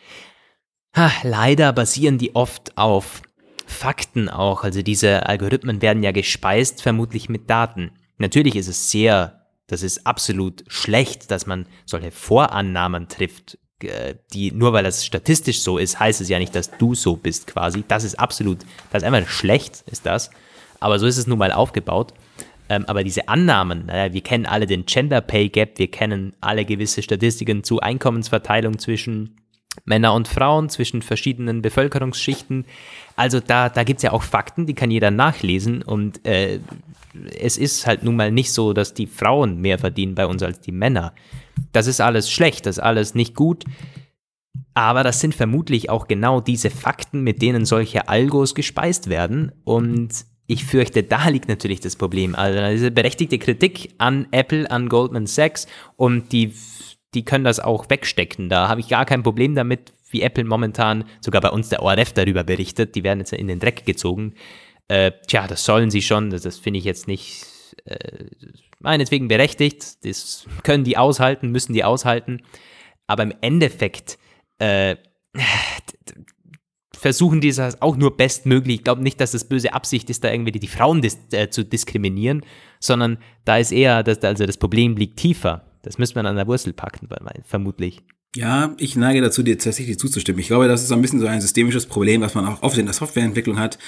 ha, 0.94 1.10
leider 1.22 1.72
basieren 1.72 2.18
die 2.18 2.36
oft 2.36 2.76
auf 2.76 3.22
Fakten 3.66 4.28
auch. 4.28 4.64
Also 4.64 4.82
diese 4.82 5.26
Algorithmen 5.26 5.82
werden 5.82 6.02
ja 6.02 6.12
gespeist, 6.12 6.82
vermutlich 6.82 7.28
mit 7.28 7.48
Daten. 7.50 7.92
Natürlich 8.16 8.56
ist 8.56 8.68
es 8.68 8.90
sehr, 8.90 9.46
das 9.66 9.82
ist 9.82 10.06
absolut 10.06 10.64
schlecht, 10.68 11.30
dass 11.30 11.46
man 11.46 11.66
solche 11.84 12.10
Vorannahmen 12.10 13.08
trifft 13.08 13.58
die, 14.32 14.52
nur 14.52 14.72
weil 14.72 14.84
das 14.84 15.04
statistisch 15.04 15.60
so 15.60 15.78
ist, 15.78 16.00
heißt 16.00 16.20
es 16.20 16.28
ja 16.28 16.38
nicht, 16.38 16.54
dass 16.54 16.70
du 16.78 16.94
so 16.94 17.16
bist 17.16 17.46
quasi. 17.46 17.84
Das 17.86 18.04
ist 18.04 18.18
absolut, 18.18 18.58
das 18.90 19.02
ist 19.02 19.06
einfach 19.06 19.30
schlecht, 19.30 19.84
ist 19.86 20.06
das. 20.06 20.30
Aber 20.80 20.98
so 20.98 21.06
ist 21.06 21.16
es 21.16 21.26
nun 21.26 21.38
mal 21.38 21.52
aufgebaut. 21.52 22.14
Ähm, 22.68 22.84
aber 22.86 23.02
diese 23.02 23.28
Annahmen, 23.28 23.86
naja, 23.86 24.12
wir 24.12 24.20
kennen 24.20 24.46
alle 24.46 24.66
den 24.66 24.84
Gender 24.84 25.20
Pay 25.20 25.48
Gap, 25.48 25.78
wir 25.78 25.90
kennen 25.90 26.34
alle 26.40 26.64
gewisse 26.64 27.02
Statistiken 27.02 27.64
zu 27.64 27.80
Einkommensverteilung 27.80 28.78
zwischen 28.78 29.36
Männer 29.84 30.12
und 30.12 30.28
Frauen, 30.28 30.68
zwischen 30.68 31.02
verschiedenen 31.02 31.62
Bevölkerungsschichten. 31.62 32.66
Also 33.16 33.40
da, 33.40 33.68
da 33.68 33.84
gibt 33.84 33.98
es 33.98 34.02
ja 34.02 34.12
auch 34.12 34.22
Fakten, 34.22 34.66
die 34.66 34.74
kann 34.74 34.90
jeder 34.90 35.10
nachlesen. 35.10 35.82
Und 35.82 36.26
äh, 36.26 36.60
es 37.38 37.56
ist 37.56 37.86
halt 37.86 38.02
nun 38.02 38.16
mal 38.16 38.30
nicht 38.30 38.52
so, 38.52 38.72
dass 38.72 38.92
die 38.92 39.06
Frauen 39.06 39.60
mehr 39.60 39.78
verdienen 39.78 40.14
bei 40.14 40.26
uns 40.26 40.42
als 40.42 40.60
die 40.60 40.72
Männer. 40.72 41.14
Das 41.72 41.86
ist 41.86 42.00
alles 42.00 42.30
schlecht, 42.30 42.66
das 42.66 42.78
ist 42.78 42.82
alles 42.82 43.14
nicht 43.14 43.34
gut. 43.34 43.64
Aber 44.74 45.02
das 45.02 45.20
sind 45.20 45.34
vermutlich 45.34 45.90
auch 45.90 46.06
genau 46.06 46.40
diese 46.40 46.70
Fakten, 46.70 47.22
mit 47.22 47.42
denen 47.42 47.64
solche 47.64 48.08
Algos 48.08 48.54
gespeist 48.54 49.08
werden. 49.08 49.52
Und 49.64 50.24
ich 50.46 50.64
fürchte, 50.64 51.02
da 51.02 51.28
liegt 51.28 51.48
natürlich 51.48 51.80
das 51.80 51.96
Problem. 51.96 52.34
Also 52.34 52.58
diese 52.70 52.90
berechtigte 52.90 53.38
Kritik 53.38 53.94
an 53.98 54.28
Apple, 54.30 54.70
an 54.70 54.88
Goldman 54.88 55.26
Sachs 55.26 55.66
und 55.96 56.32
die, 56.32 56.54
die 57.14 57.24
können 57.24 57.44
das 57.44 57.60
auch 57.60 57.90
wegstecken. 57.90 58.48
Da 58.48 58.68
habe 58.68 58.80
ich 58.80 58.88
gar 58.88 59.04
kein 59.04 59.22
Problem 59.22 59.54
damit, 59.54 59.92
wie 60.10 60.22
Apple 60.22 60.44
momentan, 60.44 61.04
sogar 61.20 61.42
bei 61.42 61.50
uns 61.50 61.68
der 61.68 61.82
ORF 61.82 62.12
darüber 62.12 62.44
berichtet, 62.44 62.94
die 62.94 63.04
werden 63.04 63.18
jetzt 63.18 63.32
in 63.32 63.48
den 63.48 63.58
Dreck 63.58 63.84
gezogen. 63.84 64.34
Äh, 64.88 65.12
tja, 65.26 65.46
das 65.46 65.64
sollen 65.64 65.90
sie 65.90 66.02
schon, 66.02 66.30
das, 66.30 66.42
das 66.42 66.58
finde 66.58 66.78
ich 66.78 66.84
jetzt 66.84 67.08
nicht 67.08 67.44
äh, 67.88 68.26
meinetwegen 68.80 69.28
berechtigt, 69.28 70.04
das 70.04 70.46
können 70.62 70.84
die 70.84 70.96
aushalten, 70.96 71.50
müssen 71.50 71.72
die 71.72 71.84
aushalten, 71.84 72.42
aber 73.06 73.22
im 73.22 73.34
Endeffekt 73.40 74.18
äh, 74.58 74.96
versuchen 76.98 77.40
die 77.40 77.52
das 77.52 77.80
auch 77.80 77.96
nur 77.96 78.16
bestmöglich. 78.16 78.76
Ich 78.76 78.84
glaube 78.84 79.02
nicht, 79.02 79.20
dass 79.20 79.32
das 79.32 79.48
böse 79.48 79.72
Absicht 79.72 80.10
ist, 80.10 80.24
da 80.24 80.30
irgendwie 80.30 80.52
die, 80.52 80.66
Frauen 80.66 81.00
dis 81.00 81.18
äh, 81.32 81.48
zu 81.48 81.64
diskriminieren, 81.64 82.44
sondern 82.80 83.18
da 83.44 83.58
ist 83.58 83.72
eher, 83.72 84.02
dass, 84.02 84.22
also 84.22 84.46
das 84.46 84.58
Problem 84.58 84.96
liegt 84.96 85.18
tiefer. 85.18 85.64
Das 85.82 85.98
müsste 85.98 86.16
man 86.16 86.26
an 86.26 86.36
der 86.36 86.46
Wurzel 86.46 86.72
packen, 86.72 87.08
vermutlich. 87.44 88.02
Ja, 88.38 88.76
ich 88.78 88.94
neige 88.94 89.20
dazu, 89.20 89.42
dir 89.42 89.58
tatsächlich 89.58 89.98
zuzustimmen. 89.98 90.38
Ich 90.38 90.46
glaube, 90.46 90.68
das 90.68 90.84
ist 90.84 90.92
ein 90.92 91.02
bisschen 91.02 91.18
so 91.18 91.26
ein 91.26 91.40
systemisches 91.40 91.86
Problem, 91.86 92.20
was 92.20 92.36
man 92.36 92.46
auch 92.46 92.62
oft 92.62 92.78
in 92.78 92.86
der 92.86 92.94
Softwareentwicklung 92.94 93.58
hat, 93.58 93.80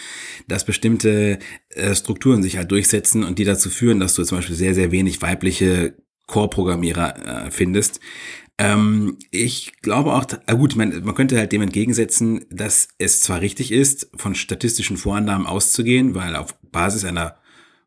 dass 0.49 0.65
bestimmte 0.65 1.39
äh, 1.69 1.95
Strukturen 1.95 2.43
sich 2.43 2.57
halt 2.57 2.69
durchsetzen 2.73 3.23
und 3.23 3.39
die 3.39 3.45
dazu 3.45 3.71
führen, 3.71 4.01
dass 4.01 4.15
du 4.15 4.25
zum 4.25 4.39
Beispiel 4.39 4.57
sehr, 4.57 4.75
sehr 4.75 4.91
wenig 4.91 5.23
weibliche 5.23 5.95
Core-Programmierer 6.27 7.47
äh, 7.47 7.51
findest. 7.53 8.01
Ähm, 8.59 9.19
ich 9.31 9.81
glaube 9.83 10.15
auch, 10.15 10.27
äh, 10.49 10.57
gut, 10.57 10.75
man 10.75 11.15
könnte 11.15 11.39
halt 11.39 11.53
dem 11.53 11.63
entgegensetzen, 11.63 12.45
dass 12.51 12.89
es 12.99 13.21
zwar 13.21 13.43
richtig 13.43 13.71
ist, 13.71 14.11
von 14.17 14.35
statistischen 14.35 14.97
Vorannahmen 14.97 15.47
auszugehen, 15.47 16.17
weil 16.17 16.35
auf 16.35 16.57
Basis 16.73 17.05
einer 17.05 17.37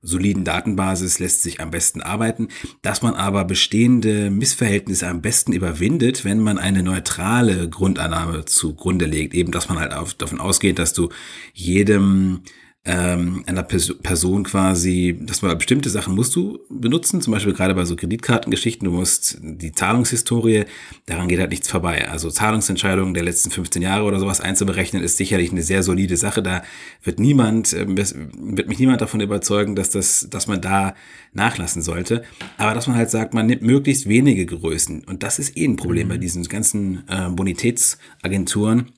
soliden 0.03 0.43
Datenbasis 0.43 1.17
lässt 1.19 1.41
sich 1.41 1.61
am 1.61 1.71
besten 1.71 2.01
arbeiten, 2.01 2.49
dass 2.81 3.01
man 3.01 3.15
aber 3.15 3.45
bestehende 3.45 4.29
Missverhältnisse 4.29 5.07
am 5.07 5.21
besten 5.21 5.53
überwindet, 5.53 6.25
wenn 6.25 6.39
man 6.39 6.59
eine 6.59 6.83
neutrale 6.83 7.69
Grundannahme 7.69 8.45
zugrunde 8.45 9.05
legt, 9.05 9.33
eben 9.33 9.51
dass 9.51 9.69
man 9.69 9.79
halt 9.79 9.93
auf, 9.93 10.13
davon 10.13 10.39
ausgeht, 10.39 10.77
dass 10.77 10.93
du 10.93 11.09
jedem 11.53 12.41
ähm, 12.85 13.43
einer 13.47 13.63
Person 13.63 14.43
quasi, 14.43 15.17
dass 15.21 15.41
man 15.41 15.57
bestimmte 15.57 15.89
Sachen 15.89 16.15
musst 16.15 16.35
du 16.35 16.59
benutzen, 16.69 17.21
zum 17.21 17.31
Beispiel 17.31 17.53
gerade 17.53 17.73
bei 17.75 17.85
so 17.85 17.95
Kreditkartengeschichten, 17.95 18.85
du 18.85 18.91
musst 18.91 19.37
die 19.41 19.71
Zahlungshistorie, 19.71 20.65
daran 21.05 21.29
geht 21.29 21.39
halt 21.39 21.51
nichts 21.51 21.69
vorbei. 21.69 22.09
Also 22.09 22.29
Zahlungsentscheidungen 22.29 23.13
der 23.13 23.23
letzten 23.23 23.51
15 23.51 23.81
Jahre 23.81 24.03
oder 24.03 24.19
sowas 24.19 24.41
einzuberechnen, 24.41 25.01
ist 25.01 25.15
sicherlich 25.15 25.51
eine 25.51 25.63
sehr 25.63 25.81
solide 25.81 26.17
Sache. 26.17 26.43
Da 26.43 26.63
wird 27.03 27.19
niemand, 27.19 27.71
äh, 27.71 27.85
wird 27.87 28.67
mich 28.67 28.79
niemand 28.79 28.99
davon 28.99 29.21
überzeugen, 29.21 29.77
dass 29.77 29.89
das, 29.89 30.27
dass 30.29 30.47
man 30.47 30.59
da 30.59 30.93
nachlassen 31.31 31.81
sollte. 31.81 32.23
Aber 32.57 32.73
dass 32.73 32.87
man 32.87 32.97
halt 32.97 33.09
sagt, 33.09 33.33
man 33.33 33.45
nimmt 33.45 33.61
möglichst 33.61 34.09
wenige 34.09 34.45
Größen. 34.45 35.05
Und 35.05 35.23
das 35.23 35.39
ist 35.39 35.55
eh 35.55 35.65
ein 35.65 35.77
Problem 35.77 36.07
mhm. 36.07 36.11
bei 36.11 36.17
diesen 36.17 36.43
ganzen 36.43 37.07
äh, 37.07 37.29
Bonitätsagenturen 37.29 38.91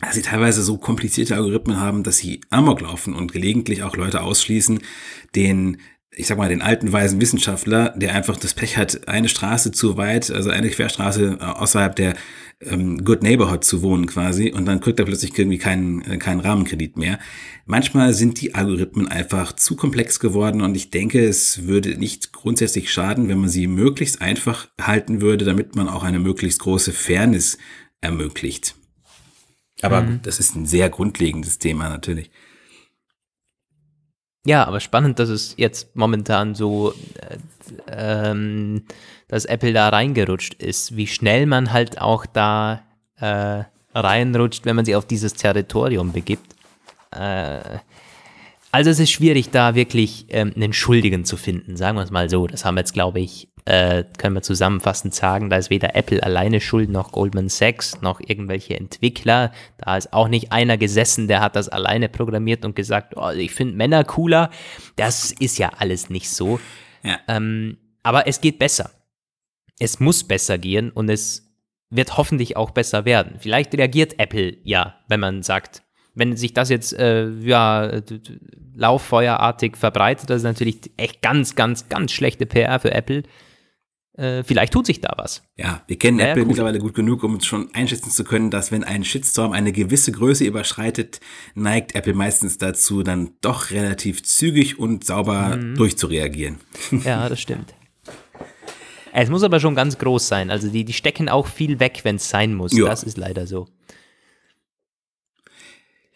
dass 0.00 0.14
sie 0.14 0.22
teilweise 0.22 0.62
so 0.62 0.76
komplizierte 0.76 1.36
Algorithmen 1.36 1.80
haben, 1.80 2.02
dass 2.02 2.18
sie 2.18 2.40
Amok 2.50 2.82
laufen 2.82 3.14
und 3.14 3.32
gelegentlich 3.32 3.82
auch 3.82 3.96
Leute 3.96 4.22
ausschließen, 4.22 4.80
den 5.34 5.78
ich 6.18 6.26
sag 6.26 6.38
mal, 6.38 6.48
den 6.48 6.62
alten 6.62 6.92
weisen 6.92 7.20
Wissenschaftler, 7.20 7.90
der 7.90 8.14
einfach 8.14 8.38
das 8.38 8.54
Pech 8.54 8.78
hat, 8.78 9.06
eine 9.06 9.28
Straße 9.28 9.70
zu 9.70 9.98
weit, 9.98 10.30
also 10.30 10.48
eine 10.48 10.70
Querstraße 10.70 11.38
äh, 11.38 11.44
außerhalb 11.44 11.94
der 11.94 12.14
ähm, 12.62 13.04
Good 13.04 13.22
Neighborhood 13.22 13.64
zu 13.64 13.82
wohnen 13.82 14.06
quasi 14.06 14.50
und 14.50 14.64
dann 14.64 14.80
kriegt 14.80 14.98
er 14.98 15.04
plötzlich 15.04 15.38
irgendwie 15.38 15.58
keinen, 15.58 16.00
äh, 16.10 16.16
keinen 16.16 16.40
Rahmenkredit 16.40 16.96
mehr. 16.96 17.18
Manchmal 17.66 18.14
sind 18.14 18.40
die 18.40 18.54
Algorithmen 18.54 19.08
einfach 19.08 19.52
zu 19.52 19.76
komplex 19.76 20.18
geworden 20.18 20.62
und 20.62 20.74
ich 20.74 20.88
denke, 20.88 21.22
es 21.22 21.66
würde 21.66 21.98
nicht 21.98 22.32
grundsätzlich 22.32 22.90
schaden, 22.90 23.28
wenn 23.28 23.38
man 23.38 23.50
sie 23.50 23.66
möglichst 23.66 24.22
einfach 24.22 24.68
halten 24.80 25.20
würde, 25.20 25.44
damit 25.44 25.76
man 25.76 25.86
auch 25.86 26.02
eine 26.02 26.18
möglichst 26.18 26.60
große 26.60 26.92
Fairness 26.92 27.58
ermöglicht. 28.00 28.74
Aber 29.82 30.02
mhm. 30.02 30.20
das 30.22 30.40
ist 30.40 30.54
ein 30.56 30.66
sehr 30.66 30.88
grundlegendes 30.88 31.58
Thema 31.58 31.88
natürlich. 31.88 32.30
Ja, 34.46 34.64
aber 34.64 34.78
spannend, 34.80 35.18
dass 35.18 35.28
es 35.28 35.54
jetzt 35.56 35.96
momentan 35.96 36.54
so, 36.54 36.92
äh, 36.92 37.38
ähm, 37.88 38.84
dass 39.26 39.44
Apple 39.44 39.72
da 39.72 39.88
reingerutscht 39.88 40.54
ist, 40.54 40.96
wie 40.96 41.08
schnell 41.08 41.46
man 41.46 41.72
halt 41.72 42.00
auch 42.00 42.26
da 42.26 42.82
äh, 43.16 43.64
reinrutscht, 43.92 44.64
wenn 44.64 44.76
man 44.76 44.84
sich 44.84 44.94
auf 44.94 45.04
dieses 45.04 45.34
Territorium 45.34 46.12
begibt. 46.12 46.54
Äh, 47.10 47.78
also 48.70 48.90
es 48.90 49.00
ist 49.00 49.10
schwierig, 49.10 49.50
da 49.50 49.74
wirklich 49.74 50.26
ähm, 50.28 50.52
einen 50.54 50.72
Schuldigen 50.72 51.24
zu 51.24 51.36
finden, 51.36 51.76
sagen 51.76 51.96
wir 51.96 52.04
es 52.04 52.10
mal 52.10 52.30
so. 52.30 52.46
Das 52.46 52.64
haben 52.64 52.76
wir 52.76 52.82
jetzt, 52.82 52.94
glaube 52.94 53.20
ich, 53.20 53.48
äh, 53.66 54.04
können 54.16 54.36
wir 54.36 54.42
zusammenfassend 54.42 55.14
sagen, 55.14 55.50
da 55.50 55.56
ist 55.56 55.70
weder 55.70 55.96
Apple 55.96 56.22
alleine 56.22 56.60
schuld, 56.60 56.88
noch 56.88 57.10
Goldman 57.10 57.48
Sachs, 57.48 58.00
noch 58.00 58.20
irgendwelche 58.20 58.76
Entwickler. 58.76 59.52
Da 59.78 59.96
ist 59.96 60.12
auch 60.12 60.28
nicht 60.28 60.52
einer 60.52 60.78
gesessen, 60.78 61.26
der 61.26 61.40
hat 61.40 61.56
das 61.56 61.68
alleine 61.68 62.08
programmiert 62.08 62.64
und 62.64 62.76
gesagt, 62.76 63.14
oh, 63.16 63.30
ich 63.30 63.52
finde 63.52 63.76
Männer 63.76 64.04
cooler. 64.04 64.50
Das 64.94 65.32
ist 65.32 65.58
ja 65.58 65.72
alles 65.78 66.10
nicht 66.10 66.30
so. 66.30 66.60
Ja. 67.02 67.18
Ähm, 67.26 67.76
aber 68.04 68.28
es 68.28 68.40
geht 68.40 68.60
besser. 68.60 68.92
Es 69.80 69.98
muss 69.98 70.22
besser 70.22 70.58
gehen 70.58 70.90
und 70.90 71.08
es 71.08 71.52
wird 71.90 72.16
hoffentlich 72.16 72.56
auch 72.56 72.70
besser 72.70 73.04
werden. 73.04 73.36
Vielleicht 73.40 73.74
reagiert 73.74 74.18
Apple 74.18 74.58
ja, 74.62 74.94
wenn 75.08 75.20
man 75.20 75.42
sagt, 75.42 75.82
wenn 76.14 76.36
sich 76.36 76.54
das 76.54 76.70
jetzt 76.70 76.92
äh, 76.92 77.28
ja 77.40 78.00
lauffeuerartig 78.74 79.76
verbreitet, 79.76 80.30
das 80.30 80.38
ist 80.38 80.44
natürlich 80.44 80.78
echt 80.96 81.20
ganz, 81.20 81.56
ganz, 81.56 81.88
ganz 81.88 82.12
schlechte 82.12 82.46
PR 82.46 82.78
für 82.78 82.92
Apple. 82.92 83.24
Äh, 84.16 84.42
vielleicht 84.44 84.72
tut 84.72 84.86
sich 84.86 85.00
da 85.00 85.14
was. 85.16 85.42
Ja, 85.56 85.82
wir 85.86 85.98
kennen 85.98 86.18
Ja, 86.18 86.26
Apple 86.28 86.42
cool. 86.42 86.48
mittlerweile 86.48 86.78
gut 86.78 86.94
genug, 86.94 87.22
um 87.22 87.40
schon 87.40 87.68
einschätzen 87.74 88.10
zu 88.10 88.24
können, 88.24 88.50
dass 88.50 88.72
wenn 88.72 88.82
ein 88.84 89.04
Shitstorm 89.04 89.52
eine 89.52 89.72
gewisse 89.72 90.12
Größe 90.12 90.44
überschreitet, 90.44 91.20
neigt 91.54 91.94
Apple 91.94 92.14
meistens 92.14 92.58
dazu, 92.58 93.02
dann 93.02 93.30
doch 93.40 93.70
relativ 93.70 94.22
zügig 94.22 94.78
und 94.78 95.04
sauber 95.04 95.56
Mhm. 95.56 95.74
durchzureagieren. 95.76 96.56
Ja, 97.04 97.28
das 97.28 97.40
stimmt. 97.40 97.74
Es 99.12 99.30
muss 99.30 99.42
aber 99.42 99.60
schon 99.60 99.74
ganz 99.74 99.96
groß 99.96 100.28
sein. 100.28 100.50
Also 100.50 100.68
die, 100.68 100.84
die 100.84 100.92
stecken 100.92 101.28
auch 101.30 101.46
viel 101.46 101.80
weg, 101.80 102.00
wenn 102.02 102.16
es 102.16 102.28
sein 102.28 102.54
muss. 102.54 102.76
Ja. 102.76 102.84
Das 102.86 103.02
ist 103.02 103.16
leider 103.16 103.46
so. 103.46 103.66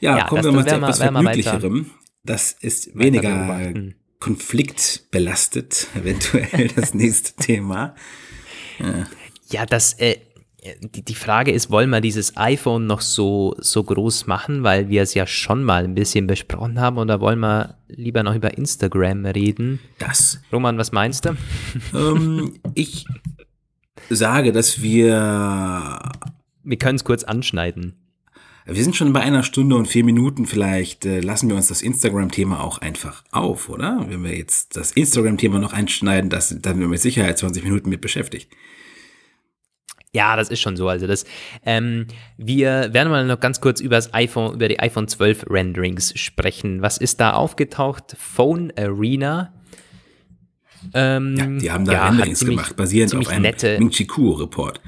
Ja, 0.01 0.19
Ja, 0.19 0.25
kommen 0.27 0.45
wir 0.45 0.53
mal 0.53 0.67
zu 0.67 0.75
etwas 0.77 0.99
Vergnüglicherem. 0.99 1.91
Das 2.25 2.53
ist 2.53 2.97
weniger. 2.99 3.95
Konfliktbelastet, 4.21 5.89
eventuell 5.95 6.69
das 6.69 6.95
nächste 6.95 7.35
Thema. 7.43 7.95
Ja, 9.51 9.67
das, 9.67 9.95
äh, 9.95 10.17
die, 10.81 11.03
die 11.03 11.15
Frage 11.15 11.51
ist, 11.53 11.71
wollen 11.71 11.91
wir 11.91 12.01
dieses 12.01 12.37
iPhone 12.37 12.87
noch 12.87 13.01
so, 13.01 13.55
so 13.59 13.83
groß 13.83 14.27
machen, 14.27 14.63
weil 14.63 14.89
wir 14.89 15.03
es 15.03 15.15
ja 15.15 15.27
schon 15.27 15.65
mal 15.65 15.85
ein 15.85 15.95
bisschen 15.95 16.27
besprochen 16.27 16.81
haben, 16.81 16.99
oder 16.99 17.21
wollen 17.21 17.41
wir 17.41 17.77
lieber 17.89 18.23
noch 18.23 18.35
über 18.35 18.57
Instagram 18.57 19.27
reden? 19.27 19.81
Das 19.99 20.41
Roman, 20.53 20.77
was 20.79 20.93
meinst 20.93 21.25
du? 21.25 21.37
ähm, 21.95 22.59
ich 22.75 23.07
sage, 24.11 24.53
dass 24.53 24.83
wir 24.83 26.01
Wir 26.63 26.77
können 26.77 26.97
es 26.97 27.05
kurz 27.05 27.25
anschneiden. 27.25 27.95
Wir 28.67 28.85
sind 28.85 28.95
schon 28.95 29.13
bei 29.13 29.21
einer 29.21 29.43
Stunde 29.43 29.75
und 29.77 29.87
vier 29.87 30.05
Minuten. 30.05 30.47
Vielleicht 30.47 31.05
äh, 31.07 31.21
lassen 31.21 31.49
wir 31.49 31.57
uns 31.57 31.69
das 31.69 31.83
Instagram-Thema 31.83 32.63
auch 32.63 32.79
einfach 32.79 33.25
auf, 33.31 33.69
oder? 33.69 34.05
Wenn 34.09 34.23
wir 34.23 34.37
jetzt 34.37 34.77
das 34.77 34.93
Instagram-Thema 34.93 35.59
noch 35.59 35.73
einschneiden, 35.73 36.31
das, 36.31 36.51
dann 36.51 36.75
sind 36.75 36.81
wir 36.81 36.89
mit 36.89 37.01
Sicherheit 37.01 37.39
20 37.39 37.65
Minuten 37.65 37.89
mit 37.89 38.01
beschäftigt. 38.01 38.49
Ja, 40.13 40.35
das 40.37 40.51
ist 40.51 40.61
schon 40.61 40.77
so. 40.77 40.89
Also 40.89 41.07
das, 41.07 41.25
ähm, 41.65 42.07
wir 42.37 42.93
werden 42.93 43.11
mal 43.11 43.25
noch 43.25 43.39
ganz 43.41 43.61
kurz 43.61 43.81
über 43.81 43.97
das 43.97 44.13
iPhone, 44.13 44.55
über 44.55 44.69
die 44.69 44.81
iPhone 44.81 45.07
12 45.09 45.47
Renderings 45.49 46.13
sprechen. 46.19 46.83
Was 46.83 46.97
ist 46.99 47.21
da 47.21 47.33
aufgetaucht? 47.33 48.17
Phone 48.19 48.73
Arena. 48.77 49.53
Ähm, 50.95 51.37
Ja, 51.37 51.47
die 51.47 51.71
haben 51.71 51.85
da 51.85 51.93
ja, 51.93 52.01
hat 52.05 52.11
Renderings 52.13 52.39
ziemlich- 52.41 52.57
gemacht, 52.57 52.77
basierend 52.77 53.15
auf 53.15 53.29
einem 53.29 53.43
nette, 53.43 53.79
Ming 53.79 53.91
Chi 53.91 54.07
Kuo-Report. 54.07 54.81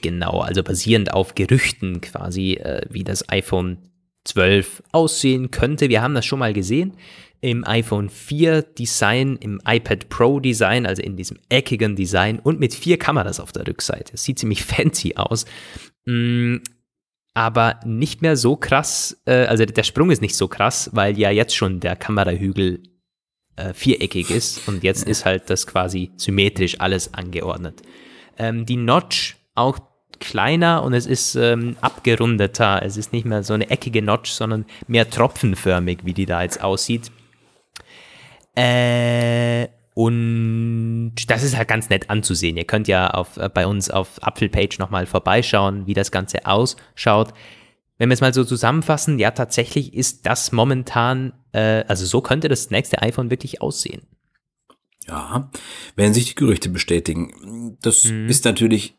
Genau, 0.00 0.40
also 0.40 0.62
basierend 0.62 1.12
auf 1.12 1.34
Gerüchten 1.34 2.00
quasi, 2.00 2.54
äh, 2.54 2.82
wie 2.90 3.04
das 3.04 3.28
iPhone 3.28 3.78
12 4.24 4.82
aussehen 4.92 5.50
könnte. 5.50 5.88
Wir 5.88 6.02
haben 6.02 6.14
das 6.14 6.24
schon 6.24 6.38
mal 6.38 6.52
gesehen 6.52 6.96
im 7.42 7.66
iPhone 7.66 8.08
4 8.08 8.62
Design, 8.62 9.36
im 9.36 9.60
iPad 9.66 10.08
Pro 10.08 10.38
Design, 10.38 10.86
also 10.86 11.02
in 11.02 11.16
diesem 11.16 11.38
eckigen 11.48 11.96
Design 11.96 12.38
und 12.38 12.60
mit 12.60 12.72
vier 12.72 12.98
Kameras 12.98 13.40
auf 13.40 13.50
der 13.50 13.66
Rückseite. 13.66 14.14
Es 14.14 14.22
sieht 14.22 14.38
ziemlich 14.38 14.62
fancy 14.64 15.16
aus. 15.16 15.44
Mm, 16.06 16.58
aber 17.34 17.80
nicht 17.84 18.22
mehr 18.22 18.36
so 18.36 18.56
krass, 18.56 19.20
äh, 19.26 19.46
also 19.46 19.64
der 19.64 19.82
Sprung 19.82 20.10
ist 20.10 20.22
nicht 20.22 20.36
so 20.36 20.46
krass, 20.46 20.90
weil 20.92 21.18
ja 21.18 21.30
jetzt 21.30 21.56
schon 21.56 21.80
der 21.80 21.96
Kamerahügel 21.96 22.84
äh, 23.56 23.74
viereckig 23.74 24.30
ist 24.30 24.68
und 24.68 24.84
jetzt 24.84 25.04
ist 25.04 25.24
halt 25.24 25.50
das 25.50 25.66
quasi 25.66 26.12
symmetrisch 26.16 26.80
alles 26.80 27.12
angeordnet. 27.12 27.82
Ähm, 28.38 28.66
die 28.66 28.76
Notch 28.76 29.36
auch 29.54 29.78
kleiner 30.20 30.82
und 30.82 30.92
es 30.92 31.06
ist 31.06 31.34
ähm, 31.34 31.76
abgerundeter. 31.80 32.82
Es 32.84 32.96
ist 32.96 33.12
nicht 33.12 33.24
mehr 33.24 33.42
so 33.42 33.54
eine 33.54 33.70
eckige 33.70 34.02
Notch, 34.02 34.30
sondern 34.30 34.66
mehr 34.86 35.08
tropfenförmig, 35.10 36.00
wie 36.04 36.14
die 36.14 36.26
da 36.26 36.42
jetzt 36.42 36.62
aussieht. 36.62 37.10
Äh, 38.54 39.68
und 39.94 41.14
das 41.28 41.42
ist 41.42 41.56
halt 41.56 41.68
ganz 41.68 41.90
nett 41.90 42.08
anzusehen. 42.08 42.56
Ihr 42.56 42.64
könnt 42.64 42.88
ja 42.88 43.10
auf, 43.10 43.36
äh, 43.36 43.48
bei 43.52 43.66
uns 43.66 43.90
auf 43.90 44.22
Apfelpage 44.22 44.78
nochmal 44.78 45.06
vorbeischauen, 45.06 45.86
wie 45.86 45.94
das 45.94 46.10
Ganze 46.10 46.46
ausschaut. 46.46 47.34
Wenn 47.98 48.08
wir 48.08 48.14
es 48.14 48.20
mal 48.20 48.34
so 48.34 48.44
zusammenfassen, 48.44 49.18
ja, 49.18 49.30
tatsächlich 49.32 49.94
ist 49.94 50.26
das 50.26 50.50
momentan, 50.52 51.34
äh, 51.52 51.84
also 51.86 52.06
so 52.06 52.20
könnte 52.20 52.48
das 52.48 52.70
nächste 52.70 53.02
iPhone 53.02 53.30
wirklich 53.30 53.60
aussehen. 53.60 54.02
Ja, 55.06 55.50
wenn 55.96 56.14
sich 56.14 56.26
die 56.26 56.34
Gerüchte 56.36 56.68
bestätigen. 56.68 57.76
Das 57.82 58.04
Mhm. 58.04 58.28
ist 58.28 58.44
natürlich, 58.44 58.94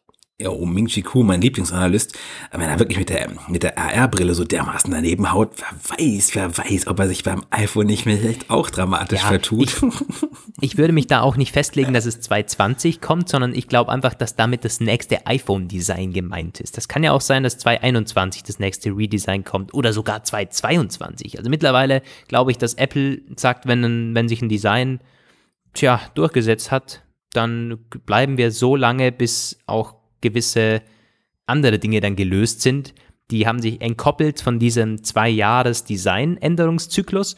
oh, 0.46 0.66
Ming 0.66 0.88
Chi 0.88 1.04
Kuo, 1.04 1.24
mein 1.24 1.42
Lieblingsanalyst, 1.42 2.18
wenn 2.52 2.62
er 2.62 2.80
wirklich 2.80 2.98
mit 2.98 3.10
der, 3.10 3.30
mit 3.48 3.64
der 3.64 3.78
AR-Brille 3.78 4.34
so 4.34 4.44
dermaßen 4.44 4.92
daneben 4.92 5.32
haut, 5.32 5.52
wer 5.58 5.98
weiß, 5.98 6.36
wer 6.36 6.58
weiß, 6.58 6.88
ob 6.88 7.00
er 7.00 7.08
sich 7.08 7.24
beim 7.24 7.44
iPhone 7.52 7.86
nicht 7.86 8.06
mehr 8.06 8.18
vielleicht 8.18 8.50
auch 8.50 8.70
dramatisch 8.70 9.22
Ja, 9.22 9.28
vertut. 9.28 9.82
Ich 10.62 10.78
würde 10.78 10.94
mich 10.94 11.08
da 11.08 11.22
auch 11.22 11.36
nicht 11.36 11.52
festlegen, 11.52 11.94
dass 11.94 12.06
es 12.06 12.22
2020 12.22 13.02
kommt, 13.02 13.28
sondern 13.28 13.54
ich 13.54 13.68
glaube 13.68 13.92
einfach, 13.92 14.14
dass 14.14 14.36
damit 14.36 14.64
das 14.64 14.80
nächste 14.80 15.28
iPhone-Design 15.28 16.14
gemeint 16.14 16.62
ist. 16.62 16.78
Das 16.78 16.88
kann 16.88 17.04
ja 17.04 17.12
auch 17.12 17.22
sein, 17.22 17.44
dass 17.44 17.58
2021 17.58 18.44
das 18.44 18.60
nächste 18.60 18.92
Redesign 18.92 19.44
kommt 19.44 19.74
oder 19.74 19.94
sogar 19.94 20.24
2022. 20.24 21.38
Also 21.38 21.50
mittlerweile 21.50 22.02
glaube 22.28 22.52
ich, 22.52 22.58
dass 22.58 22.76
Apple 22.76 23.22
sagt, 23.36 23.68
wenn, 23.68 24.16
wenn 24.16 24.30
sich 24.30 24.42
ein 24.42 24.50
Design 24.50 25.00
tja, 25.74 26.00
durchgesetzt 26.16 26.72
hat, 26.72 27.04
dann 27.34 27.80
bleiben 28.06 28.38
wir 28.38 28.52
so 28.52 28.76
lange, 28.76 29.12
bis 29.12 29.60
auch 29.66 30.03
gewisse 30.24 30.82
andere 31.46 31.78
Dinge 31.78 32.02
dann 32.02 32.16
gelöst 32.16 32.62
sind. 32.62 32.96
Die 33.30 33.46
haben 33.46 33.62
sich 33.62 33.82
entkoppelt 33.82 34.42
von 34.42 34.58
diesem 34.58 35.04
zwei 35.04 35.30
Jahres 35.30 35.84
Design-Änderungszyklus 35.84 37.36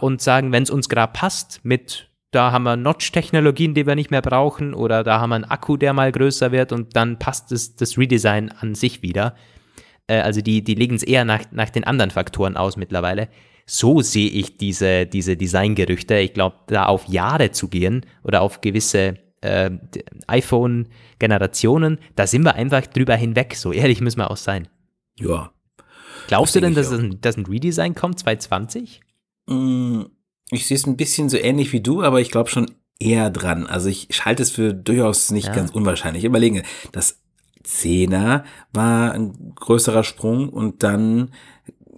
und 0.00 0.20
sagen, 0.20 0.52
wenn 0.52 0.62
es 0.62 0.70
uns 0.70 0.88
gerade 0.88 1.12
passt, 1.12 1.60
mit 1.64 2.08
da 2.32 2.52
haben 2.52 2.64
wir 2.64 2.76
Notch-Technologien, 2.76 3.72
die 3.74 3.86
wir 3.86 3.94
nicht 3.94 4.10
mehr 4.10 4.20
brauchen, 4.20 4.74
oder 4.74 5.04
da 5.04 5.20
haben 5.20 5.30
wir 5.30 5.36
einen 5.36 5.44
Akku, 5.44 5.76
der 5.76 5.92
mal 5.92 6.12
größer 6.12 6.52
wird 6.52 6.72
und 6.72 6.94
dann 6.94 7.18
passt 7.18 7.50
das, 7.50 7.76
das 7.76 7.96
Redesign 7.96 8.50
an 8.50 8.74
sich 8.74 9.00
wieder. 9.00 9.36
Äh, 10.06 10.20
also 10.20 10.40
die, 10.40 10.62
die 10.62 10.74
legen 10.74 10.96
es 10.96 11.02
eher 11.02 11.24
nach, 11.24 11.44
nach 11.52 11.70
den 11.70 11.84
anderen 11.84 12.10
Faktoren 12.10 12.56
aus 12.56 12.76
mittlerweile. 12.76 13.28
So 13.64 14.00
sehe 14.00 14.28
ich 14.28 14.58
diese, 14.58 15.06
diese 15.06 15.36
Designgerüchte. 15.36 16.16
Ich 16.18 16.34
glaube, 16.34 16.56
da 16.66 16.86
auf 16.86 17.06
Jahre 17.06 17.52
zu 17.52 17.68
gehen 17.68 18.04
oder 18.22 18.42
auf 18.42 18.60
gewisse 18.60 19.14
äh, 19.42 19.70
iPhone-Generationen, 20.26 21.98
da 22.14 22.26
sind 22.26 22.44
wir 22.44 22.54
einfach 22.54 22.86
drüber 22.86 23.14
hinweg. 23.16 23.54
So 23.56 23.72
ehrlich 23.72 24.00
müssen 24.00 24.18
wir 24.18 24.30
auch 24.30 24.36
sein. 24.36 24.68
ja. 25.18 25.50
Glaubst 26.28 26.56
Das 26.56 26.60
du 26.60 26.66
denn, 26.66 26.74
dass 26.74 26.90
ein, 26.90 27.20
dass 27.20 27.36
ein 27.36 27.46
Redesign 27.46 27.94
kommt 27.94 28.18
2020? 28.18 29.00
Mm, 29.46 30.00
Ich 30.50 30.66
sehe 30.66 30.76
es 30.76 30.84
ein 30.84 30.96
bisschen 30.96 31.28
so 31.28 31.36
ähnlich 31.36 31.72
wie 31.72 31.80
du, 31.80 32.02
aber 32.02 32.20
ich 32.20 32.32
glaube 32.32 32.50
schon 32.50 32.66
eher 32.98 33.30
dran. 33.30 33.66
Also 33.68 33.88
ich 33.88 34.08
halte 34.24 34.42
es 34.42 34.50
für 34.50 34.74
durchaus 34.74 35.30
nicht 35.30 35.46
Ja. 35.48 35.54
ganz 35.54 35.70
unwahrscheinlich. 35.70 36.24
Überlege, 36.24 36.64
das 36.90 37.20
10er 37.64 38.42
war 38.72 39.12
ein 39.12 39.52
größerer 39.54 40.02
Sprung 40.02 40.48
und 40.48 40.82
dann 40.82 41.30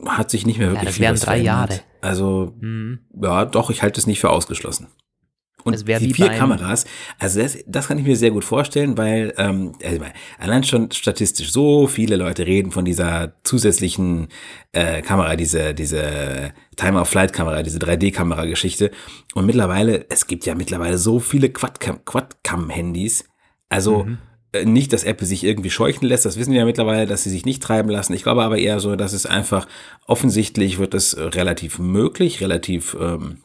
hat 0.05 0.30
sich 0.30 0.45
nicht 0.45 0.59
mehr 0.59 0.68
wirklich 0.72 0.84
das 0.89 0.95
viel 0.97 1.03
wären 1.05 1.16
drei 1.16 1.41
verändert. 1.43 1.70
Jahre. 1.70 1.80
Also 2.03 2.55
Mhm. 2.61 2.99
ja, 3.22 3.47
doch, 3.47 3.70
ich 3.70 3.80
halte 3.82 3.99
es 3.99 4.07
nicht 4.07 4.20
für 4.20 4.28
ausgeschlossen. 4.28 4.89
Und 5.75 5.87
wär 5.87 5.99
die 6.01 6.07
wie 6.11 6.14
vier 6.14 6.29
Kameras, 6.31 6.85
also 7.19 7.41
das, 7.41 7.59
das 7.66 7.89
kann 7.89 7.99
ich 7.99 8.05
mir 8.05 8.16
sehr 8.16 8.31
gut 8.31 8.45
vorstellen, 8.45 8.97
weil 8.97 9.33
ähm, 9.39 9.73
also 9.85 10.01
allein 10.39 10.64
schon 10.64 10.91
statistisch 10.91 11.53
so 11.53 11.87
viele 11.87 12.16
Leute 12.16 12.47
reden 12.47 12.71
von 12.73 12.85
dieser 12.85 13.33
zusätzlichen 13.45 14.29
äh, 14.73 15.03
Kamera, 15.03 15.37
diese 15.37 15.75
diese 15.75 16.53
Time-of-Flight-Kamera, 16.77 17.62
diese 17.62 17.79
3D-Kamera-Geschichte. 17.79 18.91
Und 19.35 19.47
mittlerweile, 19.47 20.07
es 20.11 20.27
gibt 20.27 20.47
ja 20.47 20.55
mittlerweile 20.55 20.99
so 20.99 21.19
viele 21.21 21.49
Quad-Cam- 21.49 22.05
Quad-Cam-Handys. 22.05 23.25
Also 23.69 24.05
Mhm. 24.05 24.19
äh, 24.53 24.64
nicht, 24.64 24.93
dass 24.93 25.05
Apple 25.05 25.27
sich 25.27 25.45
irgendwie 25.45 25.71
scheuchen 25.71 26.07
lässt, 26.09 26.25
das 26.25 26.39
wissen 26.39 26.53
wir 26.53 26.61
ja 26.61 26.64
mittlerweile, 26.64 27.07
dass 27.07 27.23
sie 27.25 27.31
sich 27.31 27.45
nicht 27.45 27.62
treiben 27.62 27.91
lassen. 27.91 28.14
Ich 28.14 28.23
glaube 28.23 28.43
aber 28.43 28.59
eher 28.59 28.81
so, 28.81 28.97
dass 28.97 29.12
es 29.12 29.27
einfach 29.27 29.66
offensichtlich 30.07 30.79
wird 30.79 30.95
es 30.95 31.16
relativ 31.19 31.79
möglich, 31.79 32.41
relativ 32.41 32.97
ähm, 33.01 33.39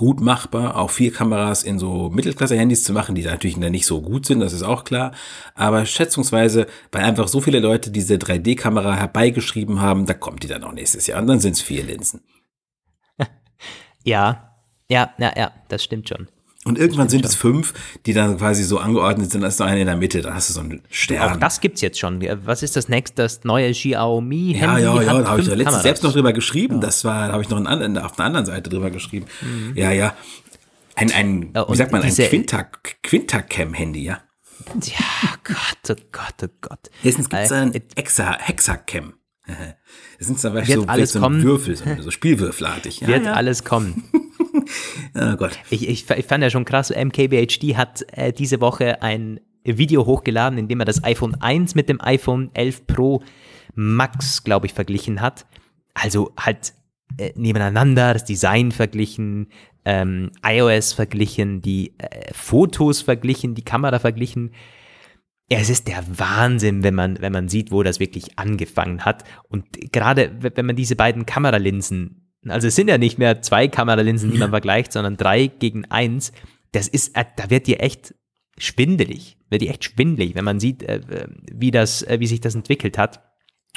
gut 0.00 0.22
machbar, 0.22 0.78
auch 0.78 0.88
vier 0.88 1.12
Kameras 1.12 1.62
in 1.62 1.78
so 1.78 2.08
Mittelklasse-Handys 2.08 2.84
zu 2.84 2.94
machen, 2.94 3.14
die 3.14 3.22
natürlich 3.22 3.60
dann 3.60 3.70
nicht 3.70 3.84
so 3.84 4.00
gut 4.00 4.24
sind, 4.24 4.40
das 4.40 4.54
ist 4.54 4.62
auch 4.62 4.84
klar. 4.84 5.12
Aber 5.54 5.84
schätzungsweise, 5.84 6.66
weil 6.90 7.04
einfach 7.04 7.28
so 7.28 7.42
viele 7.42 7.60
Leute 7.60 7.90
diese 7.90 8.14
3D-Kamera 8.14 8.96
herbeigeschrieben 8.96 9.82
haben, 9.82 10.06
da 10.06 10.14
kommt 10.14 10.42
die 10.42 10.48
dann 10.48 10.64
auch 10.64 10.72
nächstes 10.72 11.06
Jahr. 11.06 11.20
Und 11.20 11.26
dann 11.26 11.38
sind 11.38 11.52
es 11.52 11.60
vier 11.60 11.84
Linsen. 11.84 12.22
Ja, 14.02 14.56
ja, 14.88 15.12
ja, 15.18 15.34
ja, 15.36 15.52
das 15.68 15.84
stimmt 15.84 16.08
schon. 16.08 16.28
Und 16.66 16.78
irgendwann 16.78 17.08
sind 17.08 17.24
es 17.24 17.34
fünf, 17.34 17.72
die 18.04 18.12
dann 18.12 18.36
quasi 18.36 18.62
so 18.64 18.78
angeordnet 18.78 19.30
sind, 19.30 19.40
da 19.40 19.46
ist 19.48 19.58
noch 19.60 19.66
eine 19.66 19.80
in 19.80 19.86
der 19.86 19.96
Mitte, 19.96 20.20
da 20.20 20.34
hast 20.34 20.50
du 20.50 20.52
so 20.54 20.60
einen 20.60 20.80
Auch 20.80 20.84
Stern. 20.90 21.40
das 21.40 21.60
gibt's 21.62 21.80
jetzt 21.80 21.98
schon. 21.98 22.20
Was 22.44 22.62
ist 22.62 22.76
das 22.76 22.88
nächste? 22.90 23.22
Das 23.22 23.44
neue 23.44 23.72
Xiaomi 23.72 24.52
Ja, 24.58 24.72
Handy 24.74 24.82
ja, 24.82 25.02
ja, 25.02 25.08
hat 25.18 25.24
da 25.24 25.30
habe 25.30 25.40
ich 25.40 25.46
ja 25.46 25.54
letztens 25.54 25.82
selbst 25.82 26.02
noch 26.04 26.12
drüber 26.12 26.34
geschrieben. 26.34 26.82
Das 26.82 27.02
war, 27.04 27.28
da 27.28 27.32
habe 27.32 27.42
ich 27.42 27.48
noch 27.48 27.56
in, 27.58 27.66
an- 27.66 27.96
auf 27.98 28.18
einer 28.18 28.26
anderen 28.26 28.44
Seite 28.44 28.68
drüber 28.68 28.90
geschrieben. 28.90 29.24
Ja, 29.74 29.90
ja. 29.90 30.14
Ein, 30.96 31.10
ein 31.12 31.50
Ja, 31.54 31.66
wie 31.70 31.76
sagt 31.76 31.92
man, 31.92 32.02
ein 32.02 32.12
Quintacam-Handy, 33.02 34.02
ja. 34.04 34.20
Ja, 34.82 35.34
Gott, 35.44 35.96
oh 35.98 36.02
Gott, 36.12 36.34
oh 36.44 36.54
Gott. 36.60 36.90
Erstens 37.02 37.30
gibt 37.30 37.42
es 37.42 37.50
Äh, 37.50 37.54
ein 37.54 37.74
äh, 37.74 37.80
Hexa, 37.96 38.36
Hexacam. 38.38 39.14
Das 40.18 40.26
sind 40.26 40.38
zum 40.38 40.52
Wird 40.52 40.62
Beispiel 40.66 40.82
so, 40.82 40.86
alles 40.86 41.12
so 41.12 41.20
kommen. 41.20 41.42
Würfel, 41.42 41.76
so, 41.76 41.84
so 42.00 42.10
Spielwürfelartig. 42.10 43.00
Ja, 43.00 43.08
Wird 43.08 43.24
ja. 43.24 43.32
alles 43.32 43.64
kommen. 43.64 44.04
oh 45.14 45.36
Gott. 45.36 45.58
Ich, 45.70 45.88
ich, 45.88 46.10
ich, 46.10 46.26
fand 46.26 46.42
ja 46.42 46.50
schon 46.50 46.64
krass, 46.64 46.90
MKBHD 46.90 47.76
hat 47.76 48.04
äh, 48.12 48.32
diese 48.32 48.60
Woche 48.60 49.02
ein 49.02 49.40
Video 49.64 50.06
hochgeladen, 50.06 50.58
in 50.58 50.68
dem 50.68 50.80
er 50.80 50.86
das 50.86 51.04
iPhone 51.04 51.34
1 51.40 51.74
mit 51.74 51.88
dem 51.88 52.00
iPhone 52.00 52.50
11 52.54 52.86
Pro 52.86 53.22
Max, 53.74 54.42
glaube 54.44 54.66
ich, 54.66 54.72
verglichen 54.72 55.20
hat. 55.20 55.46
Also 55.94 56.32
halt 56.38 56.74
äh, 57.18 57.32
nebeneinander, 57.34 58.12
das 58.14 58.24
Design 58.24 58.72
verglichen, 58.72 59.48
ähm, 59.84 60.30
iOS 60.44 60.92
verglichen, 60.92 61.62
die 61.62 61.94
äh, 61.98 62.32
Fotos 62.32 63.02
verglichen, 63.02 63.54
die 63.54 63.64
Kamera 63.64 63.98
verglichen. 63.98 64.52
Es 65.52 65.68
ist 65.68 65.88
der 65.88 66.04
Wahnsinn, 66.16 66.84
wenn 66.84 66.94
man, 66.94 67.20
wenn 67.20 67.32
man 67.32 67.48
sieht, 67.48 67.72
wo 67.72 67.82
das 67.82 67.98
wirklich 67.98 68.38
angefangen 68.38 69.04
hat. 69.04 69.24
Und 69.48 69.66
gerade 69.92 70.30
wenn 70.38 70.66
man 70.66 70.76
diese 70.76 70.94
beiden 70.94 71.26
Kameralinsen, 71.26 72.30
also 72.46 72.68
es 72.68 72.76
sind 72.76 72.88
ja 72.88 72.98
nicht 72.98 73.18
mehr 73.18 73.42
zwei 73.42 73.68
Kameralinsen, 73.68 74.30
die 74.30 74.38
man 74.38 74.50
vergleicht, 74.50 74.92
sondern 74.92 75.16
drei 75.16 75.48
gegen 75.48 75.84
eins, 75.86 76.32
das 76.72 76.86
ist, 76.86 77.16
äh, 77.16 77.24
da 77.36 77.50
wird 77.50 77.66
dir 77.66 77.80
echt 77.80 78.14
schwindelig, 78.58 79.38
wird 79.50 79.62
dir 79.62 79.70
echt 79.70 79.84
schwindelig, 79.84 80.36
wenn 80.36 80.44
man 80.44 80.60
sieht, 80.60 80.84
äh, 80.84 81.00
wie 81.52 81.72
das, 81.72 82.06
wie 82.08 82.26
sich 82.26 82.40
das 82.40 82.54
entwickelt 82.54 82.96
hat. 82.96 83.29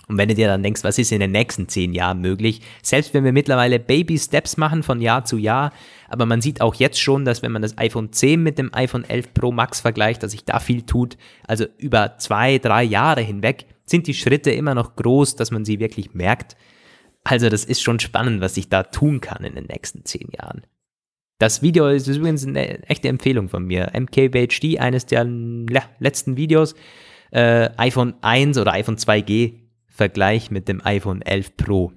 Und 0.08 0.18
wenn 0.18 0.28
du 0.28 0.36
dir 0.36 0.48
dann 0.48 0.64
denkst, 0.64 0.84
was 0.84 0.98
ist 0.98 1.14
in 1.14 1.22
den 1.22 1.32
nächsten 1.32 1.70
zehn 1.70 1.94
Jahren 1.94 2.20
möglich, 2.20 2.62
selbst 2.82 3.14
wenn 3.14 3.24
wir 3.24 3.32
mittlerweile 3.32 3.80
Baby-Steps 3.80 4.58
machen 4.58 4.84
von 4.84 5.00
Jahr 5.00 5.24
zu 5.24 5.38
Jahr, 5.38 5.72
aber 6.10 6.26
man 6.26 6.42
sieht 6.42 6.60
auch 6.60 6.76
jetzt 6.76 7.00
schon, 7.00 7.24
dass 7.24 7.42
wenn 7.42 7.54
man 7.54 7.62
das 7.62 7.78
iPhone 7.78 8.12
10 8.12 8.44
mit 8.44 8.58
dem 8.58 8.74
iPhone 8.74 9.06
11 9.06 9.34
Pro 9.34 9.54
Max 9.54 9.80
vergleicht, 9.80 10.22
dass 10.22 10.32
sich 10.32 10.44
da 10.44 10.60
viel 10.60 10.82
tut, 10.82 11.18
also 11.48 11.66
über 11.78 12.18
zwei, 12.18 12.58
drei 12.58 12.84
Jahre 12.84 13.22
hinweg, 13.22 13.66
sind 13.86 14.08
die 14.08 14.14
Schritte 14.14 14.52
immer 14.52 14.76
noch 14.76 14.96
groß, 14.98 15.38
dass 15.38 15.52
man 15.52 15.64
sie 15.64 15.80
wirklich 15.80 16.14
merkt. 16.14 16.58
Also 17.24 17.48
das 17.48 17.64
ist 17.64 17.82
schon 17.82 18.00
spannend, 18.00 18.42
was 18.42 18.56
sich 18.56 18.68
da 18.68 18.84
tun 18.84 19.22
kann 19.22 19.46
in 19.46 19.56
den 19.56 19.66
nächsten 19.66 20.04
zehn 20.04 20.28
Jahren. 20.38 20.64
Das 21.40 21.62
Video 21.62 21.88
ist 21.88 22.08
übrigens 22.08 22.46
eine 22.46 22.84
echte 22.84 23.08
Empfehlung 23.08 23.48
von 23.50 23.66
mir. 23.66 23.92
MKBHD, 23.94 24.80
eines 24.80 25.06
der 25.06 25.26
letzten 26.00 26.38
Videos. 26.38 26.76
Äh, 27.32 27.70
iPhone 27.78 28.14
1 28.22 28.58
oder 28.58 28.74
iPhone 28.74 28.98
2G 28.98 29.63
Vergleich 29.94 30.50
mit 30.50 30.68
dem 30.68 30.84
iPhone 30.84 31.22
11 31.22 31.56
Pro. 31.56 31.94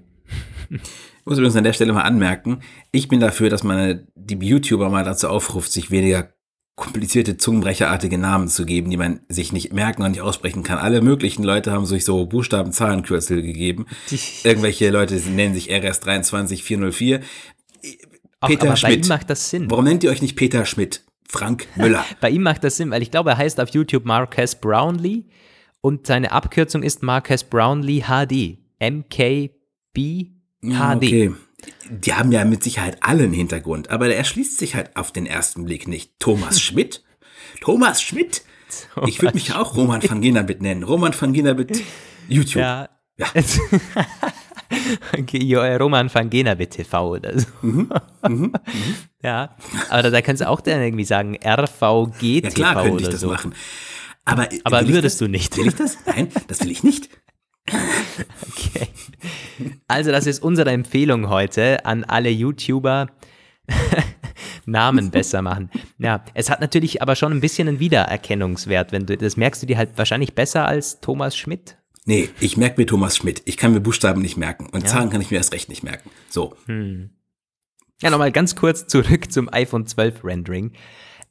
Ich 0.69 1.25
muss 1.25 1.39
übrigens 1.39 1.55
an 1.55 1.63
der 1.63 1.73
Stelle 1.73 1.93
mal 1.93 2.03
anmerken, 2.03 2.59
ich 2.91 3.07
bin 3.07 3.19
dafür, 3.19 3.49
dass 3.49 3.63
man 3.63 4.07
die 4.15 4.35
YouTuber 4.35 4.89
mal 4.89 5.03
dazu 5.03 5.27
aufruft, 5.29 5.71
sich 5.71 5.89
weniger 5.89 6.29
komplizierte, 6.75 7.37
zungenbrecherartige 7.37 8.19
Namen 8.19 8.49
zu 8.49 8.63
geben, 8.63 8.91
die 8.91 8.97
man 8.97 9.21
sich 9.29 9.51
nicht 9.51 9.73
merken 9.73 10.03
und 10.03 10.11
nicht 10.11 10.21
aussprechen 10.21 10.61
kann. 10.61 10.77
Alle 10.77 11.01
möglichen 11.01 11.43
Leute 11.43 11.71
haben 11.71 11.87
sich 11.87 12.05
so 12.05 12.27
Buchstaben, 12.27 12.71
Zahlenkürzel 12.71 13.41
gegeben. 13.41 13.87
Irgendwelche 14.43 14.91
Leute 14.91 15.15
nennen 15.15 15.55
sich 15.55 15.71
RS23404. 15.71 17.21
Peter 18.45 18.73
Auch, 18.73 18.77
Schmidt. 18.77 18.81
Bei 18.81 18.93
ihm 18.93 19.07
macht 19.07 19.29
das 19.31 19.49
Sinn. 19.49 19.71
Warum 19.71 19.85
nennt 19.85 20.03
ihr 20.03 20.11
euch 20.11 20.21
nicht 20.21 20.35
Peter 20.35 20.65
Schmidt? 20.65 21.03
Frank 21.27 21.67
Müller. 21.75 22.05
bei 22.21 22.29
ihm 22.29 22.43
macht 22.43 22.63
das 22.63 22.77
Sinn, 22.77 22.91
weil 22.91 23.01
ich 23.01 23.09
glaube, 23.09 23.31
er 23.31 23.37
heißt 23.37 23.59
auf 23.59 23.69
YouTube 23.69 24.05
Marques 24.05 24.55
Brownlee 24.55 25.25
und 25.81 26.07
seine 26.07 26.31
Abkürzung 26.31 26.83
ist 26.83 27.03
Marcus 27.03 27.43
Brownlee 27.43 28.03
HD. 28.03 28.59
MKB 28.79 30.31
HD. 30.61 30.95
Okay. 30.95 31.33
Die 31.89 32.13
haben 32.13 32.31
ja 32.31 32.45
mit 32.45 32.63
Sicherheit 32.63 32.97
allen 33.01 33.33
Hintergrund, 33.33 33.89
aber 33.89 34.07
der 34.07 34.17
erschließt 34.17 34.57
sich 34.57 34.75
halt 34.75 34.95
auf 34.95 35.11
den 35.11 35.25
ersten 35.25 35.65
Blick 35.65 35.87
nicht. 35.87 36.19
Thomas 36.19 36.61
Schmidt? 36.61 37.03
Thomas 37.61 38.01
Schmidt? 38.01 38.43
Thomas 38.93 39.09
ich 39.09 39.21
würde 39.21 39.35
mich 39.35 39.53
auch 39.53 39.75
Roman 39.75 40.01
van 40.03 40.21
Genabit 40.21 40.61
nennen. 40.61 40.83
Roman 40.83 41.13
van 41.19 41.33
Genabit 41.33 41.81
YouTube. 42.27 42.61
Ja. 42.61 42.89
ja. 43.17 43.27
okay, 45.17 45.75
Roman 45.77 46.13
van 46.13 46.29
Genabit 46.29 46.71
TV 46.71 47.11
oder 47.11 47.39
so. 47.39 47.47
Mhm, 47.61 47.89
mhm, 48.27 48.29
mhm. 48.29 48.53
ja, 49.23 49.55
aber 49.89 50.11
da 50.11 50.21
kannst 50.21 50.41
du 50.41 50.49
auch 50.49 50.61
dann 50.61 50.81
irgendwie 50.81 51.05
sagen 51.05 51.37
RVG 51.43 52.41
TV 52.41 52.43
ja, 52.43 52.49
klar 52.49 52.83
könnte 52.83 53.03
ich 53.03 53.09
das 53.09 53.21
so. 53.21 53.29
machen. 53.29 53.53
Aber, 54.27 54.49
Aber 54.65 54.87
würdest 54.87 55.21
das? 55.21 55.25
du 55.25 55.31
nicht? 55.31 55.57
Will 55.57 55.67
ich 55.67 55.75
das? 55.75 55.97
Nein, 56.05 56.29
das 56.47 56.59
will 56.61 56.71
ich 56.71 56.83
nicht. 56.83 57.09
Okay. 57.67 58.87
Also, 59.87 60.11
das 60.11 60.27
ist 60.27 60.41
unsere 60.43 60.71
Empfehlung 60.71 61.29
heute 61.29 61.85
an 61.85 62.03
alle 62.03 62.29
YouTuber. 62.29 63.07
Namen 64.65 65.11
besser 65.11 65.41
machen. 65.41 65.69
Ja, 65.97 66.25
es 66.33 66.49
hat 66.49 66.59
natürlich 66.59 67.01
aber 67.01 67.15
schon 67.15 67.31
ein 67.31 67.39
bisschen 67.39 67.69
einen 67.69 67.79
Wiedererkennungswert, 67.79 68.91
wenn 68.91 69.05
du 69.05 69.15
das 69.15 69.37
merkst 69.37 69.63
du 69.63 69.65
dir 69.65 69.77
halt 69.77 69.97
wahrscheinlich 69.97 70.35
besser 70.35 70.67
als 70.67 70.99
Thomas 70.99 71.37
Schmidt. 71.37 71.77
Nee, 72.05 72.29
ich 72.41 72.57
merke 72.57 72.81
mir 72.81 72.85
Thomas 72.85 73.15
Schmidt. 73.15 73.41
Ich 73.45 73.55
kann 73.55 73.71
mir 73.71 73.79
Buchstaben 73.79 74.21
nicht 74.21 74.35
merken 74.35 74.67
und 74.71 74.83
ja. 74.83 74.87
Zahlen 74.87 75.09
kann 75.09 75.21
ich 75.21 75.31
mir 75.31 75.37
erst 75.37 75.53
recht 75.53 75.69
nicht 75.69 75.83
merken. 75.83 76.09
So. 76.29 76.55
Hm. 76.65 77.11
Ja, 78.01 78.09
nochmal 78.09 78.31
ganz 78.31 78.55
kurz 78.55 78.87
zurück 78.87 79.31
zum 79.31 79.51
iPhone 79.51 79.87
12 79.87 80.23
Rendering. 80.23 80.73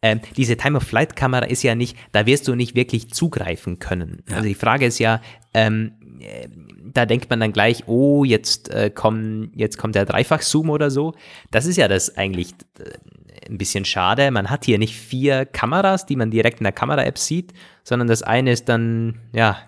Ähm, 0.06 0.20
diese 0.36 0.56
Time-of-Flight-Kamera 0.56 1.46
ist 1.46 1.64
ja 1.64 1.74
nicht, 1.74 1.96
da 2.12 2.26
wirst 2.26 2.46
du 2.46 2.54
nicht 2.54 2.76
wirklich 2.76 3.10
zugreifen 3.12 3.80
können. 3.80 4.22
Ja. 4.28 4.36
Also 4.36 4.48
die 4.48 4.54
Frage 4.54 4.86
ist 4.86 5.00
ja, 5.00 5.20
ähm, 5.52 5.92
äh, 6.20 6.48
da 6.92 7.06
denkt 7.06 7.28
man 7.28 7.40
dann 7.40 7.52
gleich, 7.52 7.88
oh, 7.88 8.22
jetzt, 8.24 8.68
äh, 8.68 8.90
komm, 8.94 9.50
jetzt 9.54 9.78
kommt 9.78 9.96
der 9.96 10.04
Dreifach-Zoom 10.04 10.70
oder 10.70 10.90
so. 10.90 11.14
Das 11.50 11.66
ist 11.66 11.76
ja 11.76 11.88
das 11.88 12.16
eigentlich 12.16 12.52
äh, 12.78 13.50
ein 13.50 13.58
bisschen 13.58 13.84
schade. 13.84 14.30
Man 14.30 14.48
hat 14.48 14.64
hier 14.64 14.78
nicht 14.78 14.96
vier 14.96 15.44
Kameras, 15.44 16.06
die 16.06 16.16
man 16.16 16.30
direkt 16.30 16.60
in 16.60 16.64
der 16.64 16.72
Kamera-App 16.72 17.18
sieht, 17.18 17.52
sondern 17.82 18.06
das 18.06 18.22
eine 18.22 18.52
ist 18.52 18.68
dann, 18.68 19.18
ja, 19.32 19.58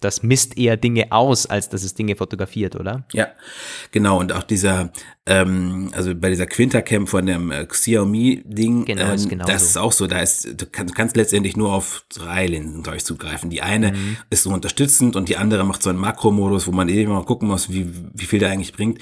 das 0.00 0.22
misst 0.22 0.56
eher 0.56 0.76
Dinge 0.76 1.10
aus, 1.10 1.46
als 1.46 1.68
dass 1.68 1.82
es 1.82 1.94
Dinge 1.94 2.14
fotografiert, 2.14 2.76
oder? 2.76 3.04
Ja, 3.12 3.28
genau. 3.90 4.20
Und 4.20 4.32
auch 4.32 4.44
dieser, 4.44 4.92
ähm, 5.26 5.90
also 5.92 6.14
bei 6.14 6.30
dieser 6.30 6.46
Quintercam 6.46 7.08
von 7.08 7.26
dem 7.26 7.50
äh, 7.50 7.66
Xiaomi-Ding, 7.66 8.84
genau, 8.84 9.12
ähm, 9.12 9.28
genau 9.28 9.44
das 9.44 9.62
so. 9.62 9.66
ist 9.66 9.76
auch 9.76 9.92
so. 9.92 10.06
Da 10.06 10.20
ist, 10.20 10.60
du, 10.60 10.66
kann, 10.66 10.86
du 10.86 10.94
kannst 10.94 11.16
letztendlich 11.16 11.56
nur 11.56 11.72
auf 11.72 12.04
drei 12.10 12.46
Linsen, 12.46 12.84
ich, 12.94 13.04
zugreifen. 13.04 13.50
Die 13.50 13.62
eine 13.62 13.92
mhm. 13.92 14.16
ist 14.30 14.44
so 14.44 14.50
unterstützend 14.50 15.16
und 15.16 15.28
die 15.28 15.36
andere 15.36 15.64
macht 15.64 15.82
so 15.82 15.90
einen 15.90 15.98
Makromodus, 15.98 16.68
wo 16.68 16.72
man 16.72 16.88
eben 16.88 17.12
mal 17.12 17.24
gucken 17.24 17.48
muss, 17.48 17.70
wie, 17.70 17.92
wie 18.14 18.26
viel 18.26 18.38
der 18.38 18.50
eigentlich 18.50 18.72
bringt. 18.72 19.00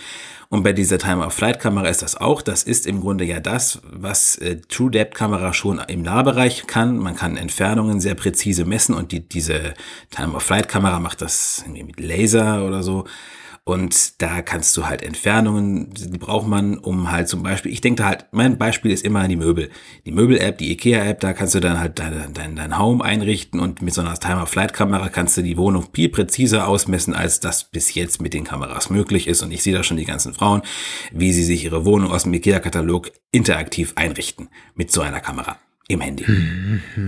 Und 0.48 0.62
bei 0.62 0.73
dieser 0.73 0.98
Time-of-Flight-Kamera 0.98 1.89
ist 1.89 2.02
das 2.02 2.16
auch. 2.16 2.40
Das 2.43 2.62
ist 2.62 2.86
im 2.86 3.01
Grunde 3.01 3.24
ja 3.24 3.40
das, 3.40 3.81
was 3.82 4.36
äh, 4.36 4.56
True-Depth-Kamera 4.68 5.52
schon 5.52 5.81
im 5.89 6.02
Nahbereich 6.02 6.66
kann. 6.66 6.98
Man 6.98 7.16
kann 7.16 7.36
Entfernungen 7.36 8.01
sehr 8.01 8.14
präzise 8.14 8.64
messen 8.64 8.94
und 8.94 9.12
die, 9.12 9.20
diese 9.28 9.74
Time-of-Flight-Kamera 10.10 11.01
macht 11.01 11.23
das 11.23 11.62
irgendwie 11.64 11.85
mit 11.85 12.01
Laser 12.01 12.64
oder 12.64 12.82
so. 12.82 13.06
Und 13.69 14.23
da 14.23 14.43
kannst 14.43 14.77
du 14.77 14.87
halt 14.87 15.03
Entfernungen, 15.03 15.93
die 15.93 16.19
braucht 16.19 16.47
man, 16.47 16.79
um 16.79 17.11
halt 17.11 17.29
zum 17.29 17.43
Beispiel, 17.43 17.73
ich 17.73 17.81
denke 17.81 18.05
halt, 18.05 18.27
mein 18.31 18.59
Beispiel 18.59 18.93
ist 18.93 19.05
immer 19.05 19.27
die 19.27 19.35
Möbel. 19.35 19.71
Die 20.05 20.13
Möbel-App, 20.13 20.59
die 20.59 20.71
IKEA-App, 20.71 21.19
da 21.19 21.33
kannst 21.33 21.57
du 21.57 21.59
dann 21.59 21.81
halt 21.81 21.99
dein, 21.99 22.33
dein, 22.33 22.55
dein 22.55 22.79
Home 22.79 23.05
einrichten 23.05 23.59
und 23.59 23.83
mit 23.83 23.93
so 23.93 24.03
einer 24.03 24.15
Timer-Flight-Kamera 24.15 25.09
kannst 25.09 25.37
du 25.37 25.43
die 25.43 25.57
Wohnung 25.57 25.85
viel 25.93 26.09
präziser 26.11 26.69
ausmessen, 26.69 27.13
als 27.13 27.41
das 27.41 27.65
bis 27.65 27.93
jetzt 27.97 28.23
mit 28.23 28.35
den 28.35 28.45
Kameras 28.45 28.89
möglich 28.89 29.27
ist. 29.27 29.43
Und 29.43 29.51
ich 29.51 29.65
sehe 29.65 29.75
da 29.75 29.83
schon 29.83 29.97
die 29.97 30.05
ganzen 30.05 30.33
Frauen, 30.33 30.63
wie 31.11 31.33
sie 31.33 31.43
sich 31.43 31.65
ihre 31.65 31.85
Wohnung 31.85 32.13
aus 32.13 32.23
dem 32.23 32.35
IKEA-Katalog 32.35 33.11
interaktiv 33.33 33.95
einrichten 33.97 34.49
mit 34.77 34.93
so 34.93 35.01
einer 35.01 35.19
Kamera 35.19 35.59
im 35.89 36.01
Handy. 36.01 36.25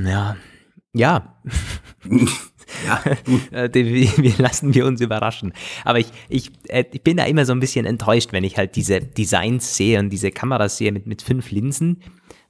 Ja. 0.05 0.37
Ja. 0.93 1.41
Ja, 2.87 3.03
äh, 3.65 3.73
wir 3.73 4.33
lassen 4.39 4.75
wir 4.75 4.87
uns 4.87 5.01
überraschen. 5.01 5.53
Aber 5.85 5.99
ich, 5.99 6.09
ich, 6.29 6.51
äh, 6.69 6.85
ich 6.93 7.03
bin 7.03 7.17
da 7.17 7.25
immer 7.25 7.45
so 7.45 7.53
ein 7.53 7.61
bisschen 7.61 7.87
enttäuscht, 7.87 8.33
wenn 8.33 8.45
ich 8.45 8.57
halt 8.57 8.77
diese 8.77 9.01
Designs 9.01 9.77
sehe 9.77 9.99
und 9.99 10.11
diese 10.11 10.31
Kameras 10.31 10.77
sehe 10.77 10.93
mit, 10.93 11.07
mit 11.07 11.23
fünf 11.23 11.51
Linsen. 11.51 12.03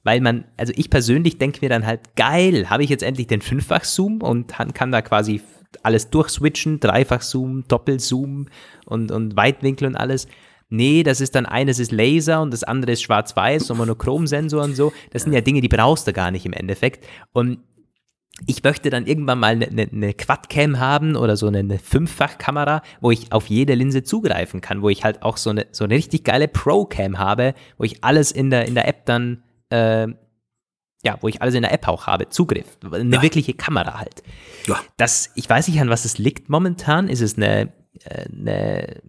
Weil 0.03 0.21
man, 0.21 0.45
also 0.57 0.73
ich 0.75 0.89
persönlich 0.89 1.37
denke 1.37 1.59
mir 1.61 1.69
dann 1.69 1.85
halt, 1.85 2.15
geil, 2.15 2.69
habe 2.69 2.83
ich 2.83 2.89
jetzt 2.89 3.03
endlich 3.03 3.27
den 3.27 3.41
Fünffach-Zoom 3.41 4.21
und 4.21 4.53
kann 4.73 4.91
da 4.91 5.01
quasi 5.01 5.41
alles 5.83 6.09
durchswitchen, 6.09 6.79
Dreifach-Zoom, 6.79 7.67
Doppelzoom 7.67 8.47
und, 8.85 9.11
und 9.11 9.35
Weitwinkel 9.35 9.87
und 9.87 9.95
alles. 9.95 10.27
Nee, 10.71 11.01
das 11.01 11.19
ist 11.19 11.33
dann 11.33 11.47
eines 11.47 11.79
ist 11.79 11.91
Laser 11.91 12.41
und 12.41 12.53
das 12.53 12.63
andere 12.63 12.91
ist 12.91 13.01
schwarz-weiß 13.01 13.71
und 13.71 13.77
Monochromsensor 13.77 14.63
und 14.63 14.75
so. 14.75 14.93
Das 15.11 15.23
sind 15.23 15.33
ja 15.33 15.41
Dinge, 15.41 15.61
die 15.61 15.67
brauchst 15.67 16.07
du 16.07 16.13
gar 16.13 16.29
nicht 16.29 16.45
im 16.45 16.53
Endeffekt. 16.53 17.07
Und 17.33 17.59
ich 18.47 18.63
möchte 18.63 18.89
dann 18.89 19.05
irgendwann 19.05 19.39
mal 19.39 19.53
eine, 19.53 19.67
eine, 19.67 19.89
eine 19.91 20.13
Quadcam 20.13 20.79
haben 20.79 21.15
oder 21.15 21.37
so 21.37 21.47
eine, 21.47 21.59
eine 21.59 21.79
Fünffachkamera, 21.79 22.81
wo 23.01 23.11
ich 23.11 23.31
auf 23.31 23.47
jede 23.47 23.73
Linse 23.75 24.03
zugreifen 24.03 24.61
kann, 24.61 24.81
wo 24.81 24.89
ich 24.89 25.03
halt 25.03 25.23
auch 25.23 25.37
so 25.37 25.49
eine, 25.49 25.67
so 25.71 25.83
eine 25.83 25.95
richtig 25.95 26.23
geile 26.23 26.47
Pro-Cam 26.47 27.19
habe, 27.19 27.53
wo 27.77 27.83
ich 27.83 28.03
alles 28.03 28.31
in 28.31 28.49
der, 28.49 28.67
in 28.67 28.75
der 28.75 28.87
App 28.87 29.05
dann, 29.05 29.43
äh, 29.69 30.07
ja, 31.03 31.17
wo 31.21 31.27
ich 31.27 31.41
alles 31.41 31.55
in 31.55 31.61
der 31.61 31.73
App 31.73 31.87
auch 31.87 32.07
habe, 32.07 32.29
Zugriff. 32.29 32.77
Eine 32.91 33.15
ja. 33.15 33.21
wirkliche 33.21 33.53
Kamera 33.53 33.99
halt. 33.99 34.23
Ja. 34.67 34.79
Das, 34.97 35.31
ich 35.35 35.49
weiß 35.49 35.67
nicht, 35.67 35.79
an 35.79 35.89
was 35.89 36.05
es 36.05 36.17
liegt 36.17 36.49
momentan. 36.49 37.07
Ist 37.07 37.21
es 37.21 37.37
eine, 37.37 37.71
äh, 38.03 38.25
eine 38.29 39.01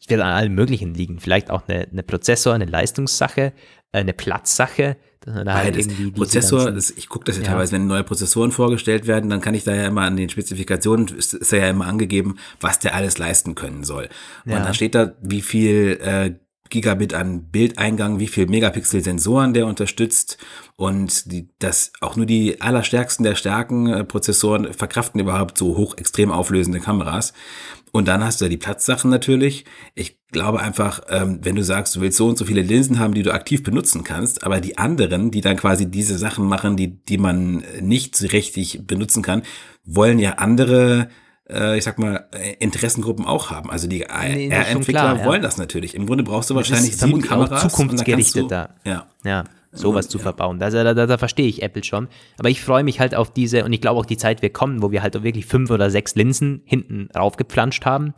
es 0.00 0.08
wird 0.08 0.20
an 0.20 0.32
allem 0.32 0.54
Möglichen 0.54 0.94
liegen. 0.94 1.20
Vielleicht 1.20 1.50
auch 1.50 1.68
eine, 1.68 1.86
eine 1.86 2.02
Prozessor, 2.02 2.54
eine 2.54 2.64
Leistungssache, 2.64 3.52
eine 3.92 4.12
Platzsache 4.12 4.96
Halt 5.26 5.44
Beides. 5.44 5.88
Prozessor, 6.14 6.70
das, 6.70 6.90
ich 6.90 7.08
gucke 7.08 7.26
das 7.26 7.36
ja, 7.36 7.42
ja, 7.42 7.48
teilweise, 7.50 7.72
wenn 7.72 7.86
neue 7.86 8.04
Prozessoren 8.04 8.52
vorgestellt 8.52 9.06
werden, 9.06 9.28
dann 9.28 9.42
kann 9.42 9.54
ich 9.54 9.64
da 9.64 9.74
ja 9.74 9.86
immer 9.86 10.02
an 10.02 10.16
den 10.16 10.30
Spezifikationen, 10.30 11.08
ist, 11.08 11.34
ist 11.34 11.52
ja 11.52 11.68
immer 11.68 11.86
angegeben, 11.86 12.36
was 12.60 12.78
der 12.78 12.94
alles 12.94 13.18
leisten 13.18 13.54
können 13.54 13.84
soll. 13.84 14.08
Und 14.46 14.52
ja. 14.52 14.64
da 14.64 14.72
steht 14.72 14.94
da, 14.94 15.12
wie 15.20 15.42
viel 15.42 15.98
äh, 16.02 16.34
Gigabit 16.70 17.12
an 17.12 17.50
Bildeingang, 17.50 18.18
wie 18.18 18.28
viel 18.28 18.46
Megapixel 18.46 19.02
Sensoren 19.02 19.52
der 19.52 19.66
unterstützt 19.66 20.38
und 20.76 21.30
die, 21.30 21.50
das 21.58 21.92
auch 22.00 22.16
nur 22.16 22.26
die 22.26 22.60
allerstärksten 22.62 23.24
der 23.24 23.34
starken 23.34 23.88
äh, 23.88 24.04
Prozessoren 24.04 24.72
verkraften 24.72 25.20
überhaupt 25.20 25.58
so 25.58 25.76
hoch 25.76 25.98
extrem 25.98 26.30
auflösende 26.30 26.80
Kameras. 26.80 27.34
Und 27.92 28.08
dann 28.08 28.24
hast 28.24 28.40
du 28.40 28.44
ja 28.44 28.48
die 28.48 28.56
Platzsachen 28.56 29.10
natürlich. 29.10 29.64
Ich 29.94 30.18
glaube 30.30 30.60
einfach, 30.60 31.00
ähm, 31.08 31.40
wenn 31.42 31.56
du 31.56 31.64
sagst, 31.64 31.96
du 31.96 32.00
willst 32.00 32.18
so 32.18 32.28
und 32.28 32.38
so 32.38 32.44
viele 32.44 32.62
Linsen 32.62 32.98
haben, 32.98 33.14
die 33.14 33.22
du 33.22 33.32
aktiv 33.32 33.62
benutzen 33.62 34.04
kannst, 34.04 34.44
aber 34.44 34.60
die 34.60 34.78
anderen, 34.78 35.30
die 35.30 35.40
dann 35.40 35.56
quasi 35.56 35.90
diese 35.90 36.18
Sachen 36.18 36.46
machen, 36.46 36.76
die, 36.76 37.04
die 37.04 37.18
man 37.18 37.64
nicht 37.80 38.16
so 38.16 38.26
richtig 38.28 38.86
benutzen 38.86 39.22
kann, 39.22 39.42
wollen 39.84 40.18
ja 40.18 40.34
andere 40.34 41.08
äh, 41.50 41.76
ich 41.76 41.84
sag 41.84 41.98
mal, 41.98 42.28
äh, 42.32 42.54
Interessengruppen 42.58 43.24
auch 43.24 43.50
haben. 43.50 43.70
Also 43.70 43.88
die 43.88 44.06
nee, 44.08 44.48
R-Entwickler 44.48 45.18
ja. 45.18 45.24
wollen 45.24 45.42
das 45.42 45.56
natürlich. 45.56 45.94
Im 45.94 46.06
Grunde 46.06 46.24
brauchst 46.24 46.50
du 46.50 46.54
wahrscheinlich 46.54 46.96
sieben 46.96 47.22
Kameras. 47.22 47.62
zukunftsgerichteter. 47.62 48.76
Ja. 48.84 49.06
ja. 49.24 49.44
Sowas 49.72 50.08
zu 50.08 50.18
verbauen. 50.18 50.60
Also, 50.62 50.82
da, 50.82 50.94
da, 50.94 51.06
da 51.06 51.18
verstehe 51.18 51.46
ich 51.46 51.62
Apple 51.62 51.84
schon. 51.84 52.08
Aber 52.38 52.48
ich 52.48 52.60
freue 52.60 52.82
mich 52.82 52.98
halt 52.98 53.14
auf 53.14 53.32
diese, 53.32 53.64
und 53.64 53.72
ich 53.72 53.80
glaube 53.80 54.00
auch 54.00 54.06
die 54.06 54.16
Zeit 54.16 54.42
wird 54.42 54.54
kommen, 54.54 54.82
wo 54.82 54.90
wir 54.90 55.02
halt 55.02 55.16
auch 55.16 55.22
wirklich 55.22 55.46
fünf 55.46 55.70
oder 55.70 55.90
sechs 55.90 56.16
Linsen 56.16 56.62
hinten 56.64 57.08
raufgepflanscht 57.16 57.84
haben. 57.84 58.14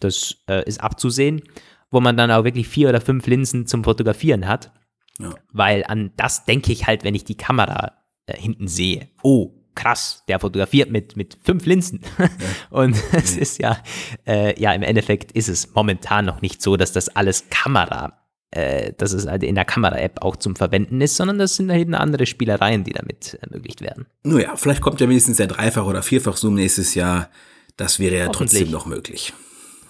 Das 0.00 0.36
äh, 0.48 0.64
ist 0.66 0.80
abzusehen. 0.80 1.42
Wo 1.90 2.00
man 2.00 2.16
dann 2.16 2.32
auch 2.32 2.42
wirklich 2.42 2.66
vier 2.66 2.88
oder 2.88 3.00
fünf 3.00 3.26
Linsen 3.28 3.66
zum 3.66 3.84
Fotografieren 3.84 4.48
hat. 4.48 4.72
Ja. 5.20 5.32
Weil 5.52 5.84
an 5.86 6.10
das 6.16 6.44
denke 6.44 6.72
ich 6.72 6.86
halt, 6.86 7.04
wenn 7.04 7.14
ich 7.14 7.24
die 7.24 7.36
Kamera 7.36 7.92
äh, 8.26 8.36
hinten 8.36 8.66
sehe. 8.66 9.08
Oh, 9.22 9.52
krass, 9.76 10.24
der 10.26 10.40
fotografiert 10.40 10.90
mit, 10.90 11.16
mit 11.16 11.38
fünf 11.44 11.64
Linsen. 11.66 12.00
Ja. 12.18 12.28
Und 12.70 12.96
es 13.12 13.36
ist 13.36 13.58
ja, 13.60 13.78
äh, 14.26 14.60
ja, 14.60 14.72
im 14.72 14.82
Endeffekt 14.82 15.30
ist 15.32 15.48
es 15.48 15.72
momentan 15.74 16.24
noch 16.24 16.42
nicht 16.42 16.60
so, 16.60 16.76
dass 16.76 16.92
das 16.92 17.08
alles 17.10 17.48
Kamera, 17.50 18.25
äh, 18.50 18.92
dass 18.96 19.12
es 19.12 19.26
halt 19.26 19.42
in 19.42 19.54
der 19.54 19.64
Kamera-App 19.64 20.22
auch 20.22 20.36
zum 20.36 20.56
Verwenden 20.56 21.00
ist, 21.00 21.16
sondern 21.16 21.38
das 21.38 21.56
sind 21.56 21.70
eben 21.70 21.94
andere 21.94 22.26
Spielereien, 22.26 22.84
die 22.84 22.92
damit 22.92 23.38
ermöglicht 23.40 23.80
werden. 23.80 24.06
Naja, 24.22 24.56
vielleicht 24.56 24.80
kommt 24.80 25.00
ja 25.00 25.08
wenigstens 25.08 25.38
der 25.38 25.48
Dreifach- 25.48 25.86
oder 25.86 26.02
Vierfach-Zoom 26.02 26.54
nächstes 26.54 26.94
Jahr. 26.94 27.30
Das 27.76 27.98
wäre 27.98 28.16
ja 28.16 28.28
trotzdem 28.28 28.70
noch 28.70 28.86
möglich. 28.86 29.34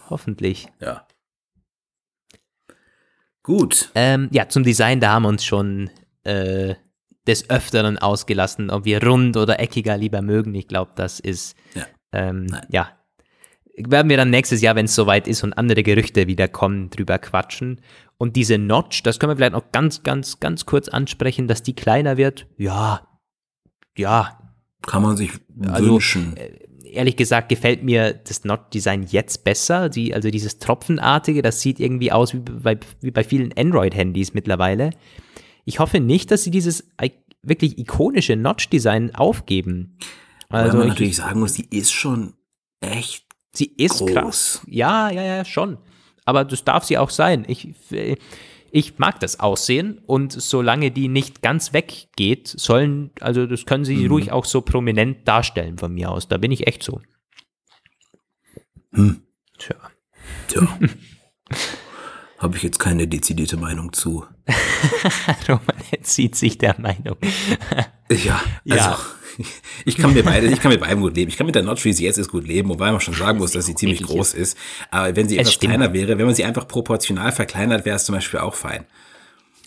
Hoffentlich. 0.08 0.68
Ja. 0.80 1.06
Gut. 3.42 3.90
Ähm, 3.94 4.28
ja, 4.32 4.48
zum 4.48 4.64
Design, 4.64 5.00
da 5.00 5.12
haben 5.12 5.22
wir 5.22 5.28
uns 5.28 5.44
schon 5.44 5.90
äh, 6.24 6.74
des 7.26 7.48
Öfteren 7.50 7.98
ausgelassen, 7.98 8.70
ob 8.70 8.84
wir 8.84 9.02
rund 9.02 9.36
oder 9.36 9.60
eckiger 9.60 9.96
lieber 9.96 10.22
mögen. 10.22 10.54
Ich 10.54 10.66
glaube, 10.66 10.92
das 10.96 11.20
ist, 11.20 11.56
ja. 11.74 11.86
Ähm, 12.12 12.46
ja. 12.68 12.95
Werden 13.76 14.08
wir 14.08 14.16
dann 14.16 14.30
nächstes 14.30 14.62
Jahr, 14.62 14.74
wenn 14.74 14.86
es 14.86 14.94
soweit 14.94 15.28
ist 15.28 15.44
und 15.44 15.52
andere 15.52 15.82
Gerüchte 15.82 16.26
wieder 16.26 16.48
kommen, 16.48 16.88
drüber 16.90 17.18
quatschen. 17.18 17.80
Und 18.18 18.36
diese 18.36 18.56
Notch, 18.56 19.02
das 19.02 19.18
können 19.18 19.32
wir 19.32 19.36
vielleicht 19.36 19.52
noch 19.52 19.70
ganz, 19.72 20.02
ganz, 20.02 20.40
ganz 20.40 20.64
kurz 20.64 20.88
ansprechen, 20.88 21.46
dass 21.46 21.62
die 21.62 21.74
kleiner 21.74 22.16
wird. 22.16 22.46
Ja, 22.56 23.06
ja. 23.96 24.38
Kann 24.86 25.02
man 25.02 25.16
sich 25.16 25.32
also, 25.68 25.94
wünschen. 25.94 26.36
Äh, 26.36 26.52
ehrlich 26.90 27.16
gesagt 27.16 27.48
gefällt 27.48 27.82
mir 27.82 28.14
das 28.14 28.44
Notch-Design 28.44 29.06
jetzt 29.10 29.44
besser. 29.44 29.88
Die, 29.88 30.14
also 30.14 30.30
dieses 30.30 30.58
Tropfenartige, 30.58 31.42
das 31.42 31.60
sieht 31.60 31.80
irgendwie 31.80 32.12
aus 32.12 32.32
wie 32.32 32.38
bei, 32.38 32.78
wie 33.00 33.10
bei 33.10 33.24
vielen 33.24 33.52
Android-Handys 33.56 34.32
mittlerweile. 34.34 34.90
Ich 35.64 35.80
hoffe 35.80 36.00
nicht, 36.00 36.30
dass 36.30 36.44
sie 36.44 36.50
dieses 36.50 36.88
wirklich 37.42 37.78
ikonische 37.78 38.36
Notch-Design 38.36 39.14
aufgeben. 39.14 39.98
Also 40.48 40.72
Weil 40.72 40.78
man 40.78 40.88
natürlich 40.88 41.16
sagen 41.16 41.40
muss, 41.40 41.54
die 41.54 41.66
ist 41.76 41.92
schon 41.92 42.34
echt 42.80 43.25
Sie 43.56 43.72
ist 43.76 43.98
groß. 43.98 44.12
krass. 44.12 44.62
Ja, 44.66 45.10
ja, 45.10 45.22
ja, 45.22 45.44
schon. 45.44 45.78
Aber 46.24 46.44
das 46.44 46.64
darf 46.64 46.84
sie 46.84 46.98
auch 46.98 47.10
sein. 47.10 47.44
Ich, 47.48 47.74
ich 48.70 48.98
mag 48.98 49.20
das 49.20 49.40
Aussehen 49.40 49.98
und 50.06 50.32
solange 50.32 50.90
die 50.90 51.08
nicht 51.08 51.40
ganz 51.40 51.72
weggeht, 51.72 52.48
sollen, 52.48 53.10
also 53.20 53.46
das 53.46 53.64
können 53.64 53.84
sie 53.84 53.96
mhm. 53.96 54.10
ruhig 54.10 54.32
auch 54.32 54.44
so 54.44 54.60
prominent 54.60 55.26
darstellen 55.26 55.78
von 55.78 55.94
mir 55.94 56.10
aus. 56.10 56.28
Da 56.28 56.36
bin 56.36 56.50
ich 56.50 56.66
echt 56.66 56.82
so. 56.82 57.00
Hm. 58.92 59.22
Tja. 59.58 59.76
Tja. 60.48 60.78
habe 62.38 62.56
ich 62.56 62.62
jetzt 62.62 62.78
keine 62.78 63.08
dezidierte 63.08 63.56
Meinung 63.56 63.92
zu. 63.92 64.26
Roman 65.48 65.76
entzieht 65.90 66.36
sich 66.36 66.58
der 66.58 66.78
Meinung. 66.78 67.16
ja, 68.10 68.40
also 68.68 68.90
ja. 68.90 68.98
ich 69.84 69.96
kann 69.96 70.12
mir 70.12 70.22
beide, 70.22 70.46
ich 70.46 70.60
kann 70.60 70.70
mit 70.70 70.80
beidem 70.80 71.00
gut 71.00 71.16
leben. 71.16 71.30
Ich 71.30 71.36
kann 71.36 71.46
mit 71.46 71.54
der 71.54 71.62
Notch, 71.62 71.84
wie 71.84 71.92
sie 71.92 72.04
jetzt 72.04 72.18
ist, 72.18 72.28
gut 72.28 72.46
leben, 72.46 72.68
wobei 72.68 72.90
man 72.90 73.00
schon 73.00 73.14
sagen 73.14 73.38
muss, 73.38 73.52
dass 73.52 73.66
sie 73.66 73.74
ziemlich 73.74 74.02
groß 74.02 74.34
ist. 74.34 74.56
Aber 74.90 75.14
wenn 75.16 75.28
sie 75.28 75.38
etwas 75.38 75.58
kleiner 75.58 75.92
wäre, 75.92 76.18
wenn 76.18 76.26
man 76.26 76.34
sie 76.34 76.44
einfach 76.44 76.68
proportional 76.68 77.32
verkleinert, 77.32 77.84
wäre 77.84 77.96
es 77.96 78.04
zum 78.04 78.14
Beispiel 78.14 78.40
auch 78.40 78.54
fein. 78.54 78.86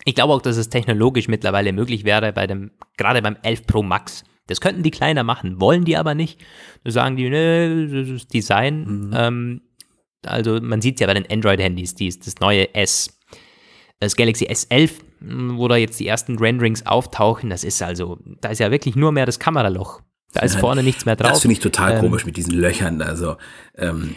Ich 0.04 0.14
glaube 0.14 0.32
auch, 0.32 0.42
dass 0.42 0.56
es 0.56 0.68
technologisch 0.68 1.28
mittlerweile 1.28 1.72
möglich 1.72 2.04
wäre, 2.04 2.32
bei 2.32 2.46
dem, 2.46 2.70
gerade 2.96 3.22
beim 3.22 3.36
11 3.42 3.66
Pro 3.66 3.82
Max. 3.82 4.24
Das 4.46 4.60
könnten 4.60 4.82
die 4.82 4.90
kleiner 4.90 5.22
machen, 5.22 5.60
wollen 5.60 5.84
die 5.84 5.96
aber 5.96 6.14
nicht. 6.14 6.40
Da 6.82 6.90
sagen 6.90 7.16
die, 7.16 7.28
ne, 7.28 7.86
das 7.86 8.08
ist 8.08 8.34
Design. 8.34 8.84
Mhm. 8.84 9.10
Ähm, 9.14 9.60
also 10.26 10.60
man 10.60 10.80
sieht 10.80 11.00
ja 11.00 11.06
bei 11.06 11.14
den 11.14 11.30
Android-Handys, 11.30 11.94
das 11.94 12.34
neue 12.40 12.74
S, 12.74 13.18
das 14.00 14.16
Galaxy 14.16 14.46
S11, 14.46 14.90
wo 15.20 15.68
da 15.68 15.76
jetzt 15.76 16.00
die 16.00 16.06
ersten 16.06 16.38
Renderings 16.38 16.86
auftauchen, 16.86 17.50
das 17.50 17.64
ist 17.64 17.82
also, 17.82 18.18
da 18.40 18.48
ist 18.48 18.58
ja 18.58 18.70
wirklich 18.70 18.96
nur 18.96 19.12
mehr 19.12 19.26
das 19.26 19.38
Kameraloch. 19.38 20.00
Da 20.32 20.40
ist 20.40 20.54
ja, 20.54 20.60
vorne 20.60 20.82
nichts 20.82 21.04
mehr 21.06 21.16
drauf. 21.16 21.32
Das 21.32 21.40
finde 21.42 21.54
ich 21.54 21.60
total 21.60 21.94
ähm, 21.94 22.00
komisch 22.00 22.24
mit 22.24 22.36
diesen 22.36 22.54
Löchern. 22.54 23.02
Also, 23.02 23.36
ähm, 23.76 24.14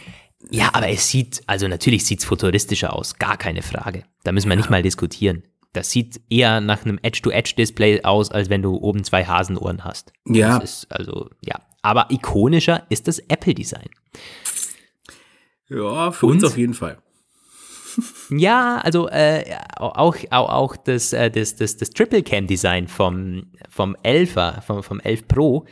ja, 0.51 0.69
aber 0.73 0.89
es 0.89 1.09
sieht, 1.09 1.41
also 1.47 1.67
natürlich 1.67 2.05
sieht 2.05 2.19
es 2.19 2.25
futuristischer 2.25 2.93
aus, 2.93 3.17
gar 3.17 3.37
keine 3.37 3.61
Frage. 3.61 4.03
Da 4.23 4.31
müssen 4.31 4.47
wir 4.47 4.53
ja. 4.53 4.57
nicht 4.57 4.69
mal 4.69 4.83
diskutieren. 4.83 5.43
Das 5.73 5.89
sieht 5.89 6.21
eher 6.29 6.61
nach 6.61 6.85
einem 6.85 6.99
Edge-to-Edge-Display 7.01 8.03
aus, 8.03 8.29
als 8.29 8.49
wenn 8.49 8.61
du 8.61 8.75
oben 8.75 9.03
zwei 9.03 9.25
Hasenohren 9.25 9.83
hast. 9.83 10.13
Ja. 10.27 10.59
Das 10.59 10.83
ist 10.83 10.91
also, 10.91 11.29
ja. 11.41 11.59
Aber 11.81 12.11
ikonischer 12.11 12.83
ist 12.89 13.07
das 13.07 13.19
Apple-Design. 13.19 13.89
Ja, 15.69 16.11
für 16.11 16.27
Und, 16.27 16.33
uns 16.33 16.43
auf 16.43 16.57
jeden 16.57 16.75
Fall. 16.75 16.99
Ja, 18.29 18.77
also 18.77 19.07
äh, 19.09 19.43
auch, 19.77 20.17
auch, 20.29 20.49
auch 20.49 20.75
das, 20.75 21.13
äh, 21.13 21.29
das, 21.29 21.55
das, 21.55 21.77
das 21.77 21.89
Triple 21.91 22.23
Cam 22.23 22.47
Design 22.47 22.87
vom, 22.87 23.47
vom 23.69 23.95
11er, 24.03 24.61
vom, 24.61 24.83
vom 24.83 24.99
11 24.99 25.27
Pro 25.27 25.65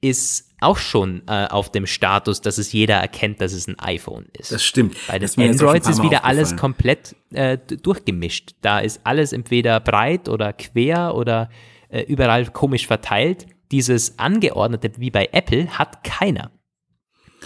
ist 0.00 0.46
auch 0.60 0.76
schon 0.76 1.22
äh, 1.26 1.46
auf 1.46 1.70
dem 1.70 1.86
Status, 1.86 2.40
dass 2.40 2.58
es 2.58 2.72
jeder 2.72 2.96
erkennt, 2.96 3.40
dass 3.40 3.52
es 3.52 3.68
ein 3.68 3.78
iPhone 3.78 4.26
ist. 4.38 4.52
Das 4.52 4.64
stimmt. 4.64 4.96
Bei 5.06 5.18
den 5.18 5.28
Androids 5.36 5.88
ist 5.88 6.02
wieder 6.02 6.24
alles 6.24 6.56
komplett 6.56 7.14
äh, 7.32 7.58
durchgemischt. 7.58 8.54
Da 8.62 8.78
ist 8.78 9.00
alles 9.04 9.32
entweder 9.32 9.80
breit 9.80 10.28
oder 10.28 10.52
quer 10.52 11.14
oder 11.14 11.50
äh, 11.88 12.02
überall 12.02 12.46
komisch 12.46 12.86
verteilt. 12.86 13.46
Dieses 13.70 14.18
angeordnete 14.18 14.92
wie 14.98 15.10
bei 15.10 15.28
Apple 15.32 15.66
hat 15.78 16.04
keiner. 16.04 16.50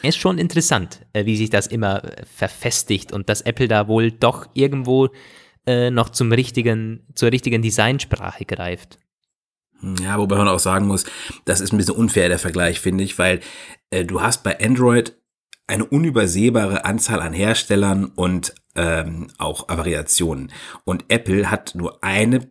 Ist 0.02 0.18
schon 0.18 0.38
interessant, 0.38 1.06
äh, 1.12 1.26
wie 1.26 1.36
sich 1.36 1.50
das 1.50 1.66
immer 1.66 2.04
äh, 2.04 2.24
verfestigt 2.24 3.12
und 3.12 3.28
dass 3.28 3.42
Apple 3.42 3.68
da 3.68 3.88
wohl 3.88 4.12
doch 4.12 4.48
irgendwo 4.54 5.08
äh, 5.66 5.90
noch 5.90 6.10
zum 6.10 6.32
richtigen, 6.32 7.06
zur 7.14 7.32
richtigen 7.32 7.62
Designsprache 7.62 8.44
greift. 8.44 8.98
Ja, 10.02 10.18
wobei 10.18 10.36
man 10.36 10.48
auch 10.48 10.58
sagen 10.58 10.86
muss, 10.86 11.04
das 11.44 11.60
ist 11.60 11.72
ein 11.72 11.78
bisschen 11.78 11.96
unfair 11.96 12.28
der 12.28 12.38
Vergleich, 12.38 12.80
finde 12.80 13.04
ich, 13.04 13.18
weil 13.18 13.40
äh, 13.90 14.04
du 14.04 14.20
hast 14.20 14.42
bei 14.42 14.58
Android 14.60 15.14
eine 15.66 15.84
unübersehbare 15.84 16.84
Anzahl 16.84 17.20
an 17.20 17.32
Herstellern 17.32 18.06
und 18.06 18.54
ähm, 18.74 19.28
auch 19.38 19.68
Variationen. 19.68 20.52
Und 20.84 21.04
Apple 21.08 21.50
hat 21.50 21.74
nur 21.74 22.02
eine, 22.02 22.50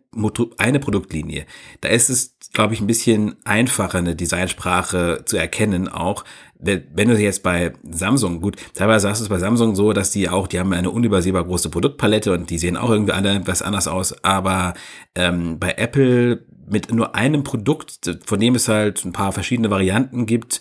eine 0.58 0.80
Produktlinie. 0.80 1.46
Da 1.80 1.88
ist 1.88 2.08
es, 2.08 2.36
glaube 2.52 2.74
ich, 2.74 2.80
ein 2.80 2.86
bisschen 2.86 3.36
einfacher, 3.44 3.98
eine 3.98 4.16
Designsprache 4.16 5.22
zu 5.26 5.36
erkennen 5.36 5.88
auch. 5.88 6.24
Wenn 6.62 7.08
du 7.08 7.18
jetzt 7.18 7.42
bei 7.42 7.72
Samsung, 7.90 8.40
gut, 8.40 8.56
teilweise 8.74 9.08
hast 9.08 9.20
du 9.20 9.24
es 9.24 9.28
bei 9.28 9.38
Samsung 9.38 9.74
so, 9.74 9.92
dass 9.92 10.10
die 10.10 10.28
auch, 10.28 10.46
die 10.46 10.58
haben 10.58 10.72
eine 10.72 10.90
unübersehbar 10.90 11.44
große 11.44 11.70
Produktpalette 11.70 12.32
und 12.32 12.50
die 12.50 12.58
sehen 12.58 12.76
auch 12.76 12.90
irgendwie 12.90 13.12
alle 13.12 13.34
etwas 13.34 13.62
anders 13.62 13.88
aus. 13.88 14.22
Aber 14.24 14.74
ähm, 15.14 15.58
bei 15.58 15.72
Apple 15.78 16.44
mit 16.68 16.92
nur 16.92 17.14
einem 17.14 17.44
Produkt, 17.44 18.18
von 18.24 18.40
dem 18.40 18.54
es 18.54 18.68
halt 18.68 19.04
ein 19.04 19.12
paar 19.12 19.32
verschiedene 19.32 19.70
Varianten 19.70 20.26
gibt, 20.26 20.60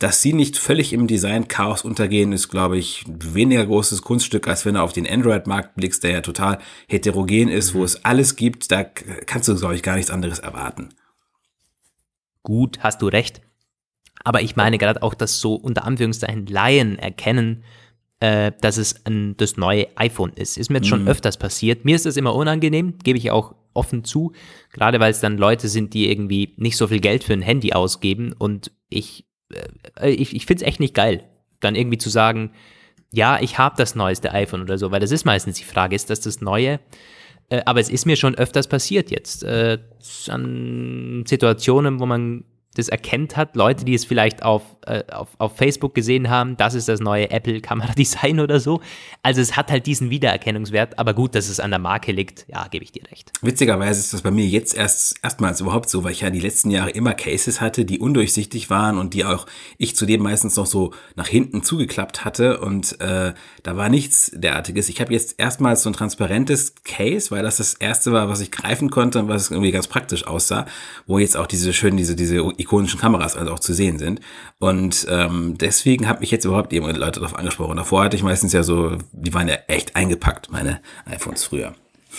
dass 0.00 0.22
sie 0.22 0.32
nicht 0.32 0.56
völlig 0.56 0.94
im 0.94 1.06
Design-Chaos 1.06 1.84
untergehen, 1.84 2.32
ist, 2.32 2.48
glaube 2.48 2.78
ich, 2.78 3.04
weniger 3.06 3.66
großes 3.66 4.00
Kunststück, 4.00 4.48
als 4.48 4.64
wenn 4.64 4.74
du 4.74 4.80
auf 4.80 4.94
den 4.94 5.06
Android-Markt 5.06 5.74
blickst, 5.74 6.02
der 6.02 6.10
ja 6.10 6.20
total 6.22 6.58
heterogen 6.88 7.48
ist, 7.48 7.74
wo 7.74 7.80
mhm. 7.80 7.84
es 7.84 8.04
alles 8.04 8.34
gibt. 8.34 8.72
Da 8.72 8.82
kannst 8.82 9.48
du, 9.48 9.56
glaube 9.56 9.74
ich, 9.74 9.82
gar 9.82 9.96
nichts 9.96 10.10
anderes 10.10 10.38
erwarten. 10.38 10.88
Gut, 12.42 12.78
hast 12.80 13.02
du 13.02 13.08
recht. 13.08 13.42
Aber 14.24 14.42
ich 14.42 14.56
meine 14.56 14.78
gerade 14.78 15.02
auch, 15.02 15.14
dass 15.14 15.40
so 15.40 15.54
unter 15.54 15.84
Anführungszeichen 15.84 16.46
Laien 16.46 16.98
erkennen, 16.98 17.64
äh, 18.20 18.52
dass 18.60 18.76
es 18.76 19.06
ein, 19.06 19.36
das 19.36 19.56
neue 19.56 19.86
iPhone 19.96 20.32
ist. 20.34 20.58
Ist 20.58 20.70
mir 20.70 20.78
jetzt 20.78 20.88
schon 20.88 21.02
mhm. 21.02 21.08
öfters 21.08 21.38
passiert. 21.38 21.84
Mir 21.84 21.96
ist 21.96 22.06
das 22.06 22.16
immer 22.16 22.34
unangenehm, 22.34 22.98
gebe 23.02 23.18
ich 23.18 23.30
auch 23.30 23.54
offen 23.72 24.04
zu. 24.04 24.32
Gerade 24.72 25.00
weil 25.00 25.10
es 25.10 25.20
dann 25.20 25.38
Leute 25.38 25.68
sind, 25.68 25.94
die 25.94 26.10
irgendwie 26.10 26.54
nicht 26.56 26.76
so 26.76 26.88
viel 26.88 27.00
Geld 27.00 27.24
für 27.24 27.32
ein 27.32 27.42
Handy 27.42 27.72
ausgeben 27.72 28.34
und 28.36 28.72
ich 28.88 29.24
äh, 30.00 30.10
ich, 30.10 30.34
ich 30.34 30.46
finde 30.46 30.62
es 30.62 30.68
echt 30.68 30.80
nicht 30.80 30.94
geil, 30.94 31.24
dann 31.60 31.74
irgendwie 31.74 31.98
zu 31.98 32.10
sagen, 32.10 32.52
ja, 33.12 33.40
ich 33.40 33.58
habe 33.58 33.74
das 33.76 33.94
neueste 33.94 34.32
iPhone 34.32 34.62
oder 34.62 34.78
so, 34.78 34.90
weil 34.90 35.00
das 35.00 35.10
ist 35.10 35.24
meistens 35.24 35.56
die 35.56 35.64
Frage, 35.64 35.96
ist 35.96 36.10
das 36.10 36.20
das 36.20 36.40
neue? 36.40 36.80
Äh, 37.48 37.62
aber 37.66 37.80
es 37.80 37.88
ist 37.88 38.06
mir 38.06 38.16
schon 38.16 38.36
öfters 38.36 38.68
passiert 38.68 39.10
jetzt, 39.10 39.42
äh, 39.42 39.78
an 40.28 41.24
Situationen, 41.26 41.98
wo 42.00 42.06
man 42.06 42.44
das 42.74 42.88
erkennt 42.88 43.36
hat, 43.36 43.56
Leute, 43.56 43.84
die 43.84 43.94
es 43.94 44.04
vielleicht 44.04 44.44
auf, 44.44 44.62
äh, 44.86 45.02
auf, 45.10 45.28
auf 45.38 45.56
Facebook 45.56 45.92
gesehen 45.92 46.30
haben, 46.30 46.56
das 46.56 46.74
ist 46.74 46.88
das 46.88 47.00
neue 47.00 47.28
Apple-Kameradesign 47.30 48.38
oder 48.38 48.60
so. 48.60 48.80
Also 49.24 49.40
es 49.40 49.56
hat 49.56 49.72
halt 49.72 49.86
diesen 49.86 50.10
Wiedererkennungswert, 50.10 50.96
aber 50.96 51.12
gut, 51.12 51.34
dass 51.34 51.48
es 51.48 51.58
an 51.58 51.70
der 51.70 51.80
Marke 51.80 52.12
liegt, 52.12 52.46
ja, 52.48 52.68
gebe 52.68 52.84
ich 52.84 52.92
dir 52.92 53.02
recht. 53.10 53.32
Witzigerweise 53.42 53.98
ist 53.98 54.14
das 54.14 54.22
bei 54.22 54.30
mir 54.30 54.46
jetzt 54.46 54.76
erst 54.76 55.16
erstmals 55.22 55.60
überhaupt 55.60 55.90
so, 55.90 56.04
weil 56.04 56.12
ich 56.12 56.20
ja 56.20 56.30
die 56.30 56.38
letzten 56.38 56.70
Jahre 56.70 56.90
immer 56.90 57.12
Cases 57.14 57.60
hatte, 57.60 57.84
die 57.84 57.98
undurchsichtig 57.98 58.70
waren 58.70 58.98
und 58.98 59.14
die 59.14 59.24
auch 59.24 59.46
ich 59.76 59.96
zudem 59.96 60.22
meistens 60.22 60.54
noch 60.54 60.66
so 60.66 60.94
nach 61.16 61.26
hinten 61.26 61.64
zugeklappt 61.64 62.24
hatte 62.24 62.60
und 62.60 63.00
äh, 63.00 63.34
da 63.64 63.76
war 63.76 63.88
nichts 63.88 64.30
derartiges. 64.32 64.88
Ich 64.88 65.00
habe 65.00 65.12
jetzt 65.12 65.34
erstmals 65.38 65.82
so 65.82 65.90
ein 65.90 65.94
transparentes 65.94 66.76
Case, 66.84 67.32
weil 67.32 67.42
das 67.42 67.56
das 67.56 67.74
erste 67.74 68.12
war, 68.12 68.28
was 68.28 68.40
ich 68.40 68.52
greifen 68.52 68.90
konnte 68.90 69.18
und 69.18 69.28
was 69.28 69.50
irgendwie 69.50 69.72
ganz 69.72 69.88
praktisch 69.88 70.24
aussah, 70.26 70.66
wo 71.06 71.18
jetzt 71.18 71.36
auch 71.36 71.48
diese 71.48 71.72
schönen, 71.72 71.96
diese, 71.96 72.14
diese 72.14 72.42
ikonischen 72.60 73.00
Kameras 73.00 73.36
also 73.36 73.52
auch 73.52 73.58
zu 73.58 73.72
sehen 73.72 73.98
sind. 73.98 74.20
Und 74.58 75.06
ähm, 75.08 75.56
deswegen 75.58 76.08
habe 76.08 76.22
ich 76.24 76.30
jetzt 76.30 76.44
überhaupt 76.44 76.72
eben 76.72 76.86
Leute 76.86 77.20
darauf 77.20 77.36
angesprochen. 77.36 77.76
Davor 77.76 78.04
hatte 78.04 78.16
ich 78.16 78.22
meistens 78.22 78.52
ja 78.52 78.62
so, 78.62 78.96
die 79.12 79.34
waren 79.34 79.48
ja 79.48 79.56
echt 79.66 79.96
eingepackt, 79.96 80.50
meine 80.50 80.80
iPhones 81.06 81.44
früher. 81.44 81.74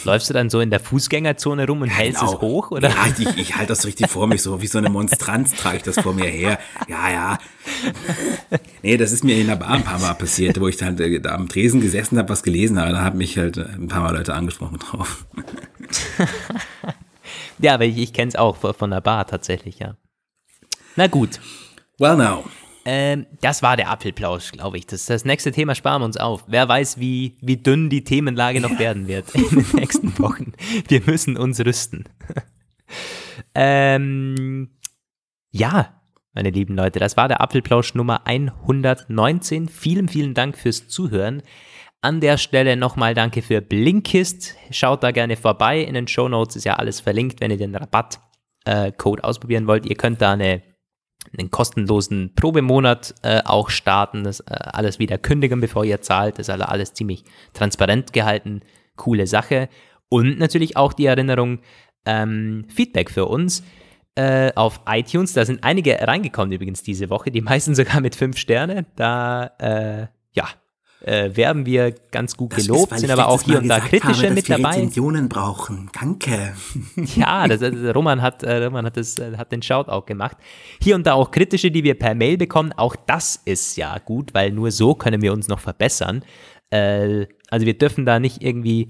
Läufst 0.05 0.30
du 0.30 0.34
dann 0.34 0.49
so 0.49 0.61
in 0.61 0.69
der 0.69 0.80
Fußgängerzone 0.80 1.68
rum 1.68 1.81
und 1.81 1.89
ja, 1.89 1.95
hältst 1.95 2.22
genau. 2.22 2.34
es 2.34 2.41
hoch? 2.41 2.72
Oder? 2.72 2.89
Ja, 2.89 3.07
ich, 3.07 3.38
ich 3.38 3.55
halte 3.55 3.68
das 3.68 3.81
so 3.81 3.88
richtig 3.88 4.09
vor 4.09 4.26
mich, 4.26 4.41
so 4.41 4.61
wie 4.61 4.68
so 4.68 4.77
eine 4.77 4.89
Monstranz 4.89 5.53
trage 5.53 5.77
ich 5.77 5.84
das 5.84 5.99
vor 5.99 6.13
mir 6.13 6.26
her. 6.26 6.59
Ja, 6.88 7.11
ja. 7.11 7.38
Nee, 8.81 8.97
das 8.97 9.11
ist 9.11 9.23
mir 9.23 9.38
in 9.38 9.47
der 9.47 9.57
Bar 9.57 9.72
ein 9.72 9.84
paar 9.84 9.99
Mal 9.99 10.13
passiert, 10.13 10.59
wo 10.59 10.68
ich 10.68 10.77
dann 10.77 10.97
äh, 10.97 11.19
da 11.19 11.35
am 11.35 11.49
Tresen 11.49 11.81
gesessen 11.81 12.18
habe, 12.18 12.30
was 12.30 12.41
gelesen 12.41 12.80
habe. 12.80 12.93
Da 12.93 13.01
haben 13.01 13.18
mich 13.18 13.38
halt 13.38 13.57
ein 13.57 13.89
paar 13.89 14.01
Mal 14.01 14.15
Leute 14.15 14.34
angesprochen 14.34 14.80
drauf. 14.80 15.26
ja, 17.59 17.73
aber 17.73 17.85
ich, 17.85 17.97
ich 17.97 18.13
kenne 18.13 18.30
es 18.30 18.35
auch 18.35 18.57
von 18.57 18.89
der 18.89 19.01
Bar 19.01 19.27
tatsächlich, 19.27 19.80
ja. 19.80 19.95
Na 20.95 21.07
gut. 21.07 21.39
Well 21.99 22.18
now. 22.18 22.43
Ähm, 22.84 23.27
das 23.41 23.61
war 23.61 23.77
der 23.77 23.89
Apfelplausch, 23.89 24.51
glaube 24.51 24.77
ich. 24.77 24.88
Das, 24.88 25.05
das 25.05 25.23
nächste 25.23 25.51
Thema 25.51 25.76
sparen 25.76 26.01
wir 26.01 26.05
uns 26.05 26.18
auf. 26.18 26.45
Wer 26.47 26.68
weiß, 26.68 26.99
wie, 26.99 27.38
wie 27.41 27.57
dünn 27.57 27.89
die 27.89 28.03
Themenlage 28.03 28.59
noch 28.59 28.80
werden 28.80 29.07
wird 29.07 29.34
in 29.35 29.49
den 29.49 29.65
nächsten 29.73 30.18
Wochen. 30.19 30.53
Wir 30.88 31.01
müssen 31.05 31.38
uns 31.38 31.59
rüsten. 31.59 32.05
ähm, 33.55 34.72
ja, 35.51 36.01
meine 36.34 36.49
lieben 36.49 36.76
Leute, 36.76 36.99
das 36.99 37.18
war 37.18 37.27
der 37.27 37.41
Apfelplausch 37.41 37.93
Nummer 37.93 38.26
119. 38.26 39.69
Vielen, 39.69 40.07
vielen 40.07 40.34
Dank 40.34 40.57
fürs 40.57 40.88
Zuhören. 40.88 41.43
An 42.01 42.19
der 42.19 42.38
Stelle 42.38 42.77
nochmal 42.77 43.13
danke 43.13 43.43
für 43.43 43.61
Blinkist. 43.61 44.55
Schaut 44.72 45.03
da 45.03 45.11
gerne 45.11 45.38
vorbei. 45.38 45.81
In 45.81 45.93
den 45.93 46.07
Show 46.07 46.27
Notes 46.27 46.55
ist 46.55 46.63
ja 46.63 46.77
alles 46.77 46.99
verlinkt, 46.99 47.41
wenn 47.41 47.51
ihr 47.51 47.57
den 47.57 47.76
Rabattcode 47.76 49.19
äh, 49.19 49.23
ausprobieren 49.23 49.68
wollt. 49.68 49.85
Ihr 49.85 49.95
könnt 49.95 50.19
da 50.19 50.31
eine 50.31 50.63
einen 51.38 51.52
kostenlosen 51.52 52.34
Probemonat 52.35 53.15
äh, 53.23 53.41
auch 53.45 53.69
starten, 53.69 54.23
das 54.23 54.41
äh, 54.41 54.53
alles 54.53 54.99
wieder 54.99 55.18
kündigen, 55.18 55.61
bevor 55.61 55.85
ihr 55.85 56.02
zahlt. 56.02 56.38
Das 56.38 56.48
ist 56.48 56.49
also 56.49 56.65
alles 56.65 56.93
ziemlich 56.93 57.23
transparent 57.53 58.14
gehalten. 58.14 58.61
Coole 58.95 59.27
Sache. 59.27 59.69
Und 60.10 60.39
natürlich 60.39 60.77
auch 60.77 60.93
die 60.93 61.06
Erinnerung, 61.06 61.60
ähm, 62.06 62.65
Feedback 62.68 63.10
für 63.10 63.26
uns 63.26 63.64
äh, 64.15 64.52
auf 64.56 64.81
iTunes. 64.88 65.34
Da 65.34 65.45
sind 65.45 65.64
einige 65.64 65.99
reingekommen 66.02 66.52
übrigens 66.52 66.84
diese 66.84 67.10
Woche, 67.10 67.31
die 67.31 67.41
meisten 67.41 67.76
sogar 67.76 68.02
mit 68.02 68.15
fünf 68.15 68.38
Sterne. 68.38 68.85
Da, 68.95 69.52
äh, 71.02 71.36
werden 71.36 71.65
wir 71.65 71.95
ganz 72.11 72.38
gut 72.38 72.53
das 72.53 72.65
gelobt, 72.65 72.91
ist, 72.91 73.02
sind 73.02 73.11
aber 73.11 73.28
auch 73.28 73.41
hier 73.41 73.57
und 73.60 73.68
da 73.68 73.80
kritische 73.80 74.26
habe, 74.26 74.36
mit 74.36 74.49
dabei. 74.49 74.69
Rezensionen 74.69 75.30
brauchen. 75.30 75.90
Danke. 75.99 76.53
Ja, 77.15 77.48
das, 77.48 77.60
das, 77.60 77.95
Roman 77.95 78.22
hat, 78.22 78.44
äh, 78.44 78.64
Roman 78.65 78.86
hat, 78.86 78.98
das, 78.98 79.18
äh, 79.18 79.36
hat 79.36 79.52
den 79.52 79.61
Shoutout 79.61 80.06
gemacht. 80.06 80.38
Hier 80.82 80.95
und 80.95 81.06
da 81.06 81.14
auch 81.14 81.32
kritische, 81.32 81.72
die 81.72 81.84
wir 81.84 81.98
per 81.98 82.15
Mail 82.15 82.38
bekommen. 82.38 82.73
Auch 82.73 82.95
das 82.95 83.41
ist 83.45 83.76
ja 83.78 83.98
gut, 83.98 84.34
weil 84.34 84.52
nur 84.52 84.72
so 84.72 84.94
können 84.94 85.22
wir 85.22 85.34
uns 85.34 85.48
noch 85.48 85.60
verbessern. 85.60 86.23
Äh, 86.69 87.28
also 87.49 87.65
wir 87.65 87.78
dürfen 87.78 88.06
da 88.06 88.19
nicht 88.19 88.44
irgendwie 88.44 88.90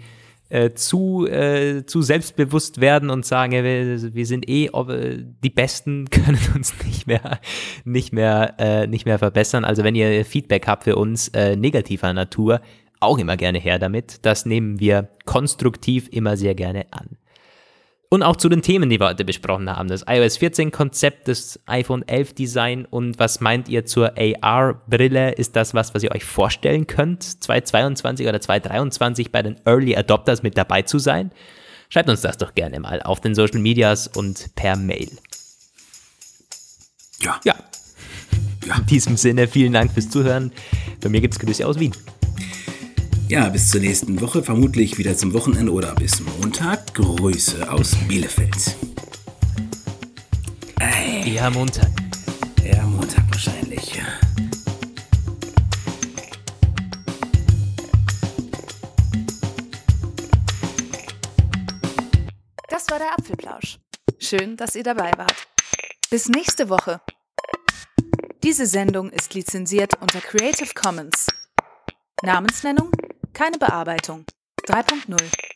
äh, 0.52 0.74
zu, 0.74 1.26
äh, 1.28 1.86
zu 1.86 2.02
selbstbewusst 2.02 2.82
werden 2.82 3.10
und 3.10 3.26
sagen, 3.26 3.54
ja, 3.54 3.64
wir, 3.64 4.14
wir, 4.14 4.26
sind 4.26 4.50
eh 4.50 4.66
äh, 4.66 5.24
die 5.44 5.50
Besten, 5.50 6.10
können 6.12 6.40
uns 6.56 6.74
nicht 6.86 7.08
mehr, 7.08 7.40
nicht 7.86 8.14
mehr, 8.14 8.56
äh, 8.60 8.88
nicht 8.88 9.06
mehr 9.06 9.18
verbessern. 9.18 9.66
Also 9.66 9.84
wenn 9.84 9.96
ihr 9.96 10.26
Feedback 10.26 10.68
habt 10.68 10.84
für 10.84 10.98
uns 10.98 11.30
äh, 11.30 11.56
negativer 11.56 12.12
Natur, 12.14 12.62
auch 13.00 13.18
immer 13.18 13.36
gerne 13.36 13.58
her 13.58 13.80
damit. 13.80 14.26
Das 14.26 14.46
nehmen 14.46 14.80
wir 14.80 15.10
konstruktiv 15.26 16.08
immer 16.12 16.38
sehr 16.38 16.54
gerne 16.54 16.86
an. 16.92 17.18
Und 18.14 18.24
auch 18.24 18.36
zu 18.36 18.50
den 18.50 18.62
Themen, 18.62 18.90
die 18.90 19.00
wir 19.00 19.08
heute 19.08 19.24
besprochen 19.24 19.70
haben. 19.70 19.88
Das 19.88 20.04
iOS 20.06 20.36
14 20.36 20.70
Konzept, 20.72 21.30
das 21.30 21.62
iPhone 21.66 22.06
11 22.06 22.34
Design 22.34 22.86
und 22.86 23.18
was 23.20 23.40
meint 23.40 23.70
ihr 23.70 23.86
zur 23.86 24.12
AR-Brille? 24.18 25.32
Ist 25.32 25.56
das 25.56 25.74
was, 25.74 25.96
was 25.96 26.04
ihr 26.04 26.12
euch 26.12 26.26
vorstellen 26.26 26.88
könnt, 26.88 27.24
2022 27.24 28.28
oder 28.28 28.42
2023 28.42 29.32
bei 29.32 29.42
den 29.42 29.56
Early 29.66 29.96
Adopters 29.96 30.44
mit 30.44 30.58
dabei 30.58 30.82
zu 30.82 31.00
sein? 31.00 31.32
Schreibt 31.88 32.10
uns 32.10 32.20
das 32.20 32.36
doch 32.38 32.54
gerne 32.54 32.82
mal 32.82 33.02
auf 33.02 33.22
den 33.22 33.34
Social 33.34 33.62
Medias 33.62 34.10
und 34.10 34.54
per 34.56 34.76
Mail. 34.76 35.18
Ja. 37.22 37.40
Ja. 37.46 37.56
ja. 38.66 38.76
In 38.76 38.86
diesem 38.88 39.16
Sinne, 39.16 39.48
vielen 39.48 39.72
Dank 39.72 39.94
fürs 39.94 40.10
Zuhören. 40.10 40.52
Bei 41.00 41.08
mir 41.08 41.22
gibt 41.22 41.36
es 41.36 41.40
Grüße 41.40 41.66
aus 41.66 41.80
Wien. 41.80 41.94
Ja, 43.32 43.48
bis 43.48 43.70
zur 43.70 43.80
nächsten 43.80 44.20
Woche, 44.20 44.44
vermutlich 44.44 44.98
wieder 44.98 45.16
zum 45.16 45.32
Wochenende 45.32 45.72
oder 45.72 45.96
bis 45.96 46.20
Montag. 46.20 46.94
Grüße 46.96 47.72
aus 47.72 47.96
Bielefeld. 48.06 48.76
Ey. 50.82 51.36
Ja, 51.36 51.50
Montag. 51.50 51.88
Ja, 52.62 52.84
Montag 52.84 53.24
wahrscheinlich. 53.32 54.02
Das 62.68 62.90
war 62.90 63.00
der 63.00 63.14
Apfelplausch. 63.18 63.80
Schön, 64.20 64.58
dass 64.58 64.76
ihr 64.76 64.84
dabei 64.84 65.14
wart. 65.16 65.48
Bis 66.10 66.28
nächste 66.28 66.68
Woche. 66.68 67.00
Diese 68.44 68.66
Sendung 68.66 69.10
ist 69.10 69.34
lizenziert 69.34 69.94
unter 70.02 70.20
Creative 70.20 70.74
Commons. 70.74 71.28
Namensnennung 72.24 72.92
keine 73.34 73.58
Bearbeitung. 73.58 74.26
3.0 74.68 75.51